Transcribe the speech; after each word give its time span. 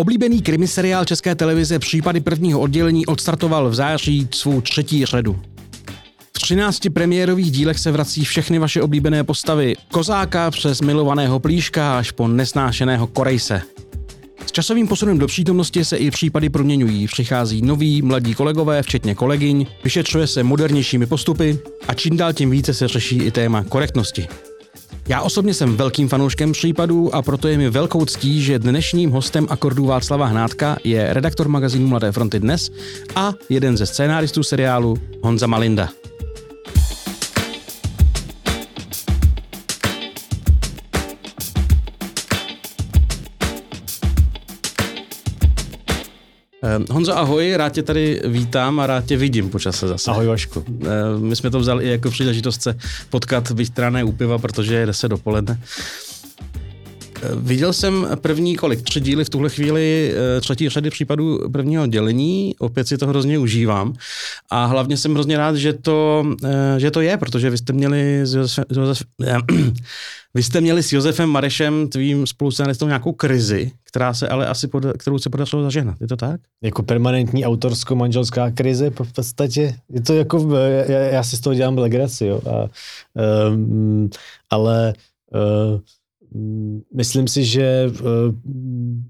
Oblíbený 0.00 0.42
krimiseriál 0.42 1.04
České 1.04 1.34
televize 1.34 1.78
Případy 1.78 2.20
prvního 2.20 2.60
oddělení 2.60 3.06
odstartoval 3.06 3.68
v 3.70 3.74
září 3.74 4.28
svou 4.34 4.60
třetí 4.60 5.04
řadu. 5.04 5.40
V 6.36 6.40
13 6.40 6.80
premiérových 6.94 7.50
dílech 7.50 7.78
se 7.78 7.92
vrací 7.92 8.24
všechny 8.24 8.58
vaše 8.58 8.82
oblíbené 8.82 9.24
postavy. 9.24 9.74
Kozáka 9.92 10.50
přes 10.50 10.80
milovaného 10.80 11.40
plíška 11.40 11.98
až 11.98 12.10
po 12.10 12.28
nesnášeného 12.28 13.06
Korejse. 13.06 13.62
S 14.46 14.52
časovým 14.52 14.88
posunem 14.88 15.18
do 15.18 15.26
přítomnosti 15.26 15.84
se 15.84 15.96
i 15.96 16.10
případy 16.10 16.48
proměňují. 16.48 17.06
Přichází 17.06 17.62
noví, 17.62 18.02
mladí 18.02 18.34
kolegové, 18.34 18.82
včetně 18.82 19.14
kolegyň, 19.14 19.66
vyšetřuje 19.84 20.26
se 20.26 20.42
modernějšími 20.42 21.06
postupy 21.06 21.58
a 21.88 21.94
čím 21.94 22.16
dál 22.16 22.32
tím 22.32 22.50
více 22.50 22.74
se 22.74 22.88
řeší 22.88 23.16
i 23.16 23.30
téma 23.30 23.64
korektnosti. 23.64 24.28
Já 25.08 25.20
osobně 25.20 25.54
jsem 25.54 25.76
velkým 25.76 26.08
fanouškem 26.08 26.52
případů 26.52 27.14
a 27.14 27.22
proto 27.22 27.48
je 27.48 27.58
mi 27.58 27.70
velkou 27.70 28.04
ctí, 28.04 28.42
že 28.42 28.58
dnešním 28.58 29.10
hostem 29.10 29.46
akordů 29.50 29.86
Václava 29.86 30.26
Hnátka 30.26 30.76
je 30.84 31.14
redaktor 31.14 31.48
magazínu 31.48 31.86
Mladé 31.86 32.12
fronty 32.12 32.40
Dnes 32.40 32.70
a 33.14 33.32
jeden 33.48 33.76
ze 33.76 33.86
scénáristů 33.86 34.42
seriálu 34.42 34.96
Honza 35.22 35.46
Malinda. 35.46 35.88
Honzo, 46.90 47.18
ahoj, 47.18 47.56
rád 47.56 47.72
tě 47.72 47.82
tady 47.82 48.22
vítám 48.24 48.80
a 48.80 48.86
rád 48.86 49.04
tě 49.04 49.16
vidím 49.16 49.50
po 49.50 49.58
čase 49.58 49.88
zase. 49.88 50.10
Ahoj 50.10 50.26
Vašku. 50.26 50.60
Uh, 50.60 50.86
my 51.18 51.36
jsme 51.36 51.50
to 51.50 51.60
vzali 51.60 51.84
i 51.84 51.88
jako 51.88 52.10
příležitost 52.10 52.62
se 52.62 52.76
potkat, 53.10 53.52
byť 53.52 53.70
trané 53.70 54.04
u 54.04 54.12
piva, 54.12 54.38
protože 54.38 54.74
je 54.74 54.86
10 54.86 55.08
dopoledne. 55.08 55.60
Uh, 57.22 57.40
viděl 57.40 57.72
jsem 57.72 58.06
první 58.20 58.56
kolik, 58.56 58.82
tři 58.82 59.00
díly 59.00 59.24
v 59.24 59.30
tuhle 59.30 59.50
chvíli, 59.50 60.14
třetí 60.40 60.68
řady 60.68 60.90
případů 60.90 61.50
prvního 61.52 61.86
dělení, 61.86 62.54
opět 62.58 62.88
si 62.88 62.98
to 62.98 63.06
hrozně 63.06 63.38
užívám 63.38 63.94
a 64.50 64.64
hlavně 64.66 64.96
jsem 64.96 65.14
hrozně 65.14 65.36
rád, 65.36 65.56
že 65.56 65.72
to, 65.72 66.24
že 66.78 66.90
to 66.90 67.00
je, 67.00 67.16
protože 67.16 67.50
vy 67.50 67.58
jste 67.58 67.72
měli 67.72 68.20
s 68.26 68.34
Josef, 68.34 68.64
Josef, 68.70 69.06
vy 70.34 70.42
jste 70.42 70.60
měli 70.60 70.82
s 70.82 70.92
Josefem 70.92 71.28
Marešem, 71.28 71.88
tvým 71.88 72.26
spolucenistou, 72.26 72.86
nějakou 72.86 73.12
krizi, 73.12 73.72
která 73.84 74.14
se 74.14 74.28
ale 74.28 74.46
asi, 74.46 74.68
pod, 74.68 74.84
kterou 74.98 75.18
se 75.18 75.30
podařilo 75.30 75.62
zažehnat. 75.62 76.00
Je 76.00 76.08
to 76.08 76.16
tak? 76.16 76.40
Jako 76.62 76.82
permanentní 76.82 77.44
autorsko-manželská 77.46 78.50
krize 78.50 78.90
v 78.90 79.12
podstatě. 79.12 79.74
Je 79.90 80.00
to 80.00 80.14
jako, 80.14 80.56
já, 80.88 80.98
já 80.98 81.22
si 81.22 81.36
z 81.36 81.40
toho 81.40 81.54
dělám 81.54 81.78
legraci, 81.78 82.26
jo. 82.26 82.40
A, 82.50 82.68
um, 83.48 84.10
ale 84.50 84.94
um, 85.74 85.80
myslím 86.94 87.28
si, 87.28 87.44
že 87.44 87.92
um, 88.02 89.04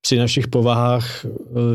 při 0.00 0.16
našich 0.18 0.48
povahách 0.48 1.26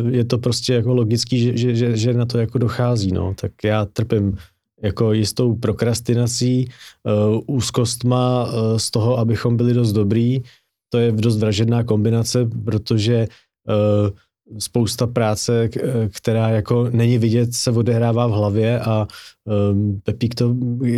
je 0.09 0.25
to 0.25 0.37
prostě 0.37 0.73
jako 0.73 0.93
logický, 0.93 1.39
že, 1.39 1.75
že, 1.75 1.97
že, 1.97 2.13
na 2.13 2.25
to 2.25 2.37
jako 2.37 2.57
dochází, 2.57 3.11
no. 3.11 3.33
Tak 3.33 3.51
já 3.63 3.85
trpím 3.85 4.37
jako 4.81 5.13
jistou 5.13 5.55
prokrastinací, 5.55 6.69
uh, 7.03 7.39
úzkostma 7.47 8.47
z 8.77 8.91
toho, 8.91 9.17
abychom 9.17 9.57
byli 9.57 9.73
dost 9.73 9.93
dobrý. 9.93 10.41
To 10.89 10.97
je 10.97 11.11
dost 11.11 11.37
vražedná 11.37 11.83
kombinace, 11.83 12.49
protože 12.65 13.27
uh, 13.67 14.09
spousta 14.59 15.07
práce, 15.07 15.69
která 16.13 16.49
jako 16.49 16.89
není 16.91 17.17
vidět, 17.17 17.53
se 17.53 17.71
odehrává 17.71 18.27
v 18.27 18.31
hlavě 18.31 18.79
a 18.79 19.07
um, 19.71 20.01
Pepík, 20.03 20.35
to, 20.35 20.55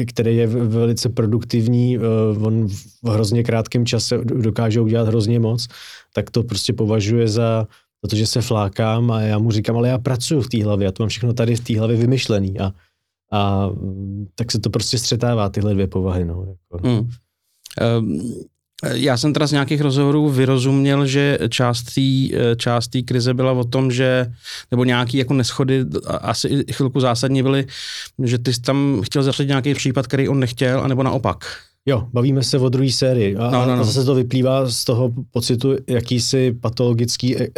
který 0.07 0.37
je 0.37 0.47
velice 0.47 1.09
produktivní, 1.09 1.97
uh, 1.97 2.03
on 2.45 2.67
v 3.03 3.09
hrozně 3.09 3.43
krátkém 3.43 3.85
čase 3.85 4.17
dokáže 4.17 4.81
udělat 4.81 5.07
hrozně 5.07 5.39
moc, 5.39 5.67
tak 6.13 6.31
to 6.31 6.43
prostě 6.43 6.73
považuje 6.73 7.27
za 7.27 7.67
protože 8.01 8.25
se 8.25 8.41
flákám 8.41 9.11
a 9.11 9.21
já 9.21 9.39
mu 9.39 9.51
říkám, 9.51 9.77
ale 9.77 9.89
já 9.89 9.97
pracuji 9.97 10.41
v 10.41 10.49
té 10.49 10.63
hlavě, 10.63 10.85
já 10.85 10.91
to 10.91 11.03
mám 11.03 11.09
všechno 11.09 11.33
tady 11.33 11.55
v 11.55 11.59
té 11.59 11.79
hlavě 11.79 11.97
vymyšlený 11.97 12.59
a 12.59 12.73
a 13.31 13.69
tak 14.35 14.51
se 14.51 14.59
to 14.59 14.69
prostě 14.69 14.97
střetává, 14.97 15.49
tyhle 15.49 15.73
dvě 15.73 15.87
povahy. 15.87 16.25
No, 16.25 16.45
jako. 16.45 16.87
Hmm. 16.87 17.09
Um, 17.99 18.21
já 18.93 19.17
jsem 19.17 19.33
teda 19.33 19.47
z 19.47 19.51
nějakých 19.51 19.81
rozhovorů 19.81 20.29
vyrozuměl, 20.29 21.05
že 21.05 21.37
část 21.49 21.83
té 21.83 22.01
část 22.55 22.89
krize 23.05 23.33
byla 23.33 23.51
o 23.51 23.63
tom, 23.63 23.91
že, 23.91 24.25
nebo 24.71 24.83
nějaký 24.83 25.17
jako 25.17 25.33
neschody, 25.33 25.85
asi 26.07 26.63
chvilku 26.71 26.99
zásadně 26.99 27.43
byly, 27.43 27.67
že 28.23 28.37
ty 28.37 28.53
jsi 28.53 28.61
tam 28.61 29.01
chtěl 29.03 29.23
zařadit 29.23 29.47
nějaký 29.47 29.73
případ, 29.73 30.07
který 30.07 30.29
on 30.29 30.39
nechtěl, 30.39 30.81
anebo 30.81 31.03
naopak. 31.03 31.45
Jo, 31.85 32.07
bavíme 32.13 32.43
se 32.43 32.59
o 32.59 32.69
druhé 32.69 32.91
sérii. 32.91 33.35
A, 33.35 33.51
no, 33.51 33.65
no, 33.65 33.75
no. 33.75 33.81
a 33.81 33.83
zase 33.83 34.05
to 34.05 34.15
vyplývá 34.15 34.69
z 34.69 34.83
toho 34.83 35.13
pocitu 35.31 35.75
jakýsi 35.87 36.51
patologický 36.61 37.37
e, 37.37 37.43
e, 37.43 37.49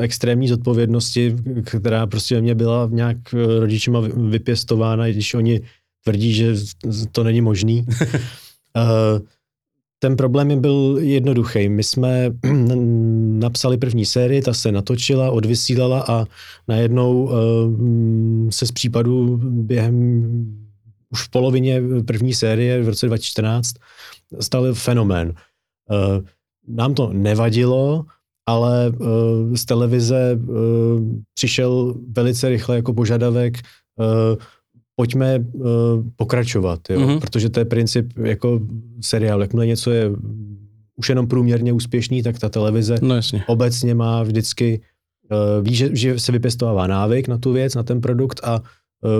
extrémní 0.00 0.48
zodpovědnosti, 0.48 1.36
která 1.64 2.06
prostě 2.06 2.40
mě 2.40 2.54
byla 2.54 2.88
nějak 2.92 3.16
rodičima 3.58 4.00
vypěstována, 4.00 5.08
když 5.08 5.34
oni 5.34 5.60
tvrdí, 6.04 6.32
že 6.32 6.54
to 7.12 7.24
není 7.24 7.40
možný. 7.40 7.86
uh, 7.86 9.26
ten 9.98 10.16
problém 10.16 10.60
byl 10.60 10.98
jednoduchý. 11.00 11.68
My 11.68 11.82
jsme 11.82 12.30
napsali 13.38 13.78
první 13.78 14.06
sérii, 14.06 14.42
ta 14.42 14.54
se 14.54 14.72
natočila, 14.72 15.30
odvysílala 15.30 16.04
a 16.08 16.24
najednou 16.68 17.24
uh, 17.24 18.50
se 18.50 18.66
z 18.66 18.72
případu 18.72 19.40
během 19.42 20.24
už 21.10 21.22
v 21.22 21.30
polovině 21.30 21.82
první 22.06 22.34
série 22.34 22.82
v 22.82 22.88
roce 22.88 23.06
2014 23.06 23.74
stal 24.40 24.74
fenomén. 24.74 25.28
Uh, 25.28 26.24
nám 26.68 26.94
to 26.94 27.10
nevadilo, 27.12 28.04
ale 28.46 28.90
uh, 28.90 29.54
z 29.54 29.64
televize 29.64 30.38
přišel 31.34 31.94
velice 32.16 32.48
rychle 32.48 32.76
jako 32.76 32.92
požadavek 32.92 33.58
pojďme 34.96 35.44
pokračovat, 36.16 36.80
jo? 36.90 37.00
Mm-hmm. 37.00 37.20
protože 37.20 37.48
to 37.48 37.60
je 37.60 37.64
princip 37.64 38.18
jako 38.18 38.60
seriál. 39.00 39.40
Jakmile 39.40 39.66
něco 39.66 39.90
je 39.90 40.10
už 40.96 41.08
jenom 41.08 41.26
průměrně 41.26 41.72
úspěšný, 41.72 42.22
tak 42.22 42.38
ta 42.38 42.48
televize 42.48 42.96
no, 43.02 43.14
jasně. 43.14 43.44
obecně 43.46 43.94
má 43.94 44.22
vždycky, 44.22 44.80
ví, 45.62 45.74
že, 45.74 45.96
že 45.96 46.18
se 46.18 46.32
vypěstovává 46.32 46.86
návyk 46.86 47.28
na 47.28 47.38
tu 47.38 47.52
věc, 47.52 47.74
na 47.74 47.82
ten 47.82 48.00
produkt 48.00 48.40
a 48.44 48.62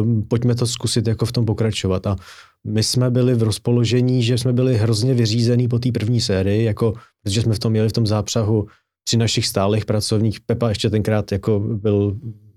um, 0.00 0.22
pojďme 0.22 0.54
to 0.54 0.66
zkusit 0.66 1.06
jako 1.06 1.26
v 1.26 1.32
tom 1.32 1.44
pokračovat. 1.44 2.06
A 2.06 2.16
my 2.64 2.82
jsme 2.82 3.10
byli 3.10 3.34
v 3.34 3.42
rozpoložení, 3.42 4.22
že 4.22 4.38
jsme 4.38 4.52
byli 4.52 4.76
hrozně 4.76 5.14
vyřízený 5.14 5.68
po 5.68 5.78
té 5.78 5.92
první 5.92 6.20
sérii, 6.20 6.64
jako, 6.64 6.94
protože 7.22 7.42
jsme 7.42 7.54
v 7.54 7.58
tom 7.58 7.72
měli 7.72 7.88
v 7.88 7.92
tom 7.92 8.06
zápřahu 8.06 8.66
při 9.04 9.16
našich 9.16 9.46
stálých 9.46 9.84
pracovních. 9.84 10.40
Pepa 10.40 10.68
ještě 10.68 10.90
tenkrát 10.90 11.32
jako 11.32 11.60
byl 11.60 12.16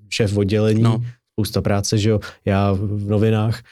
šéf 0.10 0.38
oddělení, 0.38 0.82
no. 0.82 1.04
Spousta 1.40 1.62
práce, 1.62 1.98
že 1.98 2.10
jo, 2.10 2.20
já 2.46 2.74
v 2.74 3.08
novinách 3.08 3.64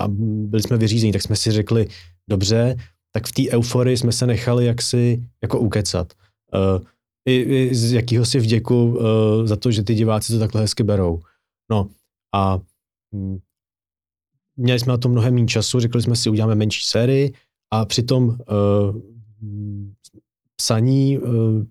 a 0.00 0.08
byli 0.08 0.62
jsme 0.62 0.76
vyřízení, 0.76 1.12
tak 1.12 1.22
jsme 1.22 1.36
si 1.36 1.52
řekli, 1.52 1.88
dobře, 2.28 2.76
tak 3.12 3.26
v 3.26 3.32
té 3.32 3.42
euforii 3.50 3.96
jsme 3.96 4.12
se 4.12 4.26
nechali 4.26 4.66
jaksi 4.66 5.28
jako 5.42 5.60
ukecat. 5.60 6.12
Uh, 6.54 6.86
i, 7.28 7.34
i 7.36 7.74
z 7.74 7.92
jakýhosi 7.92 8.38
vděku 8.38 8.84
uh, 8.84 9.46
za 9.46 9.56
to, 9.56 9.70
že 9.70 9.82
ty 9.82 9.94
diváci 9.94 10.32
to 10.32 10.38
takhle 10.38 10.60
hezky 10.60 10.82
berou. 10.82 11.20
No 11.70 11.88
a 12.34 12.60
Hmm. 13.16 13.38
Měli 14.56 14.80
jsme 14.80 14.90
na 14.90 14.96
to 14.96 15.08
mnohem 15.08 15.34
méně 15.34 15.46
času, 15.46 15.80
řekli 15.80 16.02
jsme 16.02 16.16
si, 16.16 16.30
uděláme 16.30 16.54
menší 16.54 16.80
sérii 16.84 17.32
a 17.70 17.84
při 17.84 18.02
tom 18.02 18.28
uh, 18.28 18.36
psaní 20.56 21.18
uh, 21.18 21.64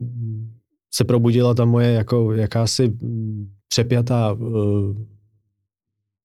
se 0.93 1.03
probudila 1.03 1.53
ta 1.53 1.65
moje 1.65 1.91
jako 1.91 2.33
jakási 2.33 2.93
přepjatá 3.67 4.33
uh, 4.33 4.95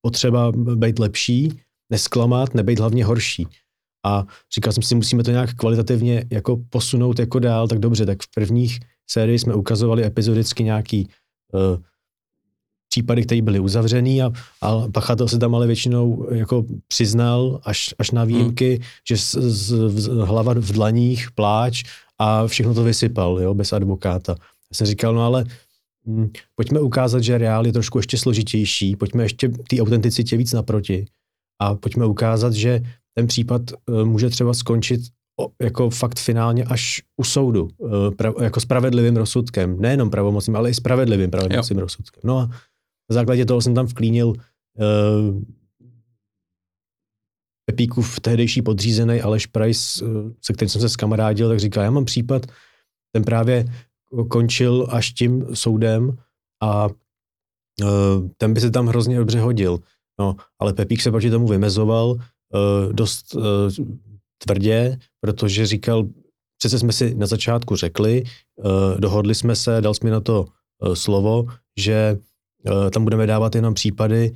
potřeba 0.03 0.53
být 0.53 0.99
lepší, 0.99 1.61
nesklamat, 1.91 2.55
nebejt 2.55 2.79
hlavně 2.79 3.05
horší. 3.05 3.47
A 4.07 4.27
říkal 4.55 4.73
jsem 4.73 4.83
si, 4.83 4.95
musíme 4.95 5.23
to 5.23 5.31
nějak 5.31 5.55
kvalitativně 5.55 6.25
jako 6.31 6.57
posunout 6.71 7.19
jako 7.19 7.39
dál, 7.39 7.69
tak 7.69 7.79
dobře, 7.79 8.07
tak 8.07 8.23
v 8.23 8.31
prvních 8.35 8.81
sérii 9.11 9.39
jsme 9.39 9.55
ukazovali 9.55 10.05
epizodicky 10.05 10.65
nějaký 10.65 11.09
uh, 11.53 11.83
případy, 12.89 13.23
které 13.25 13.43
byly 13.43 13.61
uzavřený 13.61 14.23
a, 14.23 14.31
a 14.61 14.89
pachatel 14.93 15.29
se 15.29 15.39
tam 15.39 15.55
ale 15.55 15.67
většinou 15.67 16.29
jako 16.31 16.65
přiznal 16.89 17.61
až, 17.65 17.95
až 17.99 18.11
na 18.11 18.25
výjimky, 18.25 18.75
hmm. 18.75 18.85
že 19.09 19.17
z, 19.17 19.35
z, 19.35 19.91
z, 20.01 20.07
hlava 20.07 20.55
v 20.55 20.73
dlaních, 20.73 21.31
pláč 21.31 21.83
a 22.19 22.47
všechno 22.47 22.75
to 22.75 22.85
vysypal, 22.85 23.41
jo, 23.41 23.55
bez 23.55 23.73
advokáta. 23.73 24.35
Já 24.39 24.75
jsem 24.75 24.87
říkal, 24.87 25.15
no 25.15 25.23
ale 25.23 25.45
pojďme 26.55 26.81
ukázat, 26.81 27.21
že 27.21 27.39
reál 27.39 27.67
je 27.67 27.73
trošku 27.73 27.99
ještě 27.99 28.19
složitější, 28.19 28.97
pojďme 28.97 29.23
ještě 29.23 29.49
té 29.49 29.81
autenticitě 29.81 30.37
víc 30.37 30.53
naproti. 30.53 31.07
A 31.63 31.75
pojďme 31.75 32.07
ukázat, 32.07 32.53
že 32.53 32.83
ten 33.15 33.27
případ 33.27 33.63
uh, 33.73 34.05
může 34.05 34.31
třeba 34.31 34.55
skončit 34.55 35.01
jako 35.63 35.91
fakt 35.91 36.19
finálně 36.19 36.65
až 36.65 37.03
u 37.17 37.25
soudu, 37.25 37.69
pra, 38.17 38.33
jako 38.43 38.61
spravedlivým 38.61 39.17
rozsudkem, 39.17 39.81
nejenom 39.81 40.11
pravomocným, 40.11 40.57
ale 40.57 40.71
i 40.71 40.75
spravedlivým 40.75 41.31
pravomocným 41.31 41.79
rozsudkem. 41.79 42.21
No 42.25 42.39
a 42.39 42.47
na 43.11 43.15
základě 43.15 43.47
toho 43.47 43.63
jsem 43.63 43.75
tam 43.75 43.87
vklínil 43.87 44.29
uh, 44.29 44.35
Pepíkův 47.71 48.21
tehdejší 48.21 48.63
podřízený 48.63 49.21
Aleš 49.21 49.47
Price, 49.47 50.05
se 50.43 50.53
kterým 50.53 50.69
jsem 50.69 50.81
se 50.81 50.89
skamarádil, 50.89 51.49
tak 51.49 51.61
říkal, 51.61 51.85
já 51.85 51.91
mám 51.91 52.05
případ, 52.05 52.47
ten 53.13 53.25
právě 53.25 53.65
končil 54.29 54.87
až 54.91 55.13
tím 55.13 55.47
soudem 55.55 56.19
a 56.63 56.87
uh, 56.87 58.29
ten 58.37 58.55
by 58.55 58.61
se 58.61 58.71
tam 58.71 58.87
hrozně 58.87 59.19
dobře 59.19 59.41
hodil. 59.41 59.79
No, 60.21 60.37
ale 60.59 60.73
Pepík 60.73 61.03
se 61.03 61.11
proti 61.11 61.31
tomu 61.31 61.49
vymezoval 61.49 62.11
uh, 62.11 62.93
dost 62.93 63.35
uh, 63.35 63.43
tvrdě, 64.39 64.99
protože 65.21 65.67
říkal, 65.67 66.07
přece 66.59 66.79
jsme 66.79 66.93
si 66.93 67.15
na 67.15 67.27
začátku 67.27 67.77
řekli, 67.77 68.25
dohodli 68.99 69.35
jsme 69.35 69.57
se, 69.57 69.81
dal 69.81 69.95
jsme 69.95 70.11
na 70.11 70.21
to 70.21 70.47
slovo, 70.95 71.47
že 71.79 72.19
tam 72.91 73.05
budeme 73.05 73.27
dávat 73.27 73.55
jenom 73.55 73.75
případy, 73.75 74.33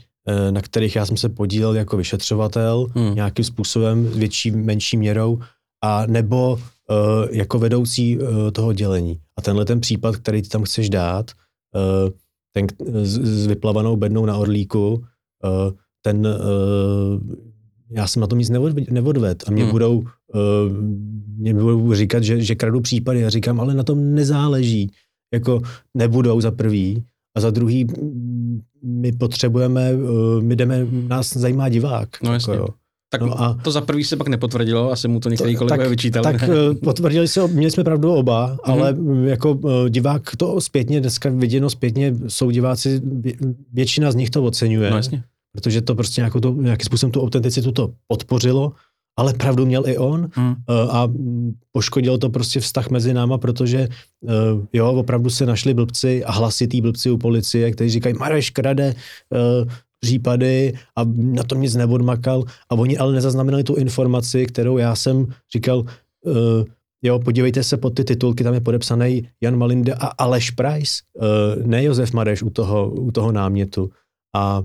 na 0.51 0.61
kterých 0.61 0.97
já 0.97 1.07
jsem 1.07 1.17
se 1.17 1.29
podílel 1.29 1.77
jako 1.77 1.97
vyšetřovatel 1.97 2.87
hmm. 2.95 3.15
nějakým 3.15 3.45
způsobem, 3.45 4.05
větší, 4.05 4.51
menší 4.51 4.97
měrou, 4.97 5.39
a 5.83 6.07
nebo 6.07 6.61
jako 7.31 7.59
vedoucí 7.59 8.19
toho 8.53 8.73
dělení. 8.73 9.21
A 9.39 9.43
tenhle 9.43 9.65
ten 9.65 9.81
případ, 9.81 10.17
který 10.17 10.43
ty 10.43 10.49
tam 10.49 10.63
chceš 10.63 10.91
dát, 10.91 11.31
uh, 11.75 12.11
ten 12.53 12.67
s, 13.03 13.19
s 13.19 13.47
vyplavanou 13.47 13.97
bednou 13.97 14.27
na 14.27 14.37
orlíku, 14.37 14.95
uh, 14.95 15.73
ten, 16.03 16.29
já 17.91 18.07
jsem 18.07 18.21
na 18.21 18.27
tom 18.27 18.39
nic 18.39 18.51
neod, 18.51 18.91
neodved 18.91 19.45
a 19.47 19.51
mě 19.51 19.63
hmm. 19.63 19.73
budou, 19.73 20.05
mě 21.37 21.55
budou 21.55 21.95
říkat, 21.95 22.23
že, 22.23 22.41
že 22.41 22.55
kradu 22.55 22.81
případy. 22.81 23.21
Já 23.21 23.31
říkám, 23.31 23.61
ale 23.61 23.75
na 23.75 23.83
tom 23.83 24.15
nezáleží. 24.15 24.91
Jako 25.35 25.63
nebudou 25.95 26.41
za 26.41 26.51
prvý 26.51 27.05
a 27.37 27.41
za 27.41 27.51
druhý 27.51 27.87
my 28.83 29.13
potřebujeme, 29.13 29.93
my 30.41 30.57
jdeme, 30.57 30.87
nás 31.09 31.33
zajímá 31.33 31.69
divák. 31.69 32.09
No 32.23 32.33
jasně. 32.33 32.53
Jako, 32.53 32.63
jo. 32.63 32.75
Tak 33.19 33.29
no 33.29 33.43
a 33.43 33.59
to 33.63 33.71
za 33.71 33.81
prvý 33.81 34.05
se 34.05 34.17
pak 34.17 34.29
nepotvrdilo, 34.29 34.93
asi 34.93 35.09
mu 35.09 35.21
to 35.21 35.29
některý 35.29 35.57
kolegové 35.57 35.89
vyčítali. 35.89 36.23
Tak 36.23 36.43
eh, 36.43 36.75
potvrdili 36.85 37.29
se, 37.29 37.49
měli 37.49 37.71
jsme 37.71 37.85
pravdu 37.85 38.15
oba, 38.15 38.57
mm-hmm. 38.57 38.73
ale 38.73 38.97
jako 39.25 39.61
eh, 39.69 39.91
divák 39.91 40.37
to 40.37 40.61
zpětně, 40.61 41.01
dneska 41.01 41.31
viděno 41.31 41.71
zpětně, 41.71 42.15
jsou 42.29 42.51
diváci, 42.51 43.01
většina 43.73 44.13
z 44.13 44.15
nich 44.15 44.31
to 44.31 44.45
oceňuje. 44.45 44.91
No 44.91 44.97
jasně. 44.97 45.23
Protože 45.53 45.81
to 45.81 45.95
prostě 45.95 46.21
nějakou 46.21 46.41
to, 46.41 46.53
nějakým 46.53 46.85
způsobem 46.85 47.13
tu 47.13 47.23
autenticitu 47.23 47.73
to 47.73 47.91
podpořilo, 48.07 48.73
ale 49.17 49.35
pravdu 49.35 49.67
měl 49.67 49.87
i 49.87 49.99
on 49.99 50.31
mm. 50.37 50.55
a 50.91 51.09
poškodilo 51.73 52.19
to 52.19 52.31
prostě 52.31 52.61
vztah 52.61 52.91
mezi 52.91 53.15
náma, 53.15 53.39
protože 53.39 53.89
jo, 54.73 54.93
opravdu 54.93 55.31
se 55.31 55.47
našli 55.47 55.75
blbci 55.75 56.25
a 56.25 56.33
hlasitý 56.33 56.81
blbci 56.81 57.11
u 57.11 57.19
policie, 57.19 57.71
kteří 57.71 57.91
říkají, 57.91 58.15
Mareš 58.19 58.51
krade, 58.51 58.95
případy 60.05 60.73
a 60.97 61.05
na 61.17 61.43
tom 61.43 61.61
nic 61.61 61.75
neodmakal 61.75 62.45
a 62.71 62.75
oni 62.75 62.99
ale 62.99 63.13
nezaznamenali 63.13 63.65
tu 63.65 63.75
informaci, 63.75 64.47
kterou 64.47 64.79
já 64.79 64.95
jsem 64.97 65.27
říkal, 65.55 65.79
uh, 65.79 66.65
jo, 67.03 67.19
podívejte 67.19 67.63
se 67.63 67.77
pod 67.77 67.95
ty 67.95 68.05
titulky, 68.05 68.45
tam 68.45 68.55
je 68.55 68.61
podepsaný 68.61 69.29
Jan 69.41 69.57
Malinde 69.57 69.95
a 69.95 70.07
Aleš 70.07 70.51
Price, 70.51 70.93
uh, 71.17 71.67
ne 71.67 71.85
Josef 71.85 72.13
Mareš 72.13 72.43
u 72.43 72.51
toho, 72.51 72.91
u 72.91 73.11
toho 73.11 73.33
námětu. 73.33 73.91
A 74.37 74.63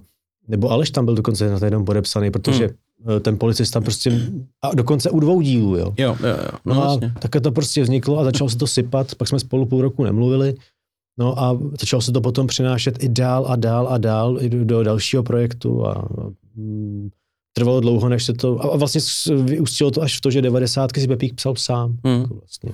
nebo 0.47 0.71
Aleš 0.71 0.91
tam 0.91 1.05
byl 1.05 1.15
dokonce 1.15 1.49
na 1.49 1.59
jednom 1.63 1.85
podepsaný, 1.85 2.31
protože 2.31 2.65
hmm 2.65 2.75
ten 3.21 3.37
policista 3.37 3.81
prostě, 3.81 4.29
a 4.61 4.75
dokonce 4.75 5.09
u 5.09 5.19
dvou 5.19 5.41
dílů, 5.41 5.77
jo. 5.77 5.93
Jo, 5.97 6.17
jo, 6.23 6.27
jo. 6.27 6.51
No, 6.65 6.75
no 6.75 6.83
a 6.83 6.99
také 7.19 7.39
to 7.41 7.51
prostě 7.51 7.83
vzniklo 7.83 8.19
a 8.19 8.23
začalo 8.23 8.49
se 8.49 8.57
to 8.57 8.67
sypat, 8.67 9.15
pak 9.15 9.27
jsme 9.27 9.39
spolu 9.39 9.65
půl 9.65 9.81
roku 9.81 10.03
nemluvili 10.03 10.55
No 11.19 11.39
a 11.39 11.59
začalo 11.79 12.01
se 12.01 12.11
to 12.11 12.21
potom 12.21 12.47
přinášet 12.47 13.03
i 13.03 13.09
dál 13.09 13.45
a 13.47 13.55
dál 13.55 13.87
a 13.87 13.97
dál 13.97 14.37
i 14.41 14.49
do, 14.49 14.65
do 14.65 14.83
dalšího 14.83 15.23
projektu 15.23 15.87
a 15.87 16.07
mm, 16.55 17.09
trvalo 17.53 17.79
dlouho, 17.79 18.09
než 18.09 18.23
se 18.23 18.33
to, 18.33 18.73
a 18.73 18.77
vlastně 18.77 19.01
vyústilo 19.43 19.91
to 19.91 20.01
až 20.01 20.17
v 20.17 20.21
to, 20.21 20.31
že 20.31 20.41
90. 20.41 20.89
si 20.97 21.07
Pepík 21.07 21.35
psal 21.35 21.55
sám. 21.55 21.97
Hmm. 22.05 22.21
Jako 22.21 22.33
vlastně. 22.33 22.71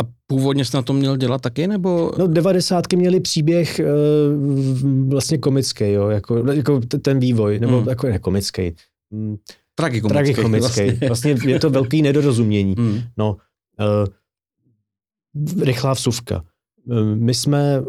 A 0.00 0.08
původně 0.26 0.64
jsi 0.64 0.76
na 0.76 0.82
to 0.82 0.92
měl 0.92 1.16
dělat 1.16 1.40
taky, 1.40 1.66
nebo? 1.66 2.12
No, 2.18 2.26
devadesátky 2.26 2.96
měli 2.96 3.20
příběh 3.20 3.80
uh, 3.80 5.08
vlastně 5.08 5.38
komický, 5.38 5.90
jo, 5.90 6.08
jako, 6.08 6.36
jako 6.52 6.80
ten 6.80 7.18
vývoj, 7.18 7.58
nebo 7.58 7.78
hmm. 7.78 7.88
jako 7.88 8.06
ne 8.06 8.18
komický. 8.18 8.74
Mm, 9.10 9.36
Tragikomický. 9.74 10.14
Tragikomický. 10.14 10.80
Vlastně. 10.80 10.98
vlastně 11.08 11.36
je 11.46 11.58
to 11.60 11.70
velký 11.70 12.02
nedorozumění. 12.02 12.74
Hmm. 12.78 13.00
No, 13.16 13.36
uh, 13.80 15.64
rychlá 15.64 15.92
vsuvka. 15.92 16.44
Eh, 16.90 17.16
my 17.16 17.34
jsme 17.34 17.76
eh, 17.76 17.84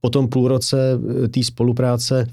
po 0.00 0.10
tom 0.10 0.28
půl 0.28 0.48
roce 0.48 1.00
eh, 1.24 1.28
té 1.28 1.42
spolupráce, 1.42 2.26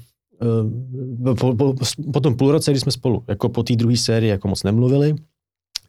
po, 1.38 1.54
po, 1.54 1.74
po 2.12 2.20
tom 2.20 2.36
půl 2.36 2.52
roce, 2.52 2.70
kdy 2.70 2.80
jsme 2.80 2.92
spolu, 2.92 3.24
jako 3.28 3.48
po 3.48 3.62
té 3.62 3.76
druhé 3.76 3.96
sérii, 3.96 4.30
jako 4.30 4.48
moc 4.48 4.62
nemluvili, 4.62 5.14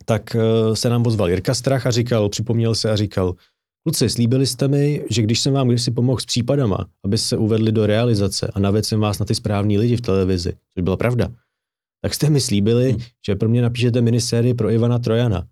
tak 0.06 0.36
se 0.74 0.90
nám 0.90 1.08
ozval 1.08 1.30
Jirka 1.30 1.54
Strach 1.54 1.88
a 1.88 1.92
říkal, 1.92 2.30
připomněl 2.30 2.76
se 2.76 2.92
a 2.92 2.96
říkal, 2.96 3.36
kluci, 3.84 4.10
slíbili 4.10 4.48
jste 4.48 4.68
mi, 4.68 5.06
že 5.10 5.22
když 5.22 5.40
jsem 5.40 5.54
vám 5.54 5.68
kdysi 5.68 5.92
pomohl 5.92 6.20
s 6.20 6.26
případama, 6.26 6.86
aby 7.04 7.18
se 7.18 7.38
uvedli 7.38 7.72
do 7.72 7.86
realizace 7.86 8.52
a 8.54 8.60
navedl 8.60 8.86
jsem 8.86 9.00
vás 9.00 9.20
na 9.20 9.26
ty 9.26 9.36
správní 9.36 9.78
lidi 9.78 9.96
v 9.96 10.02
televizi, 10.02 10.54
což 10.74 10.84
byla 10.84 10.98
pravda, 10.98 11.30
tak 12.02 12.14
jste 12.14 12.30
mi 12.30 12.42
slíbili, 12.42 12.92
hmm. 12.92 13.02
že 13.26 13.36
pro 13.36 13.50
mě 13.50 13.62
napíšete 13.62 14.02
minisérii 14.02 14.54
pro 14.54 14.70
Ivana 14.70 15.00
Trojana. 15.00 15.48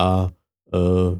A 0.00 0.28
uh, 0.74 1.18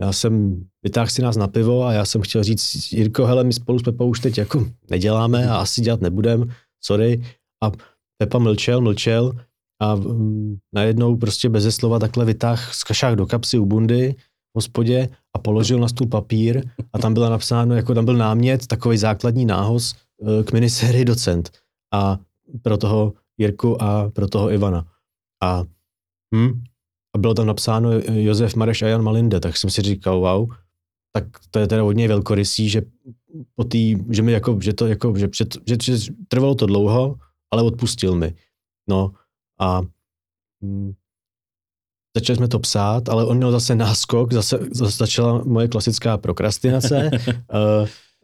já 0.00 0.12
jsem 0.12 0.64
vytáhl 0.82 1.10
si 1.10 1.22
nás 1.22 1.36
na 1.36 1.48
pivo 1.48 1.84
a 1.84 1.92
já 1.92 2.04
jsem 2.04 2.22
chtěl 2.22 2.44
říct, 2.44 2.92
Jirko, 2.92 3.26
hele, 3.26 3.44
my 3.44 3.52
spolu 3.52 3.78
s 3.78 3.82
Pepou 3.82 4.08
už 4.08 4.20
teď 4.20 4.38
jako 4.38 4.66
neděláme 4.90 5.48
a 5.48 5.56
asi 5.56 5.80
dělat 5.80 6.00
nebudem, 6.00 6.50
sorry. 6.84 7.22
A 7.62 7.72
Pepa 8.18 8.38
mlčel, 8.38 8.80
mlčel 8.80 9.32
a 9.80 9.94
um, 9.94 10.58
najednou 10.72 11.16
prostě 11.16 11.48
beze 11.48 11.72
slova 11.72 11.98
takhle 11.98 12.24
vytáh 12.24 12.74
z 12.74 12.84
kašák 12.84 13.16
do 13.16 13.26
kapsy 13.26 13.58
u 13.58 13.66
bundy 13.66 14.14
v 14.18 14.54
hospodě 14.54 15.08
a 15.34 15.38
položil 15.38 15.78
na 15.78 15.88
stůl 15.88 16.06
papír 16.06 16.64
a 16.92 16.98
tam 16.98 17.14
byla 17.14 17.28
napsáno, 17.28 17.74
jako 17.74 17.94
tam 17.94 18.04
byl 18.04 18.16
námět, 18.16 18.66
takový 18.66 18.98
základní 18.98 19.44
nához 19.44 19.94
uh, 20.16 20.42
k 20.42 20.52
minisérii 20.52 21.04
Docent 21.04 21.50
a 21.92 22.18
pro 22.62 22.76
toho 22.76 23.12
Jirku 23.38 23.82
a 23.82 24.10
pro 24.10 24.28
toho 24.28 24.52
Ivana. 24.52 24.86
A 25.42 25.64
hm, 26.34 26.62
a 27.16 27.18
bylo 27.18 27.34
tam 27.34 27.46
napsáno 27.46 27.90
Josef 28.12 28.54
Mareš 28.54 28.82
a 28.82 28.86
Jan 28.86 29.02
Malinde, 29.02 29.40
tak 29.40 29.56
jsem 29.56 29.70
si 29.70 29.82
říkal, 29.82 30.20
wow, 30.20 30.52
tak 31.12 31.24
to 31.50 31.58
je 31.58 31.66
teda 31.66 31.82
hodně 31.82 32.08
velkorysý, 32.08 32.68
že 32.68 32.82
po 33.54 33.64
tý, 33.64 33.96
že 34.10 34.22
mi 34.22 34.32
jako, 34.32 34.58
že 34.60 34.72
to 34.72 34.86
jako, 34.86 35.16
že, 35.16 35.28
že, 35.32 35.44
že, 35.66 35.96
že 35.98 36.12
trvalo 36.28 36.54
to 36.54 36.66
dlouho, 36.66 37.16
ale 37.50 37.62
odpustil 37.62 38.14
mi. 38.14 38.34
No 38.88 39.12
a 39.60 39.80
hm, 40.64 40.92
začali 42.16 42.36
jsme 42.36 42.48
to 42.48 42.58
psát, 42.58 43.08
ale 43.08 43.24
on 43.24 43.36
měl 43.36 43.52
zase 43.52 43.74
náskok, 43.74 44.32
zase, 44.32 44.58
zase 44.70 44.96
začala 44.96 45.42
moje 45.44 45.68
klasická 45.68 46.18
prokrastinace. 46.18 47.10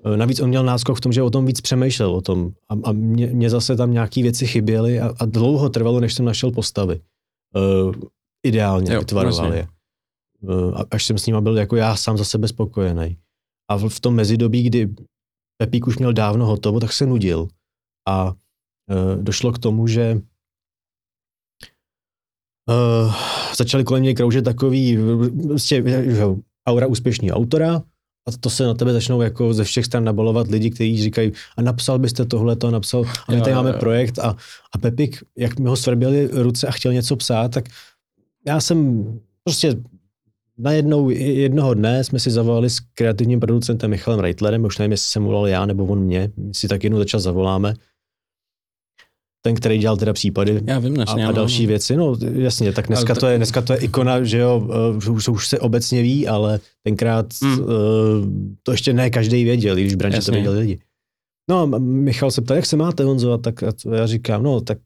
uh, 0.05 0.17
navíc 0.17 0.40
on 0.40 0.49
měl 0.49 0.64
náskok 0.64 0.97
v 0.97 1.00
tom, 1.00 1.12
že 1.12 1.23
o 1.23 1.31
tom 1.31 1.47
víc 1.47 1.61
přemýšlel 1.61 2.11
o 2.14 2.21
tom 2.21 2.52
a, 2.69 2.75
a 2.85 2.93
mě, 2.93 3.26
mě 3.26 3.50
zase 3.50 3.76
tam 3.76 3.93
nějaké 3.93 4.23
věci 4.23 4.47
chyběly 4.47 5.00
a, 5.00 5.14
a 5.19 5.25
dlouho 5.25 5.69
trvalo, 5.69 6.00
než 6.00 6.14
jsem 6.14 6.25
našel 6.25 6.50
postavy. 6.50 7.00
Uh, 7.57 7.93
ideálně 8.43 8.95
jo, 8.95 9.01
vytvaroval 9.01 9.51
vlastně. 9.51 9.59
je. 9.59 9.69
Eh, 10.51 10.85
až 10.91 11.07
jsem 11.07 11.19
s 11.19 11.27
nima 11.27 11.41
byl 11.41 11.59
jako 11.59 11.77
já 11.77 11.97
sám 11.97 12.19
za 12.19 12.25
sebe 12.25 12.49
spokojený. 12.49 13.19
A 13.71 13.77
v, 13.77 14.01
tom 14.01 14.15
mezidobí, 14.15 14.63
kdy 14.63 14.95
Pepík 15.57 15.87
už 15.87 15.99
měl 15.99 16.13
dávno 16.13 16.47
hotovo, 16.47 16.81
tak 16.81 16.93
se 16.93 17.07
nudil. 17.07 17.49
A 18.09 18.25
uh, 18.27 18.35
došlo 19.23 19.53
k 19.53 19.59
tomu, 19.59 19.87
že 19.87 20.21
uh, 22.69 23.15
začali 23.57 23.85
kolem 23.85 24.03
něj 24.03 24.15
kroužet 24.15 24.45
takový 24.45 24.99
prostě, 25.43 25.85
aura 26.69 26.87
úspěšného 26.87 27.37
autora 27.37 27.83
a 28.29 28.33
to 28.41 28.51
se 28.51 28.67
na 28.67 28.75
tebe 28.75 28.93
začnou 28.93 29.21
jako 29.21 29.55
ze 29.55 29.65
všech 29.65 29.85
stran 29.85 30.05
nabalovat 30.05 30.47
lidi, 30.47 30.71
kteří 30.71 31.03
říkají, 31.03 31.33
a 31.57 31.63
napsal 31.63 31.99
byste 31.99 32.25
tohle, 32.25 32.57
to 32.57 32.71
napsal, 32.71 33.05
a 33.29 33.33
my 33.33 33.41
tady 33.41 33.55
máme 33.55 33.73
projekt 33.73 34.19
a, 34.19 34.37
a 34.73 34.79
Pepik, 34.79 35.25
jak 35.39 35.59
mi 35.59 35.69
ho 35.69 35.77
svrběli 35.77 36.29
ruce 36.33 36.67
a 36.67 36.71
chtěl 36.71 36.93
něco 36.93 37.17
psát, 37.17 37.53
tak 37.53 37.65
já 38.47 38.61
jsem 38.61 39.05
prostě 39.45 39.77
najednou 40.59 41.11
jednoho 41.11 41.75
dne 41.75 42.05
jsme 42.05 42.19
si 42.19 42.31
zavolali 42.31 42.71
s 42.71 42.81
kreativním 42.81 43.41
producentem 43.41 43.91
Michalem 43.91 44.21
Reitlerem, 44.21 44.65
už 44.65 44.79
nevím, 44.79 44.93
jestli 44.93 45.11
jsem 45.11 45.25
volal 45.25 45.49
já 45.49 45.67
nebo 45.67 45.85
on 45.85 46.01
mě, 46.01 46.31
my 46.37 46.55
si 46.55 46.69
tak 46.69 46.85
jednou 46.85 46.99
začal 46.99 47.21
zavoláme. 47.21 47.75
Ten, 49.45 49.55
který 49.55 49.79
dělal 49.79 49.97
teda 49.97 50.13
případy 50.13 50.61
já 50.67 50.79
vím, 50.79 51.01
a, 51.01 51.29
a 51.29 51.33
další 51.33 51.67
věci. 51.67 51.97
No 51.97 52.17
jasně, 52.33 52.73
tak 52.73 52.87
dneska, 52.87 53.15
to 53.15 53.27
je, 53.27 53.37
dneska 53.37 53.63
to 53.63 53.73
je 53.73 53.79
ikona, 53.79 54.25
že 54.25 54.39
jo, 54.39 54.69
uh, 55.05 55.15
už, 55.15 55.29
už 55.29 55.49
se 55.49 55.59
obecně 55.59 56.03
ví, 56.03 56.29
ale 56.29 56.61
tenkrát 56.83 57.27
hmm. 57.43 57.61
uh, 57.61 57.69
to 58.63 58.73
ještě 58.73 58.93
ne 58.93 59.11
každý 59.11 59.45
věděl, 59.45 59.75
když 59.77 59.95
branže 59.95 60.23
to 60.23 60.33
věděli 60.33 60.59
lidi. 60.59 60.79
No 61.51 61.59
a 61.59 61.79
Michal 61.79 62.31
se 62.31 62.43
ptal, 62.43 62.57
jak 62.57 62.67
se 62.67 62.77
máte 62.77 63.05
Honzo, 63.05 63.33
a 63.33 63.39
tak 63.39 63.63
a 63.63 63.73
já 63.95 64.07
říkám, 64.07 64.43
no 64.43 64.61
tak 64.61 64.79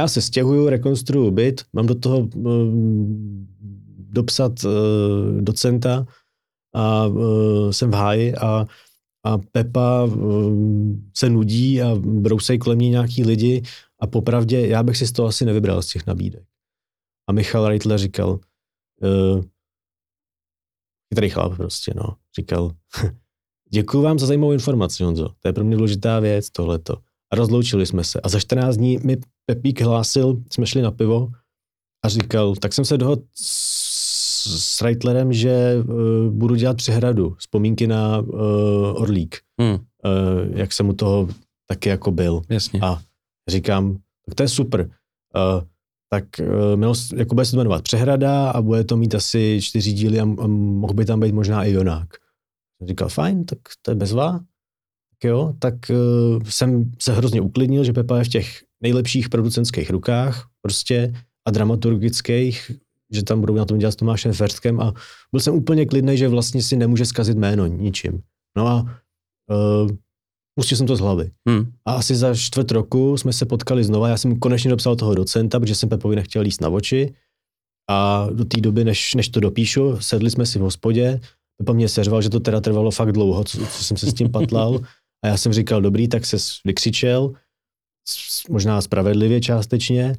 já 0.00 0.08
se 0.08 0.22
stěhuju, 0.22 0.68
rekonstruju 0.68 1.30
byt, 1.30 1.62
mám 1.72 1.86
do 1.86 1.94
toho 1.94 2.18
uh, 2.18 2.52
dopsat 3.98 4.64
uh, 4.64 4.70
docenta 5.40 6.06
a 6.74 7.06
uh, 7.06 7.70
jsem 7.70 7.90
v 7.90 7.94
háji 7.94 8.34
a, 8.34 8.66
a 9.24 9.38
Pepa 9.38 10.08
se 11.16 11.30
nudí 11.30 11.82
a 11.82 11.94
brousejí 11.94 12.58
kolem 12.58 12.78
mě 12.78 12.90
nějaký 12.90 13.24
lidi 13.24 13.62
a 13.98 14.06
popravdě 14.06 14.66
já 14.66 14.82
bych 14.82 14.96
si 14.96 15.06
z 15.06 15.12
toho 15.12 15.28
asi 15.28 15.44
nevybral 15.44 15.82
z 15.82 15.86
těch 15.86 16.06
nabídek. 16.06 16.44
A 17.28 17.32
Michal 17.32 17.68
Reitler 17.68 17.98
říkal, 17.98 18.38
chytrý 21.08 21.30
chlap 21.30 21.56
prostě, 21.56 21.92
no. 21.96 22.16
Říkal, 22.36 22.70
děkuji 23.70 24.02
vám 24.02 24.18
za 24.18 24.26
zajímavou 24.26 24.52
informaci, 24.52 25.04
Honzo. 25.04 25.28
To 25.40 25.48
je 25.48 25.52
pro 25.52 25.64
mě 25.64 25.76
důležitá 25.76 26.20
věc, 26.20 26.50
tohleto. 26.50 26.96
A 27.32 27.36
rozloučili 27.36 27.86
jsme 27.86 28.04
se. 28.04 28.20
A 28.20 28.28
za 28.28 28.40
14 28.40 28.76
dní 28.76 28.98
mi 29.04 29.16
Pepík 29.46 29.80
hlásil, 29.80 30.42
jsme 30.52 30.66
šli 30.66 30.82
na 30.82 30.90
pivo 30.90 31.28
a 32.04 32.08
říkal, 32.08 32.56
tak 32.56 32.72
jsem 32.72 32.84
se 32.84 32.98
dohodl 32.98 33.22
s, 33.34 34.80
Reitlerem, 34.82 35.32
že 35.32 35.76
uh, 35.76 36.32
budu 36.32 36.54
dělat 36.54 36.76
přehradu, 36.76 37.34
vzpomínky 37.38 37.86
na 37.86 38.18
uh, 38.18 39.02
Orlík. 39.02 39.38
Hmm. 39.60 39.72
Uh, 39.72 39.78
jak 40.54 40.72
jsem 40.72 40.88
u 40.88 40.92
toho 40.92 41.28
taky 41.66 41.88
jako 41.88 42.10
byl. 42.10 42.42
Jasně. 42.48 42.80
A 42.82 43.00
říkám, 43.48 43.98
tak 44.26 44.34
to 44.34 44.42
je 44.42 44.48
super. 44.48 44.80
Uh, 44.80 45.64
tak 46.10 46.24
uh, 46.40 46.76
mělo, 46.76 46.94
jako 47.16 47.34
bude 47.34 47.44
se 47.44 47.50
to 47.50 47.56
jmenovat 47.56 47.82
Přehrada 47.82 48.50
a 48.50 48.62
bude 48.62 48.84
to 48.84 48.96
mít 48.96 49.14
asi 49.14 49.58
čtyři 49.62 49.92
díly 49.92 50.20
a, 50.20 50.22
a 50.22 50.46
mohl 50.46 50.94
by 50.94 51.04
tam 51.04 51.20
být 51.20 51.34
možná 51.34 51.64
i 51.64 51.72
Jonák. 51.72 52.08
Říkal, 52.86 53.08
fajn, 53.08 53.44
tak 53.44 53.58
to 53.82 53.90
je 53.90 53.94
bezvá. 53.94 54.40
Tak 55.22 55.28
jo, 55.28 55.54
tak 55.58 55.74
uh, 55.90 56.42
jsem 56.42 56.92
se 56.98 57.12
hrozně 57.12 57.40
uklidnil, 57.40 57.84
že 57.84 57.92
Pepa 57.92 58.18
je 58.18 58.24
v 58.24 58.28
těch 58.28 58.62
nejlepších 58.82 59.28
producentských 59.28 59.90
rukách 59.90 60.48
prostě 60.62 61.14
a 61.48 61.50
dramaturgických, 61.50 62.70
že 63.12 63.24
tam 63.24 63.40
budou 63.40 63.54
na 63.54 63.64
tom 63.64 63.78
dělat 63.78 63.92
s 63.92 63.96
Tomášem 63.96 64.32
Ferstkem 64.32 64.80
a 64.80 64.92
byl 65.32 65.40
jsem 65.40 65.54
úplně 65.54 65.86
klidný, 65.86 66.16
že 66.16 66.28
vlastně 66.28 66.62
si 66.62 66.76
nemůže 66.76 67.06
zkazit 67.06 67.38
jméno 67.38 67.66
ničím. 67.66 68.22
No 68.56 68.66
a 68.66 68.82
uh, 69.50 69.90
pustil 70.54 70.78
jsem 70.78 70.86
to 70.86 70.96
z 70.96 71.00
hlavy. 71.00 71.30
Hmm. 71.48 71.72
A 71.84 71.92
asi 71.92 72.16
za 72.16 72.34
čtvrt 72.34 72.70
roku 72.70 73.16
jsme 73.16 73.32
se 73.32 73.46
potkali 73.46 73.84
znova. 73.84 74.08
Já 74.08 74.16
jsem 74.16 74.38
konečně 74.38 74.70
dopsal 74.70 74.96
toho 74.96 75.14
docenta, 75.14 75.60
protože 75.60 75.74
jsem 75.74 75.88
Pepovi 75.88 76.16
nechtěl 76.16 76.42
líst 76.42 76.60
na 76.60 76.68
oči. 76.68 77.14
A 77.90 78.28
do 78.32 78.44
té 78.44 78.60
doby, 78.60 78.84
než, 78.84 79.14
než 79.14 79.28
to 79.28 79.40
dopíšu, 79.40 79.96
sedli 80.00 80.30
jsme 80.30 80.46
si 80.46 80.58
v 80.58 80.62
hospodě. 80.62 81.20
Pepa 81.56 81.72
mě 81.72 81.88
seřval, 81.88 82.22
že 82.22 82.30
to 82.30 82.40
teda 82.40 82.60
trvalo 82.60 82.90
fakt 82.90 83.12
dlouho, 83.12 83.44
co, 83.44 83.58
co 83.58 83.84
jsem 83.84 83.96
se 83.96 84.06
s 84.06 84.14
tím 84.14 84.30
patlal. 84.30 84.80
A 85.22 85.26
já 85.28 85.36
jsem 85.36 85.52
říkal, 85.52 85.80
dobrý, 85.80 86.08
tak 86.08 86.26
se 86.26 86.36
vykřičel, 86.64 87.32
možná 88.50 88.80
spravedlivě 88.80 89.40
částečně. 89.40 90.16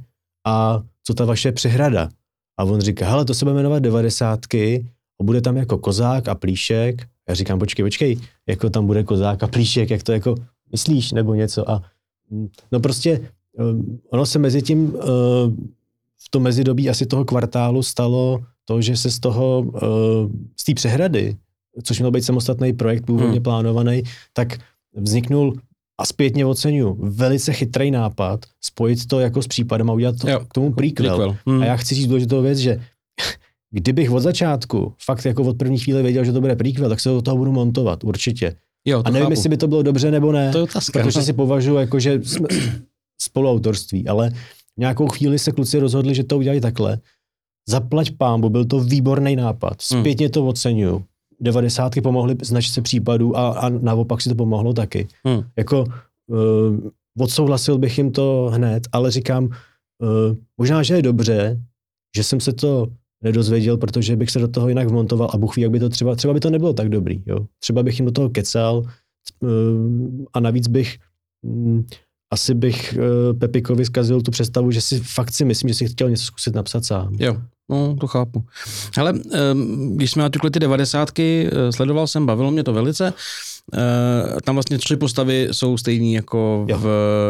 A 0.47 0.81
co 1.03 1.13
ta 1.13 1.25
vaše 1.25 1.51
přehrada? 1.51 2.09
A 2.57 2.63
on 2.63 2.81
říká, 2.81 3.09
hele, 3.09 3.25
to 3.25 3.33
se 3.33 3.45
bude 3.45 3.55
jmenovat 3.55 3.79
devadesátky 3.79 4.91
a 5.21 5.23
bude 5.23 5.41
tam 5.41 5.57
jako 5.57 5.77
kozák 5.77 6.27
a 6.27 6.35
plíšek. 6.35 7.07
Já 7.29 7.35
říkám, 7.35 7.59
počkej, 7.59 7.85
počkej, 7.85 8.19
jako 8.47 8.69
tam 8.69 8.85
bude 8.85 9.03
kozák 9.03 9.43
a 9.43 9.47
plíšek, 9.47 9.89
jak 9.89 10.03
to 10.03 10.11
jako 10.11 10.35
myslíš, 10.71 11.11
nebo 11.11 11.33
něco. 11.33 11.71
A 11.71 11.83
no 12.71 12.79
prostě 12.79 13.31
um, 13.53 13.99
ono 14.09 14.25
se 14.25 14.39
mezi 14.39 14.61
tím 14.61 14.93
uh, 14.93 15.01
v 16.17 16.29
tom 16.29 16.43
mezidobí 16.43 16.89
asi 16.89 17.05
toho 17.05 17.25
kvartálu 17.25 17.83
stalo 17.83 18.43
to, 18.65 18.81
že 18.81 18.97
se 18.97 19.11
z 19.11 19.19
toho, 19.19 19.59
uh, 19.59 19.79
z 20.59 20.63
té 20.63 20.73
přehrady, 20.73 21.37
což 21.83 21.99
měl 21.99 22.11
být 22.11 22.21
samostatný 22.23 22.73
projekt 22.73 23.05
původně 23.05 23.31
hmm. 23.31 23.43
plánovaný, 23.43 24.03
tak 24.33 24.57
vzniknul 24.95 25.53
a 26.01 26.05
zpětně 26.05 26.45
oceňuji, 26.45 26.95
velice 26.99 27.53
chytrý 27.53 27.91
nápad 27.91 28.39
spojit 28.61 29.05
to 29.07 29.19
jako 29.19 29.41
s 29.41 29.47
případem 29.47 29.89
a 29.89 29.93
udělat 29.93 30.15
to, 30.21 30.29
Jo, 30.29 30.39
k 30.39 30.53
tomu 30.53 30.73
prequel. 30.73 31.07
prequel. 31.17 31.37
Hmm. 31.47 31.61
A 31.61 31.65
já 31.65 31.75
chci 31.77 31.95
říct 31.95 32.07
důležitou 32.07 32.41
věc, 32.41 32.57
že 32.57 32.81
kdybych 33.71 34.11
od 34.11 34.19
začátku, 34.19 34.93
fakt 35.05 35.25
jako 35.25 35.43
od 35.43 35.57
první 35.57 35.77
chvíle 35.79 36.01
věděl, 36.03 36.23
že 36.25 36.31
to 36.31 36.41
bude 36.41 36.55
prequel, 36.55 36.89
tak 36.89 36.99
se 36.99 37.09
do 37.09 37.21
toho 37.21 37.37
budu 37.37 37.51
montovat, 37.51 38.03
určitě. 38.03 38.55
Jo, 38.87 39.03
to 39.03 39.07
A 39.07 39.11
nevím, 39.11 39.23
chápu. 39.25 39.31
jestli 39.33 39.49
by 39.49 39.57
to 39.57 39.67
bylo 39.67 39.83
dobře 39.83 40.11
nebo 40.11 40.31
ne, 40.31 40.51
To 40.51 40.57
je 40.57 40.63
otázka. 40.63 40.99
protože 41.03 41.21
si 41.21 41.33
považuji 41.33 41.75
jako, 41.75 41.99
že 41.99 42.23
jsme 42.23 42.47
spoluautorství, 43.21 44.07
ale 44.07 44.31
nějakou 44.77 45.07
chvíli 45.07 45.39
se 45.39 45.51
kluci 45.51 45.79
rozhodli, 45.79 46.15
že 46.15 46.23
to 46.23 46.37
udělají 46.37 46.61
takhle. 46.61 46.99
Zaplať 47.69 48.11
pámbu, 48.17 48.49
byl 48.49 48.65
to 48.65 48.79
výborný 48.79 49.35
nápad, 49.35 49.73
Hmm. 49.91 50.01
zpětně 50.01 50.29
to 50.29 50.47
oceňuju. 50.47 51.03
90. 51.41 51.93
pomohly 52.03 52.35
značce 52.41 52.81
případů 52.81 53.37
a, 53.37 53.49
a 53.49 53.69
naopak 53.69 54.21
si 54.21 54.29
to 54.29 54.35
pomohlo 54.35 54.73
taky. 54.73 55.07
Hmm. 55.25 55.43
Jako 55.57 55.85
uh, 56.27 56.89
odsouhlasil 57.19 57.77
bych 57.77 57.97
jim 57.97 58.11
to 58.11 58.51
hned, 58.53 58.87
ale 58.91 59.11
říkám, 59.11 59.43
uh, 59.43 59.49
možná, 60.57 60.83
že 60.83 60.93
je 60.93 61.01
dobře, 61.01 61.61
že 62.15 62.23
jsem 62.23 62.39
se 62.39 62.53
to 62.53 62.87
nedozvěděl, 63.23 63.77
protože 63.77 64.15
bych 64.15 64.31
se 64.31 64.39
do 64.39 64.47
toho 64.47 64.69
jinak 64.69 64.87
vmontoval 64.87 65.29
a 65.33 65.37
Bůh 65.37 65.55
ví, 65.55 65.61
jak 65.61 65.71
by 65.71 65.79
to 65.79 65.89
třeba, 65.89 66.15
třeba 66.15 66.33
by 66.33 66.39
to 66.39 66.49
nebylo 66.49 66.73
tak 66.73 66.89
dobrý, 66.89 67.23
jo. 67.25 67.45
Třeba 67.59 67.83
bych 67.83 67.99
jim 67.99 68.05
do 68.05 68.11
toho 68.11 68.29
kecal 68.29 68.77
uh, 68.77 69.49
a 70.33 70.39
navíc 70.39 70.67
bych 70.67 70.97
um, 71.41 71.85
asi 72.33 72.53
bych 72.53 72.97
uh, 72.97 73.39
Pepikovi 73.39 73.85
zkazil 73.85 74.21
tu 74.21 74.31
představu, 74.31 74.71
že 74.71 74.81
si 74.81 74.99
fakt 74.99 75.33
si 75.33 75.45
myslím, 75.45 75.67
že 75.67 75.73
si 75.73 75.87
chtěl 75.87 76.09
něco 76.09 76.23
zkusit 76.23 76.55
napsat 76.55 76.85
sám. 76.85 77.15
Jo, 77.19 77.37
no, 77.71 77.95
to 77.99 78.07
chápu. 78.07 78.43
Ale 78.97 79.13
když 79.91 80.11
jsme 80.11 80.23
naťukli 80.23 80.51
ty 80.51 80.59
devadesátky, 80.59 81.49
eh, 81.51 81.71
sledoval 81.71 82.07
jsem, 82.07 82.25
bavilo 82.25 82.51
mě 82.51 82.63
to 82.63 82.73
velice. 82.73 83.13
Uh, 83.73 84.39
tam 84.45 84.55
vlastně 84.55 84.77
tři 84.77 84.97
postavy 84.97 85.47
jsou 85.51 85.77
stejný 85.77 86.13
jako 86.13 86.65
Jo. 86.69 86.77
v, 86.79 86.87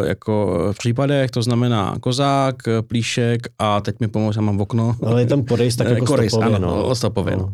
jako 0.08 0.60
v 0.72 0.78
případech, 0.78 1.32
to 1.32 1.42
znamená 1.42 1.96
Kozák, 2.00 2.56
Plíšek 2.88 3.48
a 3.60 3.82
teď 3.82 3.96
mi 4.00 4.08
pomoct, 4.08 4.36
já 4.36 4.42
mám 4.42 4.58
v 4.58 4.62
okno. 4.62 4.96
Ale 5.06 5.22
je 5.22 5.28
tam 5.28 5.44
Korejs 5.44 5.76
tak 5.76 5.88
Eh, 5.88 5.94
jako 5.94 6.06
Korejs, 6.06 6.32
stopově, 6.32 6.56
ano, 6.56 6.68
no. 6.88 6.96
stopově, 6.96 7.38
no. 7.38 7.54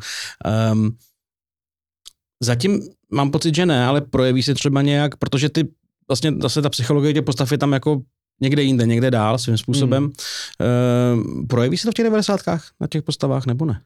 Um, 0.71 0.95
zatím 2.43 2.81
mám 3.11 3.31
pocit, 3.31 3.55
že 3.55 3.65
ne, 3.65 3.85
ale 3.85 4.01
projeví 4.01 4.43
se 4.43 4.53
třeba 4.53 4.81
nějak, 4.81 5.17
protože 5.17 5.49
ty 5.49 5.67
vlastně 6.07 6.31
zase 6.41 6.61
ta 6.61 6.69
psychologie 6.69 7.13
těch 7.13 7.23
postav 7.23 7.51
je 7.51 7.57
tam 7.57 7.73
jako 7.73 8.01
někde 8.41 8.63
jinde, 8.63 8.85
někde 8.85 9.11
dál 9.11 9.37
svým 9.37 9.57
způsobem. 9.57 10.03
Hmm. 10.03 11.21
Um, 11.39 11.47
projeví 11.47 11.77
se 11.77 11.87
to 11.87 11.91
v 11.91 11.93
těch 11.93 12.05
90 12.05 12.39
na 12.79 12.87
těch 12.87 13.03
postavách 13.03 13.45
nebo 13.45 13.65
ne? 13.65 13.81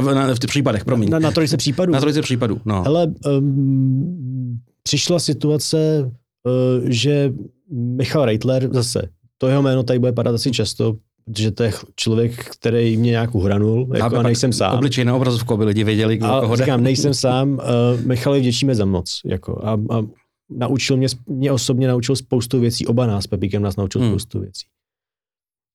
Uh, 0.00 0.06
v, 0.06 0.14
na, 0.14 0.34
v 0.34 0.38
těch 0.38 0.48
případech, 0.48 0.84
promiň. 0.84 1.10
Na, 1.10 1.18
na 1.18 1.30
trojice 1.30 1.56
případů. 1.56 1.92
Na 1.92 2.00
trojice 2.00 2.22
případů, 2.22 2.60
no. 2.64 2.82
Hele, 2.82 3.12
um, 3.26 4.60
přišla 4.82 5.18
situace, 5.18 6.10
uh, 6.44 6.84
že 6.84 7.32
Michal 7.70 8.24
Reitler 8.24 8.68
zase, 8.72 9.08
to 9.38 9.48
jeho 9.48 9.62
jméno 9.62 9.82
tady 9.82 9.98
bude 9.98 10.12
padat 10.12 10.34
asi 10.34 10.50
často, 10.50 10.96
protože 11.24 11.50
to 11.50 11.62
je 11.62 11.72
člověk, 11.96 12.44
který 12.44 12.96
mě 12.96 13.10
nějak 13.10 13.34
uhranul, 13.34 13.88
jako 13.94 14.16
a 14.16 14.22
nejsem 14.22 14.52
sám. 14.52 14.74
Obličej 14.76 15.04
na 15.04 15.16
obrazovku, 15.16 15.54
aby 15.54 15.64
lidi 15.64 15.84
věděli, 15.84 16.16
kdo 16.16 16.26
A 16.26 16.40
koho 16.40 16.56
říkám, 16.56 16.82
nejsem 16.82 17.14
sám, 17.14 17.52
uh, 17.52 17.60
Michalovi 18.06 18.40
vděčíme 18.40 18.74
za 18.74 18.84
moc. 18.84 19.20
Jako, 19.24 19.60
a, 19.64 19.72
a 19.72 20.02
naučil 20.50 20.96
mě, 20.96 21.06
mě 21.26 21.52
osobně 21.52 21.88
naučil 21.88 22.16
spoustu 22.16 22.60
věcí, 22.60 22.86
oba 22.86 23.06
nás, 23.06 23.26
Pepíkem 23.26 23.62
nás 23.62 23.76
naučil 23.76 24.00
Hmm. 24.00 24.10
spoustu 24.10 24.40
věcí. 24.40 24.66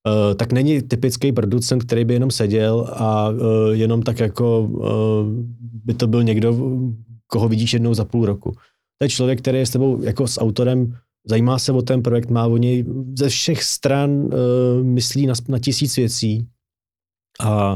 Uh, 0.08 0.36
tak 0.36 0.54
není 0.54 0.82
typický 0.82 1.32
producent, 1.32 1.84
který 1.84 2.06
by 2.06 2.14
jenom 2.14 2.32
seděl 2.32 2.88
a 2.94 3.30
uh, 3.30 3.38
jenom 3.72 4.02
tak 4.02 4.20
jako 4.20 4.62
uh, 4.62 4.88
by 5.62 5.94
to 5.94 6.08
byl 6.08 6.24
někdo, 6.24 6.58
koho 7.28 7.50
vidíš 7.50 7.74
jednou 7.74 7.94
za 7.94 8.06
půl 8.06 8.26
roku. 8.26 8.52
To 8.98 9.06
je 9.06 9.10
člověk, 9.10 9.40
který 9.40 9.58
je 9.58 9.66
s 9.66 9.70
tebou 9.70 10.04
jako 10.04 10.28
s 10.28 10.42
autorem, 10.42 10.98
zajímá 11.28 11.60
se 11.60 11.72
o 11.72 11.82
ten 11.82 12.04
projekt, 12.04 12.30
má 12.30 12.48
o 12.48 12.58
něj 12.58 12.86
ze 13.18 13.30
všech 13.30 13.64
stran 13.64 14.12
uh, 14.12 14.30
myslí 14.84 15.26
na, 15.26 15.34
na 15.48 15.60
tisíc 15.60 15.96
věcí 15.96 16.48
a 17.40 17.74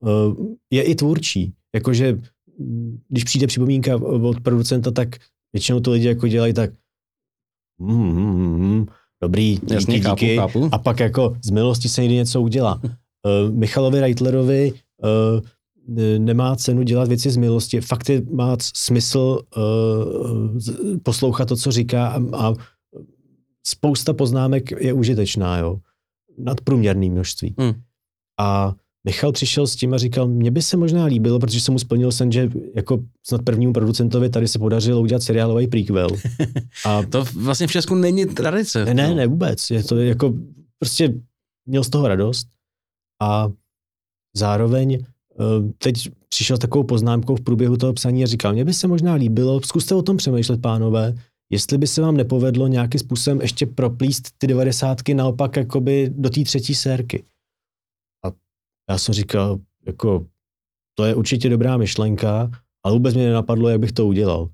uh, 0.00 0.46
je 0.72 0.82
i 0.82 0.94
tvůrčí. 0.94 1.52
Jakože 1.74 2.18
když 3.08 3.24
přijde 3.24 3.46
připomínka 3.46 3.96
od 3.96 4.40
producenta, 4.40 4.90
tak 4.90 5.08
většinou 5.56 5.80
to 5.80 5.90
lidi 5.90 6.06
jako 6.06 6.28
dělají 6.28 6.52
tak 6.52 6.70
mm, 7.78 8.12
mm, 8.12 8.58
mm, 8.58 8.86
dobrý, 9.22 9.54
díky, 9.54 9.74
Jasně, 9.74 10.00
chápu, 10.00 10.20
díky. 10.20 10.36
chápu. 10.36 10.68
A 10.72 10.78
pak 10.78 11.00
jako 11.00 11.36
z 11.44 11.50
milosti 11.50 11.88
se 11.88 12.02
někdy 12.02 12.14
něco 12.14 12.42
udělá. 12.42 12.80
Uh, 12.84 13.54
Michalovi 13.54 14.00
Reitlerovi 14.00 14.72
uh, 14.72 15.40
nemá 16.18 16.56
cenu 16.56 16.82
dělat 16.82 17.08
věci 17.08 17.30
z 17.30 17.36
milosti. 17.36 17.80
Fakt 17.80 18.08
je, 18.08 18.22
má 18.32 18.56
smysl 18.60 19.40
uh, 19.56 20.98
poslouchat 21.02 21.48
to, 21.48 21.56
co 21.56 21.72
říká 21.72 22.08
a, 22.08 22.20
a 22.36 22.54
spousta 23.66 24.12
poznámek 24.12 24.70
je 24.70 24.92
užitečná, 24.92 25.58
jo. 25.58 25.78
Nadprůměrný 26.38 27.10
množství. 27.10 27.54
Hmm. 27.58 27.72
A 28.40 28.74
Michal 29.06 29.32
přišel 29.32 29.66
s 29.66 29.76
tím 29.76 29.94
a 29.94 29.98
říkal, 29.98 30.28
mně 30.28 30.50
by 30.50 30.62
se 30.62 30.76
možná 30.76 31.04
líbilo, 31.04 31.38
protože 31.38 31.60
jsem 31.60 31.72
mu 31.72 31.78
splnil 31.78 32.12
sen, 32.12 32.32
že 32.32 32.50
jako 32.74 32.98
snad 33.26 33.42
prvnímu 33.42 33.72
producentovi 33.72 34.30
tady 34.30 34.48
se 34.48 34.58
podařilo 34.58 35.00
udělat 35.00 35.22
seriálový 35.22 35.66
prequel. 35.66 36.08
A 36.84 37.02
To 37.02 37.24
vlastně 37.24 37.66
v 37.66 37.72
Česku 37.72 37.94
není 37.94 38.26
tradice. 38.26 38.84
ne, 38.84 38.94
ne, 38.94 39.08
no. 39.08 39.14
ne 39.14 39.26
vůbec. 39.26 39.70
Je 39.70 39.84
to 39.84 39.96
jako, 39.96 40.34
prostě 40.78 41.14
měl 41.66 41.84
z 41.84 41.90
toho 41.90 42.08
radost 42.08 42.48
a 43.22 43.48
zároveň 44.36 44.92
eh, 44.94 45.72
teď 45.78 46.10
přišel 46.28 46.56
s 46.56 46.60
takovou 46.60 46.84
poznámkou 46.84 47.36
v 47.36 47.40
průběhu 47.40 47.76
toho 47.76 47.92
psaní 47.92 48.24
a 48.24 48.26
říkal, 48.26 48.52
mně 48.52 48.64
by 48.64 48.74
se 48.74 48.88
možná 48.88 49.14
líbilo, 49.14 49.60
zkuste 49.60 49.94
o 49.94 50.02
tom 50.02 50.16
přemýšlet, 50.16 50.62
pánové, 50.62 51.14
jestli 51.50 51.78
by 51.78 51.86
se 51.86 52.00
vám 52.02 52.16
nepovedlo 52.16 52.66
nějakým 52.66 53.00
způsobem 53.00 53.40
ještě 53.40 53.66
proplíst 53.66 54.28
ty 54.38 54.46
devadesátky 54.46 55.14
naopak 55.14 55.56
jakoby 55.56 56.10
do 56.16 56.30
té 56.30 56.42
třetí 56.44 56.74
sérky. 56.74 57.24
Já 58.90 58.98
jsem 58.98 59.14
říkal, 59.14 59.58
jako, 59.86 60.26
to 60.94 61.04
je 61.04 61.14
určitě 61.14 61.48
dobrá 61.48 61.76
myšlenka, 61.76 62.50
ale 62.84 62.94
vůbec 62.94 63.14
mě 63.14 63.26
nenapadlo, 63.26 63.68
jak 63.68 63.80
bych 63.80 63.92
to 63.92 64.06
udělal. 64.06 64.48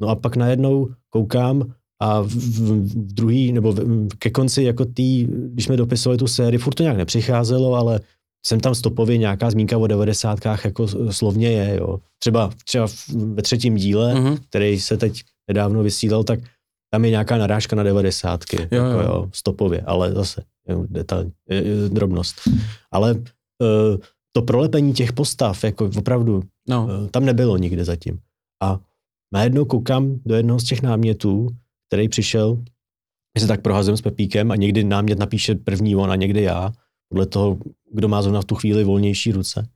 No 0.00 0.08
a 0.08 0.14
pak 0.16 0.36
najednou 0.36 0.88
koukám 1.10 1.74
a 2.00 2.20
v, 2.20 2.26
v, 2.26 2.60
v 2.88 3.12
druhý, 3.14 3.52
nebo 3.52 3.72
v, 3.72 4.08
ke 4.18 4.30
konci 4.30 4.62
jako 4.62 4.84
tý, 4.84 5.24
když 5.24 5.64
jsme 5.64 5.76
dopisovali 5.76 6.18
tu 6.18 6.26
sérii, 6.26 6.58
furt 6.58 6.74
to 6.74 6.82
nějak 6.82 6.96
nepřicházelo, 6.96 7.74
ale 7.74 8.00
jsem 8.46 8.60
tam 8.60 8.74
stopově 8.74 9.18
nějaká 9.18 9.50
zmínka 9.50 9.78
o 9.78 9.86
90. 9.86 10.38
jako 10.64 10.88
slovně 11.10 11.48
je, 11.48 11.76
jo. 11.76 12.00
Třeba, 12.18 12.50
třeba 12.64 12.86
ve 13.34 13.42
třetím 13.42 13.76
díle, 13.76 14.14
mm-hmm. 14.14 14.38
který 14.48 14.80
se 14.80 14.96
teď 14.96 15.22
nedávno 15.48 15.82
vysílal, 15.82 16.24
tak 16.24 16.40
tam 16.92 17.04
je 17.04 17.10
nějaká 17.10 17.38
narážka 17.38 17.76
na 17.76 17.82
90. 17.82 18.40
Jo, 18.52 18.60
jako, 18.60 18.76
jo. 18.76 19.02
Jo, 19.02 19.28
stopově, 19.34 19.80
ale 19.80 20.12
zase 20.12 20.42
jo, 20.68 20.84
detail, 20.88 21.30
drobnost. 21.88 22.40
Ale 22.90 23.22
to 24.32 24.42
prolepení 24.42 24.92
těch 24.92 25.12
postav, 25.12 25.64
jako 25.64 25.90
opravdu, 25.96 26.42
no. 26.68 26.84
uh, 26.84 27.08
tam 27.08 27.24
nebylo 27.24 27.56
nikde 27.56 27.84
zatím. 27.84 28.18
A 28.62 28.80
najednou 29.34 29.64
koukám 29.64 30.20
do 30.24 30.34
jednoho 30.34 30.60
z 30.60 30.64
těch 30.64 30.82
námětů, 30.82 31.48
který 31.88 32.08
přišel, 32.08 32.56
my 33.34 33.40
se 33.40 33.46
tak 33.46 33.62
prohazujeme 33.62 33.96
s 33.96 34.02
Pepíkem 34.02 34.50
a 34.50 34.56
někdy 34.56 34.84
námět 34.84 35.18
napíše 35.18 35.54
první 35.54 35.96
on 35.96 36.10
a 36.10 36.16
někdy 36.16 36.42
já, 36.42 36.72
podle 37.08 37.26
toho, 37.26 37.58
kdo 37.92 38.08
má 38.08 38.22
zrovna 38.22 38.40
v 38.40 38.44
tu 38.44 38.54
chvíli 38.54 38.84
volnější 38.84 39.32
ruce. 39.32 39.68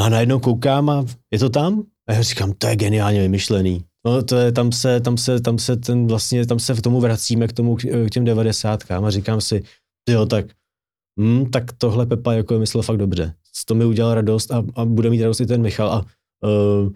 A 0.00 0.08
najednou 0.08 0.40
koukám 0.40 0.90
a 0.90 1.04
je 1.32 1.38
to 1.38 1.50
tam? 1.50 1.82
A 2.08 2.12
já 2.12 2.22
říkám, 2.22 2.52
to 2.52 2.66
je 2.66 2.76
geniálně 2.76 3.20
vymyšlený. 3.20 3.84
No 4.06 4.22
to 4.22 4.36
je, 4.36 4.52
tam 4.52 4.72
se, 4.72 5.00
tam 5.00 5.18
se, 5.18 5.40
tam 5.40 5.58
se 5.58 5.76
ten 5.76 6.06
vlastně, 6.06 6.46
tam 6.46 6.58
se 6.58 6.74
v 6.74 6.82
tomu 6.82 7.00
vracíme 7.00 7.48
k 7.48 7.52
tomu, 7.52 7.76
k 7.76 8.10
těm 8.10 8.24
devadesátkám 8.24 9.04
a 9.04 9.10
říkám 9.10 9.40
si, 9.40 9.62
jo, 10.08 10.26
tak, 10.26 10.46
hm, 11.20 11.50
tak 11.50 11.72
tohle 11.72 12.06
Pepa 12.06 12.32
jako 12.32 12.58
myslel 12.58 12.82
fakt 12.82 12.96
dobře. 12.96 13.34
To 13.66 13.74
mi 13.74 13.84
udělal 13.84 14.14
radost 14.14 14.52
a, 14.52 14.64
a 14.74 14.84
bude 14.84 15.10
mít 15.10 15.22
radost 15.22 15.40
i 15.40 15.46
ten 15.46 15.62
Michal 15.62 15.88
a 15.92 16.04
uh, 16.44 16.92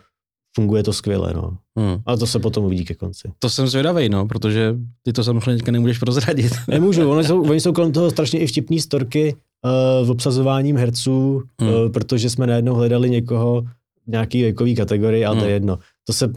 funguje 0.55 0.83
to 0.83 0.93
skvěle, 0.93 1.33
no. 1.35 1.59
Hmm. 1.79 1.97
A 2.07 2.17
to 2.17 2.27
se 2.27 2.39
potom 2.39 2.65
uvidí 2.65 2.85
ke 2.85 2.95
konci. 2.95 3.33
To 3.39 3.51
jsem 3.51 3.69
zvědavý, 3.69 4.09
no, 4.09 4.27
protože 4.27 4.77
ty 5.03 5.13
to 5.13 5.25
samozřejmě 5.25 5.73
nemůžeš 5.73 5.99
prozradit. 5.99 6.53
Nemůžu, 6.69 7.11
oni 7.11 7.25
jsou, 7.25 7.43
oni 7.43 7.61
jsou 7.61 7.73
kolem 7.73 7.93
toho 7.93 8.11
strašně 8.11 8.41
i 8.41 8.47
vtipný 8.47 8.81
storky 8.81 9.35
uh, 9.35 10.07
v 10.07 10.11
obsazováním 10.11 10.77
herců, 10.77 11.43
hmm. 11.61 11.71
uh, 11.71 11.93
protože 11.93 12.31
jsme 12.31 12.47
najednou 12.47 12.75
hledali 12.75 13.11
někoho 13.11 13.65
nějaký 14.07 14.43
věkový 14.43 14.75
kategorii, 14.75 15.25
ale 15.25 15.35
hmm. 15.35 15.41
to 15.41 15.49
je 15.49 15.51
hmm. 15.51 15.55
jedno. 15.55 15.79
To 16.05 16.13
se, 16.13 16.33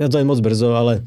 já 0.00 0.08
to 0.08 0.18
je 0.18 0.24
moc 0.24 0.40
brzo, 0.40 0.74
ale 0.74 1.04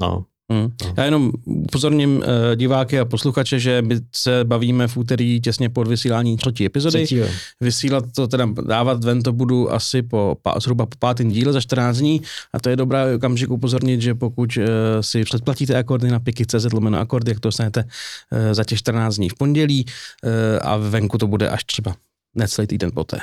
no, 0.00 0.24
Hmm. 0.52 0.70
Já 0.96 1.04
jenom 1.04 1.32
upozorním 1.44 2.16
uh, 2.16 2.22
diváky 2.56 2.98
a 2.98 3.04
posluchače, 3.04 3.60
že 3.60 3.82
my 3.82 4.00
se 4.14 4.44
bavíme 4.44 4.88
v 4.88 4.96
úterý 4.96 5.40
těsně 5.40 5.68
pod 5.68 5.88
vysílání 5.88 6.36
třetí 6.36 6.64
epizody. 6.64 7.04
Třetí, 7.04 7.20
Vysílat 7.60 8.04
to 8.16 8.28
teda, 8.28 8.48
dávat 8.66 9.04
ven 9.04 9.22
to 9.22 9.32
budu 9.32 9.72
asi 9.72 10.02
po, 10.02 10.36
zhruba 10.62 10.86
po 10.86 10.96
pátém 10.98 11.28
díle 11.28 11.52
za 11.52 11.60
14 11.60 11.96
dní 11.96 12.22
a 12.52 12.60
to 12.60 12.68
je 12.68 12.76
dobré 12.76 13.14
okamžik 13.14 13.50
upozornit, 13.50 14.02
že 14.02 14.14
pokud 14.14 14.56
uh, 14.56 14.64
si 15.00 15.24
předplatíte 15.24 15.78
akordy 15.78 16.10
na 16.10 16.20
piky.cz 16.20 16.72
lomeno 16.72 16.98
akordy, 16.98 17.30
jak 17.30 17.40
to 17.40 17.48
dostanete 17.48 17.84
uh, 17.84 18.38
za 18.52 18.64
těch 18.64 18.78
14 18.78 19.16
dní 19.16 19.28
v 19.28 19.34
pondělí 19.34 19.84
uh, 19.84 20.30
a 20.62 20.76
venku 20.76 21.18
to 21.18 21.26
bude 21.26 21.48
až 21.48 21.64
třeba 21.64 21.96
necelý 22.36 22.66
týden 22.66 22.90
poté. 22.94 23.18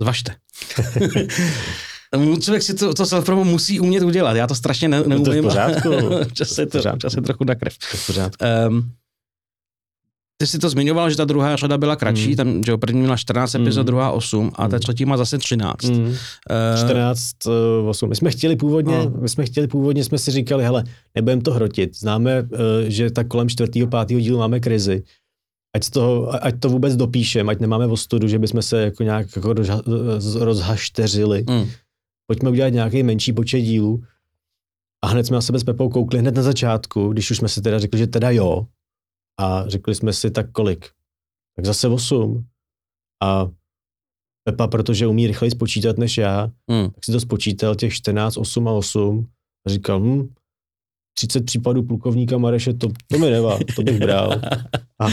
Zvažte. 0.00 0.34
Člověk 2.40 2.62
si 2.62 2.74
to, 2.74 2.94
to 2.94 3.06
self 3.06 3.28
musí 3.28 3.80
umět 3.80 4.02
udělat. 4.02 4.36
Já 4.36 4.46
to 4.46 4.54
strašně 4.54 4.88
ne, 4.88 5.00
neumím. 5.00 5.18
No 5.18 5.24
to 5.24 5.32
je 5.32 5.40
v 5.40 5.44
pořádku. 5.44 5.90
čas 6.32 6.58
je, 6.58 6.66
to, 6.66 6.80
čas 6.98 7.14
je 7.14 7.22
trochu 7.22 7.44
na 7.44 7.54
krev. 7.54 7.78
To 7.90 7.96
v 7.96 8.06
pořádku. 8.06 8.44
Um, 8.68 8.90
ty 10.42 10.46
jsi 10.46 10.58
to 10.58 10.68
zmiňoval, 10.68 11.10
že 11.10 11.16
ta 11.16 11.24
druhá 11.24 11.56
řada 11.56 11.78
byla 11.78 11.96
kratší, 11.96 12.28
mm. 12.28 12.36
tam, 12.36 12.62
že 12.62 12.76
první 12.76 13.00
měla 13.00 13.16
14 13.16 13.54
epizod, 13.54 13.82
mm. 13.82 13.86
druhá 13.86 14.10
8 14.10 14.52
a 14.54 14.68
ta 14.68 14.76
hmm. 14.76 14.80
třetí 14.80 15.04
má 15.04 15.16
zase 15.16 15.38
13. 15.38 15.84
Mm. 15.84 16.04
Uh, 16.04 16.14
14, 16.84 17.46
uh, 17.82 17.88
8. 17.88 18.08
My 18.08 18.16
jsme 18.16 18.30
chtěli 18.30 18.56
původně, 18.56 18.98
no. 18.98 19.12
my 19.20 19.28
jsme 19.28 19.44
chtěli 19.44 19.66
původně, 19.66 20.04
jsme 20.04 20.18
si 20.18 20.30
říkali, 20.30 20.64
hele, 20.64 20.84
nebudeme 21.14 21.42
to 21.42 21.52
hrotit. 21.52 21.98
Známe, 21.98 22.42
uh, 22.42 22.48
že 22.86 23.10
tak 23.10 23.28
kolem 23.28 23.48
čtvrtého, 23.48 23.86
pátého 23.86 24.20
dílu 24.20 24.38
máme 24.38 24.60
krizi. 24.60 25.02
Ať, 25.76 25.90
to, 25.90 26.34
ať 26.44 26.54
to 26.60 26.68
vůbec 26.68 26.96
dopíšeme, 26.96 27.52
ať 27.52 27.60
nemáme 27.60 27.86
ostudu, 27.86 28.28
že 28.28 28.38
bychom 28.38 28.62
se 28.62 28.82
jako 28.82 29.02
nějak 29.02 29.36
jako 29.36 29.54
rozhašteřili. 30.38 31.44
Mm 31.50 31.66
pojďme 32.32 32.50
udělat 32.50 32.68
nějaký 32.68 33.02
menší 33.02 33.32
počet 33.32 33.60
dílů. 33.60 34.04
A 35.04 35.06
hned 35.06 35.24
jsme 35.24 35.34
na 35.34 35.40
sebe 35.40 35.58
s 35.58 35.64
Pepou 35.64 35.88
koukli 35.88 36.18
hned 36.18 36.34
na 36.34 36.42
začátku, 36.42 37.12
když 37.12 37.30
už 37.30 37.36
jsme 37.36 37.48
si 37.48 37.62
teda 37.62 37.78
řekli, 37.78 37.98
že 37.98 38.06
teda 38.06 38.30
jo. 38.30 38.66
A 39.40 39.68
řekli 39.68 39.94
jsme 39.94 40.12
si 40.12 40.30
tak 40.30 40.52
kolik. 40.52 40.90
Tak 41.56 41.64
zase 41.64 41.88
8. 41.88 42.46
A 43.22 43.50
Pepa, 44.44 44.68
protože 44.68 45.06
umí 45.06 45.26
rychleji 45.26 45.50
spočítat 45.50 45.98
než 45.98 46.18
já, 46.18 46.50
hmm. 46.70 46.90
tak 46.90 47.04
si 47.04 47.12
to 47.12 47.20
spočítal 47.20 47.74
těch 47.74 47.92
14, 47.92 48.36
8 48.36 48.68
a 48.68 48.72
8 48.72 49.28
a 49.66 49.70
říkal, 49.70 50.00
hm, 50.00 50.34
30 51.14 51.44
případů 51.44 51.82
plukovníka 51.82 52.38
Mareše, 52.38 52.74
to, 52.74 52.88
to 53.08 53.18
mi 53.18 53.30
nevá, 53.30 53.58
to 53.76 53.82
bych 53.82 53.98
bral. 53.98 54.40
A, 54.98 55.08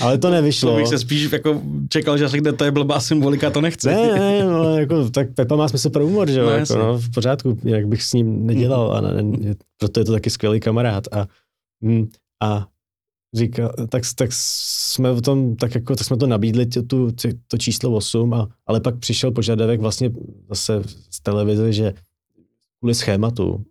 ale 0.00 0.18
to 0.18 0.30
nevyšlo. 0.30 0.70
To 0.70 0.76
bych 0.76 0.86
se 0.86 0.98
spíš 0.98 1.32
jako 1.32 1.62
čekal, 1.88 2.18
že 2.18 2.28
řekne, 2.28 2.52
to 2.52 2.64
je 2.64 2.70
blbá 2.70 3.00
symbolika, 3.00 3.50
to 3.50 3.60
nechce. 3.60 3.90
Ne, 3.90 4.18
ne, 4.18 4.44
no, 4.44 4.78
jako, 4.78 5.10
tak 5.10 5.34
Pepa 5.34 5.56
má 5.56 5.68
smysl 5.68 5.90
pro 5.90 6.06
humor, 6.06 6.30
že 6.30 6.40
jo, 6.40 6.46
no, 6.46 6.52
jako, 6.52 6.74
no, 6.74 6.98
v 6.98 7.10
pořádku, 7.10 7.58
jak 7.64 7.88
bych 7.88 8.02
s 8.02 8.12
ním 8.12 8.46
nedělal, 8.46 8.96
a 8.96 9.00
ne, 9.00 9.22
ne, 9.22 9.54
proto 9.78 10.00
je 10.00 10.04
to 10.04 10.12
taky 10.12 10.30
skvělý 10.30 10.60
kamarád. 10.60 11.04
A, 11.12 11.26
mm, 11.80 12.08
a 12.42 12.66
říká, 13.34 13.72
tak, 13.88 14.02
tak 14.14 14.30
jsme 14.32 15.12
v 15.12 15.22
tom, 15.22 15.56
tak 15.56 15.74
jako, 15.74 15.96
tak 15.96 16.06
jsme 16.06 16.16
to 16.16 16.26
nabídli, 16.26 16.66
tu, 16.66 17.10
to 17.48 17.58
číslo 17.58 17.90
8, 17.90 18.34
a, 18.34 18.48
ale 18.66 18.80
pak 18.80 18.98
přišel 18.98 19.30
požadavek 19.30 19.80
vlastně 19.80 20.10
zase 20.48 20.82
z 21.10 21.20
televize, 21.20 21.72
že 21.72 21.92
kvůli 22.80 22.94
schématu, 22.94 23.64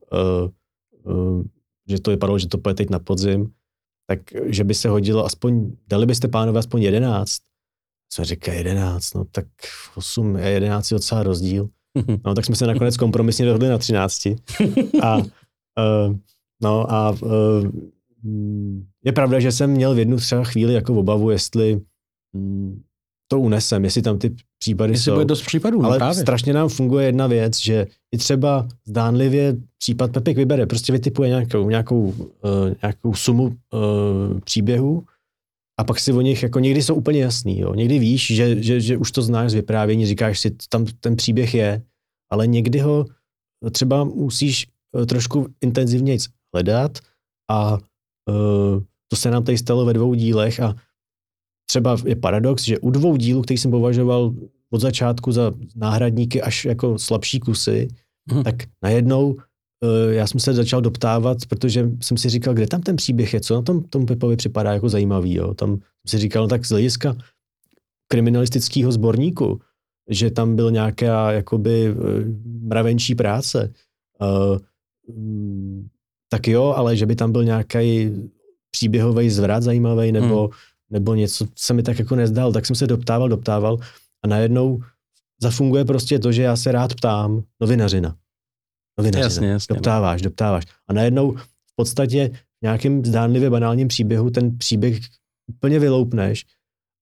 uh, 1.04 1.13
uh, 1.13 1.43
že 1.89 2.02
to 2.02 2.12
vypadalo, 2.12 2.39
že 2.39 2.48
to 2.48 2.58
půjde 2.58 2.74
teď 2.74 2.89
na 2.89 3.00
podzim, 3.00 3.52
tak 4.08 4.19
že 4.45 4.63
by 4.63 4.74
se 4.74 4.89
hodilo 4.89 5.26
aspoň, 5.26 5.72
dali 5.88 6.06
byste 6.06 6.28
pánové 6.28 6.60
aspoň 6.60 6.82
11. 6.82 7.41
Jsme 8.12 8.26
říkali 8.26 8.58
11, 8.58 9.13
no 9.13 9.26
tak 9.26 9.45
8 9.95 10.36
a 10.36 10.39
11 10.39 10.91
je 10.91 10.95
docela 10.95 11.24
rozdíl. 11.24 11.69
No 12.26 12.36
tak 12.36 12.45
jsme 12.45 12.56
se 12.56 12.67
nakonec 12.67 12.98
kompromisně 12.98 13.45
dohodli 13.45 13.69
na 13.69 13.78
13. 13.78 14.26
A, 15.02 15.17
uh, 15.17 16.15
no 16.62 16.91
a 16.91 17.10
uh, 17.12 17.67
je 19.06 19.12
pravda, 19.12 19.39
že 19.39 19.52
jsem 19.52 19.69
měl 19.69 19.95
v 19.95 20.00
jednu 20.00 20.17
třeba 20.17 20.43
chvíli 20.43 20.74
jako 20.74 20.93
obavu, 20.93 21.30
jestli 21.30 21.82
um, 22.36 22.84
to 23.31 23.39
unesem, 23.39 23.83
jestli 23.83 24.01
tam 24.01 24.19
ty 24.19 24.35
případy 24.59 24.93
jestli 24.93 25.03
jsou. 25.03 25.13
Bude 25.13 25.25
dost 25.25 25.41
případů, 25.41 25.81
no 25.81 25.89
Ale 25.89 25.97
právě. 25.97 26.21
strašně 26.21 26.53
nám 26.53 26.69
funguje 26.69 27.05
jedna 27.05 27.27
věc, 27.27 27.59
že 27.59 27.87
i 28.11 28.17
třeba 28.17 28.67
zdánlivě 28.87 29.57
případ 29.77 30.11
Pepik 30.11 30.37
vybere, 30.37 30.65
prostě 30.65 30.93
vytipuje 30.93 31.29
nějakou, 31.29 31.69
nějakou, 31.69 32.01
uh, 32.03 32.73
nějakou 32.81 33.13
sumu 33.13 33.43
uh, 33.43 34.39
příběhů 34.39 35.03
a 35.79 35.83
pak 35.83 35.99
si 35.99 36.13
o 36.13 36.21
nich, 36.21 36.43
jako 36.43 36.59
někdy 36.59 36.83
jsou 36.83 36.95
úplně 36.95 37.19
jasný, 37.19 37.59
jo. 37.59 37.75
někdy 37.75 37.99
víš, 37.99 38.27
že, 38.27 38.63
že, 38.63 38.81
že 38.81 38.97
už 38.97 39.11
to 39.11 39.21
znáš 39.21 39.51
z 39.51 39.53
vyprávění, 39.53 40.05
říkáš 40.05 40.39
si, 40.39 40.51
tam 40.69 40.85
ten 40.99 41.15
příběh 41.15 41.53
je, 41.53 41.81
ale 42.31 42.47
někdy 42.47 42.79
ho 42.79 43.05
třeba 43.71 44.03
musíš 44.03 44.67
uh, 44.91 45.05
trošku 45.05 45.47
intenzivně 45.61 46.17
hledat 46.53 46.97
a 47.51 47.73
uh, 47.73 48.83
to 49.07 49.15
se 49.15 49.31
nám 49.31 49.43
tady 49.43 49.57
stalo 49.57 49.85
ve 49.85 49.93
dvou 49.93 50.13
dílech 50.13 50.59
a 50.59 50.75
třeba 51.69 51.97
je 52.05 52.15
paradox, 52.15 52.63
že 52.63 52.79
u 52.79 52.89
dvou 52.89 53.15
dílů, 53.15 53.41
který 53.41 53.58
jsem 53.58 53.71
považoval 53.71 54.34
od 54.69 54.82
začátku 54.82 55.32
za 55.32 55.53
náhradníky 55.75 56.41
až 56.41 56.65
jako 56.65 56.99
slabší 56.99 57.39
kusy, 57.39 57.88
hmm. 58.32 58.43
tak 58.43 58.55
najednou 58.82 59.27
uh, 59.29 60.12
já 60.12 60.27
jsem 60.27 60.39
se 60.39 60.53
začal 60.53 60.82
doptávat, 60.82 61.38
protože 61.49 61.91
jsem 62.01 62.17
si 62.17 62.29
říkal, 62.29 62.53
kde 62.53 62.67
tam 62.67 62.82
ten 62.82 62.95
příběh 62.95 63.34
je, 63.34 63.39
co 63.39 63.55
na 63.55 63.62
tom 63.62 63.84
tomu 63.84 64.05
Pepovi 64.05 64.36
připadá 64.36 64.73
jako 64.73 64.89
zajímavý. 64.89 65.34
Jo? 65.34 65.53
Tam 65.53 65.69
jsem 65.69 66.08
si 66.08 66.17
říkal, 66.17 66.43
no 66.43 66.47
tak 66.47 66.65
z 66.65 66.69
hlediska 66.69 67.15
kriminalistického 68.08 68.91
sborníku, 68.91 69.62
že 70.10 70.32
tam 70.32 70.55
byl 70.55 70.71
nějaká 70.71 71.32
jakoby 71.32 71.91
uh, 71.91 71.97
mravenčí 72.62 73.15
práce, 73.15 73.73
uh, 74.21 74.58
tak 76.29 76.47
jo, 76.47 76.73
ale 76.77 76.97
že 76.97 77.05
by 77.05 77.15
tam 77.15 77.32
byl 77.32 77.43
nějaký 77.43 78.12
příběhový 78.71 79.29
zvrat 79.29 79.63
zajímavý, 79.63 80.12
nebo 80.12 80.41
hmm 80.41 80.51
nebo 80.89 81.15
něco 81.15 81.45
se 81.56 81.73
mi 81.73 81.84
tak 81.84 81.99
jako 81.99 82.15
nezdal, 82.15 82.54
tak 82.54 82.65
jsem 82.65 82.75
se 82.75 82.88
doptával, 82.88 83.30
doptával 83.30 83.78
a 84.25 84.28
najednou 84.28 84.80
zafunguje 85.41 85.86
prostě 85.86 86.19
to, 86.19 86.32
že 86.32 86.43
já 86.43 86.56
se 86.56 86.71
rád 86.71 86.93
ptám 86.93 87.43
novinařina. 87.62 88.15
Novinařina. 88.97 89.23
Jasně, 89.23 89.47
jasně. 89.47 89.75
Doptáváš, 89.75 90.21
doptáváš. 90.21 90.65
A 90.88 90.93
najednou 90.93 91.32
v 91.71 91.75
podstatě 91.75 92.30
v 92.34 92.62
nějakém 92.62 93.06
zdánlivě 93.06 93.49
banálním 93.49 93.88
příběhu 93.88 94.30
ten 94.30 94.58
příběh 94.58 94.99
úplně 95.49 95.80
vyloupneš 95.80 96.45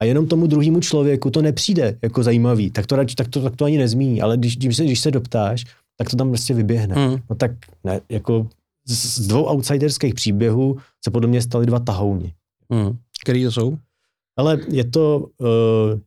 a 0.02 0.06
jenom 0.06 0.28
tomu 0.28 0.48
druhému 0.48 0.80
člověku 0.80 1.32
to 1.32 1.42
nepřijde 1.42 1.98
jako 2.02 2.24
zajímavý, 2.24 2.72
tak 2.72 2.88
to, 2.88 2.96
tak 3.16 3.28
to, 3.28 3.42
tak 3.42 3.56
to 3.56 3.66
ani 3.66 3.78
nezmíní, 3.78 4.22
ale 4.22 4.38
když, 4.38 4.58
když, 4.58 4.78
se, 4.78 4.84
když 4.84 5.00
se 5.00 5.12
doptáš, 5.12 5.64
tak 5.98 6.10
to 6.10 6.18
tam 6.18 6.30
prostě 6.30 6.54
vyběhne. 6.54 6.96
Hmm. 6.96 7.18
No 7.30 7.36
tak 7.36 7.52
ne, 7.84 8.02
jako 8.10 8.48
z, 8.88 9.06
z 9.06 9.28
dvou 9.28 9.44
outsiderských 9.44 10.14
příběhů 10.14 10.78
se 11.06 11.12
podle 11.12 11.30
mě 11.30 11.42
staly 11.42 11.66
dva 11.66 11.80
tahouni. 11.80 12.34
Hmm. 12.72 12.98
Který 13.28 13.44
to 13.44 13.52
jsou? 13.52 13.78
Ale 14.38 14.60
je 14.72 14.84
to 14.84 15.28
uh, 15.38 16.00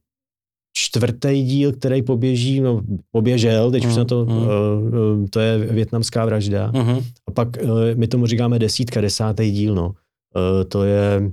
čtvrtý 0.72 1.44
díl, 1.44 1.72
který 1.72 2.02
poběží, 2.02 2.60
no 2.60 2.82
poběžel, 3.10 3.70
teď 3.70 3.84
uh, 3.84 3.90
už 3.90 3.96
na 3.96 4.04
to, 4.04 4.22
uh, 4.22 4.32
uh, 4.32 5.26
to 5.30 5.40
je 5.40 5.58
větnamská 5.58 6.24
vražda. 6.24 6.72
Uh-huh. 6.72 7.04
A 7.28 7.30
pak 7.30 7.48
uh, 7.62 7.80
my 7.94 8.08
tomu 8.08 8.26
říkáme 8.26 8.58
desítka, 8.58 9.00
desátý 9.00 9.50
díl, 9.50 9.74
no. 9.74 9.86
Uh, 9.86 10.64
to 10.68 10.84
je 10.84 11.32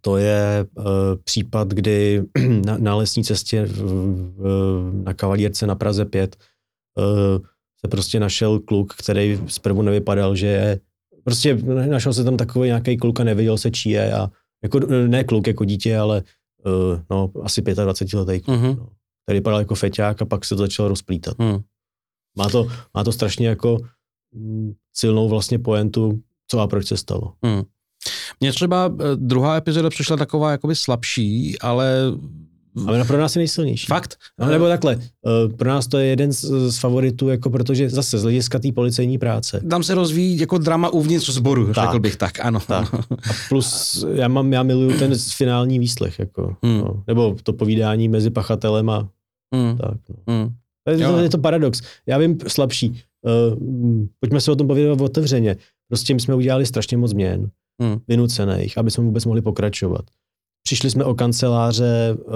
to 0.00 0.16
je 0.16 0.66
uh, 0.78 0.84
případ, 1.24 1.68
kdy 1.68 2.22
na, 2.66 2.78
na 2.78 2.94
lesní 2.94 3.24
cestě 3.24 3.64
v, 3.64 3.82
v, 4.36 5.02
na 5.04 5.14
Kavalírce 5.14 5.66
na 5.66 5.74
Praze 5.74 6.04
5 6.04 6.36
uh, 6.98 7.44
se 7.80 7.88
prostě 7.88 8.20
našel 8.20 8.60
kluk, 8.60 8.94
který 8.94 9.40
zprvu 9.46 9.82
nevypadal, 9.82 10.36
že 10.36 10.46
je, 10.46 10.80
prostě 11.24 11.54
našel 11.88 12.12
se 12.12 12.24
tam 12.24 12.36
takový 12.36 12.66
nějaký 12.66 12.96
kluk 12.96 13.20
a 13.20 13.24
nevěděl 13.24 13.58
se, 13.58 13.70
čí 13.70 13.90
je 13.90 14.12
a 14.14 14.30
jako, 14.66 14.80
ne 15.06 15.24
kluk 15.24 15.46
jako 15.46 15.64
dítě, 15.64 15.98
ale 15.98 16.22
uh, 16.66 17.00
no, 17.10 17.32
asi 17.42 17.62
25 17.62 18.18
letý 18.18 18.40
kluk, 18.40 18.56
mm-hmm. 18.56 18.76
no, 18.76 18.88
který 19.24 19.38
vypadal 19.38 19.60
jako 19.60 19.74
feťák 19.74 20.22
a 20.22 20.24
pak 20.24 20.44
se 20.44 20.54
to 20.54 20.62
začalo 20.62 20.88
rozplítat. 20.88 21.38
Mm. 21.38 21.58
Má, 22.38 22.48
to, 22.48 22.68
má 22.94 23.04
to 23.04 23.12
strašně 23.12 23.48
jako 23.48 23.78
mm, 24.34 24.72
silnou 24.92 25.28
vlastně 25.28 25.58
poentu, 25.58 26.20
co 26.48 26.60
a 26.60 26.66
proč 26.66 26.86
se 26.86 26.96
stalo. 26.96 27.32
Mm. 27.42 27.62
Mně 28.40 28.52
třeba 28.52 28.94
eh, 29.00 29.16
druhá 29.16 29.56
epizoda 29.56 29.90
přišla 29.90 30.16
taková 30.16 30.50
jakoby 30.50 30.76
slabší, 30.76 31.58
ale 31.58 31.96
ale 32.86 33.04
pro 33.04 33.18
nás 33.18 33.36
je 33.36 33.40
nejsilnější. 33.40 33.86
Fakt? 33.86 34.16
No, 34.40 34.46
nebo 34.46 34.68
takhle, 34.68 34.96
uh, 34.96 35.52
pro 35.56 35.68
nás 35.68 35.86
to 35.86 35.98
je 35.98 36.06
jeden 36.06 36.32
z, 36.32 36.44
z 36.70 36.78
favoritů, 36.78 37.28
jako 37.28 37.50
protože 37.50 37.90
zase 37.90 38.18
z 38.18 38.22
hlediska 38.22 38.58
té 38.58 38.72
policejní 38.72 39.18
práce. 39.18 39.62
Tam 39.70 39.82
se 39.82 39.94
rozvíjí 39.94 40.38
jako 40.40 40.58
drama 40.58 40.88
uvnitř 40.88 41.30
sboru, 41.30 41.66
tak, 41.66 41.84
řekl 41.84 42.00
bych 42.00 42.16
tak, 42.16 42.40
ano. 42.40 42.60
Tak. 42.66 42.94
A 42.94 43.32
plus 43.48 44.04
já, 44.12 44.28
mám, 44.28 44.52
já 44.52 44.62
miluju 44.62 44.98
ten 44.98 45.14
finální 45.36 45.78
výslech, 45.78 46.18
jako, 46.18 46.56
hmm. 46.62 46.78
no, 46.78 47.02
nebo 47.06 47.36
to 47.42 47.52
povídání 47.52 48.08
mezi 48.08 48.30
pachatelem 48.30 48.90
a 48.90 49.08
hmm. 49.54 49.78
tak. 49.78 49.96
No. 50.08 50.34
Hmm. 50.34 50.54
Je, 50.90 51.06
to, 51.06 51.18
je 51.18 51.30
to 51.30 51.38
paradox. 51.38 51.82
Já 52.06 52.18
vím 52.18 52.38
slabší. 52.46 53.02
Uh, 53.22 53.58
pojďme 54.20 54.40
se 54.40 54.52
o 54.52 54.56
tom 54.56 54.66
povědět 54.66 55.00
otevřeně. 55.00 55.56
Prostě 55.88 56.14
my 56.14 56.20
jsme 56.20 56.34
udělali 56.34 56.66
strašně 56.66 56.96
moc 56.96 57.10
změn 57.10 57.50
hmm. 57.82 57.98
vynucených, 58.08 58.78
aby 58.78 58.90
jsme 58.90 59.04
vůbec 59.04 59.24
mohli 59.24 59.42
pokračovat. 59.42 60.04
Přišli 60.66 60.90
jsme 60.90 61.04
o 61.04 61.14
kanceláře 61.14 62.16
uh, 62.24 62.32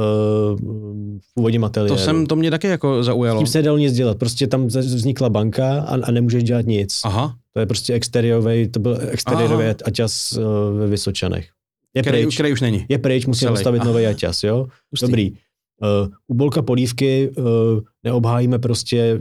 v 1.18 1.34
původním 1.34 1.64
ateliéru. 1.64 1.96
To, 1.96 2.02
jsem, 2.02 2.26
to 2.26 2.36
mě 2.36 2.50
taky 2.50 2.66
jako 2.66 3.04
zaujalo. 3.04 3.38
S 3.38 3.40
tím 3.40 3.46
se 3.46 3.58
nedalo 3.58 3.78
nic 3.78 3.92
dělat. 3.92 4.18
Prostě 4.18 4.46
tam 4.46 4.66
vznikla 4.66 5.30
banka 5.30 5.80
a, 5.80 5.94
a 6.02 6.10
nemůžeš 6.10 6.44
dělat 6.44 6.66
nic. 6.66 7.00
Aha. 7.04 7.34
To 7.52 7.60
je 7.60 7.66
prostě 7.66 7.94
exteriový, 7.94 8.68
to 8.68 8.80
byl 8.80 8.98
exteriérový 9.10 9.64
aťas 9.84 10.32
uh, 10.32 10.78
ve 10.78 10.86
Vysočanech. 10.86 11.48
Je 11.94 12.02
který, 12.02 12.22
pryč, 12.22 12.34
který 12.34 12.52
už 12.52 12.60
není. 12.60 12.86
Je 12.88 12.98
pryč, 12.98 13.26
musíme 13.26 13.50
postavit 13.50 13.84
nový 13.84 14.06
aťas, 14.06 14.42
jo? 14.42 14.66
Pustý. 14.90 15.06
Dobrý. 15.06 15.32
Uh, 15.82 16.08
u 16.28 16.34
Bolka 16.34 16.62
polívky 16.62 17.30
uh, 17.38 17.44
neobhájíme 18.04 18.58
prostě 18.58 19.20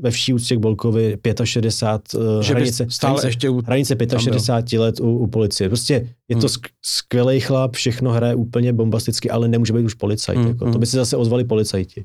ve 0.00 0.10
vší 0.10 0.34
úctě 0.34 0.56
k 0.56 0.58
Bolkovi 0.58 1.18
65 1.44 2.20
uh, 2.20 2.42
že 2.42 2.52
hranice, 2.52 2.86
stále 2.90 3.12
hranice, 3.12 3.28
ještě 3.28 3.50
u, 3.50 3.62
hranice 3.62 3.96
65 4.18 4.78
let 4.78 5.00
u, 5.00 5.18
u 5.18 5.26
policie. 5.26 5.68
Prostě 5.68 5.94
je 6.28 6.36
hmm. 6.36 6.40
to 6.40 6.48
skvělý 6.82 7.40
chlap, 7.40 7.74
všechno 7.74 8.12
hraje 8.12 8.34
úplně 8.34 8.72
bombasticky, 8.72 9.30
ale 9.30 9.48
nemůže 9.48 9.72
být 9.72 9.84
už 9.84 9.94
policajt. 9.94 10.38
Hmm. 10.38 10.48
Jako. 10.48 10.58
To 10.58 10.70
hmm. 10.70 10.80
by 10.80 10.86
se 10.86 10.96
zase 10.96 11.16
ozvali 11.16 11.44
policajti. 11.44 12.04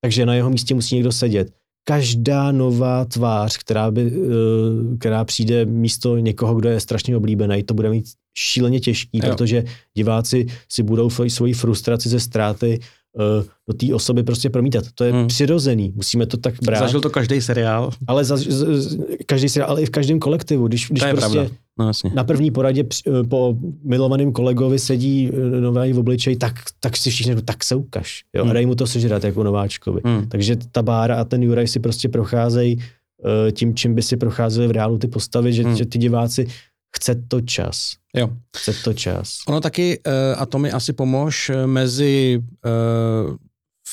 Takže 0.00 0.26
na 0.26 0.34
jeho 0.34 0.50
místě 0.50 0.74
musí 0.74 0.94
někdo 0.94 1.12
sedět. 1.12 1.52
Každá 1.84 2.52
nová 2.52 3.04
tvář, 3.04 3.58
která, 3.58 3.90
by, 3.90 4.10
uh, 4.10 4.98
která 4.98 5.24
přijde 5.24 5.64
místo 5.64 6.18
někoho, 6.18 6.54
kdo 6.54 6.68
je 6.68 6.80
strašně 6.80 7.16
oblíbený, 7.16 7.62
to 7.62 7.74
bude 7.74 7.90
mít 7.90 8.04
šíleně 8.34 8.80
těžký, 8.80 9.18
jo. 9.18 9.30
protože 9.30 9.64
diváci 9.96 10.46
si 10.68 10.82
budou 10.82 11.10
svoji 11.28 11.52
frustraci 11.52 12.08
ze 12.08 12.20
ztráty 12.20 12.80
do 13.68 13.74
té 13.74 13.94
osoby 13.94 14.22
prostě 14.22 14.50
promítat. 14.50 14.84
To 14.94 15.04
je 15.04 15.12
hmm. 15.12 15.26
přirozený, 15.26 15.92
musíme 15.96 16.26
to 16.26 16.36
tak 16.36 16.54
brát. 16.62 16.78
Zažil 16.78 17.00
to 17.00 17.10
každý 17.10 17.40
seriál. 17.40 17.90
Ale 18.06 18.24
za, 18.24 18.36
z, 18.36 18.48
z, 18.48 18.98
každý 19.26 19.48
seriál, 19.48 19.70
ale 19.70 19.82
i 19.82 19.86
v 19.86 19.90
každém 19.90 20.18
kolektivu. 20.18 20.68
Když, 20.68 20.88
když 20.90 21.02
to 21.02 21.16
prostě 21.16 21.50
no, 21.78 21.86
jasně. 21.86 22.10
na 22.14 22.24
první 22.24 22.50
poradě 22.50 22.84
uh, 22.84 23.28
po 23.28 23.56
milovaném 23.84 24.32
kolegovi 24.32 24.78
sedí 24.78 25.30
uh, 25.30 25.60
nový 25.60 25.92
v 25.92 25.98
obličeji, 25.98 26.36
tak, 26.36 26.54
tak 26.80 26.96
si 26.96 27.10
všichni 27.10 27.42
tak 27.42 27.64
se 27.64 27.74
ukaž. 27.74 28.22
Jo? 28.34 28.42
Hmm. 28.42 28.50
A 28.50 28.54
dej 28.54 28.66
mu 28.66 28.74
to 28.74 28.86
sežrat 28.86 29.24
jako 29.24 29.42
nováčkovi. 29.42 30.00
Hmm. 30.04 30.28
Takže 30.28 30.56
ta 30.72 30.82
Bára 30.82 31.16
a 31.16 31.24
ten 31.24 31.42
Juraj 31.42 31.66
si 31.66 31.80
prostě 31.80 32.08
procházejí 32.08 32.78
tím, 33.52 33.74
čím 33.74 33.94
by 33.94 34.02
si 34.02 34.16
procházeli 34.16 34.68
v 34.68 34.70
reálu 34.70 34.98
ty 34.98 35.08
postavy, 35.08 35.52
že, 35.52 35.62
hmm. 35.62 35.76
že 35.76 35.86
ty 35.86 35.98
diváci 35.98 36.46
chce 36.96 37.14
to 37.28 37.40
čas. 37.40 37.92
Jo. 38.16 38.28
Chce 38.56 38.72
to 38.72 38.92
čas. 38.92 39.38
Ono 39.48 39.60
taky, 39.60 40.00
eh, 40.06 40.34
a 40.34 40.46
to 40.46 40.58
mi 40.58 40.72
asi 40.72 40.92
pomož, 40.92 41.50
eh, 41.50 41.66
mezi 41.66 42.38
uh, 42.38 43.36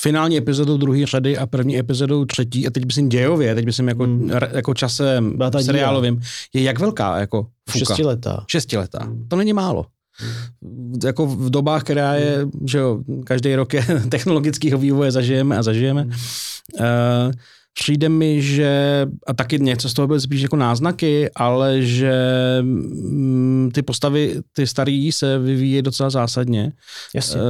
finální 0.02 0.38
epizodou 0.38 0.78
druhé 0.78 1.06
řady 1.06 1.38
a 1.38 1.46
první 1.46 1.78
epizodou 1.78 2.26
třetí, 2.26 2.68
a 2.68 2.70
teď 2.70 2.86
myslím 2.86 3.10
dějově, 3.10 3.56
teď 3.56 3.66
myslím 3.66 3.88
jako, 3.88 4.04
hmm. 4.04 4.32
jako 4.52 4.74
časem 4.74 5.38
seriálovým, 5.62 6.22
je 6.54 6.62
jak 6.62 6.80
velká 6.80 7.20
jako 7.20 7.48
fuka? 7.70 7.86
Šestiletá. 7.86 8.44
Šestiletá. 8.48 9.04
Hmm. 9.04 9.28
To 9.28 9.36
není 9.36 9.54
málo. 9.54 9.86
Hmm. 10.12 10.94
Jako 11.04 11.26
v 11.26 11.50
dobách, 11.50 11.84
která 11.84 12.16
je, 12.16 12.38
hmm. 12.38 12.68
že 12.68 12.78
jo, 12.78 13.00
každý 13.24 13.56
rok 13.56 13.74
je 13.74 13.86
technologického 14.10 14.80
vývoje 14.80 15.12
zažijeme 15.12 15.58
a 15.58 15.64
zažijeme. 15.64 16.02
Hmm. 16.02 16.12
Uh, 16.80 17.32
přijde 17.74 18.10
mi, 18.10 18.42
že, 18.42 19.06
a 19.28 19.34
taky 19.34 19.60
něco 19.60 19.90
z 19.90 19.94
toho 19.94 20.08
byly 20.08 20.22
spíš 20.22 20.42
jako 20.42 20.56
náznaky, 20.56 21.30
ale 21.36 21.82
že 21.82 22.14
mm, 22.62 23.72
ty 23.74 23.82
postavy, 23.82 24.42
ty 24.54 24.68
starý 24.68 25.12
se 25.12 25.40
vyvíjí 25.40 25.82
docela 25.82 26.10
zásadně. 26.10 26.72
Jasně. 27.16 27.42
Uh, 27.42 27.46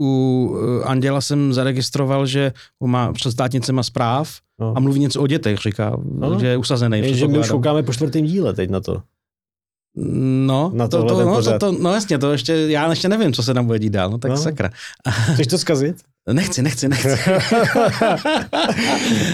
u 0.00 0.56
eh, 0.56 0.84
Anděla 0.84 1.20
jsem 1.20 1.52
zaregistroval, 1.52 2.26
že 2.26 2.52
má 2.84 3.12
před 3.12 3.32
státnicema 3.32 3.82
zpráv 3.82 4.30
no. 4.60 4.74
a 4.76 4.80
mluví 4.80 5.00
něco 5.00 5.22
o 5.22 5.26
dětech, 5.26 5.58
říká, 5.58 5.96
no. 6.14 6.40
že 6.40 6.46
je 6.46 6.56
usazený. 6.56 6.98
Je, 6.98 7.14
že 7.14 7.28
my 7.28 7.38
už 7.38 7.50
koukáme 7.50 7.82
po 7.82 7.92
čtvrtém 7.92 8.24
díle 8.24 8.54
teď 8.54 8.70
na 8.70 8.80
to. 8.80 9.02
No, 10.46 10.70
na 10.74 10.88
to, 10.88 11.04
to, 11.04 11.24
no, 11.24 11.42
to, 11.42 11.58
to, 11.58 11.72
no 11.72 11.92
jasně, 11.92 12.18
to 12.18 12.32
ještě, 12.32 12.52
já 12.52 12.90
ještě 12.90 13.08
nevím, 13.08 13.32
co 13.32 13.42
se 13.42 13.54
tam 13.54 13.66
bude 13.66 13.78
dít 13.78 13.90
dál, 13.90 14.10
no 14.10 14.18
tak 14.18 14.30
no. 14.30 14.36
sakra. 14.36 14.70
Chceš 15.32 15.46
to 15.46 15.58
zkazit? 15.58 15.96
Nechci, 16.32 16.62
nechci, 16.62 16.88
nechci. 16.88 17.08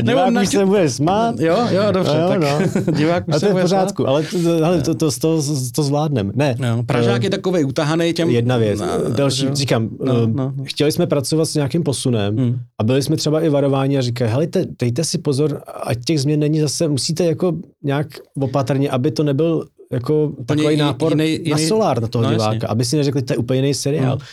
divák 0.03 0.35
už 0.43 0.49
se 0.49 0.67
bude 0.67 0.91
smát. 0.91 1.41
Jo, 1.41 1.59
jo, 1.71 1.83
dobře, 1.91 2.21
no, 2.21 2.29
tak 2.29 2.41
no. 2.41 2.59
divák 2.93 3.29
už 3.29 3.35
a 3.35 3.41
to 3.41 3.47
je 3.47 3.53
v 3.55 3.61
pořádku, 3.61 4.03
smát. 4.03 4.11
ale, 4.11 4.23
to, 4.23 4.65
ale 4.65 4.83
to, 4.83 4.95
to, 4.95 5.11
to, 5.11 5.43
to 5.75 5.83
zvládneme. 5.83 6.33
Ne. 6.35 6.57
No, 6.59 6.83
Pražák 6.83 7.19
uh, 7.19 7.25
je 7.25 7.31
takový 7.31 7.65
utahaný 7.65 8.13
těm... 8.13 8.31
Jedna 8.31 8.57
věc. 8.57 8.81
No, 8.81 8.87
Další, 9.17 9.45
jo. 9.45 9.55
říkám, 9.55 9.89
no, 10.05 10.23
uh, 10.23 10.31
no. 10.31 10.55
chtěli 10.63 10.93
jsme 10.93 11.07
pracovat 11.07 11.45
s 11.45 11.55
nějakým 11.55 11.83
posunem 11.83 12.37
hmm. 12.37 12.59
a 12.79 12.85
byli 12.85 13.03
jsme 13.03 13.17
třeba 13.17 13.41
i 13.41 13.49
varováni 13.49 13.99
a 13.99 14.01
říkali, 14.01 14.31
hele, 14.31 14.47
dejte 14.79 15.05
si 15.05 15.19
pozor, 15.19 15.63
ať 15.83 15.99
těch 16.05 16.21
změn 16.21 16.41
není 16.41 16.61
zase, 16.61 16.89
musíte 16.89 17.25
jako 17.25 17.53
nějak 17.83 18.07
opatrně, 18.41 18.91
aby 18.91 19.11
to 19.11 19.23
nebyl 19.23 19.65
jako 19.93 20.33
takový 20.47 20.77
nápor 20.77 21.13
jiný, 21.13 21.31
jiný, 21.31 21.51
na 21.51 21.59
solár 21.59 22.03
na 22.03 22.09
toho 22.09 22.25
no, 22.25 22.31
diváka, 22.31 22.55
jasně. 22.55 22.69
aby 22.69 22.85
si 22.85 22.97
neřekli, 22.97 23.23
to 23.23 23.33
je 23.33 23.37
úplně 23.37 23.59
jiný 23.61 23.75
seriál. 23.75 24.17
Hmm. 24.17 24.27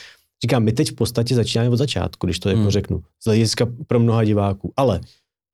Říkám, 0.44 0.64
my 0.64 0.72
teď 0.72 0.90
v 0.90 0.94
podstatě 0.94 1.34
začínáme 1.34 1.70
od 1.70 1.76
začátku, 1.76 2.26
když 2.26 2.38
to 2.38 2.48
jako 2.48 2.60
hmm. 2.60 2.70
řeknu, 2.70 3.02
z 3.22 3.26
hlediska 3.26 3.66
pro 3.86 4.00
mnoha 4.00 4.24
diváků, 4.24 4.72
ale 4.76 5.00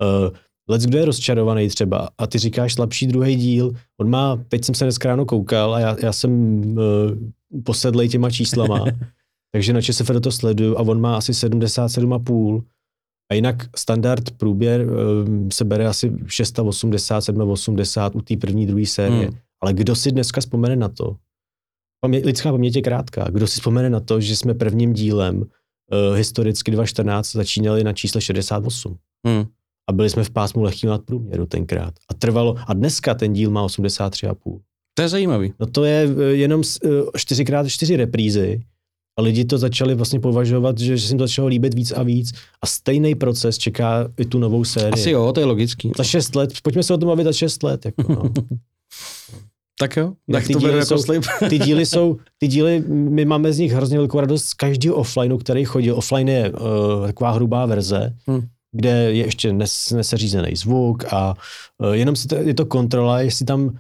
uh, 0.03 0.37
Lec, 0.71 0.87
kdo 0.87 0.99
je 0.99 1.05
rozčarovaný 1.05 1.69
třeba 1.69 2.09
a 2.19 2.27
ty 2.27 2.39
říkáš 2.39 2.75
slabší 2.75 3.07
druhý 3.07 3.37
díl, 3.37 3.73
on 4.01 4.11
má, 4.11 4.45
teď 4.49 4.65
jsem 4.65 4.75
se 4.75 4.85
dneska 4.85 5.09
ráno 5.09 5.25
koukal 5.25 5.75
a 5.75 5.81
já, 5.81 5.97
já 6.03 6.13
jsem 6.13 6.61
uh, 6.61 7.63
posedlej 7.65 8.09
těma 8.09 8.31
číslama, 8.31 8.85
takže 9.53 9.73
na 9.73 9.83
ČSFR 9.83 10.21
to 10.21 10.33
sleduju 10.33 10.79
a 10.79 10.81
on 10.81 11.01
má 11.01 11.17
asi 11.17 11.33
77,5 11.33 12.63
a 13.31 13.35
jinak 13.35 13.57
standard 13.77 14.31
průběr 14.31 14.87
um, 14.87 15.51
se 15.51 15.65
bere 15.65 15.87
asi 15.87 16.13
680, 16.27 17.21
780 17.21 18.15
u 18.15 18.21
té 18.21 18.37
první, 18.37 18.67
druhé 18.67 18.87
série. 18.87 19.27
Hmm. 19.27 19.39
Ale 19.63 19.73
kdo 19.73 19.97
si 19.97 20.13
dneska 20.13 20.41
vzpomene 20.41 20.77
na 20.77 20.89
to, 20.89 21.17
Pamě, 22.01 22.23
lidská 22.25 22.53
paměť 22.53 22.77
je 22.77 22.83
krátká. 22.83 23.27
Kdo 23.31 23.47
si 23.47 23.55
vzpomene 23.55 23.91
na 23.91 24.01
to, 24.01 24.21
že 24.21 24.37
jsme 24.37 24.55
prvním 24.55 24.93
dílem 24.93 25.37
uh, 25.39 26.17
historicky 26.17 26.71
2014 26.71 27.33
začínali 27.33 27.85
na 27.85 27.93
čísle 27.93 28.21
68. 28.21 28.97
Hmm. 29.27 29.45
A 29.89 29.93
byli 29.93 30.11
jsme 30.11 30.25
v 30.25 30.31
pásmu 30.31 30.63
lehkého 30.63 30.91
nadprůměru 30.91 31.47
tenkrát. 31.47 31.95
A 32.09 32.15
trvalo, 32.15 32.57
a 32.67 32.73
dneska 32.73 33.15
ten 33.15 33.33
díl 33.33 33.51
má 33.51 33.67
83,5. 33.67 34.61
To 34.95 35.03
je 35.03 35.09
zajímavý. 35.09 35.53
No 35.61 35.67
to 35.67 35.85
je 35.85 36.07
uh, 36.07 36.21
jenom 36.21 36.61
uh, 36.61 36.91
4x4 37.17 37.97
reprízy 37.97 38.63
a 39.19 39.23
lidi 39.23 39.45
to 39.45 39.59
začali 39.59 39.95
vlastně 39.95 40.21
považovat, 40.21 40.79
že, 40.79 40.97
že 40.97 41.07
se 41.07 41.13
jim 41.13 41.19
to 41.19 41.27
začalo 41.27 41.49
líbit 41.49 41.75
víc 41.75 41.93
a 41.93 42.03
víc 42.03 42.33
a 42.63 42.67
stejný 42.67 43.15
proces 43.15 43.59
čeká 43.59 44.09
i 44.19 44.25
tu 44.25 44.39
novou 44.39 44.65
sérii. 44.65 44.93
Asi 44.93 45.11
jo, 45.11 45.33
to 45.33 45.41
je 45.41 45.47
logický. 45.47 45.93
Za 45.97 46.05
6 46.05 46.35
let, 46.35 46.51
pojďme 46.63 46.83
se 46.83 46.95
o 46.95 46.99
tom 46.99 47.09
bavit 47.09 47.25
za 47.25 47.33
6 47.33 47.63
let. 47.63 47.85
Jako, 47.87 48.13
no. 48.13 48.23
Tak 49.79 49.97
jo, 49.97 50.13
tak 50.33 50.47
ty 50.47 50.53
to 50.53 50.59
díly 50.59 50.79
jako 50.79 50.99
slib. 50.99 51.25
ty 51.49 51.59
díly 51.59 51.87
jsou, 51.87 52.17
ty 52.39 52.47
díly, 52.49 52.85
my 52.89 53.25
máme 53.25 53.53
z 53.53 53.59
nich 53.59 53.73
hrozně 53.73 53.99
velkou 53.99 54.21
radost 54.21 54.45
z 54.45 54.55
každého 54.55 54.97
offlineu, 54.97 55.39
který 55.39 55.65
chodil. 55.65 55.97
Offline 55.97 56.29
je 56.29 56.53
uh, 56.53 57.07
taková 57.07 57.31
hrubá 57.31 57.67
verze, 57.67 58.15
hmm. 58.27 58.43
kde 58.73 58.91
je 58.91 59.25
ještě 59.25 59.53
nes, 59.53 59.91
neseřízený 59.91 60.57
zvuk 60.57 61.05
a 61.13 61.35
uh, 61.79 61.93
jenom 61.93 62.17
si 62.17 62.29
to, 62.29 62.35
je 62.35 62.55
to 62.55 62.67
kontrola, 62.67 63.21
jestli 63.21 63.47
tam 63.47 63.65
uh, 63.65 63.71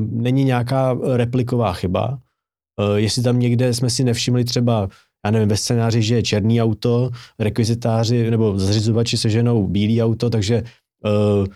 není 0.00 0.44
nějaká 0.44 0.98
repliková 1.12 1.72
chyba, 1.72 2.08
uh, 2.08 2.96
jestli 2.96 3.22
tam 3.22 3.38
někde 3.38 3.74
jsme 3.74 3.90
si 3.90 4.04
nevšimli 4.04 4.44
třeba 4.44 4.88
já 5.24 5.30
nevím, 5.30 5.48
ve 5.48 5.56
scénáři, 5.56 6.02
že 6.02 6.14
je 6.14 6.22
černý 6.22 6.62
auto, 6.62 7.10
rekvizitáři 7.38 8.30
nebo 8.30 8.58
zřizovači 8.58 9.16
seženou 9.16 9.66
bílý 9.66 10.02
auto, 10.02 10.30
takže 10.30 10.62
uh, 11.04 11.46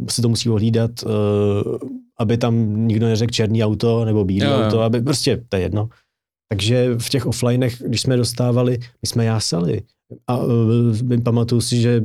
uh, 0.00 0.06
si 0.08 0.22
to 0.22 0.28
musí 0.28 0.50
ohlídat, 0.50 0.90
uh, 1.02 1.10
aby 2.18 2.38
tam 2.38 2.86
nikdo 2.86 3.06
neřekl 3.06 3.32
černý 3.32 3.64
auto 3.64 4.04
nebo 4.04 4.24
bílý 4.24 4.46
jo, 4.46 4.52
auto, 4.52 4.80
aby 4.80 5.00
prostě, 5.00 5.44
to 5.48 5.56
je 5.56 5.62
jedno. 5.62 5.88
takže 6.48 6.94
v 6.98 7.08
těch 7.08 7.26
offlinech, 7.26 7.82
když 7.86 8.00
jsme 8.00 8.16
dostávali, 8.16 8.78
my 9.02 9.08
jsme 9.08 9.24
jásali. 9.24 9.82
A 10.26 10.36
uh, 10.38 11.22
pamatuju 11.22 11.60
si, 11.60 11.80
že 11.80 12.02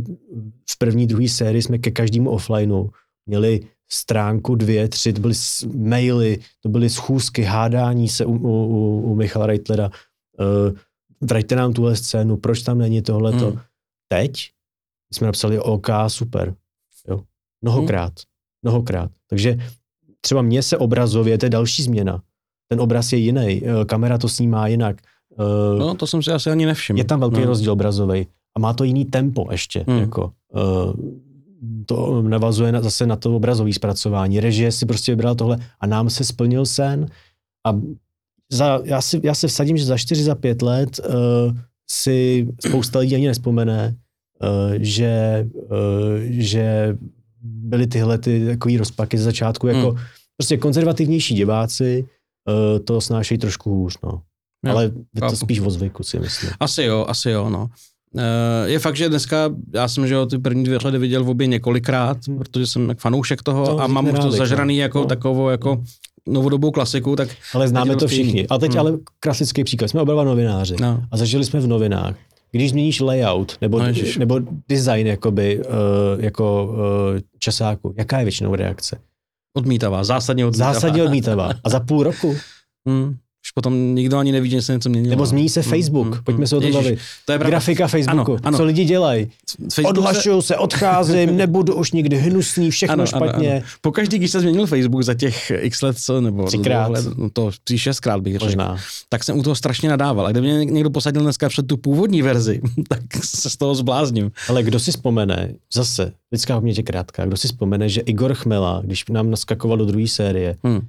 v 0.71 0.77
první, 0.77 1.07
druhé 1.07 1.29
sérii 1.29 1.61
jsme 1.61 1.77
ke 1.77 1.91
každému 1.91 2.29
offlineu 2.29 2.89
měli 3.25 3.59
stránku, 3.91 4.55
dvě, 4.55 4.87
tři, 4.87 5.13
to 5.13 5.21
byly 5.21 5.33
maily, 5.75 6.39
to 6.59 6.69
byly 6.69 6.89
schůzky, 6.89 7.41
hádání 7.41 8.09
se 8.09 8.25
u, 8.25 8.33
u, 8.33 9.01
u 9.01 9.15
Michala 9.15 9.45
Reitlera. 9.45 9.89
Uh, 9.89 10.77
vraťte 11.21 11.55
nám 11.55 11.73
tuhle 11.73 11.95
scénu, 11.95 12.37
proč 12.37 12.61
tam 12.61 12.77
není 12.77 13.01
tohleto. 13.01 13.51
Hmm. 13.51 13.59
Teď 14.07 14.49
jsme 15.13 15.27
napsali 15.27 15.59
OK, 15.59 15.87
super. 16.07 16.55
Jo. 17.07 17.23
Mnohokrát. 17.61 18.13
Hmm. 18.13 18.71
Mnohokrát. 18.71 19.11
Takže 19.29 19.57
třeba 20.21 20.41
mně 20.41 20.63
se 20.63 20.77
obrazově, 20.77 21.37
to 21.37 21.45
je 21.45 21.49
další 21.49 21.83
změna. 21.83 22.21
Ten 22.67 22.81
obraz 22.81 23.13
je 23.13 23.19
jiný, 23.19 23.61
eh, 23.65 23.85
kamera 23.85 24.17
to 24.17 24.29
snímá 24.29 24.67
jinak. 24.67 24.97
Uh, 25.37 25.79
no, 25.79 25.95
to 25.95 26.07
jsem 26.07 26.23
si 26.23 26.31
asi 26.31 26.49
ani 26.49 26.65
nevšiml. 26.65 26.99
Je 26.99 27.05
tam 27.05 27.19
velký 27.19 27.39
no. 27.39 27.45
rozdíl 27.45 27.71
obrazový 27.71 28.27
a 28.55 28.59
má 28.59 28.73
to 28.73 28.83
jiný 28.83 29.05
tempo 29.05 29.47
ještě. 29.51 29.85
Hmm. 29.87 29.99
Jako, 29.99 30.31
uh, 30.53 30.93
to 31.85 32.21
navazuje 32.21 32.71
na, 32.71 32.81
zase 32.81 33.05
na 33.05 33.15
to 33.15 33.35
obrazové 33.35 33.73
zpracování. 33.73 34.39
Režie 34.39 34.71
si 34.71 34.85
prostě 34.85 35.11
vybral 35.11 35.35
tohle 35.35 35.57
a 35.79 35.87
nám 35.87 36.09
se 36.09 36.23
splnil 36.23 36.65
sen 36.65 37.05
a 37.67 37.79
za, 38.51 38.79
já, 38.83 39.01
si, 39.01 39.21
já 39.23 39.35
se 39.35 39.47
vsadím, 39.47 39.77
že 39.77 39.85
za 39.85 39.97
4, 39.97 40.23
za 40.23 40.35
5 40.35 40.61
let 40.61 40.99
uh, 40.99 41.13
si 41.89 42.47
spousta 42.65 42.99
lidí 42.99 43.15
ani 43.15 43.27
nespomene, 43.27 43.95
uh, 44.41 44.73
že, 44.79 45.47
uh, 45.53 45.69
že 46.29 46.97
byly 47.43 47.87
tyhle 47.87 48.17
ty 48.17 48.45
takový 48.45 48.77
rozpaky 48.77 49.17
ze 49.17 49.23
začátku, 49.23 49.67
jako 49.67 49.91
hmm. 49.91 49.99
prostě 50.37 50.57
konzervativnější 50.57 51.35
diváci 51.35 52.05
uh, 52.47 52.79
to 52.85 53.01
snášejí 53.01 53.37
trošku 53.37 53.69
hůř, 53.69 53.97
no. 54.03 54.21
Jo, 54.65 54.71
Ale 54.71 54.83
je 55.15 55.21
to 55.29 55.35
spíš 55.35 55.59
o 55.59 55.69
zvyku, 55.69 56.03
si 56.03 56.19
myslím. 56.19 56.51
Asi 56.59 56.83
jo, 56.83 57.05
asi 57.07 57.29
jo, 57.29 57.49
no. 57.49 57.67
Je 58.65 58.79
fakt, 58.79 58.95
že 58.95 59.09
dneska, 59.09 59.49
já 59.73 59.87
jsem 59.87 60.07
že 60.07 60.13
jo, 60.13 60.25
ty 60.25 60.37
první 60.37 60.63
dvě 60.63 60.79
řady 60.79 60.97
viděl 60.97 61.23
v 61.23 61.29
obě 61.29 61.47
několikrát, 61.47 62.27
hmm. 62.27 62.37
protože 62.37 62.67
jsem 62.67 62.95
fanoušek 62.97 63.43
toho 63.43 63.65
to 63.65 63.79
a 63.79 63.87
mám 63.87 64.09
už 64.09 64.19
to 64.19 64.31
zažraný 64.31 64.77
jako 64.77 64.99
no. 64.99 65.05
takovou 65.05 65.49
jako 65.49 65.83
novodobou 66.27 66.71
klasiku, 66.71 67.15
tak... 67.15 67.29
Ale 67.53 67.67
známe 67.67 67.95
to 67.95 68.07
všichni. 68.07 68.47
A 68.47 68.57
teď 68.57 68.71
hmm. 68.71 68.79
ale 68.79 68.97
klasický 69.19 69.63
příklad. 69.63 69.87
Jsme 69.87 70.01
oba 70.01 70.23
novináři 70.23 70.75
no. 70.81 71.03
a 71.11 71.17
zažili 71.17 71.45
jsme 71.45 71.59
v 71.59 71.67
novinách. 71.67 72.15
Když 72.51 72.69
změníš 72.69 72.99
layout 72.99 73.57
nebo, 73.61 73.79
no, 73.79 73.85
nebo 74.17 74.39
design 74.69 75.07
jakoby, 75.07 75.59
uh, 75.59 76.23
jako 76.23 76.65
uh, 76.65 77.19
časáku, 77.39 77.93
jaká 77.97 78.19
je 78.19 78.25
většinou 78.25 78.55
reakce? 78.55 78.99
Odmítavá, 79.57 80.03
zásadně 80.03 80.45
odmítavá. 80.45 80.73
Zásadně 80.73 81.03
odmítavá. 81.03 81.51
A 81.63 81.69
za 81.69 81.79
půl 81.79 82.03
roku? 82.03 82.35
Hmm. 82.87 83.17
Už 83.51 83.53
potom 83.53 83.95
nikdo 83.95 84.17
ani 84.17 84.31
neví, 84.31 84.49
že 84.49 84.61
se 84.61 84.73
něco 84.73 84.89
měnilo. 84.89 85.09
Nebo 85.09 85.25
změní 85.25 85.49
se 85.49 85.61
Facebook, 85.61 86.07
mm, 86.07 86.13
mm, 86.13 86.23
pojďme 86.23 86.47
se 86.47 86.55
o 86.55 86.61
tom 86.61 86.71
bavit. 86.71 86.99
To 87.25 87.31
je 87.31 87.37
Grafika 87.37 87.87
Facebooku, 87.87 88.31
ano, 88.31 88.39
ano. 88.43 88.57
co 88.57 88.63
lidi 88.63 88.85
dělají. 88.85 89.31
Odhlašují 89.85 90.41
se... 90.41 90.47
se, 90.47 90.57
odcházím, 90.57 91.37
nebudu 91.37 91.75
už 91.75 91.91
nikdy 91.91 92.17
hnusný, 92.17 92.71
všechno 92.71 92.93
ano, 92.93 93.05
špatně. 93.05 93.51
Ano, 93.51 93.57
ano. 93.57 93.65
Pokaždý, 93.81 94.17
když 94.17 94.31
se 94.31 94.39
změnil 94.39 94.67
Facebook 94.67 95.03
za 95.03 95.13
těch 95.13 95.51
x 95.55 95.81
let, 95.81 95.97
co, 95.99 96.21
nebo 96.21 96.43
Třikrát. 96.43 96.87
Let, 96.87 97.05
no 97.17 97.29
to 97.29 97.51
tří 97.63 97.77
šestkrát 97.77 98.21
bych 98.21 98.37
řekl, 98.37 98.75
tak 99.09 99.23
jsem 99.23 99.39
u 99.39 99.43
toho 99.43 99.55
strašně 99.55 99.89
nadával. 99.89 100.25
A 100.27 100.31
kdyby 100.31 100.47
mě 100.47 100.65
někdo 100.65 100.89
posadil 100.89 101.21
dneska 101.21 101.49
před 101.49 101.67
tu 101.67 101.77
původní 101.77 102.21
verzi, 102.21 102.61
tak 102.89 103.01
se 103.23 103.49
z 103.49 103.57
toho 103.57 103.75
zblázním. 103.75 104.31
Ale 104.49 104.63
kdo 104.63 104.79
si 104.79 104.91
vzpomene, 104.91 105.53
zase, 105.73 106.13
lidská 106.31 106.55
paměť 106.55 106.77
je 106.77 106.83
krátká, 106.83 107.25
kdo 107.25 107.37
si 107.37 107.47
vzpomene, 107.47 107.89
že 107.89 108.01
Igor 108.01 108.33
Chmela, 108.33 108.81
když 108.85 109.05
nám 109.09 109.29
naskakoval 109.29 109.77
do 109.77 109.85
druhé 109.85 110.07
série, 110.07 110.57
hmm 110.63 110.81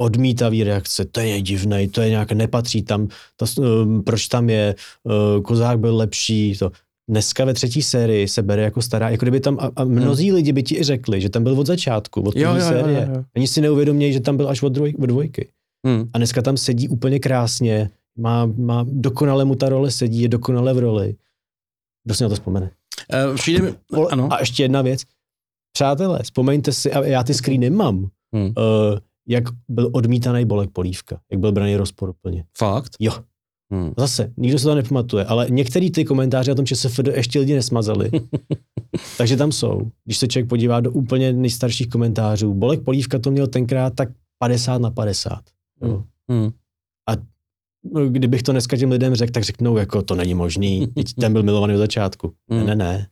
odmítavý 0.00 0.64
reakce, 0.64 1.04
to 1.04 1.20
je 1.20 1.42
divný, 1.42 1.88
to 1.88 2.00
je 2.00 2.10
nějak, 2.10 2.32
nepatří 2.32 2.82
tam, 2.82 3.08
to, 3.36 3.62
um, 3.62 4.02
proč 4.02 4.28
tam 4.28 4.50
je, 4.50 4.74
uh, 5.02 5.42
Kozák 5.42 5.78
byl 5.78 5.96
lepší, 5.96 6.56
to. 6.58 6.70
Dneska 7.10 7.44
ve 7.44 7.54
třetí 7.54 7.82
sérii 7.82 8.28
se 8.28 8.42
bere 8.42 8.62
jako 8.62 8.82
stará, 8.82 9.10
jako 9.10 9.24
kdyby 9.24 9.40
tam, 9.40 9.58
a, 9.60 9.70
a 9.76 9.84
mnozí 9.84 10.28
hmm. 10.28 10.36
lidi 10.36 10.52
by 10.52 10.62
ti 10.62 10.78
i 10.78 10.82
řekli, 10.82 11.20
že 11.20 11.28
tam 11.28 11.42
byl 11.42 11.60
od 11.60 11.66
začátku, 11.66 12.20
od 12.20 12.34
první 12.34 12.60
série. 12.60 13.00
Jo, 13.00 13.06
jo, 13.08 13.16
jo. 13.16 13.24
Oni 13.36 13.48
si 13.48 13.60
neuvědomějí, 13.60 14.12
že 14.12 14.20
tam 14.20 14.36
byl 14.36 14.48
až 14.48 14.62
od, 14.62 14.68
dvoj, 14.68 14.94
od 15.02 15.06
dvojky. 15.06 15.48
Hmm. 15.86 16.08
A 16.12 16.18
dneska 16.18 16.42
tam 16.42 16.56
sedí 16.56 16.88
úplně 16.88 17.18
krásně, 17.18 17.90
má, 18.18 18.46
má 18.46 18.86
dokonale 18.88 19.44
mu 19.44 19.54
ta 19.54 19.68
role 19.68 19.90
sedí, 19.90 20.22
je 20.22 20.28
dokonale 20.28 20.74
v 20.74 20.78
roli. 20.78 21.14
Kdo 22.04 22.14
si 22.14 22.22
na 22.22 22.28
to 22.28 22.34
vzpomene? 22.34 22.70
Uh, 23.28 23.36
přijde 23.36 23.62
mi, 23.62 23.74
ano. 24.10 24.28
A 24.32 24.40
ještě 24.40 24.62
jedna 24.62 24.82
věc. 24.82 25.02
Přátelé, 25.72 26.18
vzpomeňte 26.22 26.72
si, 26.72 26.92
a 26.92 27.04
já 27.04 27.22
ty 27.22 27.34
screeny 27.34 27.70
mám, 27.70 28.08
hmm. 28.34 28.44
uh, 28.44 28.98
jak 29.28 29.44
byl 29.68 29.90
odmítaný 29.92 30.44
Bolek 30.44 30.70
Polívka, 30.70 31.20
jak 31.30 31.40
byl 31.40 31.52
braný 31.52 31.76
rozporuplně. 31.76 32.44
Fakt? 32.58 32.92
Jo. 33.00 33.12
Hmm. 33.72 33.92
Zase, 33.98 34.32
nikdo 34.36 34.58
se 34.58 34.64
to 34.64 34.74
nepamatuje, 34.74 35.24
ale 35.24 35.46
některý 35.50 35.90
ty 35.90 36.04
komentáře 36.04 36.52
o 36.52 36.54
tom 36.54 36.66
ČSFD 36.66 37.06
ještě 37.14 37.38
lidi 37.38 37.54
nesmazali. 37.54 38.10
Takže 39.18 39.36
tam 39.36 39.52
jsou. 39.52 39.90
Když 40.04 40.18
se 40.18 40.28
člověk 40.28 40.48
podívá 40.48 40.80
do 40.80 40.90
úplně 40.90 41.32
nejstarších 41.32 41.88
komentářů, 41.88 42.54
Bolek 42.54 42.82
Polívka 42.82 43.18
to 43.18 43.30
měl 43.30 43.46
tenkrát 43.46 43.94
tak 43.94 44.08
50 44.38 44.78
na 44.78 44.90
50. 44.90 45.40
Jo. 45.82 46.04
Hmm. 46.30 46.50
A 47.08 47.12
kdybych 48.08 48.42
to 48.42 48.52
dneska 48.52 48.76
těm 48.76 48.90
lidem 48.90 49.14
řekl, 49.14 49.32
tak 49.32 49.44
řeknou, 49.44 49.76
jako 49.76 50.02
to 50.02 50.14
není 50.14 50.34
možný, 50.34 50.88
ten 51.20 51.32
byl 51.32 51.42
milovaný 51.42 51.74
od 51.74 51.78
začátku. 51.78 52.34
Hmm. 52.50 52.66
Ne, 52.66 52.76
ne, 52.76 52.84
ne. 52.84 53.06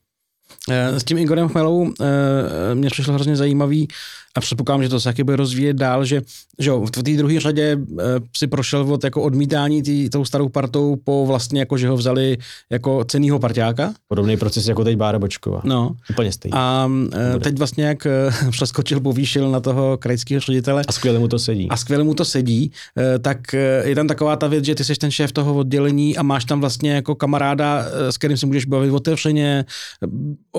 Eh, 0.69 1.01
s 1.01 1.05
tím 1.05 1.19
Igorem 1.19 1.49
Chmelou 1.49 1.93
eh, 2.01 2.75
mě 2.75 2.91
přišlo 2.91 3.15
hrozně 3.15 3.37
zajímavý 3.37 3.89
a 4.35 4.41
předpokládám, 4.41 4.83
že 4.83 4.89
to 4.89 5.01
se 5.01 5.09
taky 5.09 5.25
bude 5.25 5.37
rozvíjet 5.37 5.77
dál, 5.77 6.05
že, 6.05 6.23
že 6.59 6.71
v 6.71 6.91
té 6.91 7.17
druhé 7.17 7.41
řadě 7.41 7.79
eh, 7.99 8.05
si 8.37 8.47
prošel 8.47 8.93
od 8.93 9.05
jako 9.05 9.23
odmítání 9.23 9.83
tý, 9.83 10.11
tou 10.11 10.25
starou 10.25 10.49
partou 10.49 10.97
po 11.05 11.27
vlastně 11.27 11.61
jako, 11.61 11.79
že 11.79 11.89
ho 11.89 11.97
vzali 11.97 12.39
jako 12.71 13.05
cenýho 13.05 13.39
parťáka. 13.39 13.95
Podobný 14.09 14.37
proces 14.37 14.69
jako 14.69 14.85
teď 14.85 14.97
Bára 14.97 15.19
Bočková. 15.19 15.61
No. 15.65 15.91
Úplně 16.11 16.33
stejný. 16.33 16.53
A 16.55 16.91
Bude. 17.33 17.45
teď 17.45 17.59
vlastně 17.59 17.85
jak 17.85 18.07
přeskočil, 18.51 19.01
povýšil 19.01 19.51
na 19.51 19.61
toho 19.61 19.99
krajského 19.99 20.41
ředitele. 20.41 20.83
A 20.89 20.93
skvěle 20.93 21.19
mu 21.19 21.29
to 21.29 21.39
sedí. 21.39 21.69
A 21.71 21.77
skvěle 21.77 22.05
mu 22.05 22.15
to 22.15 22.25
sedí, 22.25 22.73
tak 23.21 23.53
je 23.85 23.95
tam 23.95 24.09
taková 24.09 24.37
ta 24.37 24.47
věc, 24.47 24.65
že 24.65 24.75
ty 24.75 24.85
jsi 24.85 24.95
ten 24.95 25.11
šéf 25.11 25.33
toho 25.33 25.55
oddělení 25.55 26.17
a 26.17 26.23
máš 26.23 26.45
tam 26.45 26.61
vlastně 26.61 26.93
jako 26.93 27.15
kamaráda, 27.15 27.85
s 28.11 28.19
kterým 28.19 28.37
si 28.37 28.47
můžeš 28.47 28.65
bavit 28.65 28.91
otevřeně, 28.91 29.65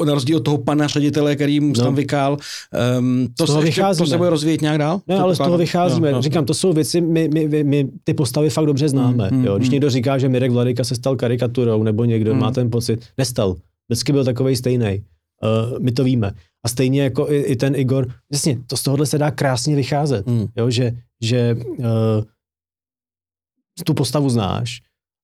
na 0.06 0.14
rozdíl 0.14 0.38
od 0.38 0.44
toho 0.44 0.58
pana 0.58 0.88
ředitele, 0.88 1.36
který 1.36 1.60
mu 1.60 1.74
no. 1.78 1.84
tam 1.84 1.96
vykál. 1.96 2.38
Um, 3.00 3.28
to, 3.38 3.48
se 3.48 3.66
ještě, 3.66 3.82
to 3.98 4.06
se 4.06 4.18
bude 4.18 4.30
rozvíjet 4.30 4.62
nějak 4.62 4.78
dál? 4.78 5.02
Ne, 5.08 5.20
ale 5.20 5.36
z 5.36 5.38
toho 5.38 5.58
vycházíme. 5.58 6.12
No, 6.12 6.18
no. 6.18 6.22
Říkám, 6.22 6.46
to 6.46 6.54
jsou 6.54 6.74
věci, 6.74 7.02
my, 7.02 7.30
my, 7.34 7.48
my, 7.48 7.64
my 7.64 7.90
ty 8.04 8.14
postavy 8.14 8.50
fakt 8.50 8.66
dobře 8.66 8.90
známe. 8.90 9.30
Mm, 9.32 9.46
jo. 9.46 9.58
Když 9.58 9.70
mm. 9.70 9.74
někdo 9.74 9.90
říká, 9.90 10.18
že 10.18 10.30
Mirek 10.30 10.52
Vladika 10.52 10.84
se 10.84 10.96
stal 10.96 11.16
karikaturou, 11.16 11.84
nebo 11.84 12.06
někdo 12.06 12.34
mm. 12.34 12.40
má 12.40 12.52
ten 12.52 12.70
pocit, 12.72 13.06
nestal. 13.18 13.56
Vždycky 13.90 14.12
byl 14.12 14.26
takový 14.26 14.56
stejný. 14.56 15.04
Uh, 15.44 15.80
my 15.80 15.92
to 15.92 16.04
víme. 16.04 16.32
A 16.66 16.70
stejně 16.70 17.04
jako 17.04 17.32
i, 17.32 17.38
i 17.38 17.56
ten 17.56 17.76
Igor, 17.76 18.08
jasně, 18.32 18.58
to 18.68 18.78
z 18.78 18.84
tohohle 18.84 19.06
se 19.06 19.18
dá 19.18 19.32
krásně 19.32 19.76
vycházet, 19.76 20.28
mm. 20.28 20.48
jo, 20.58 20.70
že, 20.70 20.92
že 21.22 21.58
uh, 21.78 21.86
tu 23.86 23.94
postavu 23.94 24.30
znáš, 24.30 24.82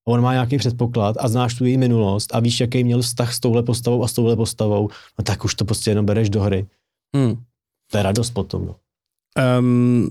on 0.07 0.21
má 0.21 0.33
nějaký 0.33 0.57
předpoklad 0.57 1.15
a 1.19 1.27
znáš 1.27 1.53
tu 1.53 1.65
její 1.65 1.77
minulost 1.77 2.35
a 2.35 2.39
víš, 2.39 2.59
jaký 2.59 2.83
měl 2.83 3.01
vztah 3.01 3.33
s 3.33 3.39
touhle 3.39 3.63
postavou 3.63 4.03
a 4.03 4.07
s 4.07 4.13
touhle 4.13 4.35
postavou, 4.35 4.89
no 5.19 5.23
tak 5.23 5.45
už 5.45 5.55
to 5.55 5.65
prostě 5.65 5.91
jenom 5.91 6.05
bereš 6.05 6.29
do 6.29 6.41
hry. 6.41 6.65
Hmm. 7.15 7.35
To 7.91 7.97
je 7.97 8.03
radost 8.03 8.31
potom. 8.31 8.65
No. 8.65 8.75
Um, 9.59 10.09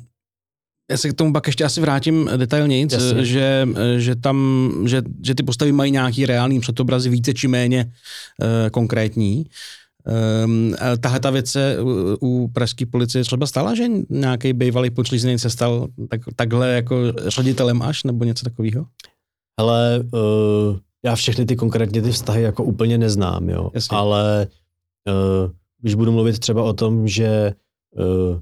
já 0.91 0.97
se 0.97 1.09
k 1.09 1.15
tomu 1.15 1.33
pak 1.33 1.47
ještě 1.47 1.65
asi 1.65 1.81
vrátím 1.81 2.31
detailněji, 2.37 2.89
že, 3.17 3.69
že 3.97 4.17
tam, 4.17 4.71
že, 4.87 5.03
že 5.25 5.35
ty 5.35 5.43
postavy 5.43 5.73
mají 5.73 5.93
nějaký 5.93 6.27
reálný 6.27 6.61
předobrazy 6.61 7.11
více 7.11 7.35
či 7.35 7.49
méně 7.49 7.85
uh, 7.85 8.71
konkrétní. 8.71 9.47
Um, 10.45 10.75
tahle 11.01 11.21
ta 11.21 11.31
věc 11.31 11.51
se 11.51 11.77
u, 11.83 12.17
u 12.21 12.49
pražské 12.49 12.87
policie 12.87 13.25
třeba 13.25 13.47
stala, 13.47 13.75
že 13.75 13.85
nějaký 14.11 14.53
bývalý 14.53 14.91
počlízený 14.91 15.39
se 15.39 15.51
stal 15.51 15.89
tak, 16.09 16.21
takhle 16.37 16.73
jako 16.73 16.97
ředitelem 17.27 17.83
až, 17.83 18.05
nebo 18.05 18.25
něco 18.25 18.45
takového? 18.45 18.87
Hele, 19.61 20.05
uh, 20.13 20.77
já 21.05 21.15
všechny 21.15 21.47
ty 21.47 21.57
konkrétně 21.57 22.03
ty 22.03 22.13
vztahy 22.13 22.43
jako 22.43 22.65
úplně 22.65 22.99
neznám, 22.99 23.49
jo, 23.49 23.71
Jasně. 23.75 23.97
ale 23.97 24.47
uh, 25.09 25.51
když 25.81 25.95
budu 25.95 26.13
mluvit 26.13 26.39
třeba 26.39 26.63
o 26.63 26.73
tom, 26.73 27.09
že 27.09 27.55
uh, 27.97 28.39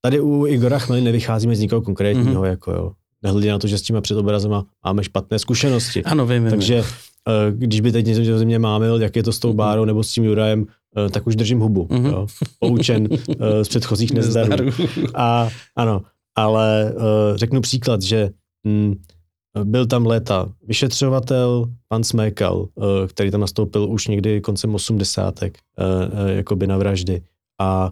tady 0.00 0.20
u 0.20 0.46
Igora 0.46 0.78
Chmely 0.78 1.00
nevycházíme 1.00 1.56
z 1.56 1.60
nikoho 1.60 1.82
konkrétního, 1.82 2.42
mm-hmm. 2.42 2.50
jako 2.50 2.72
jo. 2.72 2.92
Nehledě 3.22 3.50
na 3.50 3.58
to, 3.58 3.66
že 3.66 3.78
s 3.78 3.82
těma 3.82 4.00
předobrazama 4.00 4.66
máme 4.84 5.04
špatné 5.04 5.38
zkušenosti. 5.38 6.04
Ano, 6.04 6.26
vím, 6.26 6.42
vím. 6.42 6.50
Takže 6.50 6.80
uh, 6.80 6.86
když 7.50 7.80
by 7.80 7.92
teď 7.92 8.06
něco 8.06 8.38
ze 8.38 8.44
mě 8.44 8.58
mámil, 8.58 9.02
jak 9.02 9.16
je 9.16 9.22
to 9.22 9.32
s 9.32 9.38
tou 9.38 9.48
mhm. 9.48 9.56
Bárou 9.56 9.84
nebo 9.84 10.02
s 10.02 10.12
tím 10.12 10.24
Jurajem, 10.24 10.60
uh, 10.62 11.08
tak 11.10 11.26
už 11.26 11.36
držím 11.36 11.60
hubu. 11.60 11.86
Mm-hmm. 11.86 12.06
Jo. 12.06 12.26
Poučen 12.58 13.08
uh, 13.10 13.16
z 13.62 13.68
předchozích 13.68 14.12
nezdarů. 14.14 14.70
A 15.14 15.48
ano, 15.76 16.02
ale 16.36 16.92
uh, 16.96 17.02
řeknu 17.36 17.60
příklad, 17.60 18.02
že 18.02 18.30
mm, 18.64 18.94
byl 19.64 19.86
tam 19.86 20.06
léta 20.06 20.48
vyšetřovatel, 20.62 21.70
pan 21.88 22.04
Smékal, 22.04 22.68
eh, 22.78 23.06
který 23.08 23.30
tam 23.30 23.40
nastoupil 23.40 23.90
už 23.90 24.06
někdy 24.08 24.40
koncem 24.40 24.74
osmdesátek, 24.74 25.58
eh, 25.78 25.84
eh, 26.12 26.32
jakoby 26.36 26.66
na 26.66 26.78
vraždy. 26.78 27.22
A 27.60 27.90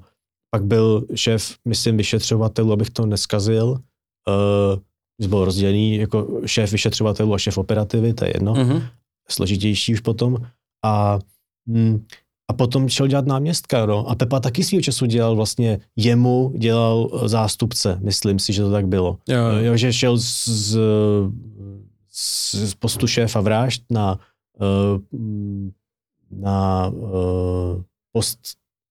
pak 0.51 0.65
byl 0.65 1.07
šéf, 1.15 1.57
myslím, 1.65 1.97
vyšetřovatelů, 1.97 2.73
abych 2.73 2.91
to 2.91 3.07
neskazil, 3.07 3.79
byl 5.29 5.45
rozdělený 5.45 5.97
jako 5.97 6.41
šéf 6.47 6.73
vyšetřovatelů 6.73 7.35
a 7.35 7.39
šéf 7.39 7.59
operativy, 7.59 8.15
to 8.15 8.25
je 8.25 8.33
jedno, 8.35 8.55
Mhm. 8.55 8.83
složitější 9.31 9.93
už 9.93 10.01
potom. 10.01 10.37
A, 10.85 11.19
mm, 11.67 12.07
a 12.49 12.53
potom 12.53 12.89
šel 12.89 13.07
dělat 13.07 13.27
náměstka, 13.27 13.87
no. 13.87 14.11
A 14.11 14.15
Pepa 14.15 14.41
taky 14.41 14.65
svýho 14.65 14.83
času 14.83 15.07
dělal 15.07 15.37
vlastně, 15.37 15.79
jemu 15.97 16.53
dělal 16.57 17.11
eh, 17.25 17.29
zástupce, 17.29 17.99
myslím 18.03 18.39
si, 18.39 18.53
že 18.53 18.63
to 18.63 18.71
tak 18.71 18.89
bylo. 18.89 19.19
Jo, 19.29 19.37
jo. 19.39 19.65
Jo, 19.65 19.77
že 19.77 19.93
šel 19.93 20.19
z, 20.19 20.49
z, 20.49 20.79
z 22.55 22.75
postu 22.79 23.07
šéfa 23.07 23.41
vražd 23.41 23.83
na, 23.91 24.19
eh, 24.61 24.99
mm, 25.13 25.71
na 26.31 26.93
eh, 26.97 27.83
post, 28.13 28.39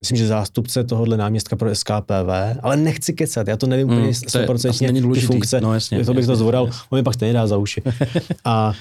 myslím, 0.01 0.17
že 0.17 0.27
zástupce 0.27 0.83
tohohle 0.83 1.17
náměstka 1.17 1.55
pro 1.55 1.75
SKPV, 1.75 2.29
ale 2.61 2.77
nechci 2.77 3.13
kecat, 3.13 3.47
já 3.47 3.57
to 3.57 3.67
nevím 3.67 3.87
úplně 3.87 4.01
Mm, 4.07 4.13
to 4.31 4.39
je 4.39 4.47
100% 4.47 5.13
ty 5.13 5.21
funkce, 5.21 5.61
No, 5.61 5.73
jasně, 5.73 6.05
to 6.05 6.13
bych 6.13 6.21
jasně, 6.21 6.31
to 6.31 6.35
zvoral, 6.35 6.65
jasně. 6.65 6.81
on 6.89 6.99
mi 6.99 7.03
pak 7.03 7.13
stejně 7.13 7.33
dá 7.33 7.47
za 7.47 7.57
uši. 7.57 7.81
A 8.45 8.73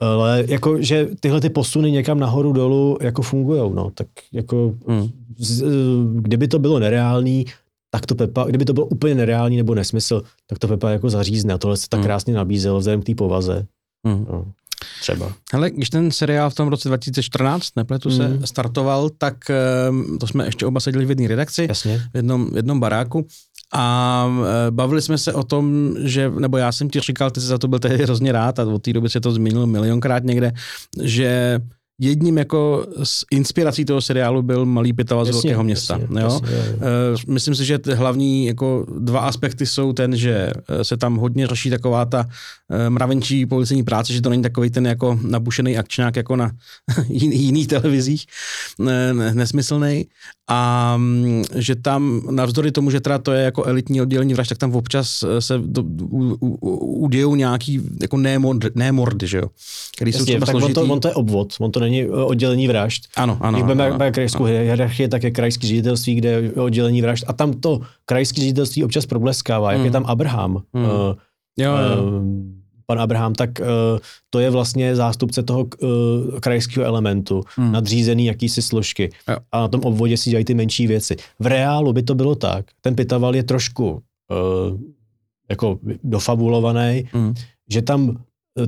ale 0.00 0.44
jako, 0.48 0.82
že 0.82 1.08
tyhle 1.20 1.40
ty 1.40 1.50
posuny 1.50 1.90
někam 1.90 2.18
nahoru 2.20 2.52
dolů 2.52 2.98
jako 3.00 3.22
fungujou, 3.22 3.74
no, 3.74 3.90
tak 3.94 4.06
jako 4.32 4.74
Mm. 4.86 5.08
z, 5.38 5.64
kdyby 6.20 6.48
to 6.48 6.58
bylo 6.58 6.78
nereálný, 6.78 7.46
tak 7.90 8.06
to 8.06 8.14
Pepa, 8.14 8.44
kdyby 8.44 8.64
to 8.64 8.72
bylo 8.72 8.86
úplně 8.86 9.14
nereálný 9.14 9.56
nebo 9.56 9.74
nesmysl, 9.74 10.22
tak 10.46 10.58
to 10.58 10.68
Pepa 10.68 10.90
jako 10.90 11.10
zařízne 11.10 11.54
a 11.54 11.58
tohle 11.58 11.76
se 11.76 11.88
tak 11.88 11.98
Hmm. 11.98 12.04
krásně 12.06 12.34
nabízelo 12.34 12.78
vzhledem 12.78 13.02
k 13.02 13.04
té 13.04 13.14
povaze. 13.14 13.66
Mm. 14.06 14.26
No, 14.32 14.44
třeba. 15.00 15.32
Hele, 15.52 15.70
když 15.70 15.90
ten 15.90 16.10
seriál 16.10 16.50
v 16.50 16.54
tom 16.54 16.68
roce 16.68 16.88
2014, 16.88 17.68
nepletu 17.76 18.10
se, 18.10 18.28
Mhm. 18.28 18.46
startoval, 18.46 19.10
tak 19.18 19.36
ehm, 19.50 20.18
to 20.20 20.26
jsme 20.26 20.44
ještě 20.44 20.66
oba 20.66 20.80
seděli 20.80 21.04
v 21.06 21.08
jedné 21.10 21.28
redakci, 21.28 21.66
Jasně. 21.68 21.98
v 22.12 22.16
jednom, 22.16 22.50
v 22.50 22.56
jednom 22.56 22.80
baráku 22.80 23.26
a 23.72 24.26
e, 24.68 24.70
bavili 24.70 25.02
jsme 25.02 25.18
se 25.18 25.32
o 25.32 25.42
tom, 25.42 25.94
že, 25.98 26.30
nebo 26.30 26.56
já 26.56 26.72
jsem 26.72 26.90
ti 26.90 27.00
říkal, 27.00 27.30
ty 27.30 27.40
jsi 27.40 27.46
za 27.46 27.58
to 27.58 27.68
byl 27.68 27.78
tehdy 27.78 28.04
hrozně 28.04 28.32
rád 28.32 28.58
a 28.58 28.64
od 28.64 28.82
té 28.82 28.92
doby 28.92 29.08
se 29.08 29.20
to 29.20 29.32
změnilo 29.32 29.66
milionkrát 29.66 30.24
někde, 30.24 30.52
že 31.02 31.60
jedním 32.00 32.38
jako 32.38 32.86
z 33.04 33.24
inspirací 33.30 33.84
toho 33.84 34.00
seriálu 34.00 34.42
byl 34.42 34.66
Malý 34.66 34.92
Pitava 34.92 35.24
z 35.24 35.28
Jasně, 35.28 35.40
velkého 35.42 35.62
města. 35.64 35.98
jasně, 35.98 36.20
jo? 36.20 36.24
jasně, 36.26 36.48
jo, 36.56 36.62
jo. 36.66 36.78
Eh, 36.80 37.32
Myslím 37.32 37.54
si, 37.54 37.64
že 37.64 37.78
hlavní 37.94 38.46
jako 38.46 38.86
dva 38.98 39.20
aspekty 39.20 39.66
jsou 39.66 39.92
ten, 39.92 40.16
že 40.16 40.50
eh, 40.68 40.84
se 40.84 40.96
tam 40.96 41.16
hodně 41.16 41.46
řeší 41.46 41.70
taková 41.70 42.04
ta 42.04 42.26
eh, 42.70 42.90
mravenčí 42.90 43.46
policejní 43.46 43.82
práce, 43.82 44.12
že 44.12 44.22
to 44.22 44.30
není 44.30 44.42
takový 44.42 44.70
ten 44.70 44.86
jako 44.86 45.18
nabušený 45.22 45.78
akčňák 45.78 46.16
jako 46.16 46.36
na 46.36 46.50
jin- 47.08 47.32
jiných 47.32 47.66
televizích, 47.68 48.24
ne- 48.78 49.14
ne- 49.14 49.34
nesmyslný. 49.34 50.06
A 50.52 50.94
mm, 50.96 51.44
že 51.54 51.76
tam 51.76 52.22
navzdory 52.30 52.72
tomu, 52.72 52.90
že 52.90 53.00
teda 53.00 53.18
to 53.18 53.32
je 53.32 53.42
jako 53.44 53.64
elitní 53.64 54.02
oddělení 54.02 54.34
vražd, 54.34 54.48
tak 54.48 54.58
tam 54.58 54.74
občas 54.74 55.24
se 55.38 55.54
do, 55.58 55.82
u, 55.82 56.36
u, 56.40 56.76
udějou 56.76 57.34
nějaký 57.34 57.80
jako 58.02 58.16
némordy, 58.74 59.26
že 59.26 59.38
jo? 59.38 59.44
Který 59.96 60.12
jsou 60.12 60.18
Jasně, 60.18 60.24
třeba 60.34 60.46
tak 60.46 60.54
on 60.54 60.60
to, 60.60 60.66
složitý. 60.74 60.92
on 60.92 61.00
to 61.00 61.08
je 61.08 61.14
obvod, 61.14 61.54
on 61.60 61.70
to 61.72 61.80
není 61.80 61.89
eh, 62.02 62.08
oddělení 62.10 62.68
vražd. 62.68 63.02
Ano, 63.16 63.38
ano. 63.40 63.52
Když 63.52 63.62
ano, 63.62 63.66
budeme 63.66 63.86
ano. 63.86 63.94
ano, 64.04 64.12
krajskou 64.12 64.44
hierarchii, 64.44 65.08
tak 65.08 65.22
je 65.22 65.30
krajský 65.30 65.66
ředitelství, 65.66 66.14
kde 66.14 66.28
je 66.28 66.52
oddělení 66.52 67.02
vražd. 67.02 67.24
A 67.26 67.32
tam 67.32 67.52
to 67.52 67.80
krajské 68.04 68.40
ředitelství 68.40 68.84
občas 68.84 69.06
probleskává, 69.06 69.72
jak 69.72 69.80
Mm. 69.80 69.84
je 69.84 69.90
tam 69.90 70.04
Abraham. 70.06 70.52
Mm. 70.72 70.84
eh, 70.84 71.14
Jo, 71.58 71.72
jo. 71.72 72.08
Ehm, 72.18 72.54
pan 72.86 73.00
Abraham, 73.00 73.34
tak 73.34 73.60
eh, 73.60 73.64
to 74.30 74.38
je 74.38 74.50
vlastně 74.50 74.96
zástupce 74.96 75.42
toho 75.42 75.66
eh, 75.82 75.86
krajského 76.40 76.86
elementu, 76.86 77.42
Hmm. 77.56 77.72
nadřízený 77.72 78.26
jakýsi 78.26 78.62
složky. 78.62 79.10
Jo. 79.28 79.36
A 79.52 79.60
na 79.60 79.68
tom 79.68 79.80
obvodě 79.84 80.16
si 80.16 80.30
dělají 80.30 80.44
ty 80.44 80.54
menší 80.54 80.86
věci. 80.86 81.16
V 81.38 81.46
reálu 81.46 81.92
by 81.92 82.02
to 82.02 82.14
bylo 82.14 82.34
tak. 82.34 82.66
Ten 82.80 82.94
Pitaval 82.94 83.36
je 83.36 83.42
trošku 83.42 84.02
eh, 84.32 84.78
jako 85.50 85.78
dofabulovaný, 86.04 87.04
Mm. 87.14 87.34
že 87.70 87.82
tam 87.82 88.16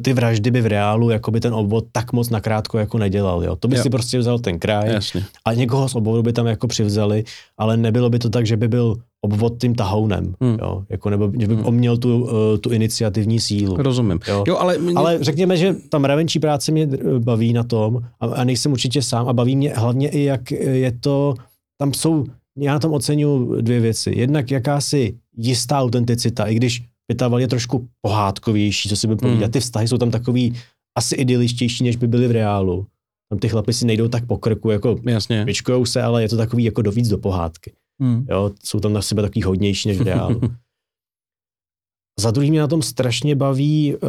ty 0.02 0.12
vraždy 0.12 0.50
by 0.50 0.60
v 0.60 0.66
reálu 0.66 1.10
jako 1.10 1.30
by 1.30 1.40
ten 1.40 1.54
obvod 1.54 1.84
tak 1.92 2.12
moc 2.12 2.30
nakrátko 2.30 2.78
jako 2.78 2.98
nedělal. 2.98 3.44
Jo. 3.44 3.56
To 3.56 3.68
by 3.68 3.76
Jo. 3.76 3.82
si 3.82 3.90
prostě 3.90 4.18
vzal 4.18 4.38
ten 4.38 4.58
kraj 4.58 4.92
Jasně. 4.92 5.24
a 5.44 5.52
někoho 5.54 5.88
z 5.88 5.94
obvodu 5.94 6.22
by 6.22 6.32
tam 6.32 6.46
jako 6.46 6.66
přivzali, 6.68 7.24
ale 7.58 7.76
nebylo 7.76 8.10
by 8.10 8.18
to 8.18 8.30
tak, 8.30 8.46
že 8.46 8.56
by 8.56 8.68
byl 8.68 8.96
obvod 9.24 9.52
tím 9.60 9.74
tahounem, 9.74 10.34
Hmm. 10.40 10.56
jo, 10.62 10.84
jako 10.88 11.10
nebo 11.10 11.32
že 11.40 11.46
by 11.46 11.54
Hmm. 11.54 11.66
on 11.66 11.74
měl 11.74 11.96
tu, 11.96 12.22
uh, 12.24 12.30
tu 12.60 12.70
iniciativní 12.70 13.40
sílu. 13.40 13.76
Rozumím. 13.76 14.18
Jo. 14.28 14.44
Jo, 14.48 14.56
ale, 14.58 14.78
mě- 14.78 14.94
Ale 14.96 15.18
řekněme, 15.20 15.56
že 15.56 15.74
ta 15.88 15.98
mravenčí 15.98 16.38
práce 16.38 16.72
mě 16.72 16.88
eh, 16.92 17.18
baví 17.18 17.52
na 17.52 17.62
tom 17.62 17.98
a, 18.20 18.26
a 18.26 18.44
nejsem 18.44 18.72
určitě 18.72 19.02
sám 19.02 19.28
a 19.28 19.32
baví 19.32 19.56
mě 19.56 19.72
hlavně 19.76 20.08
i, 20.08 20.22
jak 20.22 20.50
je 20.50 20.92
to, 21.00 21.34
tam 21.78 21.94
jsou, 21.94 22.24
já 22.58 22.72
na 22.72 22.78
tom 22.78 22.92
oceňuji 22.92 23.62
dvě 23.62 23.80
věci. 23.80 24.12
Jednak 24.16 24.50
jakási 24.50 25.14
jistá 25.36 25.78
autenticita, 25.80 26.44
i 26.44 26.54
když 26.54 26.82
Pitaval 27.12 27.40
je 27.40 27.48
trošku 27.48 27.88
pohádkovější, 28.01 28.88
co 28.88 28.96
si 28.96 29.07
by 29.07 29.16
povídat. 29.16 29.42
Hmm. 29.42 29.51
Ty 29.51 29.61
vztahy 29.61 29.88
jsou 29.88 29.98
tam 29.98 30.11
takový 30.11 30.55
asi 30.98 31.14
idyličtější, 31.14 31.85
než 31.85 31.96
by 31.96 32.07
byly 32.09 32.29
v 32.29 32.31
reálu. 32.31 32.87
Tam 33.29 33.38
ty 33.38 33.48
chlapy 33.48 33.72
si 33.72 33.87
nejdou 33.87 34.09
tak 34.09 34.27
po 34.27 34.38
krku, 34.38 34.70
jako 34.70 34.96
Jasně. 35.07 35.44
vyčkujou 35.44 35.85
se, 35.85 36.03
ale 36.03 36.22
je 36.22 36.29
to 36.29 36.37
takový 36.37 36.64
jako 36.64 36.83
dovíc 36.83 37.09
do 37.09 37.18
pohádky. 37.18 37.72
Hmm. 38.01 38.27
Jo, 38.31 38.51
jsou 38.64 38.81
tam 38.81 38.92
na 38.92 39.03
sebe 39.03 39.22
takový 39.22 39.42
hodnější 39.42 39.88
než 39.88 39.98
v 39.98 40.03
reálu. 40.03 40.40
Za 42.20 42.31
druhý 42.31 42.51
mě 42.51 42.61
na 42.61 42.66
tom 42.66 42.83
strašně 42.83 43.37
baví, 43.37 43.94
uh, 43.94 44.01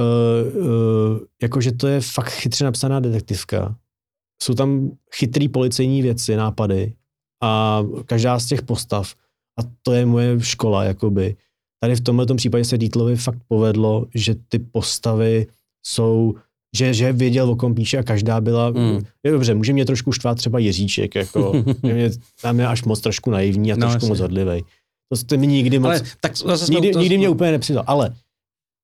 uh, 0.62 1.20
jakože 1.42 1.72
to 1.72 1.88
je 1.88 2.02
fakt 2.02 2.30
chytře 2.30 2.64
napsaná 2.64 3.00
detektivka. 3.00 3.76
Jsou 4.44 4.54
tam 4.54 4.92
chytrý 5.16 5.50
policejní 5.50 6.02
věci, 6.02 6.36
nápady 6.36 6.94
a 7.44 7.84
každá 8.06 8.40
z 8.40 8.46
těch 8.46 8.62
postav, 8.62 9.16
a 9.60 9.64
to 9.82 9.94
je 9.94 10.06
moje 10.06 10.40
škola, 10.42 10.84
jakoby. 10.84 11.36
Tady 11.84 11.96
v 11.96 12.02
tomhle 12.02 12.26
případě 12.36 12.66
se 12.66 12.78
Dietlovi 12.78 13.16
fakt 13.16 13.38
povedlo, 13.48 14.06
že 14.16 14.36
ty 14.50 14.60
postavy 14.60 15.48
jsou, 15.86 16.34
že, 16.76 16.94
že 16.94 17.14
věděl, 17.14 17.50
o 17.50 17.56
kom 17.56 17.76
píše 17.76 17.98
a 17.98 18.04
každá 18.04 18.42
byla, 18.42 18.70
Mm. 18.72 19.00
je 19.24 19.32
dobře, 19.32 19.54
může 19.56 19.74
mě 19.74 19.86
trošku 19.86 20.12
štvát 20.12 20.38
třeba 20.38 20.60
Jiříček, 20.60 21.16
jako, 21.16 21.64
že 21.84 21.94
mě, 21.94 22.12
tam 22.42 22.60
je 22.60 22.68
až 22.68 22.84
moc 22.84 23.02
trošku 23.02 23.32
naivní 23.32 23.74
a 23.74 23.76
No, 23.76 23.80
trošku 23.80 23.96
jasně. 23.96 24.10
moc 24.10 24.20
hodlivej. 24.20 24.64
To 25.10 25.18
jste 25.18 25.38
mi 25.38 25.48
nikdy 25.48 25.80
moc, 25.80 25.90
Ale 25.90 26.02
tak 26.22 26.38
zase 26.38 26.72
nikdy, 26.74 26.92
to- 26.92 27.00
nikdy 27.00 27.18
mě 27.18 27.30
úplně 27.30 27.52
nepřidal, 27.52 27.84
ale 27.88 28.16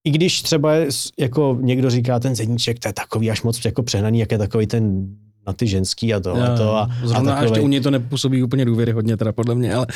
i 0.08 0.12
když 0.12 0.42
třeba 0.42 0.74
je, 0.74 0.88
jako 1.20 1.58
někdo 1.62 1.90
říká, 1.90 2.20
ten 2.20 2.36
zedníček, 2.36 2.80
to 2.80 2.88
je 2.90 2.94
takový 2.94 3.32
až 3.32 3.42
moc 3.44 3.66
jako 3.66 3.84
přehnaný, 3.84 4.20
jak 4.20 4.32
je 4.32 4.38
takový 4.38 4.68
ten 4.68 5.08
na 5.48 5.54
ty 5.54 5.68
ženský 5.68 6.14
a 6.14 6.20
to 6.20 6.36
a 6.36 6.58
to 6.58 6.76
a, 6.76 6.82
a 7.04 7.08
Zrovna 7.08 7.34
a 7.34 7.42
ještě 7.42 7.46
takovej. 7.50 7.64
u 7.64 7.68
něj 7.68 7.82
to 7.82 7.92
nepůsobí 7.92 8.44
úplně 8.44 8.66
důvěryhodně 8.66 9.18
teda 9.18 9.32
podle 9.32 9.56
mě, 9.56 9.74
ale 9.74 9.88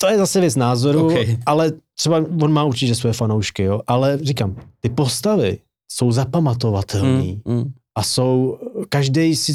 To 0.00 0.06
je 0.06 0.18
zase 0.18 0.40
věc 0.40 0.56
názoru, 0.56 1.06
OK. 1.06 1.12
okay. 1.12 1.36
ale 1.46 1.72
třeba 1.98 2.16
on 2.42 2.52
má 2.52 2.64
určitě 2.64 2.94
své 2.94 3.12
fanoušky, 3.12 3.62
jo, 3.62 3.80
ale 3.86 4.18
říkám, 4.22 4.56
ty 4.80 4.88
postavy 4.88 5.58
jsou 5.92 6.12
zapamatovatelný 6.12 7.40
mm, 7.44 7.54
mm, 7.54 7.72
a 7.98 8.02
jsou, 8.02 8.58
každý 8.88 9.36
si 9.36 9.52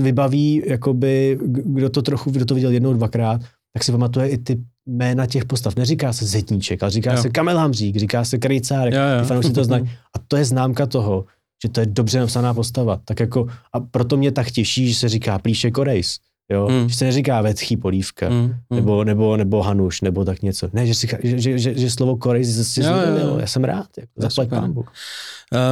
vybaví, 0.00 0.62
jakoby, 0.66 1.38
kdo 1.46 1.90
to 1.90 2.02
trochu, 2.02 2.30
kdo 2.30 2.44
to 2.44 2.54
viděl 2.54 2.70
jednou, 2.70 2.92
dvakrát, 2.92 3.40
tak 3.72 3.84
si 3.84 3.92
pamatuje 3.92 4.28
i 4.28 4.38
ty 4.38 4.60
jména 4.86 5.26
těch 5.26 5.44
postav. 5.44 5.76
Neříká 5.76 6.12
se 6.12 6.26
Zetníček, 6.26 6.82
ale 6.82 6.90
říká 6.90 7.12
Jo. 7.12 7.22
se 7.22 7.30
Kamel 7.30 7.58
Hamřík, 7.58 7.96
říká 7.96 8.24
se 8.24 8.38
Krejcárek, 8.38 8.94
Jo, 8.94 9.00
jo. 9.00 9.20
ty 9.20 9.26
fanoušci 9.26 9.52
to 9.52 9.64
znají. 9.70 9.84
A 9.84 10.18
to 10.28 10.36
je 10.36 10.44
známka 10.44 10.86
toho, 10.86 11.24
že 11.64 11.68
to 11.68 11.80
je 11.80 11.86
dobře 11.86 12.20
napsaná 12.20 12.54
postava. 12.54 13.00
Tak 13.04 13.20
jako, 13.20 13.46
a 13.72 13.80
proto 13.80 14.16
mě 14.16 14.32
tak 14.32 14.50
těší, 14.50 14.88
že 14.88 14.94
se 14.94 15.08
říká 15.08 15.38
Plíše 15.38 15.70
Korejs. 15.70 16.18
Jo? 16.52 16.68
Mm. 16.68 16.74
Mm. 16.76 16.88
Že 16.88 16.96
se 16.96 17.04
neříká 17.04 17.40
Vetchý 17.40 17.76
Polívka, 17.76 18.28
mm. 18.28 18.36
mm, 18.36 18.42
mm. 18.70 18.76
nebo, 18.76 19.04
nebo, 19.04 19.36
nebo 19.36 19.62
Hanuš, 19.62 20.00
nebo 20.00 20.24
tak 20.24 20.42
něco. 20.42 20.68
Ne, 20.72 20.86
že, 20.86 20.94
říká, 20.94 21.16
že, 21.22 21.38
že, 21.38 21.58
že, 21.58 21.74
že 21.74 21.90
slovo 21.90 22.16
Korejs 22.16 22.48
zase 22.48 22.80
Jo, 22.82 22.86
jo, 22.88 23.26
jo. 23.28 23.36
Já 23.40 23.46
jsem 23.46 23.64
rád, 23.64 23.86
jako, 23.98 24.12
zaplať 24.16 24.48
pán 24.48 24.72
Bůh. 24.72 24.92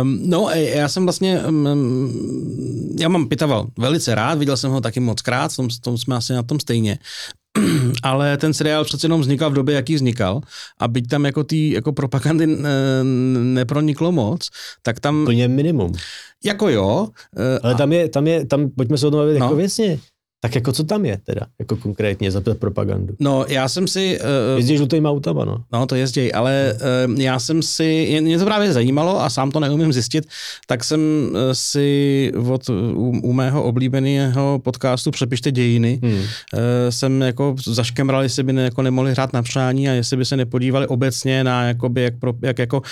Um, 0.03 0.21
no, 0.25 0.49
já 0.55 0.89
jsem 0.89 1.03
vlastně, 1.07 1.41
um, 1.41 2.95
já 3.01 3.09
mám 3.09 3.29
Pitaval 3.29 3.67
velice 3.79 4.15
rád, 4.15 4.39
viděl 4.39 4.57
jsem 4.57 4.71
ho 4.71 4.81
taky 4.81 5.01
moc 5.01 5.23
krát, 5.23 5.53
v 5.53 5.57
tom, 5.57 5.69
v 5.69 5.81
tom 5.81 5.99
jsme 5.99 6.17
asi 6.17 6.33
na 6.33 6.43
tom 6.43 6.61
stejně. 6.61 6.99
Ale 8.03 8.37
ten 8.37 8.55
seriál 8.55 8.85
přece 8.85 9.05
jenom 9.05 9.21
vznikal 9.21 9.51
v 9.51 9.55
době, 9.55 9.75
jaký 9.75 9.95
vznikal 9.95 10.41
a 10.81 10.89
byť 10.89 11.09
tam 11.09 11.25
jako 11.25 11.45
ty 11.45 11.73
jako 11.73 11.93
propagandy 11.93 12.45
e, 12.45 12.59
neproniklo 13.45 14.13
moc, 14.13 14.49
tak 14.83 15.01
tam, 15.01 15.25
Plně 15.25 15.49
minimum. 15.49 15.93
jako 16.45 16.69
jo, 16.69 17.09
e, 17.37 17.59
Ale 17.59 17.75
tam 17.75 17.93
je, 17.93 18.09
tam 18.09 18.27
je, 18.27 18.47
tam, 18.47 18.71
pojďme 18.77 18.99
se 18.99 19.07
o 19.07 19.11
tom 19.11 19.21
bavit 19.21 19.39
No. 19.39 19.45
jako 19.47 19.57
věcně. 19.57 19.99
Tak 20.45 20.55
jako 20.55 20.73
co 20.73 20.85
tam 20.85 21.05
je 21.05 21.19
teda, 21.25 21.47
jako 21.59 21.77
konkrétně 21.77 22.31
za 22.31 22.41
tu 22.41 22.55
propagandu? 22.55 23.15
no 23.21 23.45
já 23.49 23.69
jsem 23.69 23.89
si... 23.89 24.19
e, 24.21 24.57
Jezdí 24.57 24.77
žlutýma 24.77 25.11
autama, 25.11 25.45
no. 25.45 25.65
No, 25.73 25.87
to 25.87 25.95
jezděj, 25.95 26.33
ale 26.35 26.75
uh, 27.09 27.21
já 27.21 27.39
jsem 27.39 27.63
si, 27.63 28.19
mě 28.21 28.39
to 28.39 28.45
právě 28.45 28.73
zajímalo 28.73 29.23
a 29.23 29.31
sám 29.31 29.51
to 29.51 29.61
neumím 29.61 29.93
zjistit, 29.93 30.27
tak 30.67 30.85
jsem 30.85 31.01
uh, 31.31 31.39
si 31.53 32.33
od, 32.51 32.69
u, 32.69 33.21
u 33.23 33.33
mého 33.33 33.63
oblíbeného 33.63 34.61
podcastu 34.65 35.11
Přepište 35.11 35.51
dějiny 35.53 36.01
Hmm. 36.03 36.13
uh, 36.15 36.21
jsem 36.91 37.21
jako 37.21 37.55
zaškemral, 37.67 38.23
jestli 38.23 38.43
by 38.43 38.53
ne, 38.53 38.63
jako 38.63 38.83
nemohli 38.83 39.11
hrát 39.13 39.33
na 39.33 39.43
přání 39.43 39.89
a 39.89 39.93
jestli 39.93 40.17
by 40.17 40.25
se 40.25 40.37
nepodívali 40.37 40.87
obecně 40.87 41.45
na 41.45 41.65
jakoby, 41.65 42.03
jak, 42.03 42.19
pro, 42.19 42.33
jak 42.43 42.59
jako 42.59 42.83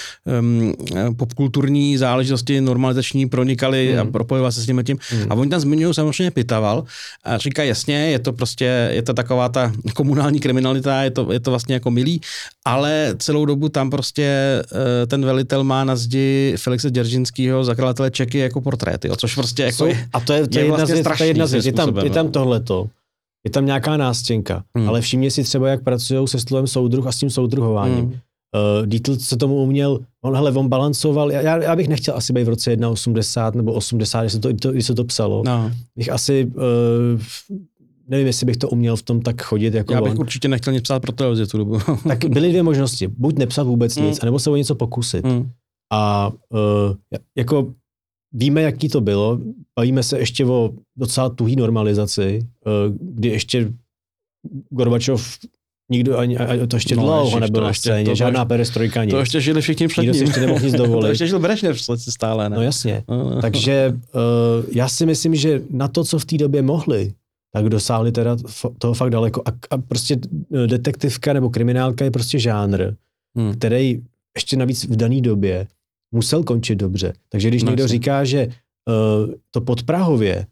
um, 0.41 0.75
popkulturní 1.17 1.97
záležitosti 1.97 2.61
normalizační 2.61 3.29
pronikaly 3.29 3.91
Hmm. 3.91 4.09
a 4.09 4.13
propojovali 4.13 4.53
se 4.53 4.63
s 4.63 4.67
tím 4.67 4.83
tím. 4.85 4.99
Hmm. 5.11 5.27
A 5.33 5.35
oni 5.35 5.51
tam 5.51 5.61
zmiňují 5.61 5.95
samozřejmě 5.95 6.31
Pitaval 6.31 6.85
a 7.25 7.40
říká 7.41 7.63
jasně, 7.63 7.95
je 7.95 8.19
to 8.19 8.33
prostě, 8.33 8.89
je 8.93 9.03
to 9.03 9.15
taková 9.15 9.49
ta 9.49 9.73
komunální 9.95 10.41
kriminalita, 10.41 11.03
je 11.03 11.11
to, 11.11 11.33
je 11.33 11.41
to 11.41 11.51
vlastně 11.51 11.75
jako 11.75 11.91
milý, 11.91 12.21
ale 12.65 13.15
celou 13.19 13.45
dobu 13.45 13.69
tam 13.69 13.91
prostě 13.91 14.25
eh, 15.03 15.07
ten 15.07 15.25
velitel 15.25 15.65
má 15.65 15.85
na 15.85 15.97
zdi 15.97 16.55
Felixe 16.59 16.91
Děržinského, 16.91 17.65
zakladatele 17.65 18.11
Čeky 18.11 18.39
jako 18.39 18.61
portréty, 18.61 19.09
jo, 19.09 19.17
což 19.17 19.35
prostě 19.35 19.63
jako 19.63 19.87
je, 19.87 20.09
a 20.13 20.21
to 20.21 20.33
je, 20.33 20.49
to 20.49 20.59
je, 20.59 20.65
je 20.65 20.67
jedna, 20.67 20.77
vlastně 20.77 21.03
z, 21.03 21.17
to 21.17 21.23
je 21.23 21.29
jedna 21.29 21.47
z. 21.47 21.67
Je 21.67 21.73
tam, 21.73 21.97
je 22.05 22.11
tam 22.11 22.31
tohleto. 22.31 22.87
Je 23.45 23.51
tam 23.51 23.67
nějaká 23.67 23.97
nástěnka, 23.97 24.63
Hmm. 24.77 24.89
ale 24.89 25.01
všimně 25.01 25.31
si 25.31 25.45
třeba, 25.45 25.69
jak 25.69 25.85
pracují 25.85 26.29
se 26.29 26.41
slovem 26.41 26.67
soudruh 26.67 27.07
a 27.07 27.13
s 27.13 27.19
tím 27.19 27.31
soudruhováním. 27.31 28.05
Hmm. 28.05 28.19
Uh, 28.81 28.87
Dietl 28.87 29.17
se 29.17 29.37
tomu 29.37 29.57
uměl, 29.57 30.01
on, 30.25 30.35
hele, 30.35 30.53
on 30.53 30.69
balancoval, 30.69 31.33
já, 31.33 31.63
já 31.63 31.77
bych 31.77 31.89
nechtěl 31.89 32.17
asi 32.17 32.33
být 32.33 32.45
v 32.45 32.49
roce 32.49 32.77
1,80 32.77 33.55
nebo 33.55 33.73
80, 33.73 34.21
když 34.21 34.33
se 34.33 34.39
to, 34.41 34.55
to, 34.55 34.73
když 34.73 34.87
se 34.87 34.95
to 34.95 35.05
psalo. 35.05 35.43
No, 35.47 35.71
Bych 35.97 36.13
asi, 36.13 36.47
uh, 36.47 37.21
nevím, 38.09 38.27
jestli 38.27 38.47
bych 38.47 38.57
to 38.57 38.69
uměl 38.69 38.97
v 38.97 39.03
tom 39.03 39.21
tak 39.21 39.43
chodit 39.43 39.75
jako 39.75 39.93
já 39.93 40.03
bych 40.03 40.13
on. 40.13 40.19
určitě 40.21 40.49
nechtěl 40.49 40.73
nic 40.73 40.83
psát 40.83 41.01
pro 41.01 41.13
televizi 41.13 41.47
tu 41.47 41.59
dobu. 41.59 41.79
Tak 42.09 42.25
byly 42.25 42.49
dvě 42.49 42.63
možnosti, 42.63 43.09
buď 43.09 43.39
nepsat 43.39 43.67
vůbec 43.67 43.97
Hmm. 43.97 44.07
nic, 44.07 44.19
anebo 44.23 44.39
se 44.39 44.51
o 44.51 44.57
něco 44.57 44.75
pokusit. 44.75 45.25
Hmm. 45.27 45.51
A 45.93 46.33
uh, 46.49 47.19
jako 47.37 47.75
víme, 48.33 48.63
jaký 48.63 48.89
to 48.89 49.01
bylo. 49.01 49.39
Bavíme 49.79 50.03
se 50.03 50.19
ještě 50.19 50.47
o 50.47 50.71
docela 50.97 51.29
tuhý 51.29 51.57
normalizaci, 51.57 52.47
uh, 52.67 52.97
kdy 53.01 53.29
ještě 53.29 53.73
Gorbačov 54.71 55.39
nikdo 55.91 56.19
ani, 56.19 56.39
a 56.39 56.67
to 56.67 56.77
ještě 56.77 56.97
No, 56.97 57.03
no, 57.03 57.07
dlouho 57.09 57.25
ježiš, 57.25 57.41
nebyl 57.41 57.55
to 57.55 57.61
na 57.61 57.69
ještě- 57.69 57.81
scéně, 57.91 58.05
to- 58.05 58.11
to 58.11 58.15
žádná 58.15 58.45
perestrojka 58.45 59.05
nic. 59.05 59.11
To 59.13 59.19
ještě 59.19 59.41
žili 59.41 59.61
všichni 59.61 59.89
před 59.89 60.01
Nikdo 60.03 60.15
si 60.15 60.25
ještě 60.25 60.41
nemohl 60.41 60.65
nic 60.65 60.73
to 60.77 60.83
dovolit. 60.87 61.09
ještě 61.09 61.27
žil 61.27 61.39
Brešněv 61.39 61.81
stále, 61.99 62.49
ne? 62.51 62.57
No 62.57 62.63
jasně. 62.63 63.03
No. 63.09 63.41
Takže 63.43 63.93
uh, 64.15 64.21
já 64.73 64.89
si 64.89 65.07
myslím, 65.07 65.35
že 65.35 65.63
na 65.71 65.89
to, 65.89 66.05
co 66.05 66.19
v 66.19 66.25
té 66.25 66.37
době 66.39 66.63
mohli, 66.63 67.13
tak 67.53 67.69
dosáhli 67.69 68.13
teda 68.13 68.37
toho 68.79 68.95
fakt 68.95 69.11
daleko. 69.11 69.43
A, 69.47 69.51
a 69.71 69.79
prostě 69.79 70.17
eh, 70.55 70.67
detektivka 70.67 71.33
nebo 71.33 71.51
kriminálka 71.51 72.05
je 72.05 72.11
prostě 72.11 72.39
žánr, 72.39 72.93
Hmm. 73.37 73.55
který 73.55 74.01
ještě 74.37 74.57
navíc 74.57 74.85
v 74.85 74.97
dané 74.97 75.21
době 75.21 75.67
musel 76.15 76.43
končit 76.43 76.75
dobře. 76.75 77.13
Takže 77.29 77.49
když 77.49 77.63
No, 77.63 77.71
někdo 77.71 77.83
jasně. 77.85 77.93
říká, 77.95 78.25
že 78.25 78.47
uh, 78.47 79.35
to 79.51 79.61
podprahově, 79.61 80.47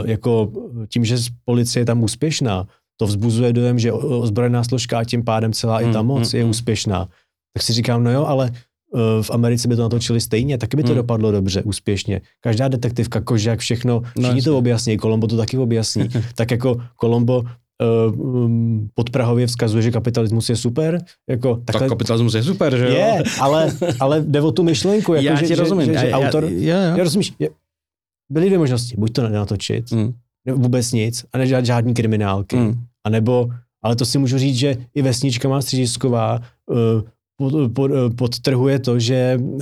uh, 0.00 0.08
jako 0.10 0.52
tím, 0.88 1.04
že 1.04 1.16
policie 1.44 1.80
je 1.80 1.84
tam 1.86 2.02
úspěšná, 2.02 2.66
to 2.96 3.06
vzbuzuje 3.06 3.52
dojem, 3.52 3.78
že 3.78 3.92
ozbrojená 3.92 4.64
složka 4.64 4.98
a 4.98 5.04
tím 5.04 5.24
pádem 5.24 5.52
celá 5.52 5.80
i 5.80 5.92
ta 5.92 5.98
Hmm, 5.98 6.08
moc 6.08 6.32
hmm, 6.32 6.38
je 6.38 6.42
hmm. 6.42 6.50
úspěšná, 6.50 7.08
tak 7.54 7.62
si 7.62 7.72
říkám, 7.72 8.04
no 8.04 8.10
jo, 8.12 8.24
ale 8.24 8.50
uh, 8.50 9.00
v 9.22 9.30
Americe 9.30 9.68
by 9.68 9.76
to 9.76 9.82
natočili 9.82 10.20
stejně, 10.20 10.58
taky 10.58 10.76
by 10.76 10.82
to 10.82 10.88
Hmm. 10.88 10.96
dopadlo 10.96 11.32
dobře, 11.32 11.62
úspěšně. 11.62 12.20
Každá 12.40 12.68
detektivka, 12.68 13.20
Kožák, 13.20 13.58
všechno, 13.58 14.00
všichni 14.00 14.26
jasně. 14.28 14.42
to 14.42 14.58
objasní, 14.58 14.96
Kolombo 14.96 15.26
to 15.26 15.36
taky 15.36 15.58
objasní. 15.58 16.08
tak 16.34 16.50
jako 16.50 16.76
Kolombo 16.96 17.42
uh, 18.12 18.20
um, 18.20 18.88
podprahově 18.94 19.46
vzkazuje, 19.46 19.82
že 19.82 19.90
kapitalismus 19.90 20.48
je 20.48 20.56
super, 20.56 21.04
jako 21.30 21.54
Tak 21.54 21.64
takhle, 21.64 21.88
kapitalismus 21.88 22.34
je 22.34 22.42
super, 22.42 22.76
že 22.76 22.84
jo? 22.84 22.90
je, 22.94 23.22
ale, 23.40 23.72
ale 24.00 24.20
jde 24.20 24.40
o 24.40 24.52
tu 24.52 24.62
myšlenku, 24.62 25.14
jako, 25.14 25.26
já 25.26 25.34
že, 25.34 25.46
ti 25.46 25.54
rozumím. 25.54 25.86
že, 25.86 25.92
že, 25.92 25.98
že 25.98 26.08
já, 26.08 26.18
autor, 26.18 26.44
Já, 26.44 26.78
já, 26.82 26.96
já 26.96 27.04
rozumíš, 27.04 27.32
je, 27.38 27.48
byly 28.32 28.46
dvě 28.46 28.58
možnosti, 28.58 28.94
buď 28.98 29.12
to 29.12 29.28
natočit, 29.28 29.90
Hmm. 29.92 30.12
Vůbec 30.54 30.92
nic, 30.92 31.24
a 31.32 31.38
nedělat 31.38 31.66
žádný 31.66 31.94
kriminálky, 31.94 32.56
Hmm. 32.56 32.74
a 33.06 33.10
nebo, 33.10 33.48
ale 33.82 33.96
to 33.96 34.04
si 34.04 34.18
můžu 34.18 34.38
říct, 34.38 34.56
že 34.56 34.76
i 34.94 35.02
vesnička 35.02 35.48
má 35.48 35.62
středisková 35.62 36.40
uh, 36.66 36.76
pod, 37.36 37.72
pod, 37.72 37.90
uh, 37.90 38.14
podtrhuje 38.14 38.78
to, 38.78 38.98
že 38.98 39.38
uh, 39.40 39.60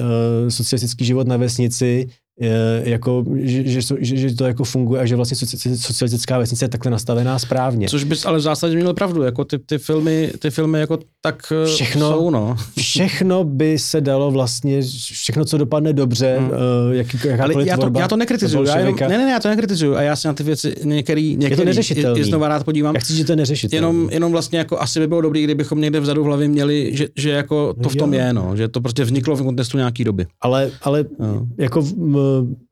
socialistický 0.48 1.04
život 1.04 1.26
na 1.26 1.36
vesnici 1.36 2.06
je, 2.40 2.82
jako, 2.84 3.24
že, 3.36 3.68
že, 3.68 3.80
že, 4.00 4.16
že, 4.16 4.34
to 4.36 4.44
jako 4.44 4.64
funguje 4.64 5.00
a 5.00 5.06
že 5.06 5.16
vlastně 5.16 5.36
soci- 5.36 5.76
socialistická 5.76 6.38
vesnice 6.38 6.64
je 6.64 6.68
takhle 6.68 6.90
nastavená 6.90 7.38
správně. 7.38 7.88
Což 7.88 8.04
bys 8.04 8.26
ale 8.26 8.38
v 8.38 8.40
zásadě 8.40 8.76
měl 8.76 8.94
pravdu, 8.94 9.22
jako 9.22 9.44
ty, 9.44 9.58
ty, 9.58 9.78
filmy, 9.78 10.30
ty 10.38 10.50
filmy 10.50 10.80
jako 10.80 10.98
tak 11.20 11.52
eh, 11.62 11.66
Všechno- 11.66 12.10
jsou, 12.12 12.30
no. 12.30 12.56
Všechno 12.78 13.44
by 13.44 13.78
se 13.78 14.00
dalo 14.00 14.30
vlastně, 14.30 14.82
všechno, 15.12 15.44
co 15.44 15.58
dopadne 15.58 15.92
dobře, 15.92 16.36
Hmm. 16.38 16.48
uh, 16.48 16.54
jaký, 16.90 17.18
jakákoliv 17.24 17.56
Ale 17.56 17.66
já 17.66 17.76
to, 17.76 17.80
tvorba 17.80 18.00
já 18.00 18.08
to 18.08 18.16
nekritizuju. 18.16 18.64
Já 18.66 18.78
jenom, 18.78 18.94
ne, 19.00 19.08
ne, 19.08 19.18
ne, 19.18 19.30
já 19.30 19.40
to 19.40 19.48
nekritizuju. 19.48 19.94
A 19.96 20.02
já 20.02 20.16
se 20.16 20.28
na 20.28 20.34
ty 20.34 20.42
věci 20.42 20.74
některý, 20.84 21.36
některý 21.36 21.64
neřešitelný. 21.66 22.18
i, 22.18 22.22
i 22.22 22.24
znova 22.24 22.48
rád 22.48 22.64
podívám. 22.64 22.94
Já 22.94 23.00
chci, 23.00 23.16
že 23.16 23.24
to 23.24 23.32
je. 23.32 23.44
Jenom, 23.72 24.08
jenom 24.12 24.32
vlastně 24.32 24.58
jako 24.58 24.80
asi 24.80 25.00
by 25.00 25.06
bylo 25.06 25.20
dobrý, 25.20 25.44
kdybychom 25.44 25.80
někde 25.80 26.00
vzadu 26.00 26.22
v 26.22 26.26
hlavě 26.26 26.48
měli, 26.48 26.90
že, 26.96 27.06
že 27.16 27.30
jako 27.30 27.74
to 27.82 27.88
v 27.88 27.96
tom 27.96 28.14
Jo. 28.14 28.20
je, 28.20 28.32
no, 28.32 28.56
že 28.56 28.68
to 28.68 28.80
prostě 28.80 29.04
vzniklo 29.04 29.36
v 29.36 29.42
kontextu 29.42 29.76
nějaký 29.76 30.04
doby. 30.04 30.26
Ale, 30.40 30.70
ale 30.82 31.04
No. 31.18 31.46
jako 31.58 31.82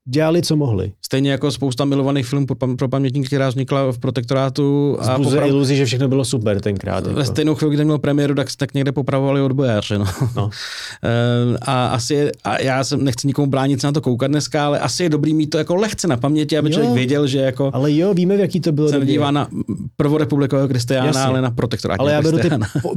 dělali, 0.09 0.42
co 0.42 0.57
mohli. 0.57 0.92
Stejně 1.05 1.30
jako 1.30 1.50
spousta 1.50 1.84
milovaných 1.84 2.26
filmů 2.26 2.46
pro, 2.46 2.76
pro 2.76 2.88
pamětníky, 2.88 3.26
která 3.26 3.48
vznikla 3.48 3.92
v 3.92 3.98
protektorátu 3.98 4.96
a 5.00 5.05
Zbuzuje 5.05 5.34
poprav, 5.34 5.48
iluzi, 5.48 5.76
že 5.76 5.84
všechno 5.84 6.09
bylo 6.09 6.24
super 6.24 6.61
tenkrát. 6.61 7.07
ve 7.07 7.11
Jako. 7.11 7.24
stejnou 7.24 7.55
chvíli, 7.55 7.74
kdy 7.74 7.84
měl 7.84 7.98
premiéru, 7.98 8.34
tak, 8.34 8.48
tak 8.57 8.74
někde 8.74 8.92
popravovali 8.92 9.40
odbojáře. 9.40 9.98
No. 9.98 10.05
No. 10.36 10.50
Eh, 11.05 11.59
a 11.62 11.86
asi 11.86 12.30
a 12.44 12.62
já 12.62 12.84
jsem 12.84 13.05
nechci 13.05 13.26
nikomu 13.26 13.50
bránit 13.50 13.80
se 13.80 13.86
na 13.86 13.92
to 13.92 14.00
koukat 14.00 14.30
dneska, 14.30 14.66
ale 14.66 14.78
asi 14.80 15.03
je 15.03 15.09
dobrý 15.09 15.34
mít 15.34 15.46
to 15.50 15.59
jako 15.59 15.74
lehce 15.74 16.09
na 16.09 16.16
paměti, 16.16 16.59
aby 16.59 16.68
Jo. 16.68 16.72
člověk 16.74 16.94
věděl, 16.94 17.26
že 17.26 17.38
jako 17.38 17.70
Ale 17.74 17.92
jo, 17.96 18.14
víme, 18.14 18.36
v 18.36 18.40
jaký 18.40 18.61
to 18.61 18.72
bylo 18.72 18.88
se 18.88 18.92
době. 18.94 19.07
nedívá 19.07 19.30
na 19.30 19.48
prvorepublikového 19.96 20.68
Kristiána, 20.68 21.07
Jasně. 21.07 21.22
ale 21.22 21.42
na 21.42 21.50
protektorátního 21.50 22.03
Ale 22.05 22.12
já 22.12 22.22
beru 22.22 22.38
ty 22.38 22.50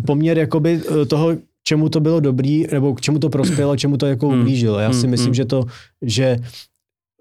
poměr 0.05 0.37
jakoby 0.37 0.81
eh, 1.01 1.05
toho, 1.05 1.31
čemu 1.68 1.89
to 1.89 1.99
bylo 1.99 2.20
dobrý, 2.20 2.66
nebo 2.72 2.93
k 2.95 3.01
čemu 3.01 3.20
to 3.20 3.30
prospělo, 3.30 3.78
čemu 3.78 3.97
to 3.97 4.05
jako 4.05 4.28
Hmm. 4.30 4.39
ublížilo. 4.41 4.80
Já 4.80 4.93
si 4.93 5.01
Hmm, 5.01 5.09
myslím, 5.09 5.28
hmm. 5.28 5.34
že 5.34 5.45
to, 5.45 5.63
že, 6.01 6.38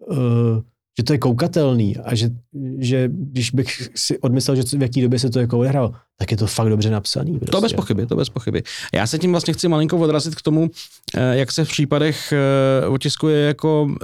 uh, 0.06 0.60
že 0.98 1.04
to 1.04 1.12
je 1.12 1.18
koukatelný 1.18 1.96
a 1.96 2.14
že, 2.14 2.30
že 2.78 3.08
když 3.12 3.50
bych 3.50 3.88
si 3.94 4.18
odmyslel, 4.18 4.56
že 4.56 4.62
v 4.78 4.82
jaký 4.82 5.02
době 5.02 5.18
se 5.18 5.30
to 5.30 5.40
jako 5.40 5.58
odehrálo, 5.58 5.92
tak 6.18 6.30
je 6.30 6.36
to 6.36 6.46
fakt 6.46 6.68
dobře 6.68 6.90
napsaný. 6.90 7.38
Prostě. 7.38 7.52
To 7.52 7.60
bez 7.60 7.72
pochyby, 7.72 8.06
to 8.06 8.16
bez 8.16 8.28
pochyby. 8.28 8.62
Já 8.94 9.06
se 9.06 9.18
tím 9.18 9.30
vlastně 9.30 9.54
chci 9.54 9.68
malinko 9.68 9.98
odrazit 9.98 10.34
k 10.34 10.42
tomu, 10.42 10.70
eh, 11.16 11.36
jak 11.36 11.52
se 11.52 11.64
v 11.64 11.68
případech 11.68 12.32
eh, 12.32 12.86
otiskuje 12.88 13.40
jako 13.46 13.94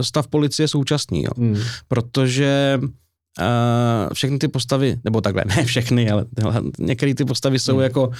stav 0.00 0.28
policie 0.28 0.68
současný. 0.68 1.22
Jo. 1.22 1.30
Hmm. 1.36 1.56
Protože 1.88 2.80
uh, 3.40 4.14
všechny 4.14 4.38
ty 4.38 4.48
postavy, 4.48 4.98
nebo 5.04 5.20
takhle, 5.20 5.44
ne 5.56 5.64
všechny, 5.64 6.10
ale 6.10 6.24
některé 6.78 7.14
ty 7.14 7.24
postavy 7.24 7.58
jsou 7.58 7.74
Hmm. 7.74 7.82
jako 7.82 8.10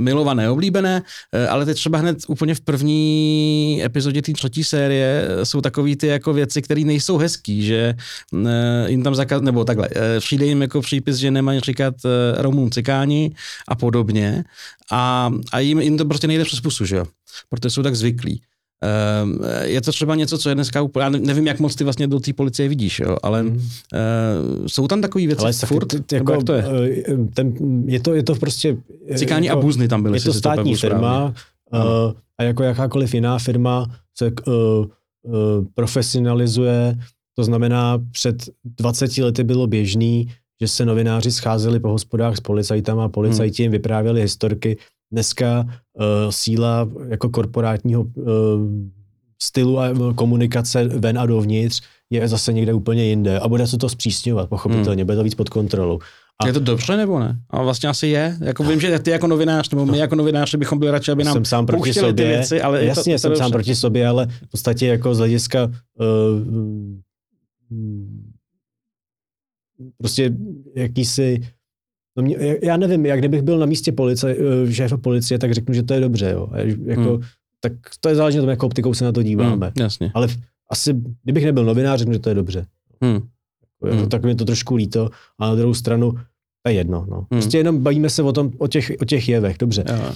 milované, 0.00 0.50
oblíbené, 0.50 1.02
uh, 1.02 1.52
ale 1.52 1.64
teď 1.64 1.76
třeba 1.76 1.98
hned 1.98 2.18
úplně 2.28 2.54
v 2.54 2.60
první 2.60 3.80
epizodě 3.84 4.22
té 4.22 4.32
třetí 4.32 4.64
série 4.64 5.28
jsou 5.44 5.60
takový 5.60 5.96
ty 5.96 6.06
jako 6.06 6.32
věci, 6.32 6.62
které 6.62 6.80
nejsou 6.80 7.18
hezký, 7.18 7.62
že 7.66 7.94
uh, 8.32 8.48
jim 8.86 9.02
tam 9.02 9.14
zakaz, 9.14 9.42
nebo 9.42 9.64
takhle, 9.64 9.88
uh, 9.88 9.94
přijde 10.18 10.46
jim 10.46 10.62
jako 10.62 10.80
přípis, 10.80 11.16
že 11.16 11.30
nemají 11.30 11.60
říkat 11.60 11.94
uh, 12.04 12.10
Romům 12.42 12.70
cikáni 12.70 13.34
a 13.68 13.74
podobně 13.74 14.44
a, 14.92 15.30
a 15.52 15.58
jim, 15.58 15.80
jim 15.80 15.98
to 15.98 16.04
prostě 16.04 16.26
nejde 16.26 16.44
přes 16.44 16.60
pusu, 16.60 16.84
že 16.84 16.96
jo, 16.96 17.04
protože 17.50 17.70
jsou 17.70 17.82
tak 17.82 17.96
zvyklí. 17.96 18.42
Um, 19.24 19.38
je 19.62 19.80
to 19.80 19.92
třeba 19.92 20.14
něco, 20.14 20.38
co 20.38 20.48
je 20.48 20.54
dneska 20.54 20.82
úplně, 20.82 21.02
já 21.02 21.08
nevím, 21.08 21.46
jak 21.46 21.60
moc 21.60 21.74
ty 21.74 21.84
vlastně 21.84 22.06
do 22.06 22.20
té 22.20 22.32
policie 22.32 22.68
vidíš, 22.68 22.98
jo, 23.00 23.16
ale 23.22 23.40
Hmm. 23.40 23.50
uh, 23.56 24.66
jsou 24.66 24.88
tam 24.88 25.00
takové 25.00 25.26
věci 25.26 25.42
Ale 25.42 25.52
furt, 25.52 25.86
ty- 26.06 26.14
jako, 26.16 26.32
jak 26.32 26.42
to 26.44 26.52
je? 26.52 26.64
eh, 27.08 27.16
Ten, 27.34 27.54
je, 27.86 28.00
to, 28.00 28.14
je 28.14 28.22
to 28.22 28.34
prostě... 28.34 28.76
eh, 29.08 29.18
Cikáni 29.18 29.46
jako, 29.46 29.58
a 29.58 29.62
buzny 29.62 29.88
tam 29.88 30.02
byly. 30.02 30.16
Je 30.18 30.22
to 30.22 30.32
státní 30.32 30.76
správně. 30.76 30.96
firma 30.98 31.34
uh, 31.72 32.12
a 32.38 32.42
jako 32.42 32.62
jakákoliv 32.62 33.14
jiná 33.14 33.38
firma 33.38 33.86
se 34.18 34.30
uh, 34.46 34.54
uh, 35.22 35.64
profesionalizuje. 35.74 36.98
To 37.36 37.44
znamená, 37.44 37.98
před 38.12 38.36
20 38.78 39.18
lety 39.18 39.44
bylo 39.44 39.66
běžný, 39.66 40.28
že 40.60 40.68
se 40.68 40.84
novináři 40.84 41.32
scházeli 41.32 41.80
po 41.80 41.88
hospodách 41.88 42.36
s 42.36 42.40
policajtama 42.40 43.04
a 43.04 43.08
policajti 43.08 43.62
jim 43.62 43.72
vyprávěli 43.72 44.20
historky. 44.22 44.76
Dneska 45.18 45.64
uh, 45.64 46.02
síla 46.30 46.88
jako 47.08 47.28
korporátního 47.28 48.02
uh, 48.02 48.24
stylu 49.42 49.78
a 49.78 49.88
eh, 49.88 50.14
komunikace 50.14 50.84
ven 50.84 51.18
a 51.18 51.26
dovnitř 51.26 51.82
je 52.10 52.28
zase 52.28 52.52
někde 52.52 52.72
úplně 52.72 53.04
jinde 53.04 53.38
a 53.40 53.48
bude 53.48 53.66
se 53.66 53.78
to 53.78 53.88
zpřísňovat, 53.88 54.48
pochopitelně, 54.48 55.04
bude 55.04 55.16
to 55.16 55.22
víc 55.24 55.34
pod 55.34 55.48
kontrolou. 55.48 55.98
A- 56.42 56.46
Je 56.46 56.52
to 56.52 56.60
dobře 56.60 56.96
nebo 56.96 57.18
ne? 57.18 57.38
A 57.50 57.62
vlastně 57.62 57.88
asi 57.88 58.06
je. 58.06 58.36
Jako 58.40 58.64
vím, 58.64 58.80
že 58.80 58.98
ty 58.98 59.10
jako 59.10 59.26
novinář, 59.26 59.70
nebo 59.70 59.86
my 59.86 59.98
jako 59.98 60.14
novináři 60.14 60.56
bychom 60.56 60.78
byli 60.78 60.90
radši, 60.90 61.10
aby 61.12 61.24
nám 61.24 61.32
jsem 61.32 61.44
sám 61.44 61.66
proti 61.66 61.94
sobě. 61.94 62.12
ty 62.12 62.24
věci, 62.24 62.62
ale 62.62 62.80
je 62.82 62.86
Jasně, 62.88 63.14
to, 63.14 63.18
jsem 63.18 63.32
to 63.32 63.38
sám 63.38 63.50
proti 63.52 63.74
sobě, 63.74 64.06
ale 64.08 64.26
v 64.26 64.48
podstatě 64.50 64.86
jako 64.86 65.14
z 65.14 65.18
hlediska 65.18 65.64
uh, 65.64 65.70
prostě 69.98 70.32
jakýsi 70.76 71.40
No 72.16 72.22
mě, 72.22 72.36
já 72.62 72.76
nevím, 72.76 73.06
jak 73.06 73.18
kdybych 73.18 73.42
byl 73.42 73.58
na 73.58 73.66
místě 73.66 73.92
policie, 73.92 74.36
eh, 74.68 74.72
šéfa 74.72 74.96
policie, 74.96 75.38
tak 75.38 75.54
řeknu, 75.54 75.74
že 75.74 75.82
to 75.82 75.94
je 75.94 76.00
dobře, 76.00 76.30
jo. 76.32 76.48
Jako, 76.84 77.00
Hmm. 77.02 77.10
hmm. 77.10 77.20
Tak 77.60 77.72
to 78.00 78.08
je 78.08 78.14
záleží 78.14 78.36
na 78.38 78.42
tom, 78.42 78.50
jakou 78.50 78.66
optikou 78.66 78.94
se 78.94 79.04
na 79.04 79.12
to 79.12 79.22
díváme. 79.22 79.66
Hmm, 79.66 79.84
jasně. 79.84 80.10
Ale 80.14 80.28
v- 80.28 80.36
asi, 80.70 80.94
kdybych 81.22 81.44
nebyl 81.44 81.64
novinář, 81.64 81.98
řeknu, 81.98 82.12
že 82.12 82.18
to 82.18 82.28
je 82.28 82.34
dobře. 82.34 82.66
Hmm. 83.02 83.12
Hmm. 83.84 83.98
Hmm. 83.98 84.08
Tak 84.08 84.22
mi 84.22 84.34
to 84.34 84.44
trošku 84.44 84.74
líto, 84.76 85.10
a 85.38 85.48
na 85.48 85.54
druhou 85.54 85.74
stranu, 85.74 86.12
to 86.62 86.68
je 86.68 86.72
jedno. 86.74 87.06
No. 87.10 87.26
Prostě 87.28 87.58
jenom 87.58 87.82
bavíme 87.82 88.10
se 88.10 88.22
o, 88.22 88.32
tom, 88.32 88.50
o, 88.58 88.66
těch, 88.68 88.92
o 89.02 89.04
těch 89.04 89.28
jevech, 89.28 89.58
dobře. 89.58 89.84
Jo. 89.88 90.12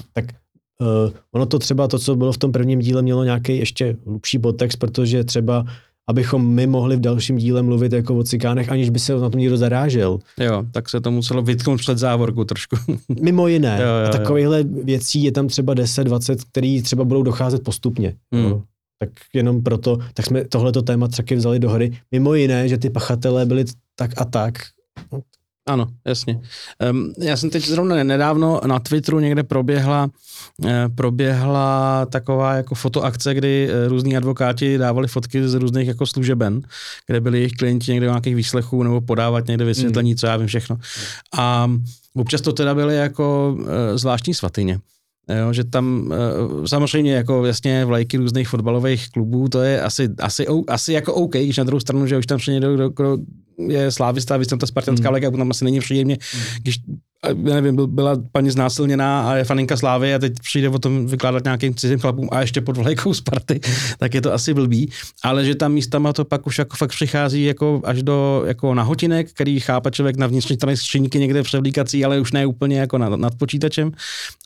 Uh, 0.80 1.12
ono 1.32 1.46
to 1.46 1.58
třeba, 1.58 1.88
to, 1.88 1.98
co 1.98 2.16
bylo 2.16 2.32
v 2.32 2.38
tom 2.38 2.52
prvním 2.52 2.78
díle, 2.78 3.02
mělo 3.02 3.24
nějaký 3.24 3.58
ještě 3.58 3.96
hlubší 4.06 4.38
podtext, 4.38 4.78
protože 4.78 5.24
třeba 5.24 5.64
abychom 6.08 6.48
my 6.48 6.66
mohli 6.66 6.96
v 6.96 7.00
dalším 7.00 7.36
díle 7.36 7.62
mluvit 7.62 7.92
jako 7.92 8.16
o 8.16 8.22
cikánech, 8.22 8.72
aniž 8.72 8.90
by 8.90 8.98
se 8.98 9.16
na 9.16 9.30
tom 9.30 9.40
někdo 9.40 9.56
zarážel. 9.56 10.18
Jo, 10.40 10.64
tak 10.70 10.88
se 10.88 11.00
to 11.00 11.10
muselo 11.10 11.42
vytknout 11.42 11.80
před 11.80 11.98
závorku 11.98 12.44
trošku. 12.44 12.76
Mimo 13.22 13.48
jiné. 13.48 13.78
Jo, 13.82 13.88
jo, 13.88 14.08
a 14.08 14.18
takovýchhle 14.18 14.64
věcí 14.64 15.24
je 15.24 15.32
tam 15.32 15.48
třeba 15.48 15.74
10, 15.74 16.04
20, 16.04 16.44
který 16.44 16.82
třeba 16.82 17.04
budou 17.04 17.22
docházet 17.22 17.64
postupně. 17.64 18.14
Hmm. 18.34 18.44
Jo. 18.44 18.62
Tak 18.98 19.10
jenom 19.34 19.62
proto, 19.62 19.98
tak 20.14 20.26
jsme 20.26 20.44
tohleto 20.44 20.82
téma 20.82 21.08
taky 21.08 21.34
vzali 21.34 21.58
do 21.58 21.70
hry. 21.70 21.92
Mimo 22.12 22.34
jiné, 22.34 22.68
že 22.68 22.78
ty 22.78 22.90
pachatelé 22.90 23.46
byli 23.46 23.64
tak 23.96 24.10
a 24.16 24.24
tak. 24.24 24.54
Ano, 25.68 25.86
jasně. 26.04 26.40
Um, 26.90 27.12
já 27.18 27.36
jsem 27.36 27.50
teď 27.50 27.68
zrovna 27.68 28.04
nedávno 28.04 28.60
na 28.66 28.78
Twitteru 28.78 29.20
někde 29.20 29.42
proběhla, 29.42 30.10
eh, 30.66 30.88
proběhla 30.94 32.06
taková 32.06 32.54
jako 32.54 32.74
fotoakce, 32.74 33.34
kdy 33.34 33.68
eh, 33.70 33.88
různí 33.88 34.16
advokáti 34.16 34.78
dávali 34.78 35.08
fotky 35.08 35.48
z 35.48 35.54
různých 35.54 35.88
jako 35.88 36.06
služeben, 36.06 36.60
kde 37.06 37.20
byli 37.20 37.38
jejich 37.38 37.52
klienti 37.52 37.92
někde 37.92 38.06
nějakých 38.06 38.36
výslechů 38.36 38.82
nebo 38.82 39.00
podávat 39.00 39.46
někde 39.46 39.64
vysvětlení, 39.64 40.16
co 40.16 40.26
já 40.26 40.36
vím 40.36 40.46
všechno. 40.46 40.78
A 41.38 41.70
občas 42.14 42.40
to 42.40 42.52
teda 42.52 42.74
byly 42.74 42.96
jako 42.96 43.56
eh, 43.60 43.98
zvláštní 43.98 44.34
svatyně. 44.34 44.80
Jo, 45.28 45.52
že 45.52 45.64
tam 45.64 46.12
eh, 46.12 46.68
samozřejmě 46.68 47.12
jako 47.14 47.46
jasně 47.46 47.84
vlajky 47.84 48.16
různých 48.16 48.48
fotbalových 48.48 49.10
klubů, 49.10 49.48
to 49.48 49.62
je 49.62 49.82
asi, 49.82 50.08
asi, 50.18 50.46
asi 50.68 50.92
jako 50.92 51.14
OK, 51.14 51.32
když 51.32 51.56
na 51.56 51.64
druhou 51.64 51.80
stranu, 51.80 52.06
že 52.06 52.18
už 52.18 52.26
tam 52.26 52.38
přijde 52.38 52.54
někdo, 52.54 52.74
kdo, 52.74 52.88
kdo 52.88 53.18
je 53.68 53.92
slávista, 53.92 54.36
vy 54.36 54.46
tam 54.46 54.58
ta 54.58 54.66
spartanská 54.66 55.08
mm. 55.08 55.12
vlajka, 55.12 55.30
tam 55.30 55.50
asi 55.50 55.64
není 55.64 55.80
příjemně, 55.80 56.18
mm. 56.34 56.40
když 56.62 56.80
nevím, 57.34 57.76
byl, 57.76 57.86
byla 57.86 58.16
paní 58.32 58.50
znásilněná 58.50 59.30
a 59.30 59.34
je 59.34 59.44
faninka 59.44 59.76
Slávy 59.76 60.14
a 60.14 60.18
teď 60.18 60.32
přijde 60.42 60.68
o 60.68 60.78
tom 60.78 61.06
vykládat 61.06 61.44
nějakým 61.44 61.74
cizím 61.74 61.98
chlapům 61.98 62.28
a 62.32 62.40
ještě 62.40 62.60
pod 62.60 62.76
vlajkou 62.76 63.14
Sparty, 63.14 63.60
tak 63.98 64.14
je 64.14 64.20
to 64.20 64.32
asi 64.32 64.54
blbý, 64.54 64.90
ale 65.24 65.44
že 65.44 65.54
tam 65.54 65.72
místama 65.72 66.12
to 66.12 66.24
pak 66.24 66.46
už 66.46 66.58
jako 66.58 66.76
fakt 66.76 66.90
přichází 66.90 67.44
jako 67.44 67.80
až 67.84 68.02
do 68.02 68.42
jako 68.46 68.74
nahotinek, 68.74 69.30
který 69.30 69.60
chápe 69.60 69.90
člověk 69.90 70.16
na 70.16 70.26
vnitřní 70.26 70.56
straně 70.56 70.76
skříňky 70.76 71.18
někde 71.18 71.42
převlíkací, 71.42 72.04
ale 72.04 72.20
už 72.20 72.32
ne 72.32 72.46
úplně 72.46 72.80
jako 72.80 72.98
nad, 72.98 73.08
nad 73.08 73.34
počítačem 73.34 73.92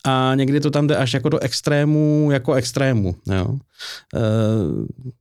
a 0.05 0.33
někdy 0.35 0.61
to 0.61 0.71
tam 0.71 0.87
jde 0.87 0.97
až 0.97 1.15
jako 1.15 1.29
do 1.29 1.39
extrému, 1.39 2.29
jako 2.33 2.55
extrému, 2.55 3.17
jo. 3.27 3.47
Uh, 4.15 5.13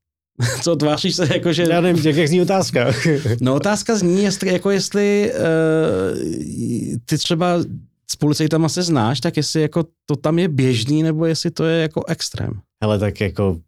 co 0.62 0.76
tváříš 0.76 1.16
se 1.16 1.34
jako, 1.34 1.54
že... 1.54 1.68
Já 1.70 1.82
nevím, 1.82 2.06
jak, 2.06 2.16
jak 2.16 2.28
zní 2.28 2.42
otázka. 2.42 2.94
no 3.42 3.56
otázka 3.56 3.96
zní, 3.96 4.24
jestli, 4.24 4.54
jako 4.54 4.70
jestli 4.70 5.32
uh, 5.34 6.18
ty 7.06 7.18
třeba 7.18 7.60
s 8.12 8.16
policajtama 8.16 8.70
se 8.70 8.84
znáš, 8.84 9.20
tak 9.20 9.38
jestli 9.38 9.62
jako 9.62 9.84
to 10.06 10.16
tam 10.16 10.40
je 10.40 10.48
běžný, 10.48 11.04
nebo 11.04 11.26
jestli 11.26 11.52
to 11.52 11.66
je 11.66 11.82
jako 11.82 12.06
extrém. 12.08 12.62
Ale 12.82 13.00
tak 13.00 13.22
jako... 13.22 13.60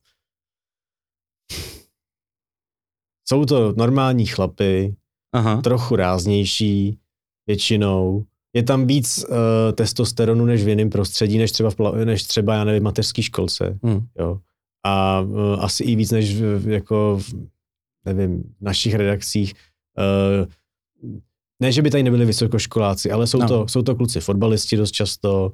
Jsou 3.28 3.46
to 3.46 3.74
normální 3.78 4.26
chlapy, 4.26 4.96
Aha. 5.34 5.62
trochu 5.62 5.96
ráznější 5.96 7.00
většinou. 7.48 8.26
Je 8.54 8.64
tam 8.64 8.88
víc 8.88 9.26
uh, 9.30 9.36
testosteronu 9.76 10.46
než 10.46 10.64
v 10.64 10.68
jiném 10.68 10.90
prostředí, 10.90 11.38
než 11.38 11.52
třeba, 11.52 11.72
v, 11.72 12.06
než 12.06 12.24
třeba 12.24 12.56
já 12.56 12.64
nevím, 12.64 12.84
mateřský 12.84 13.22
školce. 13.22 13.80
Hmm. 13.84 14.08
Jo 14.20 14.40
a 14.86 15.22
uh, 15.22 15.64
asi 15.64 15.84
i 15.84 15.96
víc 15.96 16.12
než 16.12 16.36
v, 16.42 16.68
jako 16.70 17.20
v, 17.22 17.34
nevím, 18.06 18.44
v 18.60 18.62
našich 18.62 18.96
redakcích. 18.96 19.54
Uh, 20.42 20.48
ne, 21.62 21.72
že 21.72 21.82
by 21.82 21.90
tady 21.90 22.04
nebyli 22.04 22.26
vysokoškoláci, 22.26 23.12
ale 23.12 23.28
jsou, 23.28 23.40
No. 23.40 23.48
to, 23.48 23.68
jsou 23.68 23.82
to 23.82 23.96
kluci 23.96 24.20
fotbalisti 24.20 24.78
dost 24.78 24.92
často, 24.92 25.52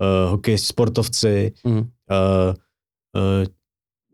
uh, 0.00 0.30
hokej, 0.30 0.58
sportovci. 0.58 1.52
Mm. 1.64 1.76
Uh, 1.78 1.82
uh, 1.82 3.46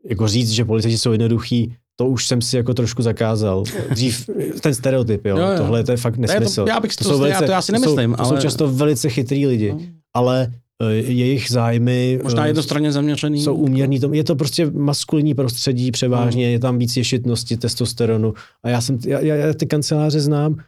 jako 0.09 0.29
říct, 0.29 0.51
že 0.51 0.65
policajti 0.65 0.99
jsou 0.99 1.13
jednoduchý, 1.13 1.75
to 1.97 2.07
už 2.07 2.27
jsem 2.27 2.43
si 2.43 2.57
jako 2.57 2.75
trošku 2.75 3.03
zakázal. 3.03 3.63
Dřív 3.91 4.31
ten 4.63 4.75
stereotyp, 4.75 5.25
jo, 5.27 5.37
Jo, 5.37 5.47
jo. 5.51 5.57
tohle 5.59 5.85
to 5.85 5.91
je 5.91 5.97
fakt 5.97 6.17
Ne, 6.17 6.27
nesmysl. 6.27 6.65
to, 6.65 6.69
já 6.69 6.81
bych 6.81 6.97
to, 6.97 7.05
jsou 7.05 7.19
to, 7.19 7.27
já, 7.27 7.39
to 7.43 7.51
já 7.51 7.63
si 7.63 7.73
to 7.73 7.79
jsou, 7.79 7.83
nemyslím, 7.97 8.15
to 8.15 8.21
ale... 8.21 8.29
jsou 8.29 8.43
často 8.43 8.69
velice 8.73 9.09
chytrý 9.09 9.47
lidi, 9.47 9.73
No. 9.73 9.81
ale 10.15 10.53
jejich 10.91 11.51
zájmy 11.51 12.21
Možná 12.23 12.41
uh, 12.43 12.47
jednostranně 12.47 12.93
zaměřený. 12.93 13.41
jsou 13.43 13.55
úměrný. 13.55 14.01
tomu. 14.01 14.15
Je 14.15 14.25
to 14.25 14.37
prostě 14.37 14.71
maskulinní 14.71 15.35
prostředí 15.35 15.91
převážně, 15.91 16.45
Hmm. 16.45 16.53
je 16.53 16.59
tam 16.59 16.79
víc 16.79 16.97
ješitnosti, 16.97 17.57
testosteronu. 17.57 18.35
A 18.63 18.69
já, 18.69 18.81
jsem, 18.81 18.99
já, 19.07 19.21
já, 19.21 19.55
ty 19.55 19.67
kanceláře 19.67 20.21
znám 20.21 20.53
uh, 20.53 20.59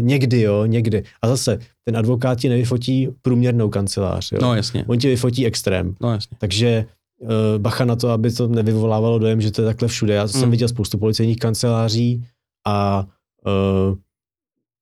někdy, 0.00 0.40
jo, 0.40 0.66
někdy. 0.66 1.04
A 1.22 1.28
zase, 1.28 1.58
ten 1.84 1.96
advokát 1.96 2.40
ti 2.40 2.48
nevyfotí 2.48 3.08
průměrnou 3.22 3.68
kancelář, 3.68 4.32
jo. 4.32 4.38
No 4.42 4.54
jasně, 4.54 4.84
On 4.88 4.98
ti 4.98 5.08
vyfotí 5.08 5.46
extrém. 5.46 5.94
no 6.00 6.12
jasně. 6.12 6.36
Takže 6.40 6.84
uh, 7.20 7.28
bacha 7.58 7.84
na 7.84 7.96
to, 7.96 8.10
aby 8.10 8.32
to 8.32 8.48
nevyvolávalo 8.48 9.18
dojem, 9.18 9.40
že 9.40 9.50
to 9.50 9.62
je 9.62 9.66
takhle 9.66 9.88
všude. 9.88 10.14
Já 10.14 10.28
jsem 10.28 10.40
Hmm. 10.42 10.50
viděl 10.50 10.68
spoustu 10.68 10.98
policejních 10.98 11.36
kanceláří 11.38 12.24
a 12.66 13.06
uh, 13.46 13.96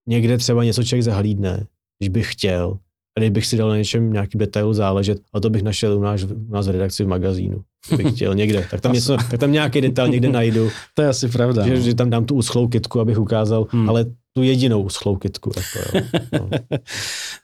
někde 0.06 0.38
třeba 0.38 0.64
něco 0.64 0.84
člověk 0.84 1.04
zahlídne, 1.04 1.66
když 1.98 2.08
bych 2.08 2.32
chtěl. 2.32 2.78
A 3.16 3.20
kdybych 3.20 3.46
si 3.46 3.56
dal 3.56 3.68
na 3.68 3.76
něčem 3.76 4.12
nějaký 4.12 4.38
detailu 4.38 4.72
záležet, 4.72 5.18
a 5.34 5.40
to 5.40 5.50
bych 5.50 5.62
našel 5.62 5.98
u 5.98 6.02
nás, 6.02 6.22
u 6.48 6.52
nás 6.52 6.66
v 6.66 6.70
redakci 6.70 7.04
v 7.04 7.08
magazínu. 7.08 7.62
Bych 7.96 8.14
chtěl 8.14 8.34
někde. 8.34 8.66
Tak 8.70 8.80
tam, 8.80 8.92
něco, 8.98 9.16
tak 9.30 9.40
tam 9.40 9.52
nějaký 9.52 9.80
detail 9.80 10.08
někde 10.08 10.28
najdu, 10.28 10.68
To 10.94 11.02
je 11.02 11.08
asi 11.08 11.28
pravda. 11.28 11.66
že, 11.68 11.80
že, 11.80 11.94
tam 11.94 12.10
dám 12.10 12.24
tu 12.24 12.34
uschlou 12.34 12.68
kytku, 12.68 13.00
abych 13.00 13.18
ukázal, 13.18 13.66
Hmm. 13.70 13.88
ale 13.90 14.06
tu 14.36 14.42
jedinou 14.42 14.82
uschlou 14.82 15.16
kytku. 15.16 15.52
Jako, 15.56 15.98
jo. 15.98 16.20
No. 16.32 16.48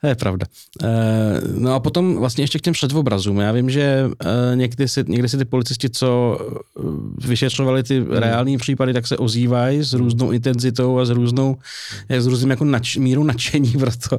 To 0.00 0.06
je 0.06 0.14
pravda. 0.14 0.46
Eh, 0.82 0.88
No 1.58 1.74
a 1.74 1.80
potom 1.80 2.16
vlastně 2.16 2.44
ještě 2.44 2.58
k 2.58 2.62
těm 2.62 2.72
předobrazům. 2.72 3.38
Já 3.40 3.52
vím, 3.52 3.70
že 3.70 4.10
eh, 4.24 4.56
někdy 4.56 4.88
si, 4.88 5.04
někdy 5.08 5.28
si 5.28 5.38
ty 5.38 5.44
policisti, 5.44 5.90
co 5.90 6.38
eh, 6.40 6.82
vyšetřovali 7.28 7.82
ty 7.82 8.04
reální 8.10 8.58
případy, 8.58 8.92
tak 8.92 9.06
se 9.06 9.16
ozývají 9.16 9.82
s 9.82 9.92
různou 9.92 10.30
intenzitou 10.30 10.98
a 10.98 11.04
s 11.04 11.10
různou, 11.10 11.56
s 12.08 12.26
různým 12.26 12.50
jako 12.50 12.64
nač, 12.64 12.96
mírou 12.96 13.22
nadšení 13.22 13.72
pro 13.78 13.90
to. 14.08 14.18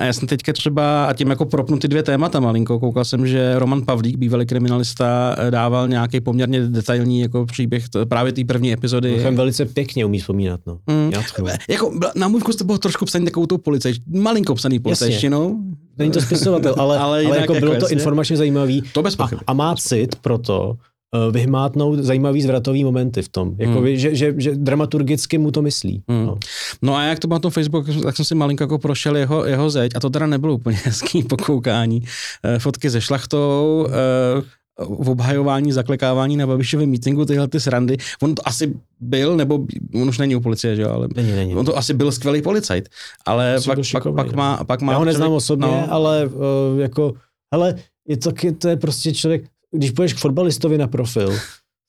A 0.00 0.04
já 0.04 0.12
jsem 0.12 0.28
teďka 0.28 0.52
třeba, 0.52 1.04
a 1.04 1.12
tím 1.12 1.30
jako 1.30 1.44
propnu 1.44 1.78
ty 1.78 1.88
dvě 1.88 2.02
témata 2.02 2.40
malinko, 2.40 2.80
koukal 2.80 3.04
jsem, 3.04 3.26
že 3.26 3.58
Roman 3.58 3.82
Pavlík, 3.82 4.16
bývalý 4.16 4.46
kriminalista, 4.46 5.36
dával 5.50 5.88
nějaký 5.88 6.20
poměrně 6.20 6.60
detailní 6.66 7.20
jako 7.20 7.46
příběh 7.46 7.84
právě 8.08 8.32
té 8.32 8.44
první 8.44 8.72
epizody. 8.72 9.08
Mimochodem 9.08 9.36
velice 9.36 9.64
pěkně 9.64 10.04
umí 10.04 10.18
vzpomínat. 10.18 10.60
No. 10.66 10.78
Mm. 10.86 11.10
Já 11.12 11.22
Jako, 11.68 11.92
na 12.16 12.28
můj 12.28 12.40
vkus 12.40 12.56
to 12.56 12.64
bylo 12.64 12.78
trošku 12.78 13.04
psaný 13.04 13.24
takovou 13.24 13.46
tou 13.46 13.58
policaj, 13.58 13.92
malinko 14.14 14.54
psaný 14.54 14.78
policajštinou. 14.78 15.58
Není 15.98 16.12
to 16.12 16.20
spisovatel, 16.20 16.74
ale, 16.78 16.98
Ale 17.04 17.22
jinak 17.22 17.32
ale 17.32 17.40
jako 17.40 17.52
jako 17.54 17.60
bylo 17.66 17.74
to 17.78 17.84
jasně. 17.84 17.94
informačně 17.96 18.36
zajímavý. 18.36 18.82
To 18.92 19.02
bez 19.02 19.14
A, 19.14 19.16
pochyby. 19.16 19.40
a 19.46 19.52
má 19.52 19.74
cit 19.76 20.16
proto 20.16 20.70
uh, 20.70 21.32
vyhmátnout 21.32 21.98
zajímavý 21.98 22.42
zvratový 22.42 22.84
momenty 22.84 23.22
v 23.22 23.28
tom. 23.28 23.54
Jako 23.58 23.72
Hmm. 23.80 23.96
že, 23.96 24.14
že, 24.14 24.34
že 24.36 24.50
dramaturgicky 24.54 25.38
mu 25.38 25.50
to 25.50 25.62
myslí. 25.62 26.02
Hmm. 26.08 26.26
No. 26.26 26.38
No 26.82 26.96
a 26.96 27.02
jak 27.02 27.18
to 27.18 27.28
bylo 27.28 27.34
na 27.34 27.40
tom 27.40 27.50
Facebooku, 27.50 27.92
tak 28.00 28.16
jsem 28.16 28.24
si 28.24 28.34
malinko 28.34 28.64
jako 28.64 28.78
prošel 28.78 29.16
jeho, 29.16 29.44
jeho 29.46 29.70
zeď 29.70 29.92
a 29.96 30.00
to 30.00 30.10
teda 30.10 30.26
nebylo 30.26 30.54
úplně 30.54 30.76
hezký 30.84 31.22
pokoukání. 31.22 32.02
Eh, 32.44 32.58
Fotky 32.58 32.90
ze 32.90 33.00
šlachtou, 33.00 33.86
eh, 33.88 34.42
v 34.88 35.10
obhajování, 35.10 35.72
zaklekávání 35.72 36.36
na 36.36 36.46
Babišovém 36.46 36.88
mítingu, 36.88 37.24
tyhle 37.24 37.48
ty 37.48 37.60
srandy. 37.60 37.96
On 38.22 38.34
to 38.34 38.48
asi 38.48 38.74
byl, 39.00 39.36
nebo 39.36 39.54
on 40.02 40.08
už 40.08 40.18
není 40.18 40.36
u 40.36 40.40
policie, 40.40 40.76
že 40.76 40.82
jo, 40.82 40.90
ale 40.90 41.08
Není, 41.16 41.32
není. 41.32 41.54
on 41.54 41.66
to 41.66 41.76
asi 41.78 41.94
byl 41.94 42.12
skvělý 42.12 42.42
policajt, 42.42 42.88
ale 43.26 43.54
pak, 43.54 43.64
byl 43.64 43.74
pak, 43.76 43.84
šikovný, 43.84 44.16
pak, 44.16 44.26
no. 44.26 44.36
má, 44.36 44.64
pak 44.64 44.82
má... 44.82 44.92
Já 44.92 44.98
ho 44.98 45.04
neznám 45.04 45.28
člověk- 45.28 45.36
osobně, 45.36 45.66
no, 45.66 45.86
ale 45.92 46.26
uh, 46.26 46.80
jako, 46.80 47.12
hele, 47.54 47.74
je 48.08 48.16
to, 48.16 48.30
to 48.58 48.68
je 48.68 48.76
prostě 48.76 49.14
člověk, 49.14 49.44
když 49.72 49.90
půjdeš 49.90 50.12
k 50.14 50.18
fotbalistovi 50.18 50.78
na 50.78 50.86
profil, 50.86 51.32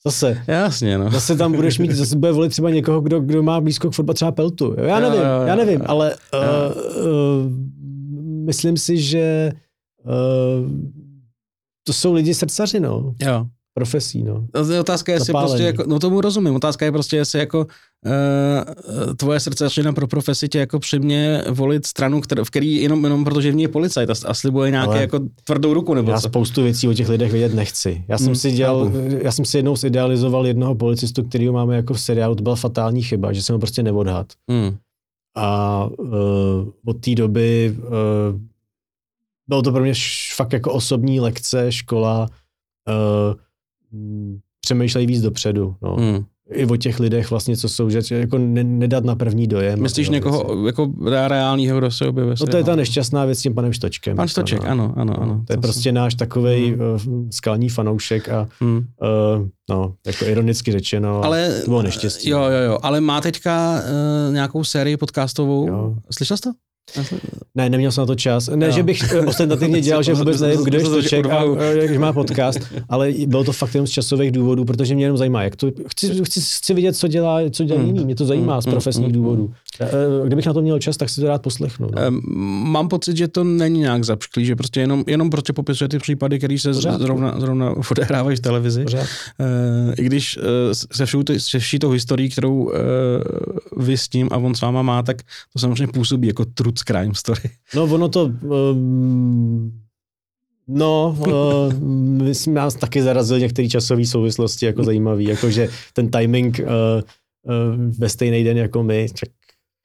zase, 0.06 0.44
Jasně, 0.48 0.98
no. 0.98 1.12
zase 1.12 1.36
tam 1.36 1.52
budeš 1.54 1.80
mít, 1.80 1.92
zase 1.92 2.16
bude 2.18 2.32
volit 2.32 2.52
třeba 2.52 2.70
někoho, 2.70 3.02
kdo, 3.02 3.20
kdo 3.20 3.44
má 3.44 3.62
blízko 3.62 3.90
k 3.90 3.94
fotbalu, 3.94 4.14
třeba 4.14 4.32
Peltu. 4.32 4.66
Jo, 4.78 4.84
Já 4.86 5.00
Jo, 5.00 5.10
nevím, 5.10 5.22
jo, 5.22 5.28
jo, 5.42 5.48
já 5.48 5.56
nevím, 5.56 5.80
jo. 5.80 5.86
ale 5.88 6.16
uh, 6.34 7.02
uh, 7.06 7.52
myslím 8.46 8.78
si, 8.78 8.98
že 8.98 9.52
uh, 10.06 10.70
to 11.92 11.96
jsou 11.96 12.14
lidi 12.14 12.34
srdcaři, 12.34 12.80
no, 12.80 13.14
Jo. 13.22 13.46
profesí, 13.74 14.24
no. 14.24 14.48
Otázka 14.80 15.12
je, 15.12 15.16
jestli 15.16 15.26
Zapálený. 15.26 15.52
prostě 15.52 15.64
jako, 15.64 15.84
no 15.88 16.00
tomu 16.00 16.22
rozumím, 16.22 16.56
otázka 16.56 16.86
je 16.86 16.92
prostě, 16.92 17.18
jestli 17.18 17.40
jako 17.40 17.60
uh, 18.06 19.14
tvoje 19.16 19.40
srdcařina 19.40 19.94
pro 19.94 20.08
profesi 20.08 20.50
tě 20.50 20.60
jako 20.60 20.80
přimě 20.80 21.44
volit 21.50 21.86
stranu, 21.86 22.22
který, 22.22 22.44
v 22.44 22.50
který 22.50 22.76
jenom, 22.76 23.04
jenom 23.04 23.24
protože 23.24 23.52
v 23.52 23.56
ní 23.56 23.62
je 23.64 23.68
policajt 23.68 24.10
a, 24.10 24.14
a 24.26 24.34
slibuje 24.34 24.72
nějaké 24.72 24.92
Ale 24.92 25.02
jako 25.02 25.20
tvrdou 25.44 25.74
ruku 25.74 25.94
nebo 25.94 26.12
Já 26.12 26.22
co. 26.22 26.28
spoustu 26.30 26.64
věcí 26.64 26.88
o 26.88 26.94
těch 26.94 27.10
lidech 27.10 27.32
vědět 27.32 27.54
nechci. 27.56 28.04
Já 28.08 28.18
jsem 28.18 28.26
Hmm, 28.28 28.36
si 28.36 28.52
dělal, 28.52 28.92
já 29.22 29.32
jsem 29.32 29.46
si 29.46 29.58
jednou 29.58 29.76
zidealizoval 29.76 30.48
jednoho 30.48 30.76
policistu, 30.76 31.24
kterýho 31.24 31.54
máme 31.54 31.76
jako 31.76 31.94
v 31.94 32.02
seriálu, 32.02 32.36
to 32.36 32.44
byla 32.44 32.56
fatální 32.56 33.02
chyba, 33.04 33.34
že 33.34 33.44
jsem 33.44 33.54
ho 33.54 33.60
prostě 33.60 33.84
neodhad. 33.84 34.28
Hmm. 34.50 34.76
A 35.38 35.86
uh, 36.00 36.10
od 36.86 36.94
té 37.00 37.16
doby 37.16 37.78
uh, 37.78 38.40
bylo 39.52 39.62
to 39.62 39.72
pro 39.72 39.84
mě 39.84 39.94
fakt 40.36 40.54
jako 40.54 40.74
osobní 40.74 41.20
lekce, 41.20 41.72
škola, 41.72 42.30
uh, 42.88 43.36
přemýšlej 44.62 45.06
víc 45.06 45.22
dopředu. 45.22 45.76
No. 45.82 45.96
Hmm. 45.96 46.12
Hmm. 46.12 46.26
I 46.52 46.66
o 46.66 46.76
těch 46.78 47.00
lidech 47.00 47.30
vlastně, 47.30 47.58
co 47.58 47.70
jsou, 47.70 47.90
že 47.90 48.00
jako 48.12 48.38
ne, 48.38 48.64
nedat 48.64 49.04
na 49.04 49.16
první 49.16 49.48
dojem. 49.48 49.82
Myslíš 49.82 50.10
někoho 50.10 50.56
věci. 50.56 50.66
jako 50.66 50.92
reálního, 51.28 51.78
kdo 51.78 51.92
se 51.92 52.08
objevuje? 52.08 52.36
No 52.42 52.48
to 52.48 52.58
je 52.58 52.64
ta 52.64 52.76
nešťastná 52.76 53.26
věc 53.26 53.40
s 53.40 53.42
tím 53.42 53.56
panem 53.56 53.74
Štočkem. 53.74 54.18
Pan 54.18 54.28
Štoček, 54.28 54.64
no. 54.64 54.70
ano, 54.70 54.94
ano, 54.98 55.22
ano. 55.22 55.44
To 55.48 55.54
je 55.54 55.58
prostě 55.58 55.92
náš 55.92 56.16
takovej 56.16 56.76
uh, 56.76 56.80
skalní 57.32 57.70
fanoušek 57.70 58.30
a 58.30 58.48
Hmm. 58.60 58.78
uh, 58.78 59.48
no, 59.70 59.94
jako 60.06 60.26
ironicky 60.26 60.72
řečeno, 60.72 61.24
ale, 61.24 61.62
to 61.62 61.70
bylo 61.70 61.82
neštěstí. 61.82 62.30
Jo, 62.30 62.40
jo, 62.40 62.72
jo, 62.72 62.78
ale 62.82 63.02
má 63.02 63.22
teďka 63.22 63.74
uh, 63.74 64.34
nějakou 64.34 64.64
sérii 64.64 64.98
podcastovou, 64.98 65.68
jo. 65.68 65.96
slyšel 66.12 66.38
jsi 66.38 66.44
to? 66.44 66.52
Ne, 67.56 67.70
neměl 67.70 67.92
jsem 67.92 68.02
na 68.02 68.06
to 68.06 68.16
čas. 68.16 68.50
Ne, 68.56 68.66
jo. 68.66 68.72
že 68.72 68.84
bych 68.84 69.14
eh, 69.14 69.20
ostentativně 69.20 69.82
dělal, 69.92 70.04
že 70.04 70.14
vůbec 70.14 70.42
nevím, 70.42 70.64
kdo 70.64 70.78
je 70.78 70.86
Stoček 70.86 71.26
a 71.26 71.44
jak 71.72 71.98
má 71.98 72.14
podcast, 72.14 72.60
ale 72.90 73.12
bylo 73.28 73.44
to 73.44 73.52
fakt 73.52 73.74
jenom 73.76 73.88
z 73.88 73.90
časových 73.90 74.32
důvodů, 74.32 74.66
protože 74.66 74.96
mě 74.96 75.06
jenom 75.06 75.18
zajímá, 75.18 75.44
jak 75.44 75.56
to, 75.56 75.72
chci, 75.88 76.24
chci, 76.24 76.42
chci 76.42 76.74
vidět, 76.74 76.96
co 76.96 77.08
dělá, 77.08 77.40
co 77.52 77.64
dělá 77.64 77.80
hmm. 77.80 77.88
jiný, 77.88 78.06
mě 78.06 78.16
to 78.16 78.26
zajímá 78.26 78.54
hmm. 78.54 78.62
z 78.62 78.66
profesních 78.66 79.06
hmm. 79.06 79.14
důvodů. 79.14 79.54
Eh, 79.82 79.88
kdybych 80.26 80.46
na 80.46 80.54
to 80.54 80.62
měl 80.62 80.80
čas, 80.80 80.98
tak 80.98 81.10
si 81.10 81.22
to 81.22 81.28
rád 81.28 81.42
poslechnu. 81.42 81.90
No. 81.96 82.12
Mám 82.64 82.88
pocit, 82.88 83.18
že 83.18 83.28
to 83.28 83.44
není 83.44 83.80
nějak 83.80 84.04
zapšklý, 84.04 84.46
že 84.46 84.56
prostě 84.56 84.80
jenom, 84.80 85.04
jenom 85.08 85.30
prostě 85.30 85.54
popisuje 85.54 85.88
ty 85.88 86.00
případy, 86.00 86.38
které 86.38 86.60
se 86.60 86.74
zrovna, 86.74 87.40
zrovna 87.40 87.74
odehrávají 87.92 88.38
v 88.38 88.40
televizi. 88.40 88.84
Pořád. 88.84 89.02
Uh, 89.02 89.94
I 89.98 90.04
když 90.04 90.40
se, 90.92 91.06
všou, 91.06 91.24
se 91.38 91.60
vší 91.60 91.80
tou 91.80 91.90
historií, 91.90 92.30
kterou 92.30 92.72
vy 93.78 93.98
s 93.98 94.08
tím 94.08 94.30
a 94.32 94.38
on 94.38 94.56
s 94.56 94.62
váma 94.62 94.82
má, 94.82 95.04
tak 95.04 95.22
to 95.54 95.60
samozřejmě 95.60 95.88
působí 95.88 96.28
jako 96.28 96.46
truth 96.84 96.98
crime 96.98 97.16
story. 97.16 97.50
No 97.76 97.84
ono 97.84 98.10
to... 98.10 98.24
Um, 98.26 99.82
no, 100.68 101.16
uh, 101.20 101.74
myslím, 102.24 102.54
nás 102.54 102.76
taky 102.76 103.02
zarazil 103.02 103.40
některé 103.40 103.68
časové 103.70 104.06
souvislosti 104.06 104.66
jako 104.66 104.84
zajímavý, 104.84 105.26
jakože 105.26 105.70
ten 105.94 106.12
timing 106.12 106.60
uh, 106.60 106.68
uh, 106.68 107.96
ve 108.00 108.10
stejný 108.10 108.44
den 108.44 108.58
jako 108.58 108.84
my, 108.84 109.08
tak 109.20 109.30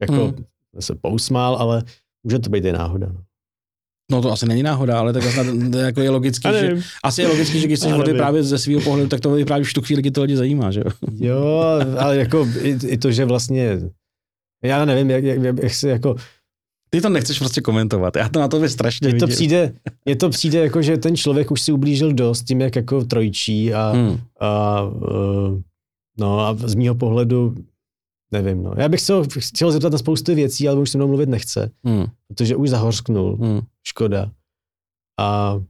jako 0.01 0.25
hmm. 0.25 0.45
se 0.81 0.95
pousmál, 0.95 1.57
ale 1.57 1.83
může 2.25 2.39
to 2.39 2.51
být 2.51 2.65
i 2.65 2.73
náhoda. 2.73 3.07
No. 3.07 3.21
No 4.11 4.23
to 4.23 4.33
asi 4.33 4.47
není 4.47 4.63
náhoda, 4.63 4.99
ale 4.99 5.13
tak 5.13 5.23
to 5.73 5.79
jako 5.79 6.01
je 6.01 6.11
logický, 6.11 6.49
že, 6.61 6.79
asi 7.05 7.23
je 7.23 7.29
logický, 7.29 7.61
že 7.61 7.67
když 7.67 7.79
chceš 7.79 7.93
právě 8.17 8.43
ze 8.43 8.59
svého 8.59 8.81
pohledu, 8.81 9.09
tak 9.09 9.21
to 9.21 9.31
vyprávíš 9.31 9.71
v 9.71 9.75
tu 9.75 9.83
chvíli, 9.83 10.03
kdy 10.03 10.11
to 10.11 10.23
lidi 10.23 10.37
zajímá, 10.37 10.71
že 10.71 10.81
jo? 10.81 10.91
Jo, 11.13 11.63
ale 11.99 12.17
jako 12.17 12.49
i, 12.63 12.79
i 12.87 12.99
to, 12.99 13.13
že 13.13 13.25
vlastně, 13.25 13.79
já 14.63 14.85
nevím, 14.85 15.11
jak, 15.11 15.25
jak, 15.25 15.59
jak 15.63 15.75
se 15.75 15.89
jako, 15.89 16.17
ty 16.91 17.01
to 17.01 17.09
nechceš 17.09 17.39
prostě 17.39 17.61
komentovat, 17.61 18.17
já 18.17 18.29
to 18.29 18.41
na 18.41 18.49
to 18.49 18.69
strašně 18.69 19.09
mně 19.09 19.19
to 19.19 19.27
přijde, 19.27 19.75
Mně 20.05 20.17
to 20.17 20.31
přijde 20.31 20.59
jako, 20.59 20.83
že 20.83 20.97
ten 20.97 21.17
člověk 21.17 21.51
už 21.51 21.61
si 21.61 21.73
ublížil 21.73 22.13
dost 22.13 22.45
tím, 22.45 22.61
jak 22.61 22.77
jako 22.77 23.05
trojčí 23.05 23.75
a, 23.75 23.91
hmm. 23.91 24.19
a, 24.41 24.83
uh, 24.83 25.61
no 26.19 26.41
a 26.41 26.55
z 26.55 26.75
mýho 26.75 26.95
pohledu 26.95 27.55
nevím, 28.33 28.63
no. 28.63 28.75
Já 28.77 28.89
bych 28.89 29.01
se 29.01 29.13
ho 29.13 29.25
chtěl 29.39 29.73
zeptat 29.73 29.93
na 29.93 29.99
spoustu 29.99 30.35
věcí, 30.35 30.69
ale 30.69 30.81
už 30.81 30.91
se 30.91 30.99
mnou 30.99 31.09
mluvit 31.09 31.29
nechce, 31.29 31.71
hmm. 31.85 32.05
protože 32.29 32.57
už 32.57 32.71
zahořknul, 32.71 33.37
hmm. 33.37 33.61
škoda. 33.83 34.31
A, 35.19 35.61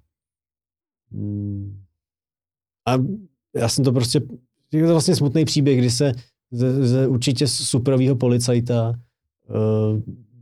a 2.87 2.99
já 3.57 3.69
jsem 3.69 3.85
to 3.85 3.93
prostě, 3.93 4.21
je 4.73 4.87
to 4.87 4.93
vlastně 4.93 5.17
smutný 5.17 5.45
příběh, 5.45 5.79
kdy 5.79 5.91
se 5.91 6.13
ze, 6.51 6.87
ze 6.87 7.07
určitě 7.07 7.49
superového 7.49 8.17
policajta 8.17 8.95
uh, 9.49 10.01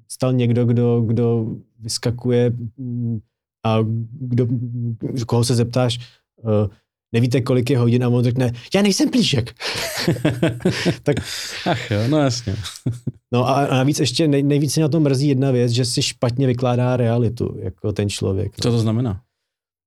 stal 0.09 0.33
někdo, 0.33 0.65
kdo, 0.65 1.01
kdo 1.01 1.47
vyskakuje 1.79 2.53
mm, 2.77 3.21
a 3.65 3.79
kdo, 4.21 4.47
koho 5.27 5.45
se 5.45 5.55
zeptáš, 5.55 5.99
uh, 6.43 6.69
nevíte, 7.13 7.41
kolik 7.41 7.71
je 7.71 7.79
hodin 7.79 8.05
a 8.05 8.09
on 8.09 8.25
řekne, 8.25 8.53
já 8.75 8.83
nejsem 8.83 9.11
plíšek. 9.11 9.55
tak, 11.03 11.17
Ach 11.67 11.91
jo, 11.91 11.99
no 12.09 12.19
jasně. 12.19 12.57
no 13.33 13.49
a, 13.49 13.67
a 13.67 13.75
navíc 13.75 14.01
ještě 14.01 14.29
nej, 14.29 14.43
nejvíce 14.43 14.81
na 14.81 14.89
tom 14.89 15.03
mrzí 15.03 15.29
jedna 15.29 15.51
věc, 15.51 15.73
že 15.73 15.85
si 15.85 16.03
špatně 16.03 16.47
vykládá 16.47 16.97
realitu, 16.97 17.57
jako 17.59 17.93
ten 17.93 18.11
člověk. 18.11 18.53
No. 18.53 18.63
Co 18.63 18.71
to 18.71 18.79
znamená? 18.79 19.21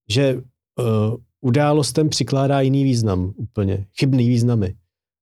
Že 0.09 0.36
uh, 0.36 1.15
událostem 1.41 2.09
přikládá 2.09 2.61
jiný 2.61 2.84
význam 2.84 3.34
úplně, 3.36 3.86
chybný 3.99 4.30
významy. 4.30 4.76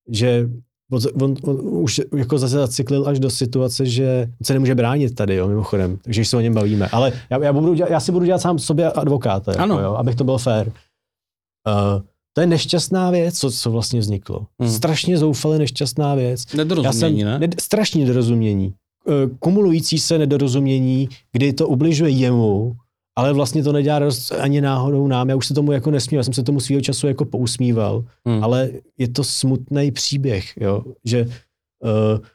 Že 0.10 0.50
on, 0.92 1.00
on, 1.22 1.36
on 1.44 1.60
už 1.62 2.02
jako 2.18 2.38
zase 2.38 2.56
zacyklil 2.56 3.08
až 3.08 3.20
do 3.20 3.30
situace, 3.30 3.86
že 3.86 4.28
se 4.44 4.54
nemůže 4.54 4.76
bránit 4.76 5.16
tady, 5.16 5.36
jo, 5.36 5.48
mimochodem, 5.48 5.98
takže 5.98 6.26
se 6.26 6.38
o 6.38 6.40
něm 6.40 6.54
bavíme. 6.54 6.88
Ale 6.88 7.14
já, 7.30 7.44
já, 7.44 7.54
budu 7.54 7.74
dělat, 7.74 7.92
já 7.92 8.00
si 8.00 8.12
budu 8.12 8.26
dělat 8.26 8.42
sám 8.42 8.60
sobě 8.60 8.92
advokáta, 8.92 9.52
jako, 9.52 9.80
jo, 9.80 9.94
abych 9.94 10.16
to 10.16 10.24
byl 10.24 10.38
fair. 10.38 10.68
Uh, 10.68 12.02
to 12.34 12.42
je 12.42 12.48
nešťastná 12.48 13.12
věc, 13.12 13.40
co, 13.40 13.52
co 13.52 13.72
vlastně 13.72 14.00
vzniklo. 14.00 14.46
Hmm. 14.60 14.72
Strašně 14.72 15.18
zoufale 15.18 15.58
nešťastná 15.58 16.16
věc. 16.16 16.54
Nedorozumění, 16.54 17.20
jsem, 17.20 17.28
ne? 17.28 17.40
ne? 17.40 17.48
Strašně 17.62 18.02
nedorozumění. 18.06 18.74
Uh, 19.06 19.38
kumulující 19.40 20.00
se 20.00 20.18
nedorozumění, 20.18 21.10
kdy 21.32 21.54
to 21.54 21.68
ubližuje 21.68 22.12
jemu, 22.12 22.76
ale 23.16 23.34
vlastně 23.34 23.64
to 23.64 23.72
nedělá 23.72 24.00
radost 24.00 24.32
ani 24.32 24.62
náhodou 24.62 25.08
nám. 25.08 25.30
Já 25.30 25.36
už 25.36 25.48
se 25.48 25.54
tomu 25.54 25.72
jako 25.72 25.92
nesmíval, 25.92 26.20
já 26.20 26.24
jsem 26.24 26.34
se 26.34 26.44
tomu 26.44 26.60
svýho 26.60 26.82
času 26.82 27.08
jako 27.08 27.26
pousmíval, 27.26 28.06
hmm. 28.26 28.44
ale 28.44 28.70
je 28.98 29.08
to 29.08 29.24
smutný 29.24 29.92
příběh, 29.92 30.58
jo, 30.58 30.84
že 31.06 31.26
uh, 31.26 32.26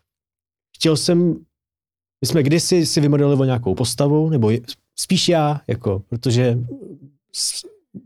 chtěl 0.76 0.96
jsem, 0.96 1.28
my 2.20 2.26
jsme 2.26 2.42
kdysi 2.42 2.86
si 2.86 3.00
vymodelovali 3.00 3.46
nějakou 3.46 3.74
postavu, 3.74 4.30
nebo 4.30 4.50
spíš 4.98 5.28
já, 5.28 5.60
jako, 5.66 6.02
protože 6.08 6.58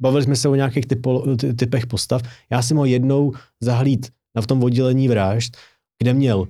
bavili 0.00 0.22
jsme 0.22 0.36
se 0.36 0.48
o 0.48 0.54
nějakých 0.54 0.86
typo, 0.86 1.24
typech 1.56 1.86
postav. 1.86 2.22
Já 2.50 2.62
jsem 2.62 2.76
ho 2.76 2.84
jednou 2.84 3.32
zahlíd 3.60 4.12
na 4.34 4.42
v 4.42 4.46
tom 4.46 4.64
oddělení 4.64 5.08
vražd, 5.08 5.56
kde 6.02 6.14
měl 6.14 6.38
uh, 6.40 6.46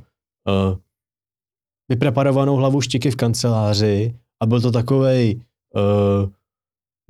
vypreparovanou 1.88 2.56
hlavu 2.56 2.80
štiky 2.80 3.10
v 3.10 3.16
kanceláři 3.16 4.14
a 4.42 4.46
byl 4.46 4.60
to 4.60 4.72
takovej 4.72 5.40
uh, 5.74 6.30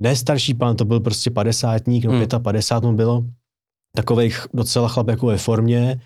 ne 0.01 0.15
starší 0.15 0.53
pán, 0.53 0.75
to 0.75 0.85
byl 0.85 0.99
prostě 0.99 1.31
padesátník, 1.31 2.05
no 2.05 2.11
hmm. 2.11 2.27
55 2.43 2.89
mu 2.89 2.95
bylo, 2.95 3.25
takovej 3.95 4.33
docela 4.53 4.87
chlap 4.87 5.07
jako 5.07 5.27
ve 5.27 5.37
formě 5.37 6.01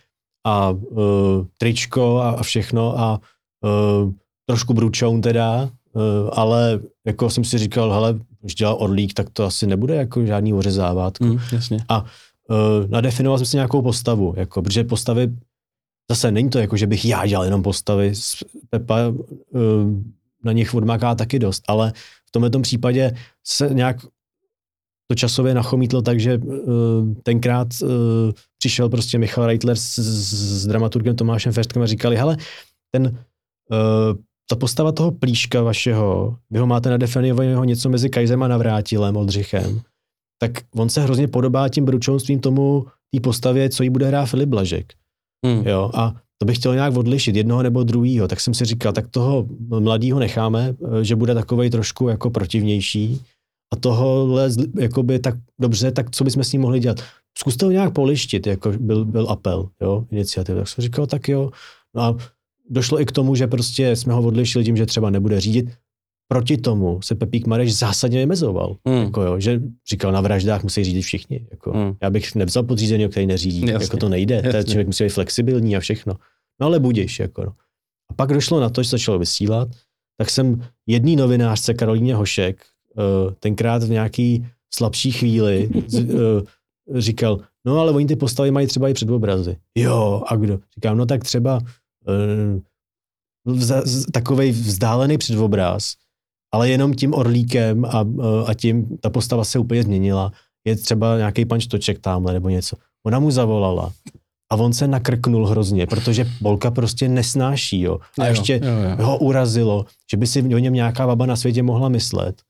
a 0.45 0.69
uh, 0.69 1.45
tričko 1.57 2.17
a, 2.17 2.29
a 2.29 2.43
všechno 2.43 2.99
a 2.99 3.19
uh, 3.63 4.11
trošku 4.45 4.73
bručoun 4.73 5.21
teda, 5.21 5.69
uh, 5.93 6.01
ale 6.31 6.79
jako 7.05 7.29
jsem 7.29 7.43
si 7.43 7.57
říkal, 7.57 7.91
hele, 7.91 8.19
když 8.41 8.55
dělal 8.55 8.77
Orlík, 8.79 9.13
tak 9.13 9.29
to 9.29 9.45
asi 9.45 9.67
nebude 9.67 9.95
jako 9.95 10.25
žádný 10.25 10.53
ořezávátko. 10.53 11.25
Mm, 11.25 11.39
jasně. 11.51 11.79
A 11.89 12.01
uh, 12.01 12.07
nadefinoval 12.87 13.37
jsem 13.37 13.45
si 13.45 13.57
nějakou 13.57 13.81
postavu, 13.81 14.33
jako, 14.37 14.61
protože 14.61 14.83
postavy, 14.83 15.33
zase 16.11 16.31
není 16.31 16.49
to 16.49 16.59
jako, 16.59 16.77
že 16.77 16.87
bych 16.87 17.05
já 17.05 17.25
dělal 17.25 17.45
jenom 17.45 17.63
postavy, 17.63 18.13
Pepa 18.69 19.07
uh, 19.07 19.61
na 20.43 20.51
nich 20.51 20.73
odmaká 20.73 21.15
taky 21.15 21.39
dost, 21.39 21.63
ale 21.67 21.93
v 22.29 22.31
tomto 22.31 22.59
případě 22.59 23.11
se 23.47 23.69
nějak 23.73 23.97
to 25.11 25.15
časově 25.15 25.53
nachomítlo 25.53 26.01
tak, 26.01 26.19
že 26.19 26.37
uh, 26.37 27.13
tenkrát 27.23 27.67
uh, 27.81 27.89
přišel 28.57 28.89
prostě 28.89 29.17
Michal 29.17 29.45
Reitler 29.45 29.75
s, 29.75 29.99
s, 29.99 30.33
s 30.61 30.67
dramaturgem 30.67 31.15
Tomášem 31.15 31.53
Ferstkem 31.53 31.81
a 31.81 31.85
říkali, 31.85 32.17
hele, 32.17 32.37
ten, 32.91 33.03
uh, 33.05 34.17
ta 34.49 34.55
postava 34.55 34.91
toho 34.91 35.11
plíška 35.11 35.61
vašeho, 35.61 36.37
vy 36.49 36.59
ho 36.59 36.67
máte 36.67 36.89
nadefinovaného 36.89 37.63
něco 37.63 37.89
mezi 37.89 38.09
Kajzem 38.09 38.43
a 38.43 38.47
Navrátilem, 38.47 39.17
Oldřichem, 39.17 39.81
tak 40.41 40.51
on 40.75 40.89
se 40.89 41.01
hrozně 41.01 41.27
podobá 41.27 41.69
tím 41.69 41.85
bručonstvím 41.85 42.39
tomu, 42.39 42.85
té 43.15 43.19
postavě, 43.21 43.69
co 43.69 43.83
jí 43.83 43.89
bude 43.89 44.07
hrát 44.07 44.25
Filip 44.25 44.49
Blažek. 44.49 44.93
Hmm. 45.45 45.67
Jo, 45.67 45.91
a 45.93 46.15
to 46.41 46.45
bych 46.45 46.57
chtěl 46.57 46.73
nějak 46.73 46.97
odlišit, 46.97 47.35
jednoho 47.35 47.63
nebo 47.63 47.83
druhého. 47.83 48.27
Tak 48.27 48.39
jsem 48.39 48.53
si 48.53 48.65
říkal, 48.65 48.93
tak 48.93 49.07
toho 49.07 49.47
mladého 49.79 50.19
necháme, 50.19 50.75
eh, 50.99 51.03
že 51.03 51.15
bude 51.15 51.33
takovej 51.33 51.69
trošku 51.69 52.07
jako 52.07 52.29
protivnější 52.29 53.21
a 53.73 53.75
tohohle 53.75 54.49
jakoby 54.79 55.19
tak 55.19 55.35
dobře, 55.59 55.91
tak 55.91 56.09
co 56.11 56.23
bychom 56.23 56.43
s 56.43 56.51
ním 56.51 56.61
mohli 56.61 56.79
dělat? 56.79 56.97
Zkuste 57.37 57.65
ho 57.65 57.71
nějak 57.71 57.93
polištit, 57.93 58.47
jako 58.47 58.71
byl, 58.79 59.05
byl 59.05 59.29
apel, 59.29 59.69
jo, 59.81 60.05
iniciativa. 60.11 60.59
Tak 60.59 60.67
jsem 60.67 60.81
říkal, 60.81 61.07
tak 61.07 61.27
jo. 61.29 61.51
No 61.95 62.01
a 62.01 62.17
došlo 62.69 63.01
i 63.01 63.05
k 63.05 63.11
tomu, 63.11 63.35
že 63.35 63.47
prostě 63.47 63.95
jsme 63.95 64.13
ho 64.13 64.23
odlišili 64.23 64.65
tím, 64.65 64.77
že 64.77 64.85
třeba 64.85 65.09
nebude 65.09 65.39
řídit. 65.39 65.69
Proti 66.31 66.57
tomu 66.57 67.01
se 67.01 67.15
Pepík 67.15 67.47
Mareš 67.47 67.75
zásadně 67.75 68.17
vymezoval. 68.17 68.77
Mm. 68.85 68.93
Jako 68.93 69.21
jo, 69.21 69.39
že 69.39 69.61
říkal, 69.89 70.11
na 70.11 70.21
vraždách 70.21 70.63
musí 70.63 70.83
řídit 70.83 71.01
všichni. 71.01 71.47
Jako, 71.51 71.73
mm. 71.73 71.95
Já 72.01 72.09
bych 72.09 72.35
nevzal 72.35 72.63
podřízený, 72.63 73.09
který 73.09 73.25
neřídí. 73.25 73.61
Jasně, 73.61 73.83
jako 73.83 73.97
to 73.97 74.09
nejde. 74.09 74.35
Jasně. 74.35 74.51
Ten 74.51 74.65
člověk 74.65 74.87
musí 74.87 75.03
být 75.03 75.09
flexibilní 75.09 75.77
a 75.77 75.79
všechno. 75.79 76.13
No 76.61 76.67
ale 76.67 76.79
budíš. 76.79 77.19
Jako 77.19 77.43
no. 77.43 77.53
A 78.09 78.13
pak 78.13 78.33
došlo 78.33 78.59
na 78.59 78.69
to, 78.69 78.83
že 78.83 78.89
začalo 78.89 79.19
vysílat, 79.19 79.69
tak 80.17 80.29
jsem 80.29 80.61
jedný 80.87 81.15
novinářce 81.15 81.73
Karolíně 81.73 82.15
Hošek, 82.15 82.65
uh, 82.97 83.33
tenkrát 83.33 83.83
v 83.83 83.89
nějaký 83.89 84.45
slabší 84.73 85.11
chvíli 85.11 85.69
uh, 85.93 86.11
říkal, 86.95 87.39
no 87.65 87.79
ale 87.79 87.91
oni 87.91 88.05
ty 88.05 88.15
postavy 88.15 88.51
mají 88.51 88.67
třeba 88.67 88.89
i 88.89 88.93
předobrazy. 88.93 89.57
Jo, 89.77 90.23
a 90.27 90.35
kdo? 90.35 90.59
Říkám, 90.75 90.97
no 90.97 91.05
tak 91.05 91.23
třeba 91.23 91.61
vza, 93.45 93.83
takovej 94.11 94.51
vzdálený 94.51 95.17
předobraz, 95.17 95.93
ale 96.51 96.69
jenom 96.69 96.93
tím 96.93 97.13
orlíkem 97.13 97.85
a, 97.85 98.05
a 98.45 98.53
tím 98.53 98.97
ta 99.01 99.09
postava 99.09 99.43
se 99.43 99.59
úplně 99.59 99.83
změnila. 99.83 100.31
Je 100.65 100.75
třeba 100.75 101.17
nějaký 101.17 101.45
pan 101.45 101.59
Štoček 101.59 101.99
tamhle 101.99 102.33
nebo 102.33 102.49
něco. 102.49 102.77
Ona 103.05 103.19
mu 103.19 103.31
zavolala 103.31 103.91
a 104.51 104.55
on 104.55 104.73
se 104.73 104.87
nakrknul 104.87 105.47
hrozně, 105.47 105.87
protože 105.87 106.27
Bolka 106.41 106.71
prostě 106.71 107.07
nesnáší, 107.09 107.81
jo. 107.81 107.99
A 108.19 108.25
jo, 108.25 108.31
ještě 108.31 108.61
jo, 108.63 108.89
jo. 108.99 109.05
ho 109.05 109.17
urazilo, 109.17 109.85
že 110.11 110.17
by 110.17 110.27
si 110.27 110.41
o 110.41 110.57
něm 110.57 110.73
nějaká 110.73 111.07
baba 111.07 111.25
na 111.25 111.35
světě 111.35 111.63
mohla 111.63 111.89
myslet. 111.89 112.41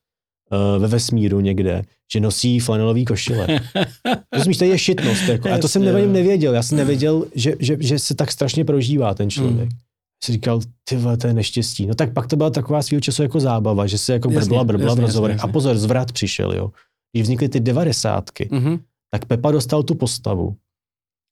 uh, 0.52 0.82
ve 0.82 0.88
vesmíru 0.88 1.40
někde, 1.40 1.82
že 2.12 2.20
nosí 2.20 2.60
flanelový 2.60 3.04
košile. 3.04 3.46
Rozumíš, 4.32 4.58
to 4.58 4.64
je 4.64 4.78
šitnost. 4.78 5.28
Jako. 5.28 5.52
A 5.52 5.58
to 5.58 5.68
jsem 5.68 5.84
nevím, 5.84 6.12
nevěděl. 6.12 6.54
Já 6.54 6.62
jsem 6.62 6.78
nevěděl, 6.78 7.26
že, 7.34 7.54
že, 7.60 7.76
že 7.80 7.98
se 7.98 8.14
tak 8.14 8.32
strašně 8.32 8.64
prožívá 8.64 9.14
ten 9.14 9.30
člověk. 9.30 9.68
Mm. 9.68 9.76
Jsi 10.24 10.32
říkal, 10.32 10.60
ty 10.88 10.96
vole, 10.96 11.16
to 11.16 11.26
je 11.26 11.32
neštěstí. 11.34 11.86
No 11.86 11.94
tak 11.94 12.12
pak 12.12 12.26
to 12.26 12.36
byla 12.36 12.50
taková 12.50 12.82
svýho 12.82 13.00
času 13.00 13.22
jako 13.22 13.40
zábava, 13.40 13.86
že 13.86 13.98
se 13.98 14.12
jako 14.12 14.30
brbla, 14.30 14.64
brbla 14.64 14.86
jasně, 14.88 15.02
v 15.02 15.06
rozhovorech. 15.06 15.44
A 15.44 15.46
pozor, 15.48 15.78
zvrat 15.78 16.12
přišel, 16.12 16.52
jo. 16.52 16.70
Když 17.12 17.22
vznikly 17.22 17.48
ty 17.48 17.60
devadesátky, 17.60 18.48
Mhm. 18.52 18.78
tak 19.10 19.24
Pepa 19.24 19.50
dostal 19.50 19.82
tu 19.82 19.94
postavu 19.94 20.56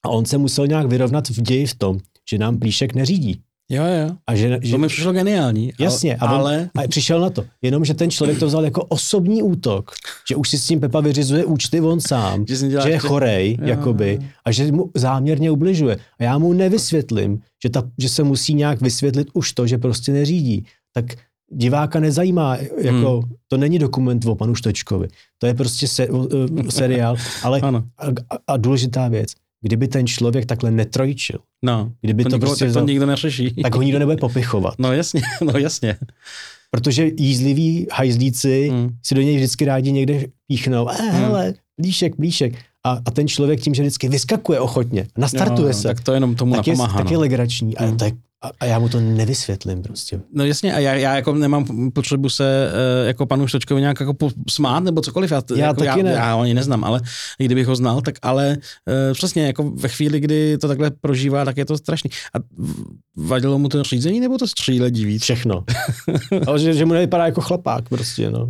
a 0.05 0.09
on 0.09 0.24
se 0.24 0.39
musel 0.39 0.66
nějak 0.66 0.86
vyrovnat 0.86 1.28
v 1.28 1.43
ději 1.43 1.66
v 1.66 1.74
tom, 1.74 1.99
že 2.30 2.39
nám 2.39 2.59
Plíšek 2.59 2.95
neřídí. 2.95 3.43
Jo, 3.71 3.85
jo. 3.85 4.16
A 4.27 4.35
že, 4.35 4.59
že 4.62 4.73
To 4.73 4.79
mi 4.79 4.87
přišlo 4.89 5.12
geniální. 5.12 5.73
Jasně, 5.81 6.16
a 6.16 6.33
on- 6.33 6.41
ale... 6.41 6.71
a 6.85 6.89
přišel 6.89 7.21
na 7.21 7.31
to. 7.31 7.45
Jenomže 7.62 7.95
ten 7.95 8.11
člověk 8.11 8.39
to 8.39 8.47
vzal 8.47 8.64
jako 8.64 8.85
osobní 8.85 9.43
útok, 9.43 9.91
že 10.29 10.37
už 10.37 10.49
si 10.49 10.59
s 10.59 10.66
tím 10.66 10.81
Pepa 10.81 11.01
vyřizuje 11.01 11.45
účty 11.45 11.81
on 11.81 12.01
sám, 12.01 12.45
Že, 12.49 12.57
že 12.57 12.66
je 12.66 12.81
tě- 12.83 12.99
chorej, 12.99 13.57
Jo, 13.61 13.69
jakoby, 13.69 14.19
jo. 14.23 14.29
a 14.45 14.53
že 14.53 14.73
mu 14.73 14.91
záměrně 14.95 15.51
ubližuje. 15.51 15.99
A 16.21 16.23
já 16.23 16.39
mu 16.39 16.53
nevysvětlím, 16.53 17.41
že, 17.62 17.71
ta, 17.71 17.83
že 17.99 18.09
se 18.09 18.23
musí 18.23 18.55
nějak 18.55 18.81
vysvětlit 18.81 19.29
už 19.33 19.53
to, 19.53 19.66
že 19.66 19.79
prostě 19.79 20.12
neřídí. 20.12 20.64
Tak 20.95 21.05
diváka 21.53 22.01
nezajímá, 22.01 22.57
jako, 22.83 23.21
Hmm. 23.21 23.33
to 23.49 23.57
není 23.57 23.79
dokument 23.79 24.27
o 24.27 24.35
panu 24.35 24.55
Štočkovi, 24.55 25.09
to 25.39 25.47
je 25.47 25.55
prostě 25.55 25.89
se, 25.89 26.09
uh, 26.09 26.27
seriál, 26.69 27.16
ale 27.43 27.61
Ano, 27.61 27.85
a, 27.99 28.07
a, 28.07 28.39
a 28.47 28.57
důležitá 28.57 29.09
věc, 29.09 29.29
kdyby 29.61 29.89
ten 29.89 30.07
člověk 30.07 30.47
takhle 30.47 30.71
netrojčil, 30.71 31.39
no. 31.65 31.93
kdyby 32.01 32.25
To, 32.25 32.31
to, 32.31 32.37
nikoho, 32.37 32.51
prostě 32.51 32.65
tak 32.65 32.69
to 32.69 32.71
vzal, 32.71 32.87
nikdo 32.87 33.07
neřeší. 33.07 33.55
tak 33.63 33.75
ho 33.75 33.83
nikdo 33.83 33.99
nebude 33.99 34.17
popichovat. 34.17 34.75
No 34.79 34.93
jasně, 34.93 35.21
no 35.41 35.53
jasně. 35.59 35.97
Protože 36.71 37.11
jízliví 37.17 37.87
hajzlíci 37.93 38.71
Mm. 38.73 38.91
si 39.07 39.15
do 39.15 39.23
něj 39.23 39.37
vždycky 39.37 39.65
rádi 39.65 39.93
někde 39.93 40.25
píchnou, 40.49 40.89
eh, 40.91 41.11
hele, 41.11 41.55
blíšek, 41.81 42.17
blíšek. 42.19 42.55
A, 42.87 42.99
a 43.05 43.11
ten 43.11 43.29
člověk 43.29 43.61
tím, 43.61 43.75
že 43.75 43.83
vždycky 43.83 44.09
vyskakuje 44.09 44.61
ochotně, 44.61 45.07
nastartuje 45.19 45.69
jo, 45.69 45.75
se, 45.75 45.89
Tak 45.89 46.01
to 46.01 46.13
jenom 46.13 46.35
tomu 46.35 46.55
tak 46.55 46.67
je, 46.67 46.73
napomáhá. 46.73 46.99
tak 46.99 47.11
je 47.11 47.15
no. 47.17 47.21
legrační. 47.21 47.77
A, 47.77 47.87
Mm. 47.87 47.97
tak, 47.97 48.15
a, 48.43 48.51
a 48.61 48.64
já 48.64 48.78
mu 48.78 48.89
to 48.89 49.01
nevysvětlím 49.01 49.82
prostě. 49.82 50.20
No 50.32 50.45
jasně, 50.45 50.74
a 50.74 50.78
já, 50.78 50.95
já 50.95 51.16
jako 51.16 51.34
nemám 51.34 51.91
potřebu 51.91 52.28
se 52.30 52.70
eh, 53.05 53.07
jako 53.07 53.26
panu 53.26 53.47
Štočkovi 53.47 53.80
nějak 53.80 54.01
jako 54.01 54.14
smát 54.51 54.84
nebo 54.84 55.01
cokoliv. 55.01 55.30
Já, 55.30 55.43
Já 55.57 55.66
jako, 55.66 55.78
taky 55.78 55.86
já, 55.99 56.05
ne. 56.05 56.11
já 56.11 56.34
ho 56.34 56.41
ani 56.41 56.55
neznám, 56.55 56.84
ale 56.84 57.01
i 57.39 57.45
kdybych 57.45 57.66
ho 57.66 57.76
znal, 57.76 58.01
tak 58.01 58.14
ale 58.22 58.57
eh, 58.89 59.14
přesně 59.14 59.47
jako 59.47 59.70
ve 59.70 59.89
chvíli, 59.89 60.20
kdy 60.20 60.59
to 60.59 60.68
takhle 60.68 60.91
prožívá, 60.91 61.45
tak 61.45 61.57
je 61.57 61.64
to 61.64 61.78
strašný. 61.78 62.11
A 62.34 62.39
vadilo 63.16 63.59
mu 63.59 63.68
to 63.68 63.82
řízení 63.82 64.20
nebo 64.20 64.39
to 64.39 64.47
stříledí 64.49 65.05
víc? 65.05 65.22
Všechno. 65.22 65.64
Ale 66.47 66.59
že, 66.59 66.74
že 66.74 66.84
mu 66.84 66.93
nevypadá 66.95 67.24
jako 67.26 67.41
chlapák 67.41 67.89
prostě, 67.89 68.30
no. 68.30 68.49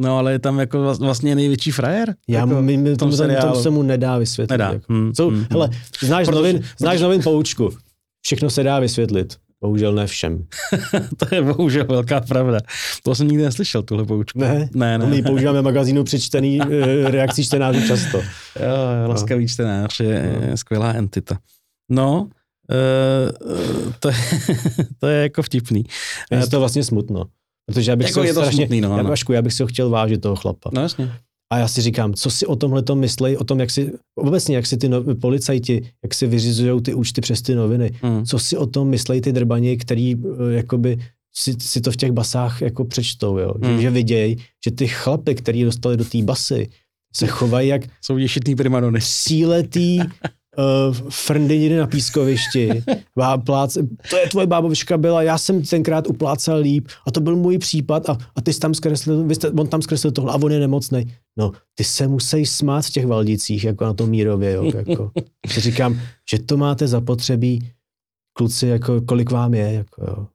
No 0.00 0.18
ale 0.18 0.32
je 0.32 0.38
tam 0.38 0.58
jako 0.58 0.78
vlast- 0.78 0.98
vlastně 1.00 1.34
největší 1.34 1.70
frajer. 1.70 2.14
Já, 2.28 2.40
jako, 2.40 2.62
mi, 2.62 2.76
mi, 2.76 2.96
tom 2.96 3.12
seriálu. 3.12 3.50
tomu 3.52 3.62
se 3.62 3.70
mu 3.70 3.82
nedá 3.82 4.18
vysvětlit. 4.18 4.54
Nedá. 4.54 4.72
Jako. 4.72 4.92
Hmm, 4.92 5.14
Jsou, 5.14 5.30
hmm, 5.30 5.46
hele, 5.50 5.70
znáš, 6.02 6.26
Protože- 6.26 6.36
novin, 6.36 6.62
znáš 6.78 7.00
novin 7.00 7.22
poučku. 7.22 7.70
Všechno 8.24 8.50
se 8.50 8.62
dá 8.62 8.78
vysvětlit. 8.80 9.36
Bohužel 9.60 9.92
ne 9.92 10.06
všem. 10.06 10.46
to 11.16 11.34
je 11.34 11.42
bohužel 11.42 11.84
velká 11.84 12.20
pravda. 12.20 12.58
To 13.02 13.14
jsem 13.14 13.28
nikdy 13.28 13.44
neslyšel, 13.44 13.82
tuhle 13.82 14.04
poučku. 14.04 14.38
Ne? 14.38 14.68
ne, 14.74 14.98
No, 14.98 15.04
ne. 15.06 15.10
my 15.16 15.22
používáme 15.22 15.60
v 15.60 15.64
magazínu 15.64 16.04
přečtený 16.04 16.58
eh, 16.62 17.10
reakcí 17.10 17.44
čtenářů 17.44 17.86
často. 17.86 18.18
Jo, 18.18 19.08
laskavý 19.08 19.48
čtenář 19.48 20.00
je, 20.00 20.38
je 20.48 20.56
skvělá 20.56 20.92
entita. 20.92 21.38
No, 21.90 22.20
uh, 22.22 23.92
to, 24.00 24.08
je, 24.08 24.14
to 24.98 25.06
je 25.06 25.22
jako 25.22 25.42
vtipný. 25.42 25.84
Je 26.30 26.46
to 26.46 26.58
vlastně 26.60 26.84
smutno. 26.84 27.24
Protože 27.66 27.90
já 27.90 27.96
bych 27.96 28.06
Jako 28.06 28.20
si 28.20 28.26
je 28.26 28.34
to 28.34 28.40
strašně, 28.40 28.56
smutný, 28.66 28.80
no, 28.80 28.96
já. 28.96 29.02
Vašku, 29.02 29.32
já 29.32 29.42
bych 29.42 29.52
si 29.52 29.62
ho 29.62 29.66
chtěl 29.66 29.90
vážit, 29.90 30.20
toho 30.20 30.36
chlapa. 30.36 30.70
No 30.72 30.82
jasně. 30.82 31.12
A 31.52 31.58
já 31.58 31.68
si 31.68 31.82
říkám, 31.82 32.14
co 32.14 32.30
si 32.30 32.46
o 32.46 32.56
tomhle 32.56 32.82
to 32.82 32.94
myslej, 32.96 33.36
o 33.36 33.44
tom, 33.44 33.60
jak 33.60 33.70
si, 33.70 33.92
obecně, 34.14 34.56
jak 34.56 34.66
si 34.66 34.76
ty 34.76 34.88
no, 34.88 35.04
policajti, 35.20 35.82
jak 36.02 36.14
si 36.14 36.26
vyřizují 36.26 36.82
ty 36.82 36.94
účty 36.94 37.20
přes 37.20 37.42
ty 37.42 37.54
noviny, 37.54 37.90
Mm. 38.02 38.24
co 38.24 38.38
si 38.38 38.56
o 38.56 38.66
tom 38.66 38.88
myslej 38.88 39.20
ty 39.20 39.32
drbani, 39.32 39.76
který 39.76 40.14
eh, 40.16 40.52
jakoby 40.52 40.98
si, 41.34 41.54
si 41.60 41.80
to 41.80 41.90
v 41.90 41.96
těch 41.96 42.12
basách 42.12 42.62
jako 42.62 42.84
přečtou, 42.84 43.38
jo? 43.38 43.54
Že, 43.62 43.68
Hmm. 43.68 43.80
že 43.80 43.90
vidějí, 43.90 44.36
že 44.64 44.70
ty 44.70 44.88
chlapy, 44.88 45.34
který 45.34 45.64
dostali 45.64 45.96
do 45.96 46.04
té 46.04 46.22
basy, 46.22 46.68
se 47.16 47.26
chovají 47.26 47.68
jak 47.68 47.82
Jsou 48.02 48.16
ješitný 48.16 48.54
primadony. 48.56 49.00
síletý 49.02 49.98
uh, 50.58 50.96
frndy 51.10 51.58
někde 51.58 51.78
na 51.78 51.86
pískovišti. 51.86 52.82
Bá, 53.16 53.38
plác, 53.38 53.78
to 54.10 54.16
je 54.16 54.28
tvoje 54.28 54.46
bábovička 54.46 54.98
byla, 54.98 55.22
já 55.22 55.38
jsem 55.38 55.62
tenkrát 55.62 56.06
uplácal 56.06 56.58
líp 56.58 56.88
a 57.06 57.10
to 57.10 57.20
byl 57.20 57.36
můj 57.36 57.58
případ 57.58 58.10
a, 58.10 58.18
a 58.36 58.40
ty 58.40 58.52
jsi 58.52 58.60
tam 58.60 58.74
zkreslil, 58.74 59.24
vy 59.24 59.34
jste, 59.34 59.50
on 59.50 59.66
tam 59.66 59.82
zkreslil 59.82 60.12
tohle 60.12 60.32
a 60.32 60.36
on 60.36 60.52
je 60.52 60.60
nemocný. 60.60 61.14
No, 61.38 61.52
ty 61.74 61.84
se 61.84 62.08
musí 62.08 62.46
smát 62.46 62.84
v 62.84 62.90
těch 62.90 63.06
Valdicích, 63.06 63.64
jako 63.64 63.84
na 63.84 63.92
tom 63.92 64.10
Mírově, 64.10 64.52
jo, 64.52 64.72
jako. 64.74 65.10
Říkám, 65.58 66.00
že 66.30 66.38
to 66.38 66.56
máte 66.56 66.88
zapotřebí, 66.88 67.70
kluci, 68.32 68.66
jako 68.66 69.00
kolik 69.00 69.30
vám 69.30 69.54
je, 69.54 69.72
jako 69.72 70.04
jo. 70.06 70.26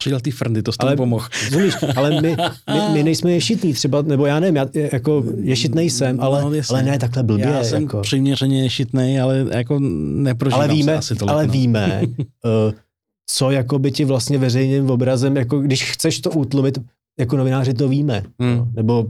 Přidal 0.00 0.20
ty 0.20 0.30
frndy, 0.30 0.62
to 0.62 0.72
s 0.72 0.76
Ale- 0.78 0.90
tomu 0.96 1.02
pomohl. 1.02 1.26
Rozumíš, 1.44 1.74
ale 1.96 2.10
my, 2.20 2.36
my, 2.72 2.80
my 2.92 3.02
nejsme 3.02 3.32
ješitní 3.32 3.72
třeba, 3.72 4.02
nebo 4.02 4.26
já 4.26 4.40
nevím, 4.40 4.56
já 4.56 4.66
jako 4.92 5.24
ješitnej 5.42 5.90
jsem, 5.90 6.20
ale, 6.20 6.42
No, 6.42 6.52
jasně. 6.54 6.74
ale 6.74 6.82
ne 6.82 6.98
takhle 6.98 7.22
blbě. 7.22 7.46
Já 7.46 7.64
jsem 7.64 7.82
jako. 7.82 8.00
přiměřeně 8.00 8.62
ješitnej, 8.62 9.20
ale 9.20 9.46
jako 9.50 9.78
neprožívám 9.80 10.60
ale 10.60 10.68
víme, 10.74 10.94
asi 10.96 11.14
tolik. 11.14 11.32
ale 11.32 11.46
no. 11.46 11.52
víme, 11.52 12.02
uh, 12.04 12.72
co 13.30 13.50
jako 13.50 13.78
by 13.78 13.92
ti 13.92 14.04
vlastně 14.04 14.38
veřejným 14.38 14.90
obrazem, 14.90 15.36
jako 15.36 15.58
když 15.60 15.84
chceš 15.92 16.20
to 16.20 16.30
utlumit, 16.30 16.78
jako 17.18 17.36
novináři 17.36 17.74
to 17.74 17.88
víme. 17.88 18.22
Hmm. 18.40 18.56
No, 18.56 18.68
nebo 18.74 19.06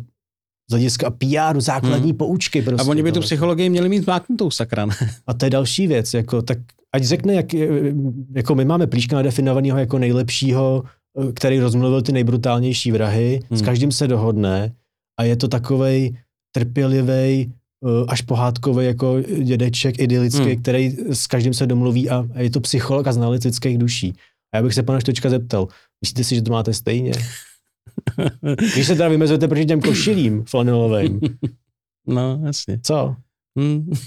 z 0.70 0.72
hlediska 0.72 1.10
PR, 1.10 1.60
základní 1.60 2.10
Hmm. 2.10 2.16
poučky. 2.18 2.62
Prostě, 2.62 2.86
A 2.86 2.90
oni 2.90 3.02
by 3.02 3.12
tu 3.12 3.20
psychologii 3.20 3.68
měli 3.70 3.88
mít 3.88 4.04
zmáknutou, 4.04 4.50
sakra. 4.50 4.86
A 5.26 5.34
to 5.34 5.46
je 5.46 5.50
další 5.50 5.86
věc, 5.86 6.14
jako, 6.14 6.42
tak 6.42 6.58
ať 6.94 7.02
řekne, 7.04 7.34
jak, 7.34 7.46
jako 8.34 8.54
my 8.54 8.64
máme 8.64 8.86
Plíška 8.86 9.16
nadefinovaného 9.16 9.78
jako 9.78 9.98
nejlepšího, 9.98 10.82
eh, 11.28 11.32
který 11.32 11.58
rozmluvil 11.60 12.02
ty 12.02 12.12
nejbrutálnější 12.12 12.92
vrahy, 12.92 13.40
Hmm. 13.50 13.58
s 13.58 13.62
každým 13.62 13.92
se 13.92 14.08
dohodne 14.08 14.72
a 15.20 15.24
je 15.24 15.36
to 15.36 15.48
takovej 15.48 16.16
trpělivý, 16.54 17.52
až 18.08 18.22
pohádkový 18.22 18.86
jako 18.86 19.20
dědeček 19.42 19.98
idylický, 19.98 20.42
Hmm. 20.52 20.62
který 20.62 20.96
s 21.10 21.26
každým 21.26 21.54
se 21.54 21.66
domluví 21.66 22.10
a 22.10 22.26
a 22.34 22.40
je 22.40 22.50
to 22.50 22.60
psycholog 22.60 23.06
a 23.06 23.12
znalec 23.12 23.44
lidských 23.44 23.78
duší. 23.78 24.12
A 24.54 24.56
já 24.56 24.62
bych 24.62 24.74
se 24.74 24.82
pana 24.82 25.00
Štočka 25.00 25.30
zeptal, 25.30 25.68
myslíte 26.04 26.24
si, 26.24 26.34
že 26.34 26.42
to 26.42 26.52
máte 26.52 26.72
stejně? 26.74 27.12
Když 28.74 28.86
se 28.86 28.94
teda 28.94 29.08
vymezujete 29.08 29.48
proti 29.48 29.64
těm 29.66 29.80
košilím 29.80 30.44
flanelovým, 30.44 31.20
No, 32.06 32.40
jasně. 32.44 32.78
co? 32.82 33.16
Hmm. 33.58 33.90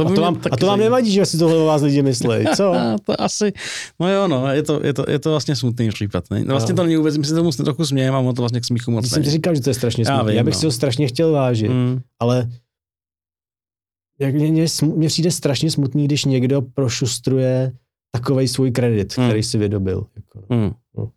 A 0.00 0.04
by 0.04 0.14
to, 0.14 0.20
vám, 0.20 0.40
a 0.52 0.56
to 0.56 0.66
vám 0.66 0.78
nevadí, 0.78 1.10
že 1.12 1.26
si 1.26 1.38
tohle 1.38 1.56
o 1.56 1.64
vás 1.66 1.82
lidi 1.82 2.02
myslí, 2.02 2.28
co? 2.56 2.72
A 2.72 2.96
to 3.06 3.20
asi, 3.20 3.52
no 4.00 4.08
jo, 4.12 4.28
no, 4.28 4.46
je 4.52 4.62
to, 4.62 4.80
je 4.86 4.94
to, 4.94 5.04
je 5.10 5.18
to 5.18 5.30
vlastně 5.30 5.56
smutný 5.56 5.88
případ. 5.88 6.24
Ne? 6.30 6.40
No, 6.40 6.46
vlastně 6.46 6.72
No. 6.72 6.76
to 6.76 6.82
není 6.82 6.96
vůbec, 6.96 7.16
my 7.16 7.24
se 7.24 7.34
tomu 7.34 7.50
trochu 7.50 7.86
smějeme, 7.86 8.22
mám 8.22 8.34
to 8.34 8.42
vlastně 8.42 8.60
k 8.60 8.64
smíchu 8.64 8.90
moc. 8.90 9.04
Já 9.04 9.08
jsem 9.10 9.22
ti 9.22 9.30
říkal, 9.30 9.54
že 9.54 9.60
to 9.60 9.70
je 9.70 9.74
strašně 9.74 10.04
Já 10.08 10.16
smutný. 10.16 10.34
Já, 10.34 10.42
vím, 10.42 10.44
bych 10.44 10.54
no. 10.54 10.60
si 10.60 10.66
ho 10.66 10.72
strašně 10.72 11.08
chtěl 11.08 11.32
vážit, 11.32 11.68
Mm. 11.70 12.00
ale 12.20 12.48
jak 14.20 14.34
mě, 14.34 14.50
mě, 14.50 14.66
mě 14.94 15.08
přijde 15.08 15.30
strašně 15.30 15.70
smutný, 15.70 16.04
když 16.04 16.24
někdo 16.24 16.62
prošustruje 16.62 17.72
takový 18.12 18.48
svůj 18.48 18.70
kredit, 18.70 19.16
Hmm. 19.16 19.26
který 19.28 19.42
si 19.42 19.58
vydobil. 19.58 20.06
Jako, 20.16 20.40
no. 20.50 20.56
Hmm. 20.56 20.72
No. 20.98 21.10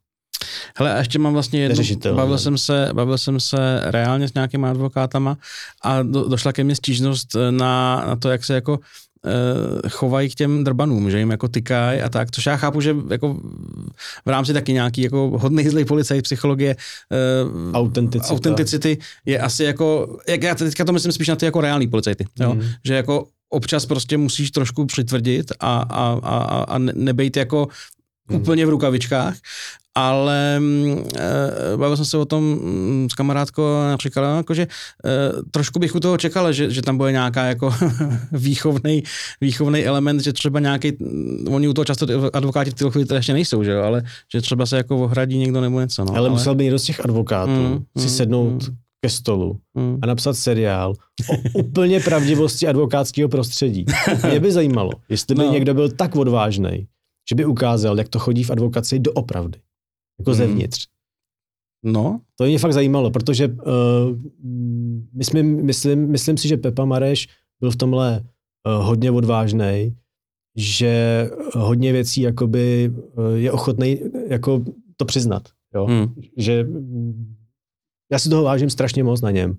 Hele, 0.77 0.93
a 0.93 0.97
ještě 0.97 1.19
mám 1.19 1.33
vlastně 1.33 1.59
jednu, 1.61 1.71
Neřešitelné. 1.77 2.17
bavil 2.17 2.37
jsem, 2.37 2.57
se, 2.57 2.89
bavil 2.93 3.17
jsem 3.17 3.39
se 3.39 3.81
reálně 3.83 4.27
s 4.27 4.33
nějakýma 4.33 4.69
advokátama 4.69 5.37
a 5.83 6.01
do, 6.03 6.23
došla 6.29 6.53
ke 6.53 6.63
mně 6.63 6.75
stížnost 6.75 7.35
na, 7.49 8.03
na 8.07 8.15
to, 8.15 8.29
jak 8.29 8.43
se 8.45 8.53
jako 8.53 8.79
eh, 9.25 9.89
chovají 9.89 10.29
k 10.29 10.35
těm 10.35 10.63
drbanům, 10.63 11.11
že 11.11 11.19
jim 11.19 11.31
jako 11.31 11.47
tykají 11.47 12.01
a 12.01 12.09
tak, 12.09 12.31
což 12.31 12.45
já 12.45 12.57
chápu, 12.57 12.81
že 12.81 12.95
jako 13.09 13.33
v 14.25 14.29
rámci 14.29 14.53
taky 14.53 14.73
nějaký 14.73 15.01
jako 15.01 15.31
hodný 15.41 15.69
zlej 15.69 15.85
policajt, 15.85 16.23
psychologie, 16.23 16.75
eh, 17.11 17.71
Autenticita. 17.77 18.33
autenticity 18.33 18.97
je 19.25 19.39
asi 19.39 19.63
jako, 19.63 20.17
jak 20.27 20.43
já 20.43 20.55
teďka 20.55 20.85
to 20.85 20.93
myslím 20.93 21.11
spíš 21.11 21.27
na 21.27 21.35
ty 21.35 21.45
jako 21.45 21.61
reální 21.61 21.87
policajty, 21.87 22.25
jo? 22.39 22.53
Mhm. 22.55 22.69
že 22.85 22.93
jako 22.93 23.27
občas 23.49 23.85
prostě 23.85 24.17
musíš 24.17 24.51
trošku 24.51 24.85
přitvrdit 24.85 25.51
a, 25.59 25.79
a, 25.79 26.19
a, 26.23 26.37
a- 26.37 26.63
a 26.63 26.77
ne- 26.77 26.93
nebejt 26.95 27.37
jako 27.37 27.67
Mhm. 28.31 28.41
úplně 28.41 28.65
v 28.65 28.69
rukavičkách, 28.69 29.35
ale 29.95 30.61
e, 31.17 31.77
bavil 31.77 31.95
jsem 31.97 32.05
se 32.05 32.17
o 32.17 32.25
tom 32.25 32.43
mm, 32.43 33.07
s 33.11 33.13
kamarádkou 33.15 33.63
a 33.63 33.97
říkala, 34.03 34.37
jako, 34.37 34.53
že 34.53 34.61
e, 34.61 34.67
trošku 35.51 35.79
bych 35.79 35.95
u 35.95 35.99
toho 35.99 36.17
čekal, 36.17 36.53
že, 36.53 36.71
že 36.71 36.81
tam 36.81 36.97
bude 36.97 37.11
nějaká 37.11 37.45
jako 37.45 37.73
výchovný, 38.31 39.03
výchovný 39.41 39.85
element, 39.85 40.21
že 40.23 40.33
třeba 40.33 40.59
nějaký, 40.59 40.91
mm, 40.99 41.45
oni 41.51 41.67
u 41.67 41.73
toho 41.73 41.85
často 41.85 42.05
advokáti 42.33 42.71
v 42.71 42.73
té 42.73 42.89
chvíli 42.91 43.07
ještě 43.13 43.33
nejsou, 43.33 43.63
že 43.63 43.71
jo, 43.71 43.81
ale 43.83 44.03
že 44.33 44.41
třeba 44.41 44.65
se 44.65 44.77
jako 44.77 44.97
ohradí 44.97 45.37
někdo 45.37 45.61
nebo 45.61 45.79
něco. 45.79 46.05
No, 46.05 46.15
Ale 46.15 46.29
musel 46.29 46.55
by 46.55 46.63
někdo 46.63 46.79
z 46.79 46.83
těch 46.83 46.99
advokátů 47.05 47.51
Mm, 47.51 47.85
si 47.97 48.03
mm, 48.03 48.09
sednout 48.09 48.67
mm. 48.69 48.75
ke 49.01 49.09
stolu 49.09 49.59
Mm. 49.77 49.99
a 50.01 50.05
napsat 50.05 50.33
seriál 50.33 50.93
o 51.29 51.59
úplně 51.59 51.99
pravdivosti 51.99 52.67
advokátského 52.67 53.29
prostředí. 53.29 53.85
Mě 54.29 54.39
by 54.39 54.51
zajímalo, 54.51 54.91
jestli 55.09 55.35
by 55.35 55.43
No. 55.43 55.51
někdo 55.53 55.73
byl 55.73 55.89
tak 55.89 56.15
odvážný, 56.15 56.87
že 57.29 57.35
by 57.35 57.45
ukázal, 57.45 57.97
jak 57.97 58.09
to 58.09 58.19
chodí 58.19 58.43
v 58.43 58.49
advokaci 58.51 58.99
doopravdy. 58.99 59.59
Jako 60.19 60.31
Mm. 60.31 60.35
zevnitř. 60.37 60.87
No, 61.85 62.21
To 62.35 62.43
mě 62.45 62.59
fakt 62.59 62.73
zajímalo, 62.73 63.11
protože 63.11 63.47
uh, 63.47 63.53
myslím, 65.13 65.65
myslím, 65.65 66.07
myslím 66.11 66.37
si, 66.37 66.47
že 66.47 66.57
Pepa 66.57 66.85
Mareš 66.85 67.27
byl 67.59 67.71
v 67.71 67.75
tomhle 67.75 68.23
uh, 68.67 68.85
hodně 68.85 69.11
odvážný, 69.11 69.95
že 70.57 71.29
hodně 71.55 71.91
věcí 71.91 72.21
jakoby 72.21 72.91
uh, 72.93 73.33
je 73.35 73.51
ochotný 73.51 73.99
jako 74.27 74.61
to 74.97 75.05
přiznat. 75.05 75.49
Jo? 75.75 75.85
hmm. 75.85 76.15
Že 76.37 76.67
já 78.11 78.19
si 78.19 78.29
toho 78.29 78.43
vážím 78.43 78.69
strašně 78.69 79.03
moc 79.03 79.21
na 79.21 79.31
něm. 79.31 79.57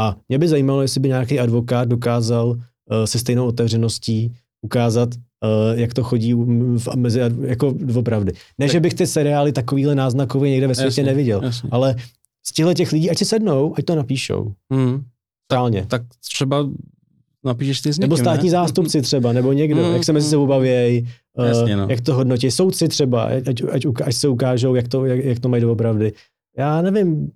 A 0.00 0.16
mě 0.28 0.38
by 0.38 0.48
zajímalo, 0.48 0.82
jestli 0.82 1.00
by 1.00 1.08
nějaký 1.08 1.40
advokát 1.40 1.88
dokázal 1.88 2.48
uh, 2.48 2.56
se 3.04 3.18
stejnou 3.18 3.46
otevřeností 3.46 4.32
ukázat, 4.62 5.08
uh, 5.14 5.78
jak 5.80 5.94
to 5.94 6.02
chodí 6.02 6.34
v, 6.34 6.88
mezi, 6.96 7.20
jako 7.40 7.74
opravdy. 7.94 8.32
Ne, 8.58 8.66
Tak- 8.66 8.72
že 8.72 8.80
bych 8.80 8.94
ty 8.94 9.06
seriály 9.06 9.52
takovýhle 9.52 9.94
náznakově 9.94 10.50
někde 10.50 10.66
ve 10.66 10.74
světě 10.74 10.86
Jasně, 10.88 11.02
neviděl, 11.02 11.40
jasně. 11.44 11.68
ale 11.72 11.94
z 12.46 12.52
těchto 12.52 12.74
těch 12.74 12.92
lidí, 12.92 13.10
ať 13.10 13.18
si 13.18 13.24
sednou, 13.24 13.74
ať 13.78 13.84
to 13.84 13.94
napíšou. 13.94 14.52
Hmm. 14.72 15.02
Reálně. 15.52 15.86
Tak 15.88 16.02
třeba 16.30 16.66
napíšeš 17.44 17.80
ty 17.80 17.92
s 17.92 17.98
Nebo 17.98 18.14
někým, 18.14 18.24
státní 18.24 18.48
ne? 18.48 18.50
zástupci 18.50 19.02
třeba, 19.02 19.32
nebo 19.32 19.52
někdo, 19.52 19.82
Mm, 19.88 19.92
jak 19.92 20.04
se 20.04 20.12
mezi 20.12 20.26
mm. 20.26 20.30
sebou 20.30 20.46
bavějí, 20.46 21.08
uh, 21.38 21.44
Jasně, 21.44 21.76
no. 21.76 21.86
jak 21.90 22.00
to 22.00 22.14
hodnotí. 22.14 22.50
Soudci 22.50 22.88
třeba, 22.88 23.22
ať, 23.22 23.48
ať, 23.72 23.86
ať, 24.04 24.14
se 24.14 24.28
ukážou, 24.28 24.74
jak 24.74 24.88
to, 24.88 25.04
jak, 25.06 25.24
jak 25.24 25.38
to 25.40 25.48
mají 25.48 25.62
doopravdy. 25.62 26.12
Já 26.58 26.82
nevím, 26.82 27.30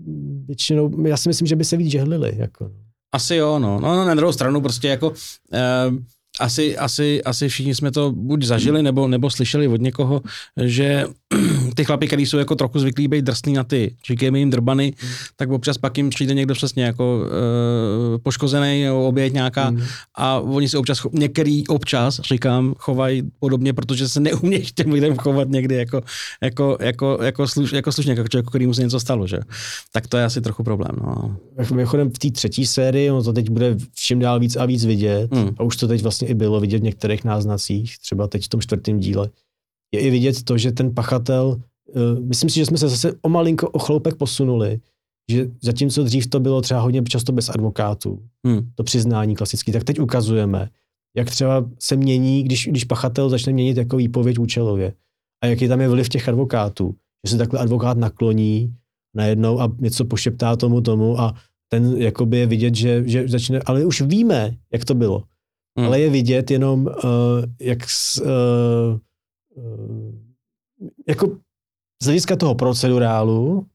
většinou, 0.46 1.06
já 1.06 1.16
si 1.16 1.28
myslím, 1.28 1.46
že 1.46 1.56
by 1.56 1.64
se 1.64 1.76
víc 1.76 1.90
žehlili. 1.90 2.32
Jako. 2.36 2.70
Asi 3.14 3.36
jo, 3.36 3.58
no. 3.58 3.80
No, 3.80 3.96
no 3.96 4.04
na 4.04 4.14
druhou 4.14 4.32
stranu 4.32 4.60
prostě 4.60 4.88
jako 4.88 5.12
eh, 5.52 5.60
asi, 6.40 6.76
asi, 6.76 7.22
asi 7.24 7.48
všichni 7.48 7.74
jsme 7.74 7.90
to 7.90 8.12
buď 8.12 8.42
zažili, 8.42 8.82
nebo, 8.82 9.08
nebo 9.08 9.30
slyšeli 9.30 9.68
od 9.68 9.80
někoho, 9.80 10.22
že 10.64 11.04
ty 11.74 11.84
chlapi, 11.84 12.06
kteří 12.06 12.26
jsou 12.26 12.38
jako 12.38 12.54
trochu 12.54 12.78
zvyklí 12.78 13.08
být 13.08 13.24
drsný 13.24 13.52
na 13.52 13.64
ty, 13.64 13.94
říkejme 14.06 14.38
jim 14.38 14.50
drbany, 14.50 14.92
tak 15.36 15.50
občas 15.50 15.78
pak 15.78 15.96
jim 15.98 16.10
přijde 16.10 16.34
někdo 16.34 16.54
přesně 16.54 16.84
jako 16.84 17.24
eh, 17.26 18.18
poškozený, 18.18 18.90
oběť 18.90 19.32
nějaká 19.32 19.70
Mm. 19.70 19.80
a 20.14 20.40
oni 20.40 20.68
se 20.68 20.78
občas, 20.78 21.06
některý 21.12 21.66
občas, 21.66 22.20
říkám, 22.20 22.74
chovají 22.78 23.22
podobně, 23.38 23.72
protože 23.72 24.08
se 24.08 24.20
neumějí 24.20 24.66
těm 24.74 24.92
lidem 24.92 25.16
chovat 25.16 25.48
někdy 25.48 25.74
jako, 25.74 26.02
jako, 26.42 26.76
jako, 26.80 27.18
jako, 27.22 27.48
sluš, 27.48 27.72
jako 27.72 27.92
slušně, 27.92 28.12
jako 28.12 28.28
člověku, 28.28 28.50
kterýmu 28.50 28.74
se 28.74 28.82
něco 28.82 29.00
stalo, 29.00 29.26
že? 29.26 29.38
Tak 29.92 30.06
to 30.06 30.16
je 30.16 30.24
asi 30.24 30.40
trochu 30.40 30.62
problém, 30.64 30.90
no. 31.06 31.36
Mimochodem 31.74 32.10
v 32.10 32.18
té 32.18 32.30
třetí 32.30 32.66
sérii, 32.66 33.10
ono 33.10 33.22
to 33.22 33.32
teď 33.32 33.50
bude 33.50 33.76
všim 33.94 34.18
dál 34.18 34.40
víc 34.40 34.56
a 34.56 34.66
víc 34.66 34.84
vidět, 34.84 35.34
Hmm. 35.34 35.50
a 35.58 35.62
už 35.62 35.76
to 35.76 35.88
teď 35.88 36.02
vlastně 36.02 36.28
i 36.28 36.34
bylo 36.34 36.60
vidět 36.60 36.78
v 36.78 36.82
některých 36.82 37.24
náznacích, 37.24 37.98
třeba 37.98 38.26
teď 38.26 38.44
v 38.44 38.48
tom 38.48 38.60
čtvrtém 38.60 38.98
díle, 39.00 39.30
je 39.94 40.00
i 40.00 40.10
vidět 40.10 40.42
to, 40.42 40.58
že 40.58 40.72
ten 40.72 40.94
pachatel, 40.94 41.46
uh, 41.46 42.20
myslím 42.20 42.50
si, 42.50 42.56
že 42.56 42.66
jsme 42.66 42.78
se 42.78 42.88
zase 42.88 43.12
o 43.22 43.28
malinko 43.28 43.68
o 43.70 43.78
chloupek 43.78 44.14
posunuli, 44.14 44.80
že 45.30 45.50
zatímco 45.62 46.04
dřív 46.04 46.26
to 46.26 46.40
bylo 46.40 46.60
třeba 46.60 46.80
hodně 46.80 47.02
často 47.02 47.32
bez 47.32 47.48
advokátů, 47.48 48.22
Hmm. 48.46 48.70
to 48.74 48.84
přiznání 48.84 49.34
klasický, 49.34 49.72
tak 49.72 49.84
teď 49.84 50.00
ukazujeme, 50.00 50.70
jak 51.16 51.30
třeba 51.30 51.70
se 51.78 51.96
mění, 51.96 52.42
když, 52.42 52.66
když 52.68 52.84
pachatel 52.84 53.28
začne 53.28 53.52
měnit 53.52 53.76
jako 53.76 53.96
výpověď 53.96 54.38
účelově 54.38 54.92
a 55.42 55.46
jaký 55.46 55.68
tam 55.68 55.80
je 55.80 55.88
vliv 55.88 56.08
těch 56.08 56.28
advokátů, 56.28 56.94
že 57.26 57.30
se 57.30 57.38
takhle 57.38 57.60
advokát 57.60 57.98
nakloní 57.98 58.74
najednou 59.16 59.60
a 59.60 59.72
něco 59.78 60.04
pošeptá 60.04 60.56
tomu 60.56 60.80
tomu 60.80 61.20
a 61.20 61.34
ten 61.68 61.96
jakoby 61.96 62.38
je 62.38 62.46
vidět, 62.46 62.74
že, 62.74 63.02
že 63.06 63.28
začne, 63.28 63.60
ale 63.66 63.84
už 63.84 64.00
víme, 64.00 64.56
jak 64.72 64.84
to 64.84 64.94
bylo, 64.94 65.22
Hmm. 65.78 65.86
ale 65.86 66.00
je 66.00 66.10
vidět 66.10 66.50
jenom, 66.50 66.86
uh, 66.86 66.90
jak 67.60 67.90
s, 67.90 68.22
uh, 68.22 68.98
jako 71.08 71.38
z 72.02 72.06
hlediska 72.06 72.36
toho 72.36 72.54
procedurálu 72.54 73.66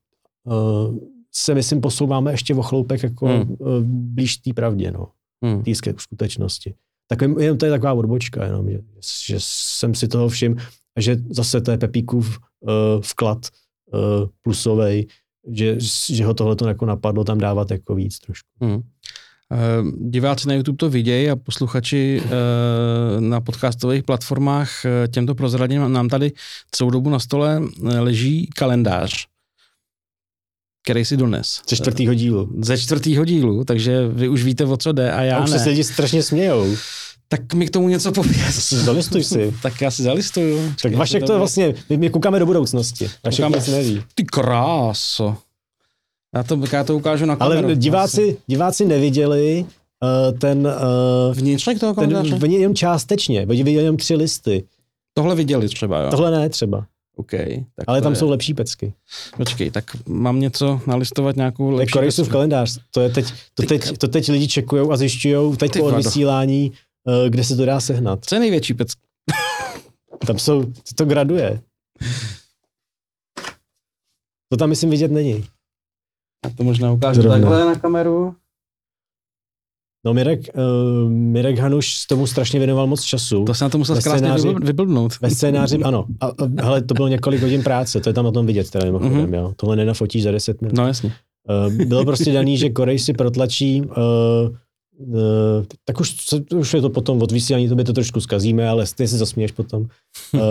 uh, 0.43 0.97
se, 1.35 1.55
myslím, 1.55 1.81
posouváme 1.81 2.31
ještě 2.31 2.55
o 2.55 2.61
chloupek 2.61 3.03
jako 3.03 3.27
Hmm. 3.27 3.55
uh, 3.59 3.83
blíž 3.83 4.37
té 4.37 4.53
pravdě, 4.53 4.91
no, 4.91 5.07
Hmm. 5.45 5.63
té 5.63 5.71
skutečnosti. 5.97 6.75
Tak 7.07 7.21
jen, 7.21 7.35
jen 7.39 7.57
to 7.57 7.65
je 7.65 7.71
taková 7.71 7.93
odbočka, 7.93 8.45
jenom, 8.45 8.69
že, 8.69 8.79
že 9.25 9.35
jsem 9.39 9.95
si 9.95 10.07
toho 10.07 10.29
všim, 10.29 10.57
a 10.97 11.01
že 11.01 11.17
zase 11.29 11.61
to 11.61 11.71
je 11.71 11.77
Pepíkův 11.77 12.39
uh, 12.59 12.71
vklad 13.01 13.47
uh, 13.93 13.99
plusovej, 14.41 15.07
že, 15.51 15.77
že 16.09 16.25
ho 16.25 16.33
tohle 16.33 16.55
to 16.55 16.67
jako 16.67 16.85
napadlo 16.85 17.23
tam 17.23 17.37
dávat 17.37 17.71
jako 17.71 17.95
víc 17.95 18.19
trošku. 18.19 18.49
Hmm. 18.61 18.81
Eh, 19.53 19.57
Diváci 20.09 20.47
na 20.47 20.53
YouTube 20.53 20.77
to 20.77 20.89
vidějí 20.89 21.29
a 21.29 21.35
posluchači 21.35 22.21
eh, 22.25 22.29
na 23.21 23.41
podcastových 23.41 24.03
platformách 24.03 24.85
eh, 24.85 25.07
těmto 25.07 25.35
prozradím 25.35 25.93
nám 25.93 26.09
tady 26.09 26.31
celou 26.71 26.89
dobu 26.89 27.09
na 27.09 27.19
stole 27.19 27.61
leží 27.99 28.49
kalendář, 28.55 29.25
který 30.83 31.05
si 31.05 31.17
dones. 31.17 31.61
Ze 31.69 31.75
čtvrtýho 31.75 32.13
dílu. 32.13 32.49
Ze 32.61 32.77
čtvrtýho 32.77 33.25
dílu, 33.25 33.63
takže 33.63 34.07
vy 34.07 34.27
už 34.29 34.43
víte, 34.43 34.65
o 34.65 34.77
co 34.77 34.91
jde 34.91 35.11
a 35.11 35.21
já 35.21 35.37
A 35.37 35.43
už 35.43 35.51
ne. 35.51 35.59
se 35.59 35.69
lidi 35.69 35.83
strašně 35.83 36.23
smějou. 36.23 36.75
Tak 37.27 37.53
mi 37.53 37.67
k 37.67 37.69
tomu 37.69 37.89
něco 37.89 38.11
pověz. 38.11 38.73
Zalistuj 38.73 39.23
si. 39.23 39.53
tak 39.61 39.81
já 39.81 39.91
si 39.91 40.03
zalistuju. 40.03 40.73
Tak 40.81 40.95
Vašek 40.95 41.23
to 41.23 41.31
je 41.31 41.37
vlastně, 41.37 41.73
my, 41.89 41.97
my 41.97 42.09
koukáme 42.09 42.39
do 42.39 42.45
budoucnosti. 42.45 43.09
Vašek 43.25 43.45
Koukáme. 43.45 43.57
nic 43.57 43.67
neví. 43.67 44.03
Ty 44.15 44.23
kráso. 44.23 45.37
Já 46.35 46.43
to, 46.43 46.61
já 46.73 46.83
to 46.83 46.95
ukážu 46.95 47.25
na 47.25 47.35
kameru. 47.35 47.65
Ale 47.65 47.75
diváci, 47.75 48.37
diváci 48.47 48.85
neviděli 48.85 49.65
uh, 50.03 50.37
ten, 50.39 50.67
uh, 50.67 51.35
Vnitřek 51.35 51.79
toho 51.79 51.93
ten 51.93 52.09
kalendáře? 52.11 52.43
oni 52.43 52.55
jenom 52.55 52.75
částečně, 52.75 53.45
viděli 53.45 53.73
jenom 53.73 53.97
tři 53.97 54.15
listy. 54.15 54.63
Tohle 55.13 55.35
viděli 55.35 55.67
třeba, 55.67 56.01
jo. 56.01 56.09
Tohle 56.09 56.31
ne 56.31 56.49
třeba, 56.49 56.85
OK. 57.15 57.31
Tak 57.75 57.85
ale 57.87 58.01
tam 58.01 58.11
je. 58.11 58.15
jsou 58.15 58.29
lepší 58.29 58.53
pecky. 58.53 58.93
Počkej, 59.37 59.71
tak 59.71 60.07
mám 60.07 60.39
něco 60.39 60.81
nalistovat 60.87 61.35
nějakou 61.35 61.69
lepší... 61.69 61.93
Korejsův 61.93 62.25
věc? 62.25 62.31
kalendář. 62.31 62.79
To, 62.91 63.01
je 63.01 63.09
teď, 63.09 63.25
to, 63.53 63.63
teď, 63.63 63.97
to 63.97 64.07
teď 64.07 64.29
lidi 64.29 64.47
čekujou 64.47 64.91
a 64.91 64.97
zjišťují 64.97 65.57
teď 65.57 65.73
po 65.73 65.83
vado. 65.83 65.97
odvysílání, 65.97 66.71
uh, 67.03 67.29
kde 67.29 67.43
se 67.43 67.55
to 67.55 67.65
dá 67.65 67.79
sehnat. 67.79 68.25
Co 68.25 68.35
je 68.35 68.39
největší 68.39 68.73
pec? 68.73 68.89
Tam 70.27 70.39
jsou, 70.39 70.63
to, 70.63 70.71
to 70.95 71.05
graduje. 71.05 71.61
To 74.49 74.57
tam 74.57 74.69
myslím 74.69 74.89
vidět 74.89 75.11
není. 75.11 75.45
Já 76.45 76.51
to 76.57 76.63
možná 76.63 76.91
ukážu 76.91 77.21
Zrovna. 77.21 77.39
takhle 77.39 77.65
na 77.65 77.75
kameru. 77.75 78.35
No 80.05 80.13
Mirek, 80.13 80.39
uh, 80.55 81.09
Mirek 81.11 81.57
Hanuš 81.59 82.05
tomu 82.05 82.27
strašně 82.27 82.59
věnoval 82.59 82.87
moc 82.87 83.01
času. 83.03 83.45
To 83.45 83.53
se 83.53 83.63
na 83.65 83.69
to 83.69 83.77
musel 83.77 83.95
Ve 83.95 84.01
krásně 84.01 84.31
vybl- 84.31 84.65
vyblbnout. 84.65 85.19
Ve 85.21 85.29
scénáři, 85.29 85.77
ano. 85.83 86.05
A, 86.21 86.25
a, 86.27 86.31
hele, 86.61 86.81
to 86.83 86.93
bylo 86.93 87.07
několik 87.07 87.41
hodin 87.41 87.63
práce, 87.63 87.99
to 88.01 88.09
je 88.09 88.13
tam 88.13 88.25
na 88.25 88.31
tom 88.31 88.45
vidět, 88.45 88.69
teda 88.69 88.85
mimochodem, 88.85 89.13
Mhm. 89.17 89.25
mm-hmm. 89.25 89.35
jo. 89.35 89.53
Tohle 89.55 89.75
nenafotíš 89.75 90.23
za 90.23 90.31
10 90.31 90.61
minut. 90.61 90.77
No 90.77 90.87
jasně. 90.87 91.13
Uh, 91.67 91.73
bylo 91.85 92.05
prostě 92.05 92.33
daný, 92.33 92.57
že 92.57 92.69
Korej 92.69 92.99
si 92.99 93.13
protlačí, 93.13 93.81
uh, 93.81 93.87
uh, 94.97 95.17
tak 95.85 95.99
už, 95.99 96.15
už 96.55 96.73
je 96.73 96.81
to 96.81 96.89
potom 96.89 97.21
od 97.21 97.31
vysílání, 97.31 97.69
to 97.69 97.75
by 97.75 97.83
to 97.83 97.93
trošku 97.93 98.21
zkazíme, 98.21 98.69
ale 98.69 98.85
ty 98.95 99.07
se 99.07 99.17
zasměješ 99.17 99.51
potom. 99.51 99.81
Uh, 100.33 100.41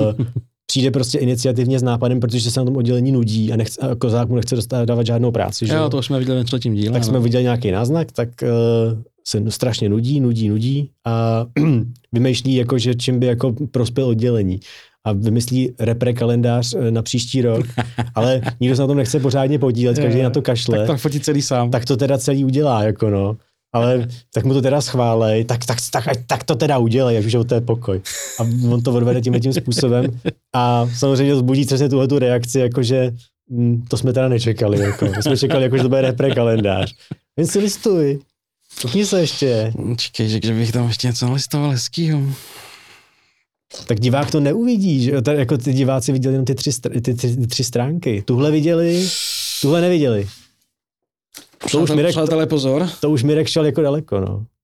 přijde 0.71 0.91
prostě 0.91 1.19
iniciativně 1.19 1.79
s 1.79 1.83
nápadem, 1.83 2.21
protože 2.21 2.51
se 2.51 2.61
na 2.61 2.65
tom 2.65 2.77
oddělení 2.77 3.13
nudí 3.13 3.53
a, 3.53 3.57
nechce, 3.57 3.81
a 3.81 3.95
Kozák 3.95 4.29
mu 4.29 4.37
nechce 4.37 4.57
dostat, 4.57 4.85
dávat 4.85 5.07
žádnou 5.07 5.31
práci. 5.31 5.67
Že? 5.67 5.75
Jo, 5.75 5.89
to 5.89 5.99
už 5.99 6.07
jsme 6.07 6.19
viděli 6.19 6.39
ve 6.39 6.45
třetím 6.45 6.75
díle. 6.75 6.93
tak 6.93 7.05
jsme 7.05 7.15
ale- 7.15 7.25
viděli 7.25 7.45
nějaký 7.45 7.71
náznak, 7.71 8.13
tak 8.13 8.29
uh, 8.43 8.99
se 9.29 9.51
strašně 9.51 9.89
nudí, 9.89 10.21
nudí, 10.21 10.49
nudí 10.49 10.91
a 11.05 11.47
vymýšlí, 12.13 12.55
jako, 12.55 12.79
že 12.79 12.95
čím 12.95 13.21
by 13.21 13.27
jako 13.27 13.55
prospěl 13.71 14.07
oddělení. 14.07 14.61
A 15.05 15.13
vymyslí 15.13 15.75
repre 15.79 16.13
kalendář 16.13 16.75
eh, 16.75 16.91
na 16.91 17.03
příští 17.03 17.43
rok, 17.43 17.67
ale 18.15 18.41
nikdo 18.61 18.77
se 18.77 18.83
na 18.83 18.87
tom 18.89 18.97
nechce 18.97 19.21
pořádně 19.21 19.59
podílet, 19.59 19.99
každý 19.99 20.23
na 20.23 20.31
to 20.31 20.43
kašle. 20.43 20.79
Tak 20.79 20.87
to 20.87 20.97
fotí 20.97 21.21
celý 21.21 21.43
sám. 21.43 21.71
tak 21.71 21.85
to 21.85 21.97
teda 21.97 22.19
celý 22.19 22.45
udělá, 22.45 22.83
jako 22.83 23.11
no. 23.11 23.37
Ale 23.73 24.09
tak 24.35 24.45
mu 24.45 24.55
to 24.55 24.63
teda 24.63 24.81
schválej, 24.81 25.45
tak, 25.45 25.67
tak, 25.67 25.79
tak, 25.91 26.05
tak 26.27 26.45
to 26.45 26.55
teda 26.55 26.79
udělej, 26.79 27.17
jak 27.17 27.27
už 27.27 27.33
je 27.33 27.45
to 27.45 27.55
je 27.55 27.61
pokoj. 27.61 28.01
A 28.39 28.43
on 28.71 28.83
to 28.83 28.93
odvede 28.93 29.21
tím 29.21 29.41
tím 29.41 29.53
způsobem. 29.53 30.21
A 30.55 30.89
samozřejmě 30.97 31.33
to 31.33 31.39
zbudí 31.39 31.65
přesně 31.65 31.89
tuhle 31.89 32.09
tu 32.09 32.19
reakci, 32.19 32.59
jakože 32.59 33.13
hm, 33.51 33.85
to 33.89 33.97
jsme 33.97 34.13
teda 34.13 34.29
nečekali. 34.29 34.79
Jako. 34.81 35.07
My 35.17 35.23
jsme 35.23 35.37
čekali, 35.37 35.63
jako, 35.63 35.77
že 35.77 35.83
to 35.83 35.89
bude 35.89 36.01
repre 36.01 36.35
kalendář. 36.35 36.95
Jen 37.37 37.47
si 37.47 37.59
listuj. 37.59 38.19
Koukni 38.83 39.07
se 39.07 39.21
ještě. 39.21 39.73
Čekej, 39.97 40.29
že, 40.29 40.55
bych 40.55 40.73
tam 40.73 40.89
ještě 40.89 41.07
něco 41.07 41.27
nalistoval 41.27 41.71
hezkýho. 41.71 42.21
Tak 43.87 44.01
divák 44.01 44.31
to 44.31 44.41
neuvidí, 44.41 45.03
že? 45.03 45.23
Tady 45.23 45.39
jako 45.39 45.59
ty 45.59 45.73
diváci 45.73 46.13
viděli 46.13 46.35
jenom 46.35 46.45
ty 46.45 46.55
tři, 46.55 46.71
str- 46.71 47.01
ty, 47.01 47.15
ty, 47.15 47.37
ty 47.37 47.47
tři 47.47 47.65
stránky. 47.65 48.23
Tuhle 48.23 48.51
viděli, 48.51 49.09
tuhle 49.61 49.81
neviděli. 49.81 50.29
To 51.73 51.81
už 51.81 51.91
Mirek, 51.91 52.15
to, 52.15 52.21
Přátelé, 52.21 52.47
pozor. 52.47 52.89
to 53.01 53.11
už 53.11 53.23
Mirek 53.23 53.47
šel 53.47 53.67
jako 53.67 53.83
daleko, 53.83 54.21
no. 54.21 54.47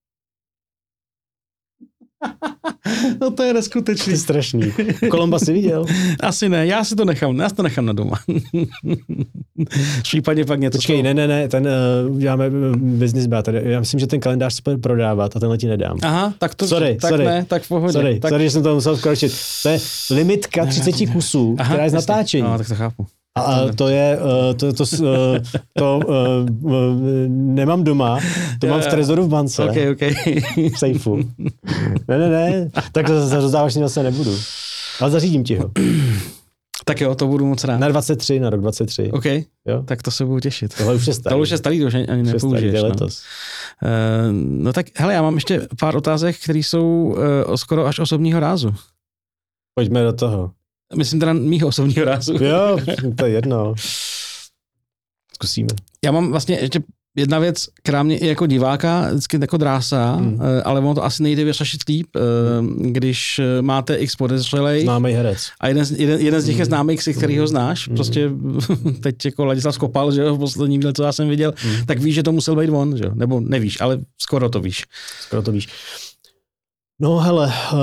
No 3.21 3.31
to 3.31 3.43
je 3.43 3.49
To 3.53 3.55
neskutečný. 3.57 4.13
je 4.13 4.17
strašný. 4.17 4.73
Kolomba 5.11 5.39
si 5.39 5.53
viděl? 5.53 5.85
Asi 6.19 6.49
ne, 6.49 6.67
já 6.67 6.83
si 6.83 6.95
to 6.95 7.05
nechám, 7.05 7.39
já 7.39 7.49
si 7.49 7.55
to 7.55 7.63
nechám 7.63 7.85
na 7.85 7.93
doma. 7.93 8.19
Případně 10.03 10.45
pak 10.45 10.59
něco. 10.59 10.77
Počkej, 10.77 10.97
to- 10.97 11.03
ne, 11.03 11.13
ne, 11.13 11.27
ne, 11.27 11.47
ten 11.47 11.67
uh, 12.07 12.15
uděláme 12.15 12.49
business. 12.75 13.27
Tady. 13.43 13.61
Já 13.71 13.79
myslím, 13.79 13.99
že 13.99 14.07
ten 14.07 14.19
kalendář 14.19 14.53
se 14.53 14.61
bude 14.65 14.77
prodávat 14.77 15.35
a 15.35 15.39
tenhle 15.39 15.57
ti 15.57 15.67
nedám. 15.67 15.97
Aha, 16.03 16.33
tak 16.39 16.55
to, 16.55 16.67
Sorry, 16.67 16.97
tak 17.01 17.09
sorry. 17.09 17.25
ne, 17.25 17.45
tak 17.45 17.63
v 17.63 17.67
pohodě. 17.67 17.93
Sorry, 17.93 18.19
tak, 18.19 18.29
sorry, 18.29 18.43
že 18.43 18.51
jsem 18.51 18.63
to 18.63 18.75
musel 18.75 18.95
vkročit. 18.97 19.33
To 19.63 19.69
je 19.69 19.79
limitka 20.11 20.65
Ne, 20.65 20.71
30 20.71 21.05
ne. 21.05 21.11
kusů, 21.13 21.55
Aha, 21.59 21.69
která 21.69 21.83
je 21.83 21.89
z 21.89 21.93
natáčení. 21.93 22.43
No, 22.43 22.57
tak 22.57 22.67
to 22.67 22.75
chápu. 22.75 23.05
A 23.37 23.67
to 23.75 23.87
je, 23.87 24.17
uh, 24.17 24.53
to, 24.55 24.73
to, 24.73 24.85
to, 24.85 24.95
uh, 25.03 25.37
to 25.77 25.99
uh, 26.07 26.45
nemám 27.27 27.83
doma, 27.83 28.19
to 28.59 28.67
mám 28.67 28.81
v 28.81 28.87
trezoru 28.87 29.23
v 29.23 29.29
bance. 29.29 29.63
Ok, 29.63 29.75
ok. 29.91 30.01
V 30.73 30.77
sejfu. 30.79 31.15
Ne, 32.07 32.17
ne, 32.17 32.29
ne, 32.29 32.69
tak 32.91 33.05
to 33.07 33.27
zase 33.27 33.79
zase 33.79 34.03
nebudu. 34.03 34.31
Ale 35.01 35.11
zařídím 35.11 35.43
ti 35.43 35.55
ho. 35.55 35.71
Tak 36.85 37.01
jo, 37.01 37.15
to 37.15 37.27
budu 37.27 37.45
moc 37.45 37.63
rád. 37.63 37.77
Na 37.77 37.87
23, 37.87 38.39
na 38.39 38.49
rok 38.49 38.61
23. 38.61 39.11
OK, 39.11 39.25
Jo? 39.25 39.83
tak 39.85 40.01
to 40.01 40.11
se 40.11 40.25
budu 40.25 40.39
těšit. 40.39 40.73
Tohle 40.77 40.95
už 40.95 41.07
je 41.07 41.13
starý. 41.13 41.33
To 41.35 41.39
už 41.41 41.49
je 41.49 41.57
starý, 41.57 41.79
to 41.79 41.85
už 41.87 41.93
ani 41.93 42.03
Už 42.03 42.33
je 42.33 42.39
starý, 42.39 42.53
nepoužiješ. 42.53 42.71
to 42.71 42.77
je 42.77 42.81
No. 42.83 42.87
letos. 42.89 43.23
Uh, 43.83 43.89
no 44.63 44.73
tak, 44.73 44.85
hele, 44.95 45.13
já 45.13 45.21
mám 45.21 45.35
ještě 45.35 45.67
pár 45.79 45.95
otázek, 45.95 46.35
které 46.43 46.59
jsou 46.59 47.15
uh, 47.47 47.55
skoro 47.55 47.85
až 47.85 47.99
osobního 47.99 48.39
rázu. 48.39 48.73
Pojďme 49.75 50.03
do 50.03 50.13
toho. 50.13 50.51
Myslím 50.95 51.19
teda 51.19 51.33
mýho 51.33 51.67
osobního 51.67 52.05
rázu. 52.05 52.43
Jo, 52.43 52.77
to 53.17 53.25
je 53.25 53.31
jedno. 53.31 53.73
Zkusíme. 55.33 55.67
Já 56.05 56.11
mám 56.11 56.31
vlastně 56.31 56.57
ještě 56.61 56.79
jedna 57.17 57.39
věc, 57.39 57.65
která 57.83 58.03
mě 58.03 58.17
i 58.17 58.27
jako 58.27 58.45
diváka 58.47 59.09
vždycky 59.09 59.37
jako 59.41 59.57
drásá, 59.57 60.15
Hmm. 60.15 60.27
hmm. 60.29 60.39
ale 60.65 60.79
ono 60.79 60.95
to 60.95 61.03
asi 61.05 61.23
nejde 61.23 61.43
vyřešit 61.43 61.81
líp, 61.87 62.07
eh, 62.15 62.19
když 62.91 63.39
eh, 63.39 63.61
máte 63.61 63.95
x 63.95 64.15
podezřelej 64.15 64.83
Známý 64.83 65.11
herec. 65.11 65.49
a 65.59 65.67
jeden, 65.67 65.85
z- 65.85 65.91
jeden, 65.99 66.19
jeden 66.19 66.41
z 66.41 66.45
nich 66.47 66.57
je 66.57 66.63
Hmm. 66.63 66.69
známý, 66.69 66.97
si 66.97 67.13
který 67.13 67.37
ho 67.37 67.47
znáš, 67.47 67.87
Hmm. 67.87 67.95
prostě 67.97 68.29
teď 69.03 69.25
jako 69.25 69.45
Ladislav 69.45 69.75
Skopal, 69.75 70.11
že 70.11 70.21
jo, 70.21 70.35
v 70.35 70.39
posledním 70.39 70.81
díle, 70.81 70.93
co 70.93 71.03
já 71.03 71.11
jsem 71.11 71.29
viděl, 71.29 71.53
Hmm. 71.57 71.85
tak 71.85 71.99
víš, 71.99 72.15
že 72.15 72.23
to 72.23 72.31
musel 72.31 72.55
být 72.55 72.69
on, 72.69 72.97
že 72.97 73.03
jo, 73.03 73.11
nebo 73.13 73.39
nevíš, 73.39 73.81
ale 73.81 73.99
skoro 74.17 74.49
to 74.49 74.59
víš. 74.59 74.83
Skoro 75.21 75.41
to 75.41 75.51
víš. 75.51 75.67
No 77.01 77.17
hele, 77.19 77.53
uh, 77.73 77.79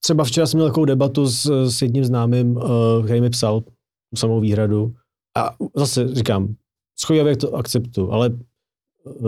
třeba 0.00 0.24
včera 0.24 0.46
jsem 0.46 0.58
měl 0.58 0.68
takovou 0.68 0.84
debatu 0.84 1.26
s, 1.26 1.66
s 1.70 1.82
jedním 1.82 2.04
známým, 2.04 2.56
uh, 2.56 2.62
který 3.04 3.20
mi 3.20 3.30
psal 3.30 3.60
tu 3.60 4.16
samou 4.16 4.40
výhradu. 4.40 4.94
A 5.36 5.54
zase 5.76 6.14
říkám, 6.14 6.54
schově 6.98 7.36
to 7.36 7.54
akceptu, 7.54 8.12
ale 8.12 8.30
uh, 9.04 9.26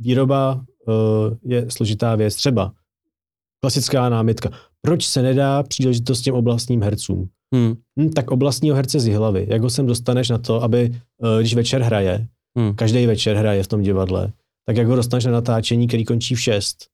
výroba 0.00 0.54
uh, 0.54 1.36
je 1.44 1.70
složitá 1.70 2.16
věc. 2.16 2.34
Třeba 2.34 2.72
klasická 3.60 4.08
námitka. 4.08 4.50
Proč 4.80 5.06
se 5.06 5.22
nedá 5.22 5.62
příležitost 5.62 6.20
těm 6.20 6.34
oblastním 6.34 6.82
hercům? 6.82 7.28
Hmm. 7.54 7.74
Hm, 8.00 8.10
tak 8.10 8.30
oblastního 8.30 8.76
herce 8.76 9.00
z 9.00 9.14
hlavy. 9.14 9.46
Jak 9.50 9.62
ho 9.62 9.70
sem 9.70 9.86
dostaneš 9.86 10.28
na 10.28 10.38
to, 10.38 10.62
aby, 10.62 11.00
uh, 11.18 11.38
když 11.40 11.54
večer 11.54 11.82
hraje, 11.82 12.28
Hmm. 12.58 12.74
každý 12.74 13.06
večer 13.06 13.36
hraje 13.36 13.62
v 13.62 13.68
tom 13.68 13.82
divadle, 13.82 14.32
tak 14.66 14.76
jak 14.76 14.86
ho 14.86 14.96
dostaneš 14.96 15.24
na 15.24 15.32
natáčení, 15.32 15.88
který 15.88 16.04
končí 16.04 16.34
v 16.34 16.40
6 16.40 16.86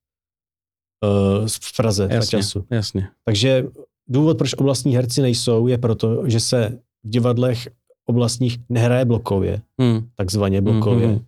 uh, 1.04 1.46
v 1.48 1.76
Praze 1.76 2.02
Jasně, 2.10 2.36
na 2.36 2.42
času. 2.42 2.64
jasně. 2.70 3.08
Takže 3.24 3.64
důvod, 4.08 4.38
proč 4.38 4.54
oblastní 4.54 4.96
herci 4.96 5.22
nejsou, 5.22 5.66
je 5.66 5.78
proto, 5.78 6.22
že 6.28 6.40
se 6.40 6.78
v 7.04 7.08
divadlech 7.10 7.68
oblastních 8.06 8.58
nehraje 8.68 9.04
blokově, 9.04 9.60
Hmm. 9.80 10.00
takzvaně 10.16 10.60
blokově. 10.60 11.06
Mhm. 11.06 11.14
Uh, 11.16 11.20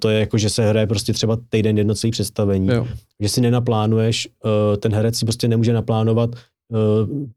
to 0.00 0.08
je 0.08 0.20
jako, 0.20 0.38
že 0.38 0.50
se 0.50 0.68
hraje 0.68 0.86
prostě 0.86 1.12
třeba 1.12 1.38
týden 1.48 1.78
jedno 1.78 1.94
celý 1.94 2.10
představení. 2.10 2.68
Jo. 2.68 2.86
Že 3.20 3.28
si 3.28 3.40
nenaplánuješ, 3.40 4.28
uh, 4.44 4.76
ten 4.76 4.94
herec 4.94 5.16
si 5.18 5.24
prostě 5.24 5.48
nemůže 5.48 5.72
naplánovat 5.72 6.30
uh, 6.30 6.78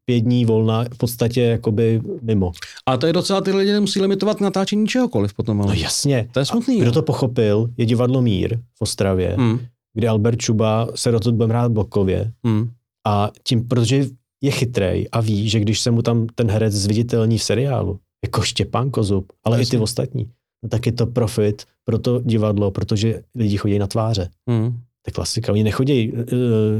pět 0.04 0.20
dní 0.20 0.44
volna 0.44 0.84
v 0.84 0.96
podstatě 0.98 1.42
jakoby 1.42 2.00
mimo. 2.22 2.52
A 2.86 2.96
to 2.96 3.06
je 3.06 3.12
docela, 3.12 3.40
ty 3.40 3.52
lidi 3.52 3.72
nemusí 3.72 4.00
limitovat 4.00 4.40
natáčení 4.40 4.86
čehokoliv 4.86 5.34
potom, 5.34 5.60
ale 5.62 5.74
No 5.76 5.80
jasně. 5.82 6.28
to 6.32 6.38
je 6.40 6.44
smutný. 6.44 6.76
Kdo 6.76 6.86
jo. 6.86 6.92
to 6.92 7.02
pochopil, 7.02 7.70
je 7.76 7.86
divadlo 7.86 8.22
Mír 8.22 8.56
v 8.78 8.82
Ostravě, 8.82 9.34
Hmm. 9.38 9.60
Kdy 9.98 10.08
Albert 10.08 10.38
Čuba 10.38 10.88
se 10.94 11.10
do 11.10 11.20
toho 11.20 11.32
bude 11.36 11.48
hrát 11.48 11.72
blokově 11.72 12.32
Hmm. 12.44 12.70
a 13.06 13.30
tím, 13.44 13.68
protože 13.68 14.06
je 14.42 14.50
chytrej 14.50 15.08
a 15.12 15.20
ví, 15.20 15.48
že 15.48 15.60
když 15.60 15.80
se 15.80 15.90
mu 15.90 16.02
tam 16.02 16.26
ten 16.34 16.50
herec 16.50 16.74
zviditelní 16.74 17.38
v 17.38 17.42
seriálu, 17.42 17.98
jako 18.24 18.42
Štěpán 18.42 18.90
Kozub, 18.90 19.32
ale 19.44 19.56
i 19.56 19.58
ty 19.58 19.62
Jasně. 19.62 19.78
ostatní, 19.80 20.30
no 20.62 20.68
tak 20.68 20.86
je 20.86 20.92
to 20.92 21.06
profit 21.06 21.64
pro 21.84 21.98
to 21.98 22.20
divadlo, 22.20 22.70
protože 22.70 23.22
lidi 23.34 23.56
chodí 23.56 23.78
na 23.78 23.86
tváře. 23.86 24.28
Hmm. 24.48 24.70
To 24.72 25.08
je 25.08 25.12
klasika. 25.12 25.52
Oni 25.52 25.64
nechodí 25.64 26.12
uh, 26.12 26.18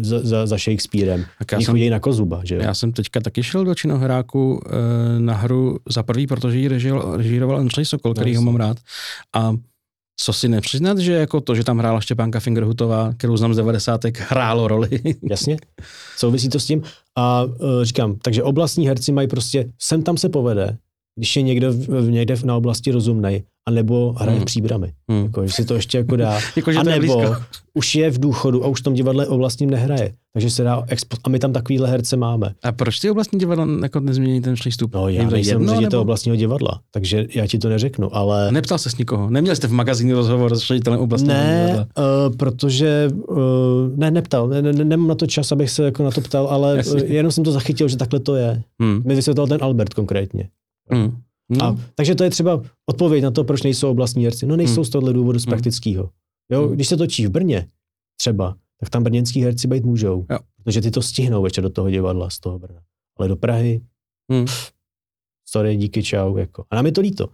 za, 0.00 0.18
za, 0.20 0.46
za 0.46 0.58
Shakespearem, 0.58 1.24
Tak 1.38 1.52
já 1.52 1.58
oni 1.58 1.64
jsem, 1.64 1.72
chodí 1.72 1.90
na 1.90 2.00
Kozuba, 2.00 2.40
že 2.44 2.54
jo? 2.54 2.60
já 2.62 2.74
jsem 2.74 2.92
teďka 2.92 3.20
taky 3.20 3.42
šel 3.42 3.64
do 3.64 3.74
činohráku 3.74 4.60
e, 4.66 5.20
na 5.20 5.34
hru 5.34 5.78
za 5.88 6.02
prvý, 6.02 6.26
protože 6.26 6.58
ji 6.58 6.68
režíroval, 6.68 7.16
režíroval 7.16 7.58
Andřej 7.58 7.84
Sokol, 7.84 8.14
který 8.14 8.30
ho 8.30 8.34
jasně. 8.34 8.44
mám 8.46 8.56
rád. 8.56 8.76
A 9.34 9.54
co 10.20 10.32
si 10.32 10.48
nepřiznat, 10.48 10.98
že 10.98 11.12
jako 11.12 11.40
to, 11.40 11.54
že 11.54 11.64
tam 11.64 11.78
hrála 11.78 12.00
Štěpánka 12.00 12.40
Fingerhutová, 12.40 13.12
kterou 13.16 13.36
znám 13.36 13.54
z 13.54 13.56
90. 13.56 14.00
hrálo 14.18 14.68
roli. 14.68 14.88
Jasně, 15.30 15.56
souvisí 16.16 16.48
to 16.48 16.60
s 16.60 16.66
tím. 16.66 16.82
A 17.16 17.44
uh, 17.44 17.52
říkám, 17.82 18.16
takže 18.22 18.42
oblastní 18.42 18.88
herci 18.88 19.12
mají 19.12 19.28
prostě, 19.28 19.72
sem 19.78 20.02
tam 20.02 20.16
se 20.16 20.28
povede, 20.28 20.78
když 21.16 21.36
je 21.36 21.42
někdo 21.42 21.72
v, 21.72 22.10
někde 22.10 22.36
na 22.44 22.56
oblasti 22.56 22.90
rozumnej, 22.90 23.42
anebo 23.68 24.14
hraje 24.18 24.32
Hmm. 24.36 24.42
v 24.42 24.44
příbramy. 24.44 24.92
Hmm. 25.10 25.24
Jako, 25.24 25.46
že 25.46 25.52
si 25.52 25.64
to 25.64 25.74
ještě 25.74 25.98
jako 25.98 26.16
dá. 26.16 26.38
Jako, 26.56 26.72
že 26.72 26.78
A 26.78 26.84
to 26.84 26.90
je 26.90 27.00
nebo 27.00 27.16
blízko. 27.18 27.36
už 27.74 27.94
je 27.94 28.10
v 28.10 28.18
důchodu 28.20 28.64
a 28.64 28.68
už 28.68 28.80
v 28.80 28.82
tom 28.84 28.94
divadle 28.94 29.26
oblastním 29.26 29.70
nehraje. 29.70 30.12
Takže 30.32 30.50
se 30.50 30.62
dá 30.64 30.82
expo- 30.82 31.18
a 31.24 31.28
my 31.28 31.38
tam 31.38 31.52
takovýhle 31.52 31.88
herce 31.90 32.16
máme. 32.16 32.54
A 32.62 32.72
proč 32.72 32.98
ty 33.00 33.10
oblastní 33.10 33.38
divadla 33.38 33.66
jako 33.82 34.00
nezmění 34.00 34.40
ten 34.40 34.54
přístup? 34.54 34.94
No 34.94 35.08
Je 35.08 35.14
já 35.14 35.30
nejsem 35.30 35.60
jedno, 35.60 35.74
ředitel 35.74 35.90
nebo- 35.98 36.02
oblastního 36.02 36.36
divadla, 36.36 36.80
takže 36.90 37.26
já 37.34 37.46
ti 37.46 37.58
to 37.58 37.68
neřeknu, 37.68 38.16
ale 38.16 38.52
Neptal 38.52 38.78
se 38.78 38.90
s 38.90 38.96
nikoho. 38.98 39.30
Neměl 39.30 39.56
jste 39.56 39.66
v 39.66 39.72
magazínu 39.72 40.14
rozhovor 40.16 40.56
s 40.56 40.66
ředitelem 40.66 41.00
oblastního 41.00 41.34
divadla. 41.36 41.76
ne, 41.76 41.86
uh, 42.28 42.36
protože 42.36 43.08
uh, 43.28 43.38
ne, 43.96 44.10
neptal, 44.10 44.48
ne, 44.48 44.62
ne, 44.62 44.72
nemám 44.72 45.08
na 45.08 45.14
to 45.14 45.26
čas, 45.26 45.52
abych 45.52 45.70
se 45.70 45.84
jako 45.84 46.02
na 46.04 46.10
to 46.10 46.20
ptal, 46.20 46.46
ale 46.46 46.76
Jasně. 46.76 47.02
jenom 47.04 47.32
jsem 47.32 47.44
to 47.44 47.52
zachytil, 47.52 47.88
že 47.88 47.96
takhle 47.96 48.20
to 48.20 48.34
je. 48.36 48.62
Hmm. 48.82 49.02
Mi 49.06 49.14
vysvětlil 49.14 49.46
ten 49.46 49.58
Albert 49.62 49.94
konkrétně. 49.94 50.48
Hmm. 50.90 51.16
No. 51.50 51.64
A, 51.64 51.76
takže 51.94 52.14
to 52.14 52.24
je 52.24 52.30
třeba 52.30 52.62
odpověď 52.86 53.24
na 53.24 53.30
to, 53.30 53.44
proč 53.44 53.62
nejsou 53.62 53.90
oblastní 53.90 54.24
herci. 54.24 54.46
No 54.46 54.56
nejsou 54.56 54.74
Hmm. 54.74 54.84
z 54.84 54.88
tohohle 54.90 55.12
důvodu 55.12 55.38
z 55.38 55.44
Hmm. 55.44 55.50
praktického. 55.50 56.10
Jo, 56.52 56.62
Hmm. 56.66 56.74
když 56.74 56.88
se 56.88 56.96
točí 56.96 57.26
v 57.26 57.30
Brně 57.30 57.68
třeba, 58.20 58.56
tak 58.80 58.90
tam 58.90 59.02
brněnský 59.04 59.42
herci 59.42 59.68
být 59.68 59.84
můžou. 59.84 60.26
Jo. 60.30 60.38
Protože 60.64 60.80
ty 60.80 60.90
to 60.90 61.02
stihnou 61.02 61.42
večer 61.42 61.62
do 61.64 61.70
toho 61.70 61.90
divadla 61.90 62.30
z 62.30 62.38
toho 62.40 62.58
Brna. 62.58 62.80
Ale 63.18 63.28
do 63.28 63.36
Prahy, 63.36 63.80
Hmm. 64.32 64.46
sorry, 65.48 65.76
díky, 65.76 66.02
čau. 66.02 66.36
Jako. 66.36 66.64
A 66.70 66.76
nám 66.76 66.86
je 66.86 66.92
to 66.92 67.00
líto. 67.00 67.28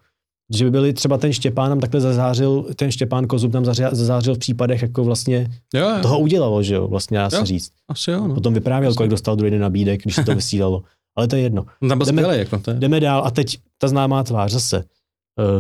Že 0.55 0.65
by 0.65 0.71
byli 0.71 0.93
třeba 0.93 1.19
ten 1.19 1.33
Štěpán 1.33 1.71
nám 1.71 1.81
takhle 1.81 2.01
zazářil, 2.01 2.67
ten 2.77 2.91
Štěpán 2.93 3.27
Kozub 3.27 3.53
nám 3.53 3.65
zazářil 3.65 4.35
v 4.35 4.39
případech, 4.39 4.83
jako 4.83 5.05
vlastně 5.05 5.51
Jo, 5.75 5.89
jo. 5.89 5.97
toho 6.03 6.19
udělalo, 6.21 6.63
že 6.63 6.75
jo, 6.75 6.89
vlastně 6.89 7.19
dá 7.19 7.31
se 7.31 7.47
říct. 7.47 7.73
Asi 7.89 8.11
jo, 8.11 8.29
no. 8.29 8.35
Potom 8.35 8.55
vyprávěl, 8.55 8.95
kolik 8.95 9.11
dostal 9.11 9.37
druhý 9.37 9.51
den 9.51 9.61
nabídek, 9.61 10.03
když 10.03 10.15
se 10.15 10.25
to 10.25 10.35
vysílalo. 10.35 10.83
Ale 11.17 11.29
to 11.29 11.37
je 11.37 11.43
jedno. 11.43 11.67
No, 11.81 11.89
Tam 11.89 11.99
byl 11.99 12.07
Jdeme- 12.07 12.23
skvělý, 12.23 12.39
jako 12.39 12.59
to 12.59 12.71
je. 12.71 12.77
Jdeme 12.79 13.01
dál 13.01 13.25
a 13.27 13.31
teď 13.31 13.59
ta 13.79 13.89
známá 13.89 14.23
tvář 14.23 14.53
zase. 14.53 14.85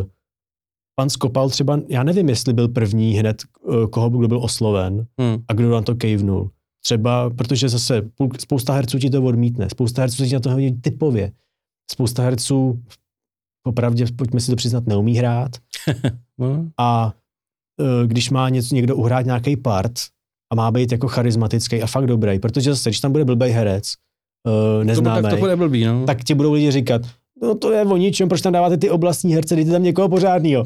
Uh, 0.01 0.07
pan 0.97 1.11
Skopal 1.11 1.51
třeba, 1.51 1.81
já 1.89 2.03
nevím, 2.03 2.29
jestli 2.29 2.53
byl 2.53 2.69
první 2.69 3.13
hned, 3.15 3.43
uh, 3.61 3.87
koho 3.87 4.11
kdo 4.11 4.29
byl 4.29 4.39
osloven 4.45 5.07
Hmm. 5.21 5.37
a 5.49 5.53
kdo 5.53 5.71
na 5.71 5.83
to 5.83 5.95
kejvnul. 5.95 6.51
Třeba, 6.85 7.31
protože 7.31 7.69
zase 7.69 8.03
půl, 8.03 8.29
spousta 8.39 8.73
herců 8.73 8.99
ti 8.99 9.11
to 9.11 9.23
odmítne, 9.23 9.71
spousta 9.71 10.03
herců 10.03 10.27
ti 10.27 10.35
na 10.35 10.41
to 10.41 10.51
hodí 10.51 10.73
typově. 10.73 11.33
Spousta 11.91 12.23
herců, 12.23 12.83
popravdě, 13.63 14.07
pojďme 14.17 14.41
si 14.41 14.51
to 14.51 14.57
přiznat, 14.57 14.87
neumí 14.87 15.17
hrát 15.17 15.51
No. 16.39 16.67
a 16.79 17.15
uh, 17.81 18.07
když 18.07 18.31
má 18.31 18.49
něco, 18.49 18.75
někdo 18.75 18.97
uhrát 18.97 19.27
nějaký 19.27 19.57
part 19.57 19.93
a 20.53 20.55
má 20.55 20.71
být 20.71 20.93
jako 20.93 21.09
charismatický 21.09 21.83
a 21.83 21.87
fakt 21.87 22.07
dobrý, 22.07 22.39
protože 22.39 22.71
zase, 22.71 22.91
když 22.91 23.01
tam 23.01 23.13
bude 23.13 23.25
blbej 23.25 23.51
herec, 23.53 23.93
uh, 24.47 24.53
To, 24.53 24.74
bude- 24.76 24.84
neznámý, 24.84 25.22
tak 25.22 25.30
to 25.32 25.36
bude 25.36 25.57
blbý, 25.57 25.84
no. 25.84 26.07
tak 26.07 26.24
ti 26.24 26.34
budou 26.34 26.53
lidi 26.53 26.70
říkat, 26.70 27.03
no 27.42 27.55
to 27.55 27.72
je 27.72 27.82
o 27.84 27.97
ničem, 27.97 28.28
proč 28.28 28.40
tam 28.40 28.53
dáváte 28.53 28.76
ty 28.76 28.90
oblastní 28.90 29.34
herce, 29.34 29.57
dejte 29.57 29.70
tam 29.70 29.82
někoho 29.82 30.09
pořádného. 30.09 30.64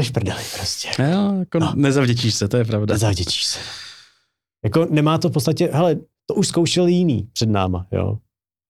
Jsi 0.00 0.10
prdeli 0.12 0.42
prostě. 0.56 0.88
Jo, 1.02 1.32
jako 1.38 1.58
No. 1.58 1.66
no. 1.66 1.72
nezavděčíš 1.76 2.34
se, 2.34 2.48
to 2.48 2.56
je 2.56 2.64
pravda. 2.64 2.94
Nezavděčíš 2.94 3.44
se. 3.46 3.58
Jako 4.64 4.86
nemá 4.90 5.18
to 5.18 5.28
v 5.28 5.32
podstatě, 5.32 5.70
hele, 5.72 5.96
to 6.26 6.34
už 6.34 6.48
zkoušeli 6.48 6.92
jiný 6.92 7.28
před 7.32 7.48
náma, 7.48 7.86
jo. 7.92 8.18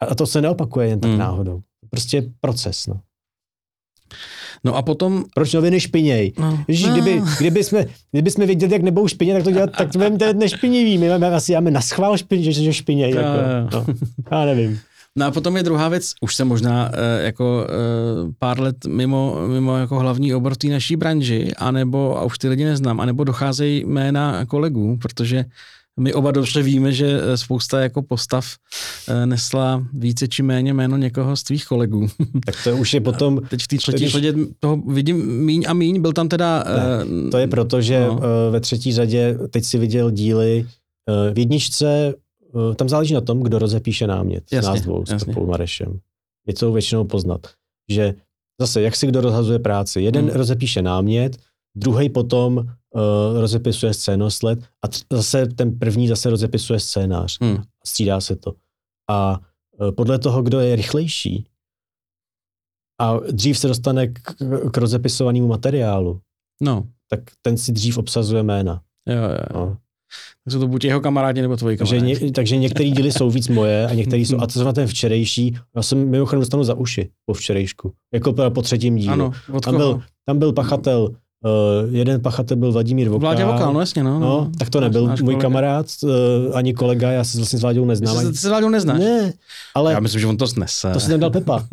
A- 0.00 0.14
to 0.14 0.26
se 0.26 0.40
neopakuje 0.40 0.88
jen 0.88 1.00
tak 1.00 1.10
Hmm. 1.10 1.18
náhodou. 1.20 1.60
Prostě 1.90 2.24
proces, 2.40 2.86
no. 2.86 3.00
No 4.64 4.76
a 4.76 4.82
potom... 4.82 5.24
Proč 5.34 5.52
noviny 5.52 5.80
špiněj? 5.80 6.32
No, 6.38 6.64
Ježíš, 6.68 6.86
no. 6.86 6.92
kdyby, 6.92 7.22
kdyby, 7.38 7.64
jsme, 7.64 7.86
kdyby 8.12 8.30
jsme 8.30 8.46
věděli, 8.46 8.72
jak 8.72 8.82
nebou 8.82 9.08
špině, 9.08 9.34
tak 9.34 9.42
to 9.44 9.50
dělat, 9.50 9.70
tak 9.78 9.92
to 9.92 9.98
budeme 9.98 10.16
dělat 10.16 10.36
nešpinivý. 10.36 10.98
My 10.98 11.08
máme 11.08 11.26
asi 11.26 11.52
máme 11.54 11.70
naschvál 11.70 12.16
špině, 12.16 12.52
že, 12.52 12.62
že 12.62 12.72
špiněj. 12.72 13.10
Jo, 13.10 13.20
Jako, 13.20 13.76
no. 13.76 13.94
Já 14.30 14.44
nevím. 14.44 14.80
No 15.16 15.26
a 15.26 15.30
potom 15.30 15.56
je 15.56 15.62
druhá 15.62 15.88
věc, 15.88 16.12
už 16.20 16.34
jsem 16.36 16.48
možná 16.48 16.90
eh, 16.92 17.22
jako 17.24 17.66
eh, 17.68 18.32
pár 18.38 18.60
let 18.60 18.76
mimo, 18.86 19.48
mimo 19.48 19.76
jako 19.76 19.98
hlavní 19.98 20.34
obor 20.34 20.56
té 20.56 20.68
naší 20.68 20.96
branži, 20.96 21.52
anebo, 21.58 22.18
a 22.18 22.24
už 22.24 22.38
ty 22.38 22.48
lidi 22.48 22.64
neznám, 22.64 23.00
anebo 23.00 23.24
docházejí 23.24 23.84
jména 23.86 24.46
kolegů, 24.46 24.96
protože 24.96 25.44
my 26.00 26.14
oba 26.14 26.30
dobře 26.30 26.62
víme, 26.62 26.92
že 26.92 27.20
eh, 27.22 27.36
spousta 27.36 27.80
jako 27.80 28.02
postav 28.02 28.46
eh, 29.08 29.26
nesla 29.26 29.86
více 29.92 30.28
či 30.28 30.42
méně 30.42 30.74
jméno 30.74 30.96
někoho 30.96 31.36
z 31.36 31.42
tvých 31.42 31.64
kolegů. 31.66 32.06
Tak 32.46 32.54
to 32.64 32.76
už 32.76 32.94
je 32.94 33.00
potom, 33.00 33.40
Teď 33.50 33.62
v 33.62 33.68
té 33.68 33.76
třetí 33.76 33.96
Když- 33.98 34.12
řadě 34.12 34.34
toho 34.60 34.76
vidím 34.76 35.36
míň 35.44 35.64
a 35.68 35.72
míň, 35.72 36.00
byl 36.02 36.12
tam 36.12 36.28
teda... 36.28 36.64
eh, 36.66 37.30
To 37.30 37.38
je 37.38 37.46
proto, 37.48 37.80
že 37.82 38.06
No. 38.06 38.20
ve 38.50 38.60
třetí 38.60 38.92
řadě 38.92 39.38
teď 39.50 39.64
si 39.64 39.78
viděl 39.78 40.10
díly 40.10 40.66
v 41.32 41.38
jedničce, 41.38 42.14
tam 42.76 42.88
záleží 42.88 43.14
na 43.14 43.20
tom, 43.20 43.40
kdo 43.42 43.58
rozepíše 43.58 44.06
námět 44.06 44.44
Jasně, 44.52 44.62
s 44.62 44.66
nás 44.74 44.80
dvou, 44.80 45.04
s. 45.06 45.24
Pepou 45.24 45.46
Marešem. 45.46 45.98
Je 46.46 46.54
to 46.54 46.72
většinou 46.72 47.04
poznat, 47.04 47.40
že 47.90 48.14
zase, 48.60 48.82
jak 48.82 48.96
si 48.96 49.06
kdo 49.06 49.20
rozhazuje 49.20 49.58
práci. 49.58 50.00
Jeden 50.02 50.24
Hmm. 50.24 50.34
rozepíše 50.36 50.82
námět, 50.82 51.36
druhý 51.74 52.08
potom 52.08 52.56
uh, 52.56 52.64
rozepisuje 53.40 53.94
scénosled 53.94 54.58
a 54.82 54.88
tř- 54.88 55.04
zase 55.12 55.46
ten 55.46 55.78
první 55.78 56.08
zase 56.08 56.30
rozepisuje 56.30 56.80
scénář. 56.80 57.38
Hmm. 57.40 57.62
Střídá 57.86 58.20
se 58.20 58.36
to. 58.36 58.52
A 59.10 59.40
uh, 59.80 59.90
podle 59.90 60.18
toho, 60.18 60.42
kdo 60.42 60.60
je 60.60 60.76
rychlejší 60.76 61.46
a 63.00 63.16
dřív 63.30 63.58
se 63.58 63.68
dostane 63.68 64.06
k, 64.06 64.34
k 64.72 64.76
rozepisovanému 64.76 65.48
materiálu, 65.48 66.20
No, 66.62 66.86
tak 67.10 67.20
ten 67.42 67.56
si 67.56 67.72
dřív 67.72 67.98
obsazuje 67.98 68.42
jména. 68.42 68.82
jo, 69.08 69.14
jo. 69.16 69.28
jo. 69.30 69.36
No. 69.66 69.76
Tak 70.44 70.52
jsou 70.52 70.58
to 70.60 70.68
buď 70.68 70.84
jeho 70.84 71.00
kamarádi, 71.00 71.42
nebo 71.42 71.56
tvoji 71.56 71.76
Takže, 71.76 71.96
kamarádi. 71.96 72.24
ně, 72.26 72.32
takže 72.32 72.56
některé 72.56 72.90
díly 72.90 73.12
jsou 73.12 73.30
víc 73.30 73.48
moje 73.48 73.86
a 73.86 73.94
některé 73.94 74.22
jsou, 74.22 74.36
a 74.40 74.46
to 74.46 74.52
zrovna 74.52 74.72
ten 74.72 74.86
včerejší, 74.86 75.58
já 75.76 75.82
jsem 75.82 76.10
mimochodem 76.10 76.40
dostanu 76.40 76.64
za 76.64 76.74
uši 76.74 77.10
po 77.26 77.34
včerejšku, 77.34 77.92
jako 78.14 78.32
po, 78.50 78.62
třetím 78.62 78.96
dílu. 78.96 79.12
Ano, 79.12 79.32
tam, 79.64 79.76
byl, 79.76 80.02
tam 80.26 80.38
byl 80.38 80.52
pachatel, 80.52 81.14
uh, 81.44 81.94
jeden 81.94 82.20
pachatel 82.20 82.56
byl 82.56 82.72
Vladimír 82.72 83.08
Vokál. 83.08 83.20
Vládě 83.20 83.44
Vokál, 83.44 83.72
no 83.72 83.80
jasně, 83.80 84.02
no. 84.04 84.18
No, 84.20 84.50
tak 84.58 84.70
to 84.70 84.80
nebyl 84.80 85.06
náš 85.06 85.20
můj 85.20 85.34
kolega. 85.34 85.42
kamarád, 85.42 85.86
uh, 86.02 86.10
ani 86.56 86.74
kolega, 86.74 87.10
já 87.10 87.24
se 87.24 87.38
vlastně 87.38 87.58
s 87.58 87.62
Vláďou 87.62 87.82
Ty 87.82 87.88
neznám. 87.88 88.16
se, 88.16 88.30
ty 88.32 88.36
se 88.38 88.48
Vláďou 88.48 88.68
neznáš? 88.68 88.98
ne, 89.00 89.32
ale 89.74 89.92
Já 89.92 90.00
myslím, 90.00 90.20
že 90.20 90.26
on 90.26 90.36
to 90.36 90.46
snese. 90.46 90.90
to 90.92 91.00
si 91.00 91.10
tam 91.10 91.20
dal 91.20 91.30
Pepa. 91.30 91.66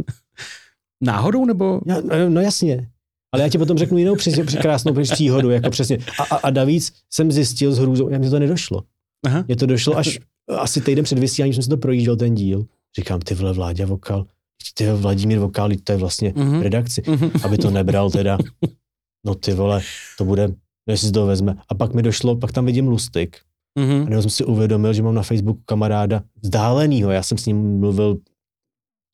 Náhodou, 1.03 1.45
nebo? 1.45 1.82
Já, 1.86 1.97
no 2.30 2.41
jasně. 2.41 2.88
Ale 3.34 3.43
já 3.43 3.49
ti 3.49 3.57
potom 3.57 3.78
řeknu 3.78 3.97
jinou 3.97 4.15
přes, 4.15 4.36
krásnou 4.61 4.93
příhodu, 4.93 5.49
jako 5.49 5.70
přesně. 5.70 5.97
A, 6.20 6.24
a, 6.24 6.36
a 6.36 6.49
navíc 6.49 6.93
jsem 7.13 7.32
zjistil 7.32 7.72
s 7.74 7.78
hrůzou, 7.78 8.09
mně 8.17 8.30
to 8.30 8.39
nedošlo. 8.39 8.84
Aha. 9.26 9.43
Mně 9.47 9.55
to 9.55 9.65
došlo 9.65 9.97
až 9.97 10.20
asi 10.57 10.82
týden 10.82 11.03
před 11.03 11.20
vysíláním, 11.20 11.53
jsem 11.53 11.63
si 11.63 11.70
to 11.70 11.78
projížděl 11.78 12.15
ten 12.15 12.36
díl. 12.36 12.65
Říkám, 12.97 13.20
ty 13.20 13.36
vole, 13.36 13.53
Vláďa 13.53 13.86
Vokal, 13.86 14.26
ty 14.74 14.91
Vladimír 14.91 15.39
Vokal, 15.39 15.70
to 15.84 15.91
je 15.91 15.97
vlastně 15.97 16.34
Mhm. 16.36 16.59
v 16.59 16.63
redakci. 16.63 17.03
Mhm. 17.07 17.32
Aby 17.43 17.57
to 17.57 17.72
nebral 17.72 18.11
teda, 18.11 18.38
no 19.26 19.36
ty 19.36 19.53
vole, 19.53 19.82
to 20.17 20.26
bude, 20.26 20.53
jestli 20.88 21.07
si 21.07 21.13
to 21.13 21.26
vezme. 21.26 21.55
A 21.70 21.76
pak 21.76 21.93
mi 21.93 22.01
došlo, 22.01 22.36
pak 22.36 22.51
tam 22.51 22.65
vidím 22.65 22.88
Lustig. 22.88 23.38
Mhm. 23.80 24.03
A 24.07 24.09
nebo 24.09 24.22
jsem 24.22 24.32
si 24.32 24.45
uvědomil, 24.45 24.93
že 24.93 25.03
mám 25.03 25.15
na 25.15 25.24
Facebooku 25.24 25.61
kamaráda 25.65 26.24
vzdálenýho. 26.41 27.11
Já 27.11 27.24
jsem 27.24 27.38
s 27.38 27.45
ním 27.45 27.80
mluvil, 27.80 28.17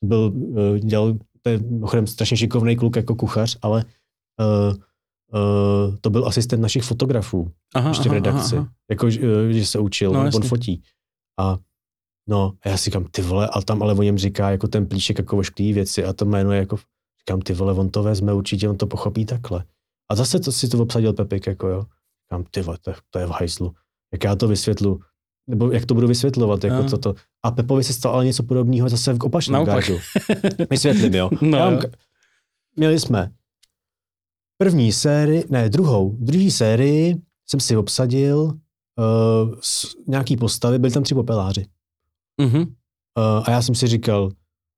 byl, 0.04 0.32
eh, 0.76 0.80
dělal, 0.80 1.14
to 1.42 1.50
je 1.50 1.58
mimochodem 1.58 2.06
strašně 2.06 2.36
šikovný 2.36 2.76
kluk 2.76 2.96
jako 2.96 3.14
kuchař, 3.14 3.58
ale 3.62 3.84
uh, 4.40 4.74
uh, 5.40 5.96
to 6.00 6.10
byl 6.10 6.26
asistent 6.26 6.62
našich 6.62 6.82
fotografů 6.82 7.50
Aha, 7.74 7.88
ještě 7.88 8.08
v 8.08 8.12
aha, 8.12 8.14
redakci. 8.14 8.56
aha, 8.56 8.68
Jako, 8.90 9.10
že, 9.10 9.52
že 9.52 9.66
se 9.66 9.78
učil, 9.78 10.12
No, 10.12 10.30
on 10.34 10.42
fotí. 10.42 10.82
A 11.40 11.58
no, 12.28 12.52
a 12.62 12.68
já 12.68 12.76
si 12.76 12.84
říkám, 12.84 13.04
ty 13.04 13.22
vole, 13.22 13.48
a 13.48 13.60
tam 13.62 13.82
ale 13.82 13.94
o 13.94 14.02
něm 14.02 14.18
říká 14.18 14.50
jako 14.50 14.68
ten 14.68 14.86
plíšek 14.86 15.18
jako 15.18 15.38
ošklivý 15.38 15.72
věci 15.72 16.04
a 16.04 16.12
to 16.12 16.24
jméno 16.24 16.52
je 16.52 16.58
jako, 16.58 16.76
říkám, 17.18 17.40
ty 17.40 17.52
vole, 17.52 17.72
on 17.72 17.88
to 17.88 18.02
vezme, 18.02 18.32
určitě 18.32 18.68
on 18.68 18.76
to 18.76 18.86
pochopí 18.86 19.24
takhle. 19.26 19.64
A 20.08 20.14
zase 20.14 20.40
to 20.40 20.52
si 20.52 20.68
to 20.68 20.78
obsadil 20.82 21.12
Pepik, 21.12 21.46
jako 21.46 21.68
jo. 21.68 21.84
Říkám, 22.24 22.44
ty 22.50 22.62
vole, 22.62 22.78
to, 22.80 22.90
je- 22.90 22.96
to 23.10 23.18
je 23.18 23.26
v 23.26 23.30
hajzlu. 23.30 23.74
Jak 24.12 24.24
já 24.24 24.36
to 24.36 24.48
vysvětlu, 24.48 25.00
nebo 25.46 25.70
jak 25.72 25.86
to 25.86 25.94
budu 25.94 26.08
vysvětlovat, 26.08 26.64
jako 26.64 26.82
No. 26.82 26.98
to. 26.98 27.14
A 27.42 27.50
Pepovi 27.50 27.84
se 27.84 27.92
stalo 27.92 28.14
ale 28.14 28.24
něco 28.24 28.42
podobného 28.42 28.88
zase 28.88 29.12
v 29.14 29.18
opačném 29.22 29.64
gardu. 29.64 29.98
Vysvětlím, 30.70 31.14
jo. 31.14 31.30
No, 31.42 31.58
Já 31.58 31.70
jo. 31.70 31.80
Měli 32.76 33.00
jsme 33.00 33.32
první 34.58 34.92
sérii, 34.92 35.44
ne, 35.50 35.68
druhou, 35.68 36.16
druhý 36.20 36.50
sérii 36.50 37.22
jsem 37.46 37.60
si 37.60 37.76
obsadil 37.76 38.38
uh, 38.42 39.54
s, 39.60 39.96
nějaký 40.08 40.36
postavy, 40.36 40.78
byli 40.78 40.92
tam 40.92 41.02
tři 41.02 41.14
popeláři. 41.14 41.66
Mhm. 42.40 42.58
Uh, 42.60 42.66
a 43.44 43.50
já 43.50 43.62
jsem 43.62 43.74
si 43.74 43.86
říkal, 43.86 44.30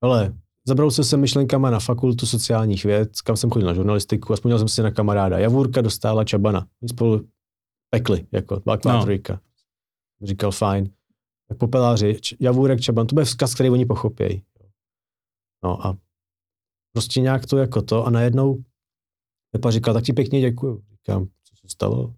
ale 0.03 0.35
zabrousil 0.69 1.05
jsem 1.05 1.21
myšlenkama 1.21 1.71
na 1.71 1.81
fakultu 1.81 2.27
sociálních 2.27 2.85
věd, 2.85 3.21
kam 3.21 3.37
jsem 3.37 3.51
chodil 3.51 3.69
na 3.69 3.75
žurnalistiku 3.75 4.33
a 4.33 4.37
vzpomněl 4.37 4.59
jsem 4.59 4.69
si 4.69 4.83
na 4.83 4.91
kamaráda. 4.91 5.39
Javůrka 5.39 5.81
dostala 5.81 6.25
Čabana. 6.25 6.67
My 6.83 6.89
spolu 6.89 7.29
pekli, 7.91 8.27
jako 8.33 8.59
dvakrát 8.59 8.93
No. 8.93 9.03
trojka. 9.03 9.41
Říkal, 10.23 10.53
fajn. 10.53 10.91
Tak 11.49 11.59
popeláři, 11.59 12.19
Javůrek, 12.41 12.81
Čaban, 12.81 13.07
to 13.07 13.15
bude 13.15 13.25
vzkaz, 13.25 13.55
který 13.55 13.71
oni 13.71 13.87
pochopějí. 13.87 14.43
No 15.65 15.87
a 15.87 15.99
prostě 16.93 17.21
nějak 17.21 17.47
to 17.47 17.59
jako 17.59 17.83
to 17.83 18.07
a 18.07 18.11
najednou 18.11 18.65
Pepa 19.51 19.71
říkal, 19.71 19.95
tak 19.95 20.05
ti 20.05 20.13
pěkně 20.13 20.41
děkuju. 20.41 20.83
Říkám, 20.93 21.27
co 21.27 21.57
se 21.57 21.69
stalo? 21.69 22.15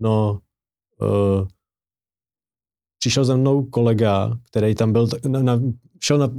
No, 0.00 0.40
uh, 1.00 1.48
přišel 2.98 3.24
za 3.24 3.36
mnou 3.36 3.64
kolega, 3.64 4.38
který 4.50 4.74
tam 4.74 4.92
byl, 4.92 5.08
na, 5.28 5.42
na, 5.42 5.60
šel 6.04 6.18
na, 6.18 6.30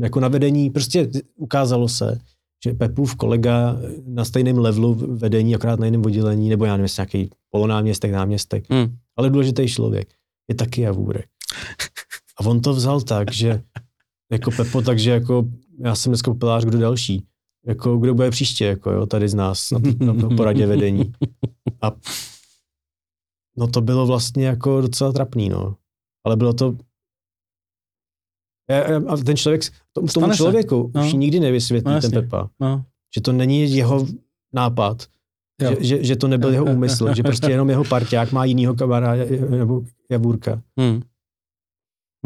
jako 0.00 0.20
na 0.20 0.28
vedení, 0.28 0.70
prostě 0.70 1.10
ukázalo 1.36 1.88
se, 1.88 2.18
že 2.64 2.72
Pepův 2.72 3.16
kolega 3.16 3.76
na 4.06 4.24
stejném 4.24 4.58
levelu 4.58 4.94
vedení, 4.94 5.54
akorát 5.54 5.80
na 5.80 5.86
jiném 5.86 6.04
oddělení, 6.04 6.48
nebo 6.48 6.64
já 6.64 6.76
nevím, 6.76 6.88
nějaký 6.98 7.30
polonáměstek, 7.50 8.12
náměstek, 8.12 8.68
Mm. 8.70 8.96
ale 9.16 9.30
důležitý 9.30 9.68
člověk, 9.68 10.08
je 10.48 10.54
taky 10.54 10.80
javůrek. 10.80 11.26
A 12.40 12.46
on 12.46 12.60
to 12.60 12.74
vzal 12.74 13.00
tak, 13.00 13.32
že 13.32 13.62
jako 14.32 14.50
Pepo, 14.50 14.82
takže 14.82 15.10
jako 15.10 15.48
já 15.84 15.94
jsem 15.94 16.10
dneska 16.10 16.30
popelář, 16.30 16.64
kdo 16.64 16.78
další. 16.78 17.24
Jako 17.66 17.96
kdo 17.96 18.14
bude 18.14 18.30
příště, 18.30 18.64
jako 18.64 18.90
jo, 18.90 19.06
tady 19.06 19.28
z 19.28 19.34
nás 19.34 19.70
na, 19.70 20.12
na, 20.12 20.36
poradě 20.36 20.66
vedení. 20.66 21.12
A 21.82 21.92
no 23.56 23.66
to 23.68 23.80
bylo 23.80 24.06
vlastně 24.06 24.46
jako 24.46 24.80
docela 24.80 25.12
trapný, 25.12 25.48
no. 25.48 25.76
Ale 26.24 26.36
bylo 26.36 26.52
to 26.52 26.76
a 29.08 29.16
ten 29.16 29.36
člověk, 29.36 29.62
tomu, 29.92 30.08
Stane 30.08 30.24
tomu 30.24 30.32
se. 30.32 30.36
člověku 30.36 30.90
No. 30.94 31.06
už 31.06 31.12
nikdy 31.12 31.40
nevysvětlí 31.40 31.92
No, 31.94 32.00
ten. 32.00 32.10
Pepa, 32.10 32.48
No. 32.60 32.84
že 33.14 33.20
to 33.20 33.32
není 33.32 33.72
jeho 33.72 34.06
nápad, 34.54 35.06
Jo. 35.62 35.70
že, 35.70 35.76
že, 35.86 36.04
že 36.04 36.16
to 36.16 36.28
nebyl 36.28 36.52
jeho 36.52 36.64
úmysl, 36.64 37.14
že 37.14 37.22
prostě 37.22 37.50
jenom 37.50 37.70
jeho 37.70 37.84
parťák 37.84 38.32
má 38.32 38.44
jinýho 38.44 38.74
kamaráda 38.74 39.24
nebo 39.50 39.82
javůrka. 40.10 40.62
Hmm. 40.78 41.02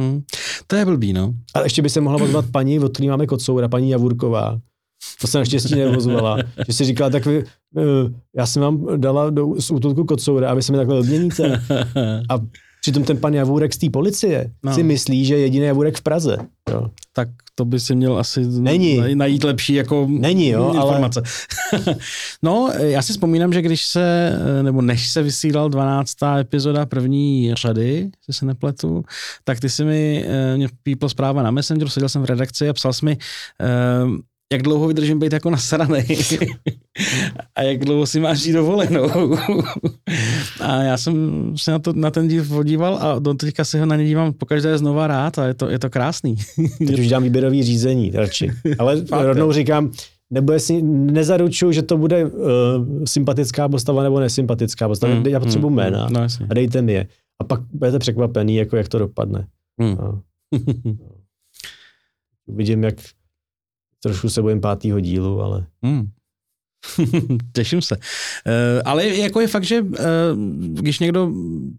Hmm. 0.01 0.23
To 0.67 0.77
je 0.77 0.85
blbý, 0.85 1.13
no. 1.13 1.35
A 1.55 1.61
ještě 1.61 1.83
by 1.83 1.91
se 1.91 2.01
mohla 2.01 2.23
ozvat 2.23 2.45
paní, 2.53 2.81
od 2.81 2.93
který 2.93 3.09
máme 3.09 3.27
kocoura, 3.27 3.69
paní 3.69 3.91
Javurková. 3.91 4.61
To 5.21 5.27
se 5.27 5.39
naštěstí 5.39 5.75
nevozovala. 5.75 6.39
Že 6.67 6.73
si 6.73 6.85
říkala, 6.85 7.11
tak 7.11 7.27
vy, 7.27 7.45
eh, 7.79 7.83
já 8.37 8.47
jsem 8.47 8.63
vám 8.63 9.01
dala 9.01 9.31
do, 9.31 9.61
z 9.61 9.71
útulku 9.71 10.05
kocoura 10.05 10.51
a 10.51 10.55
vy 10.55 10.63
se 10.63 10.73
mi 10.73 10.79
takhle 10.79 10.99
odměníte. 10.99 11.63
A 12.29 12.39
přitom 12.83 13.05
ten 13.05 13.17
pan 13.17 13.35
Javůrek 13.35 13.75
z 13.75 13.79
té 13.79 13.91
policie 13.91 14.51
No. 14.63 14.75
si 14.75 14.83
myslí, 14.83 15.25
že 15.25 15.35
je 15.35 15.41
jediný 15.41 15.67
Javůrek 15.67 15.97
v 15.99 16.03
Praze. 16.03 16.37
Jo. 16.71 16.89
tak 17.15 17.29
to 17.55 17.65
by 17.65 17.81
si 17.81 17.95
měl 17.95 18.19
asi 18.19 18.41
Není. 18.47 19.01
naj- 19.01 19.17
najít 19.17 19.45
lepší 19.45 19.75
jako 19.75 20.07
Není, 20.11 20.49
jo, 20.49 20.65
ale- 20.65 20.75
informace. 20.77 21.23
no, 22.43 22.71
já 22.79 23.03
si 23.03 23.13
vzpomínám, 23.13 23.53
že 23.53 23.63
když 23.63 23.85
se, 23.87 24.39
nebo 24.63 24.83
než 24.83 25.09
se 25.09 25.23
vysílal 25.23 25.69
12. 25.69 26.17
epizoda 26.41 26.87
první 26.87 27.55
řady, 27.55 28.11
jestli 28.21 28.33
se 28.39 28.47
nepletu, 28.47 29.05
tak 29.45 29.61
ty 29.61 29.71
si 29.71 29.85
mi 29.85 30.25
eh, 30.29 30.57
mě 30.57 30.69
pípl 30.83 31.09
zpráva 31.09 31.43
na 31.43 31.51
Messenger, 31.51 31.89
seděl 31.89 32.09
jsem 32.09 32.23
v 32.23 32.27
redakci 32.27 32.69
a 32.69 32.73
psal 32.73 32.93
jsi 32.93 33.05
mi, 33.05 33.19
eh, 33.61 33.67
jak 34.53 34.63
dlouho 34.63 34.89
vydržím 34.89 35.19
být 35.19 35.33
jako 35.33 35.51
nasranej 35.51 36.07
a 37.55 37.63
jak 37.63 37.79
dlouho 37.79 38.07
si 38.07 38.21
máš 38.21 38.45
jít 38.45 38.53
dovolenou. 38.53 39.37
a 40.61 40.83
já 40.83 40.97
jsem 40.97 41.43
se 41.57 41.71
na, 41.71 41.79
to, 41.79 41.93
na 41.93 42.11
ten 42.11 42.29
díl 42.29 42.45
podíval 42.45 42.99
a 43.03 43.19
do 43.19 43.35
teďka 43.35 43.65
se 43.65 43.81
ho 43.81 43.87
na 43.87 43.97
ně 43.97 44.05
dívám 44.05 44.33
pokaždé 44.33 44.79
znova 44.79 45.07
rád 45.07 45.39
a 45.39 45.47
je 45.47 45.55
to, 45.55 45.69
je 45.69 45.79
to 45.79 45.91
krásný. 45.91 46.37
Teď 46.79 46.99
už 46.99 47.09
dám 47.09 47.23
výběrový 47.23 47.63
řízení 47.63 48.11
radši. 48.15 48.51
Ale 48.79 48.97
Fakt, 49.07 49.25
rovnou 49.27 49.53
říkám, 49.53 49.91
nebo 50.31 50.59
si 50.59 50.83
nezaručuju, 50.83 51.73
že 51.73 51.83
to 51.83 51.97
bude 51.99 52.25
uh, 52.25 52.41
sympatická 53.05 53.69
postava 53.69 54.03
nebo 54.03 54.21
nesympatická 54.21 54.89
postava. 54.89 55.15
Mm, 55.15 55.27
Já 55.27 55.41
potřebuji 55.41 55.71
mm, 55.71 55.77
jména 55.77 56.09
No, 56.11 56.21
jasně. 56.23 56.47
a 56.51 56.55
dejte 56.55 56.83
mi 56.83 56.93
je. 56.93 57.07
A 57.41 57.45
pak 57.45 57.61
budete 57.73 57.99
překvapený, 57.99 58.57
jako 58.57 58.77
jak 58.77 58.89
to 58.89 58.99
dopadne. 58.99 59.47
Mm. 59.81 59.97
No. 60.01 60.21
Vidím, 62.49 62.85
jak 62.85 62.95
trošku 64.03 64.29
se 64.29 64.43
bojím 64.43 64.61
pátýho 64.61 65.01
dílu, 65.01 65.41
ale 65.43 65.67
Hmm. 65.83 66.09
Těším 67.53 67.83
se. 67.83 67.97
Uh, 67.97 68.03
ale 68.85 69.07
jako 69.07 69.41
je 69.41 69.49
fakt, 69.49 69.65
že 69.65 69.81
uh, 69.81 69.97
když 70.75 70.99
někdo 70.99 71.31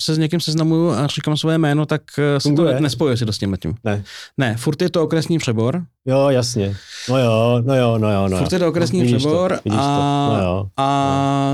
se 0.01 0.15
s 0.15 0.17
někým 0.17 0.39
seznamuju 0.39 0.89
a 0.89 1.07
říkám 1.07 1.37
své 1.37 1.57
jméno, 1.57 1.85
tak 1.85 2.01
uh, 2.17 2.23
si 2.39 2.53
to 2.55 2.79
nespojuje 2.79 3.17
si 3.17 3.25
to 3.25 3.33
s 3.33 3.37
tím 3.37 3.51
letím. 3.51 3.73
Ne. 3.83 4.03
Ne, 4.37 4.57
furt 4.57 4.81
je 4.81 4.89
to 4.89 5.03
okresní 5.03 5.37
přebor. 5.37 5.83
jo, 6.05 6.29
jasně. 6.29 6.75
No 7.09 7.17
jo, 7.19 7.61
no 7.65 7.75
jo, 7.75 7.97
no 7.97 8.11
jo, 8.11 8.27
no 8.27 8.37
jo. 8.37 8.43
Furt 8.43 8.53
je 8.53 8.59
to 8.59 8.67
okresní 8.67 9.01
Vidíš 9.01 9.17
přebor 9.17 9.59
to, 9.67 9.73
a- 9.73 10.29
to. 10.29 10.35
No 10.37 10.43
jo. 10.43 10.65
A, 10.77 11.53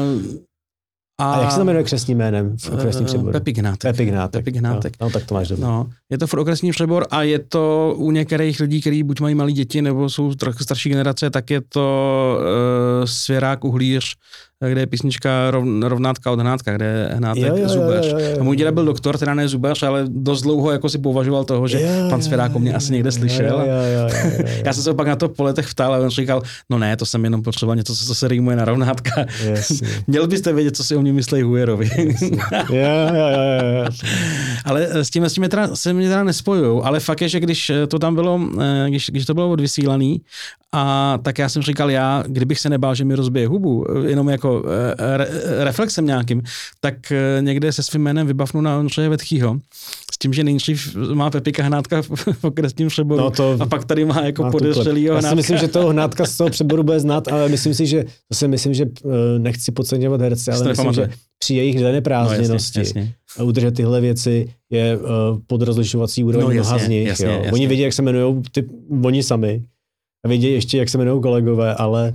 A 1.20 1.42
jak 1.42 1.52
se 1.52 1.58
to 1.58 1.66
jmenuje 1.66 1.84
křesním 1.84 2.18
jménem 2.18 2.58
v 2.58 2.70
okresním 2.70 3.04
eh, 3.04 3.08
přeboru? 3.08 3.32
Pepik 3.32 3.58
Hnátek. 3.58 3.92
Pepik 3.92 4.10
Hnátek. 4.10 4.42
Pepik 4.42 4.56
Hnátek. 4.56 4.94
No, 5.02 5.08
no, 5.08 5.12
tak 5.12 5.26
to 5.26 5.36
máš 5.36 5.48
dobře. 5.48 5.66
No, 5.66 5.90
je 6.10 6.18
to 6.18 6.28
furt 6.28 6.40
okresní 6.40 6.72
přebor 6.72 7.06
a 7.12 7.24
je 7.24 7.40
to 7.40 7.94
u 7.98 8.12
některých 8.12 8.60
lidí, 8.60 8.82
kteří 8.82 9.04
buď 9.04 9.22
mají 9.22 9.36
malé 9.36 9.52
děti, 9.52 9.82
nebo 9.82 10.10
jsou 10.10 10.34
trochu 10.34 10.64
starší 10.64 10.90
generace, 10.90 11.30
tak 11.30 11.50
je 11.50 11.62
to 11.62 12.38
uh, 12.40 13.06
svěrák, 13.06 13.64
uhlíř, 13.64 14.16
kde 14.68 14.82
je 14.82 14.88
písnička 14.88 15.52
rov, 15.52 15.64
rovnátka 15.84 16.32
od 16.32 16.40
hnátka, 16.40 16.74
kde 16.74 16.86
je 16.86 17.16
hnátek 17.16 17.44
Jo, 17.44 17.56
jo, 17.56 17.62
jo, 17.64 17.70
zubař. 17.70 18.06
jo, 18.06 18.20
jo, 18.20 18.30
jo. 18.30 18.38
A 18.40 18.44
můj 18.44 18.56
děda 18.58 18.72
byl 18.72 18.86
doktor, 18.86 19.18
teda 19.18 19.34
ne 19.34 19.48
zubař, 19.48 19.84
ale 19.84 20.04
dost 20.08 20.42
dlouho 20.42 20.72
jako 20.72 20.90
si 20.90 20.98
považoval 20.98 21.44
toho, 21.44 21.68
že 21.68 21.82
Jo, 21.82 22.10
pan 22.10 22.20
jo, 22.20 22.26
Svěrák 22.26 22.56
o 22.56 22.60
mě 22.60 22.74
asi 22.74 22.94
někde 22.94 23.12
slyšel. 23.12 23.60
Jo, 23.60 23.66
jo, 23.66 23.66
jo, 23.66 24.10
jo, 24.10 24.20
jo, 24.24 24.32
jo. 24.40 24.46
Já 24.66 24.74
jsem 24.74 24.84
se 24.84 24.94
pak 24.94 25.08
na 25.08 25.16
to 25.16 25.30
po 25.30 25.44
letech 25.44 25.70
ptal 25.70 25.94
a 25.94 25.98
on 25.98 26.10
říkal, 26.10 26.42
no 26.70 26.78
ne, 26.80 26.98
to 26.98 27.06
jsem 27.06 27.24
jenom 27.24 27.42
potřeboval 27.42 27.76
něco, 27.76 27.96
co 27.96 28.16
se 28.16 28.28
rýmuje 28.28 28.56
na 28.56 28.66
rovnátka. 28.66 29.26
Měl 30.08 30.28
byste 30.28 30.54
vědět, 30.54 30.76
co 30.78 30.84
si 30.84 30.96
o 30.96 31.02
mě 31.02 31.14
myslí 31.14 31.42
Hujerovi. 31.42 31.90
Jo, 31.92 32.36
jo, 32.70 33.16
jo, 33.16 33.30
jo, 33.30 33.84
jo. 33.84 33.86
ale 34.66 34.88
eh, 34.92 35.06
s 35.06 35.10
tím, 35.10 35.24
s 35.24 35.34
tím 35.34 35.44
teda, 35.50 35.76
se 35.76 35.94
mě 35.94 36.08
teda 36.10 36.24
nespojujou, 36.24 36.84
ale 36.86 37.00
fakt 37.00 37.22
je, 37.22 37.30
že 37.30 37.40
když 37.40 37.70
eh, 37.70 37.88
to 37.88 38.00
tam 38.00 38.16
bylo, 38.16 38.40
eh, 38.62 38.86
když, 38.90 39.10
když 39.10 39.26
to 39.26 39.34
bylo 39.34 39.50
odvysílaný, 39.50 40.22
a 40.76 41.18
tak 41.24 41.38
já 41.40 41.50
jsem 41.50 41.62
říkal, 41.62 41.90
já, 41.92 42.24
kdybych 42.28 42.60
se 42.60 42.70
nebál, 42.70 42.96
že 42.96 43.06
mi 43.06 43.16
rozbije 43.16 43.48
hubu, 43.48 43.86
jenom 44.08 44.30
jako 44.30 44.64
eh, 45.00 45.18
re, 45.18 45.28
reflexem 45.64 46.06
nějakým, 46.06 46.42
tak 46.80 47.12
eh, 47.12 47.38
někde 47.42 47.72
se 47.72 47.84
svým 47.84 48.02
jménem 48.02 48.28
vybavnu 48.28 48.62
na 48.62 48.80
Ondřeje 48.80 49.10
Vetchýho. 49.10 49.60
S 50.14 50.18
tím, 50.18 50.34
že 50.34 50.44
nejdřív 50.44 50.96
má 51.14 51.30
Pepika 51.30 51.64
Hnátka 51.64 52.02
v 52.02 52.44
okresním 52.44 52.88
přeboru 52.88 53.22
No 53.22 53.32
to 53.32 53.58
a 53.60 53.66
pak 53.66 53.86
tady 53.86 54.06
má 54.06 54.22
jako 54.22 54.44
Má 54.44 54.52
podezřelýho 54.52 55.14
klep. 55.14 55.16
Já 55.18 55.22
si 55.22 55.26
Hnátka. 55.26 55.36
myslím, 55.36 55.58
že 55.58 55.68
toho 55.68 55.90
hnátka 55.90 56.26
z 56.26 56.38
toho 56.38 56.50
přeboru 56.50 56.84
bude 56.84 57.00
znát, 57.00 57.28
ale 57.28 57.50
myslím 57.50 57.74
si, 57.74 57.86
že 57.88 58.04
to 58.04 58.36
si 58.36 58.48
myslím, 58.48 58.74
že 58.74 58.86
eh, 58.86 59.40
nechci 59.40 59.72
podceňovat 59.72 60.22
herce, 60.22 60.52
ale 60.52 60.64
myslím, 60.70 60.94
že 60.94 61.10
při 61.40 61.54
jejich 61.56 61.80
zaneprázdněnosti 61.80 62.80
No, 62.80 62.84
jasně, 62.86 63.02
jasně. 63.02 63.44
udržet 63.46 63.72
tyhle 63.76 64.02
věci 64.02 64.48
je 64.70 64.98
uh, 64.98 65.08
podrozlišovací 65.48 66.24
úroveň 66.24 66.48
No, 66.48 66.50
no, 66.54 66.58
jasně, 66.58 66.72
mnoha 66.74 66.86
z 66.86 66.90
nich. 66.90 67.08
jasně, 67.08 67.26
jo. 67.26 67.32
jasně. 67.32 67.52
Oni 67.52 67.68
vědí, 67.68 67.82
jak 67.84 67.94
se 67.94 68.02
jmenují 68.02 68.42
ty, 68.52 68.66
oni 69.04 69.24
sami 69.24 69.64
a 70.26 70.28
vědí 70.28 70.52
ještě, 70.52 70.78
jak 70.78 70.90
se 70.90 70.98
jmenují 70.98 71.22
kolegové, 71.22 71.76
ale 71.76 72.14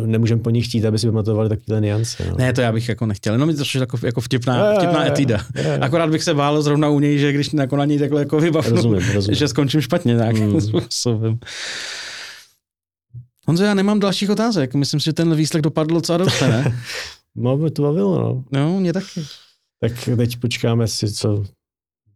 uh, 0.00 0.06
nemůžeme 0.06 0.42
po 0.42 0.50
nich 0.50 0.66
chtít, 0.68 0.84
aby 0.84 0.98
si 0.98 1.06
pamatovali 1.06 1.48
takovýhle 1.48 1.80
niance. 1.80 2.24
No. 2.30 2.36
Ne, 2.38 2.52
to 2.52 2.60
já 2.60 2.72
bych 2.72 2.88
jako 2.88 3.06
nechtěl, 3.06 3.32
jenom 3.34 3.48
mi 3.48 3.54
to 3.54 3.62
jako, 3.80 3.98
jako 4.06 4.20
vtipná, 4.20 4.70
Jo, 4.72 4.78
vtipná 4.78 5.04
jo, 5.06 5.12
etída. 5.12 5.36
jo, 5.54 5.62
jo. 5.64 5.78
Akorát 5.80 6.10
bych 6.10 6.22
se 6.22 6.34
bál 6.34 6.62
zrovna 6.62 6.88
u 6.88 7.00
něj, 7.00 7.18
že 7.18 7.32
když 7.32 7.52
jako 7.52 7.76
na 7.76 7.84
něj 7.84 7.98
takhle 7.98 8.20
jako 8.20 8.40
vybavnu, 8.40 8.76
Rozumím, 8.76 9.02
rozumím. 9.14 9.36
že 9.38 9.48
skončím 9.48 9.80
špatně 9.80 10.14
nějakým 10.14 10.48
Mm. 10.52 10.60
způsobem. 10.60 11.38
Honzo, 13.46 13.64
já 13.64 13.74
nemám 13.74 14.00
dalších 14.00 14.30
otázek. 14.30 14.74
Myslím 14.74 15.00
si, 15.00 15.04
že 15.04 15.12
ten 15.12 15.34
výslech 15.34 15.62
dopadl 15.62 15.94
docela 15.94 16.18
dobře, 16.18 16.48
ne? 16.48 16.78
No, 17.40 17.56
by 17.56 17.70
to 17.70 17.82
bavilo, 17.82 18.18
no. 18.18 18.44
No, 18.52 18.80
mě 18.80 18.92
taky. 18.92 19.20
Tak 19.80 19.92
teď 20.16 20.36
počkáme 20.36 20.88
si, 20.88 21.12
co 21.12 21.44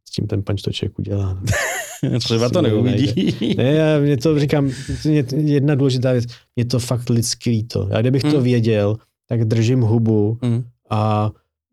s 0.09 0.13
tím 0.13 0.27
ten 0.27 0.43
pančtoček 0.43 0.99
udělá. 0.99 1.39
Třeba 2.19 2.49
to 2.49 2.63
neuvidí. 2.63 3.37
Ne, 3.57 3.73
já 3.73 3.99
mě 4.01 4.17
to 4.17 4.39
říkám, 4.41 4.71
jedna 5.37 5.75
důležitá 5.75 6.13
věc, 6.13 6.25
mě 6.57 6.65
to 6.65 6.79
fakt 6.79 7.11
lidsky 7.11 7.51
líto. 7.51 7.89
Já 7.93 8.01
kdybych 8.01 8.23
to 8.23 8.37
Mm. 8.39 8.43
věděl, 8.45 8.97
tak 9.29 9.45
držím 9.45 9.81
hubu 9.81 10.39
Mm. 10.43 10.65
a 10.91 11.31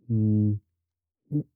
mm, 0.09 0.57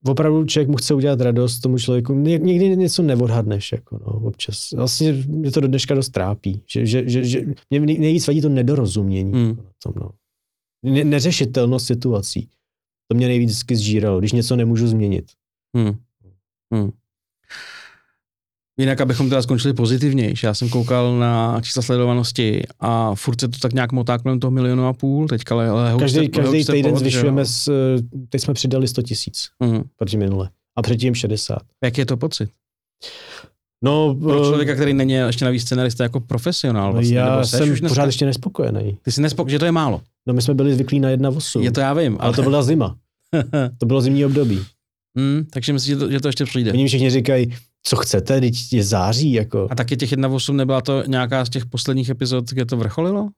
opravdu 0.08 0.46
člověk 0.46 0.70
mu 0.70 0.78
chce 0.78 0.94
udělat 0.94 1.22
radost 1.22 1.60
tomu 1.60 1.78
člověku. 1.78 2.14
Ně- 2.14 2.38
Někdy 2.38 2.78
něco 2.78 3.04
neodhadneš, 3.04 3.72
jako 3.72 4.00
no, 4.08 4.28
občas. 4.28 4.72
Vlastně 4.72 5.14
mě 5.28 5.52
to 5.52 5.60
do 5.60 5.68
dneška 5.68 5.96
dost 5.96 6.10
trápí. 6.10 6.62
Že, 6.70 6.86
že, 6.86 7.10
že, 7.10 7.26
že 7.26 7.42
mě 7.70 7.80
nej- 7.80 8.00
nejvíc 8.00 8.28
vadí 8.28 8.42
to 8.42 8.50
nedorozumění. 8.50 9.32
Mm. 9.32 9.50
Jako 9.50 9.62
na 9.64 9.70
tom, 9.84 9.94
no. 9.96 10.10
ne, 10.92 11.04
neřešitelnost 11.04 11.86
situací. 11.86 12.50
To 13.08 13.18
mě 13.18 13.28
nejvíc 13.28 13.50
vždycky 13.50 13.76
zžíralo, 13.76 14.20
když 14.20 14.32
něco 14.32 14.56
nemůžu 14.56 14.88
změnit. 14.88 15.26
Hmm. 15.78 15.94
Hmm. 16.74 16.92
Jinak, 18.80 19.02
abychom 19.02 19.30
teda 19.30 19.42
skončili 19.42 19.74
pozitivnější, 19.74 20.46
já 20.46 20.54
jsem 20.54 20.70
koukal 20.70 21.20
na 21.20 21.62
čísla 21.62 21.82
sledovanosti 21.82 22.64
a 22.80 23.16
furt 23.16 23.40
se 23.40 23.48
to 23.48 23.60
tak 23.60 23.74
nějak 23.74 23.92
motá 23.92 24.18
kolem 24.18 24.40
toho 24.40 24.52
milionu 24.52 24.88
a 24.88 24.94
půl, 24.94 25.28
teďka 25.28 25.56
le, 25.56 25.72
le, 25.72 25.94
Každý, 26.00 26.30
každý 26.30 26.66
týden 26.66 26.98
zvyšujeme, 26.98 27.46
s, 27.46 27.72
teď 28.30 28.42
jsme 28.42 28.54
přidali 28.54 28.88
100 28.88 29.02
tisíc 29.02 29.48
Hmm. 29.64 29.84
proti 29.96 30.18
minule. 30.18 30.50
A 30.78 30.82
předtím 30.82 31.16
60. 31.16 31.58
Jak 31.84 31.98
je 31.98 32.06
to 32.06 32.18
pocit? 32.18 32.50
No, 33.84 34.16
Pro 34.16 34.42
eh, 34.42 34.46
člověka, 34.50 34.76
který 34.76 34.94
není 34.94 35.14
ještě 35.14 35.46
navíc 35.46 35.62
scenarista 35.62 36.04
jako 36.04 36.20
profesionál. 36.20 36.94
Vlastně, 36.94 37.18
já 37.18 37.44
jsem 37.46 37.72
už 37.72 37.82
pořád 37.82 38.06
ještě 38.06 38.26
nespokojený. 38.26 38.98
Ty 39.02 39.12
jsi 39.12 39.22
nespok, 39.22 39.50
že 39.50 39.60
to 39.60 39.66
je 39.66 39.72
málo. 39.72 40.02
No 40.28 40.34
my 40.34 40.42
jsme 40.42 40.54
byli 40.54 40.74
zvyklí 40.74 41.00
na 41.00 41.10
1,8. 41.10 41.62
Je 41.62 41.72
to 41.72 41.80
já 41.80 41.94
vím, 41.94 42.18
ale 42.20 42.34
to 42.34 42.42
byla 42.44 42.64
zima. 42.64 42.96
To 43.78 43.86
bylo 43.86 44.02
zimní 44.02 44.26
období. 44.26 44.60
hmm, 45.18 45.46
takže 45.52 45.74
myslím, 45.74 45.96
že 45.96 46.00
to, 46.00 46.12
že 46.12 46.20
to 46.20 46.28
ještě 46.28 46.46
přijde. 46.46 46.72
Oni 46.74 46.88
všichni 46.88 47.10
říkají, 47.10 47.54
co 47.84 47.96
chcete, 47.96 48.40
teď 48.42 48.54
je 48.72 48.84
září, 48.84 49.34
jako. 49.34 49.68
A 49.72 49.76
taky 49.76 49.98
těch 49.98 50.12
1.8 50.12 50.54
nebyla 50.54 50.82
to 50.82 51.04
nějaká 51.08 51.46
z 51.46 51.50
těch 51.50 51.66
posledních 51.66 52.10
epizod, 52.10 52.50
kde 52.50 52.66
to 52.66 52.78
vrcholilo? 52.78 53.30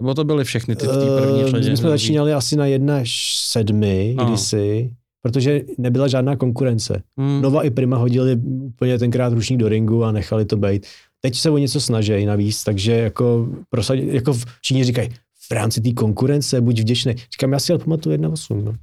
Nebo 0.00 0.14
to 0.14 0.24
byly 0.24 0.44
všechny 0.44 0.76
ty 0.76 0.86
v 0.86 0.90
té 0.90 1.20
první 1.22 1.42
Eh, 1.44 1.50
řadě? 1.50 1.70
My 1.70 1.76
jsme 1.76 1.88
začínali 1.88 2.32
asi 2.32 2.56
na 2.56 2.66
1,7 2.66 4.14
Ano. 4.18 4.28
kdysi, 4.30 4.90
protože 5.22 5.60
nebyla 5.78 6.08
žádná 6.08 6.36
konkurence. 6.36 7.02
Hmm. 7.18 7.42
Nova 7.42 7.62
i 7.62 7.70
Prima 7.70 7.96
hodili 7.96 8.36
úplně 8.44 8.98
tenkrát 8.98 9.32
ručník 9.32 9.58
do 9.58 9.68
ringu 9.68 10.04
a 10.04 10.12
nechali 10.12 10.44
to 10.44 10.56
být. 10.56 10.86
Teď 11.20 11.36
se 11.36 11.50
o 11.50 11.58
něco 11.58 11.80
snaží 11.80 12.24
navíc, 12.26 12.64
takže 12.64 12.92
jako, 12.92 13.48
prosadit, 13.70 14.14
jako 14.14 14.32
všichni 14.60 14.84
říkají, 14.84 15.08
v 15.48 15.52
rámci 15.52 15.80
té 15.80 15.92
konkurence 15.92 16.60
buď 16.60 16.80
vděčný. 16.80 17.12
Říkám, 17.32 17.52
já 17.52 17.58
si 17.58 17.72
ale 17.72 17.78
pamatuju 17.78 18.16
1,8. 18.16 18.64
No. 18.64 18.74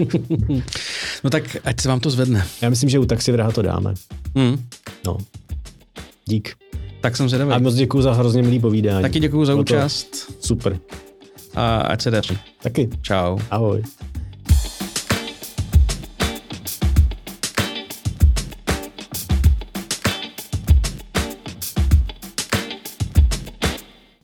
no 1.24 1.30
tak 1.30 1.56
ať 1.64 1.80
se 1.80 1.88
vám 1.88 2.00
to 2.00 2.10
zvedne. 2.10 2.46
Já 2.62 2.70
myslím, 2.70 2.90
že 2.90 2.98
u 2.98 3.06
taxi 3.06 3.32
vraha 3.32 3.52
to 3.52 3.62
dáme. 3.62 3.94
Hmm. 4.36 4.64
No. 5.06 5.18
Dík. 6.24 6.54
Tak 7.00 7.16
jsem 7.16 7.28
zvědavý. 7.28 7.52
A 7.52 7.58
moc 7.58 7.74
děkuji 7.74 8.02
za 8.02 8.12
hrozně 8.12 8.42
milý 8.42 8.60
povídání. 8.60 9.02
Taky 9.02 9.20
děkuji 9.20 9.44
za 9.44 9.52
Bylo 9.52 9.60
účast 9.60 10.16
Super. 10.40 10.78
a 11.54 11.76
ať 11.76 12.02
se 12.02 12.10
daří. 12.10 12.38
Taky. 12.62 12.88
Čau. 13.02 13.38
Ahoj. 13.50 13.82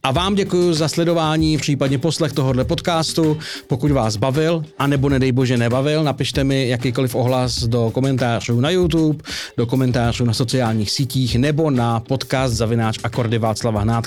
A 0.05 0.11
vám 0.11 0.35
děkuji 0.35 0.75
za 0.75 0.89
sledování, 0.89 1.59
případně 1.59 1.99
poslech 1.99 2.33
tohohle 2.33 2.65
podcastu. 2.65 3.39
Pokud 3.67 3.91
vás 3.91 4.17
bavil, 4.17 4.65
anebo 4.79 5.09
nedej 5.09 5.33
bože 5.33 5.57
nebavil, 5.57 6.05
napište 6.05 6.45
mi 6.45 6.69
jakýkoliv 6.69 7.15
ohlas 7.15 7.65
do 7.65 7.91
komentářů 7.95 8.61
na 8.61 8.71
YouTube, 8.71 9.25
do 9.57 9.67
komentářů 9.67 10.25
na 10.25 10.35
sociálních 10.35 10.91
sítích 10.91 11.37
nebo 11.37 11.71
na 11.71 12.01
podcast 12.01 12.55
zavináč 12.55 12.99
akordy 13.03 13.39
Václava. 13.39 14.03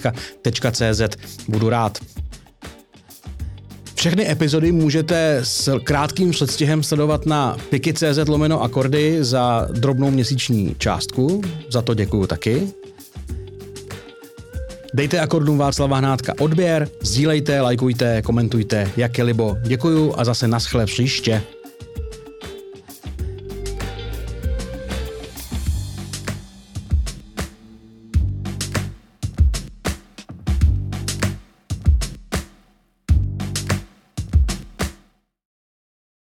Budu 1.47 1.69
rád. 1.69 1.97
Všechny 3.95 4.31
epizody 4.31 4.72
můžete 4.72 5.39
s 5.43 5.80
krátkým 5.80 6.31
předstihem 6.31 6.84
sledovat 6.84 7.26
na 7.26 7.57
piky.cz 7.69 8.27
lomeno 8.27 8.63
akordy 8.63 9.23
za 9.23 9.67
drobnou 9.72 10.11
měsíční 10.11 10.76
částku. 10.77 11.41
Za 11.72 11.81
to 11.81 11.93
děkuju 11.93 12.27
taky. 12.27 12.67
Dejte 14.95 15.19
akordům 15.19 15.57
Václava 15.57 15.97
Hnátka 15.97 16.34
odběr, 16.39 16.88
sdílejte, 17.01 17.61
lajkujte, 17.61 18.22
komentujte, 18.22 18.91
jak 18.97 19.17
je 19.17 19.23
libo. 19.23 19.57
Děkuju 19.61 20.13
a 20.17 20.26
zase 20.26 20.47
naschle 20.47 20.85
příště. 20.85 21.41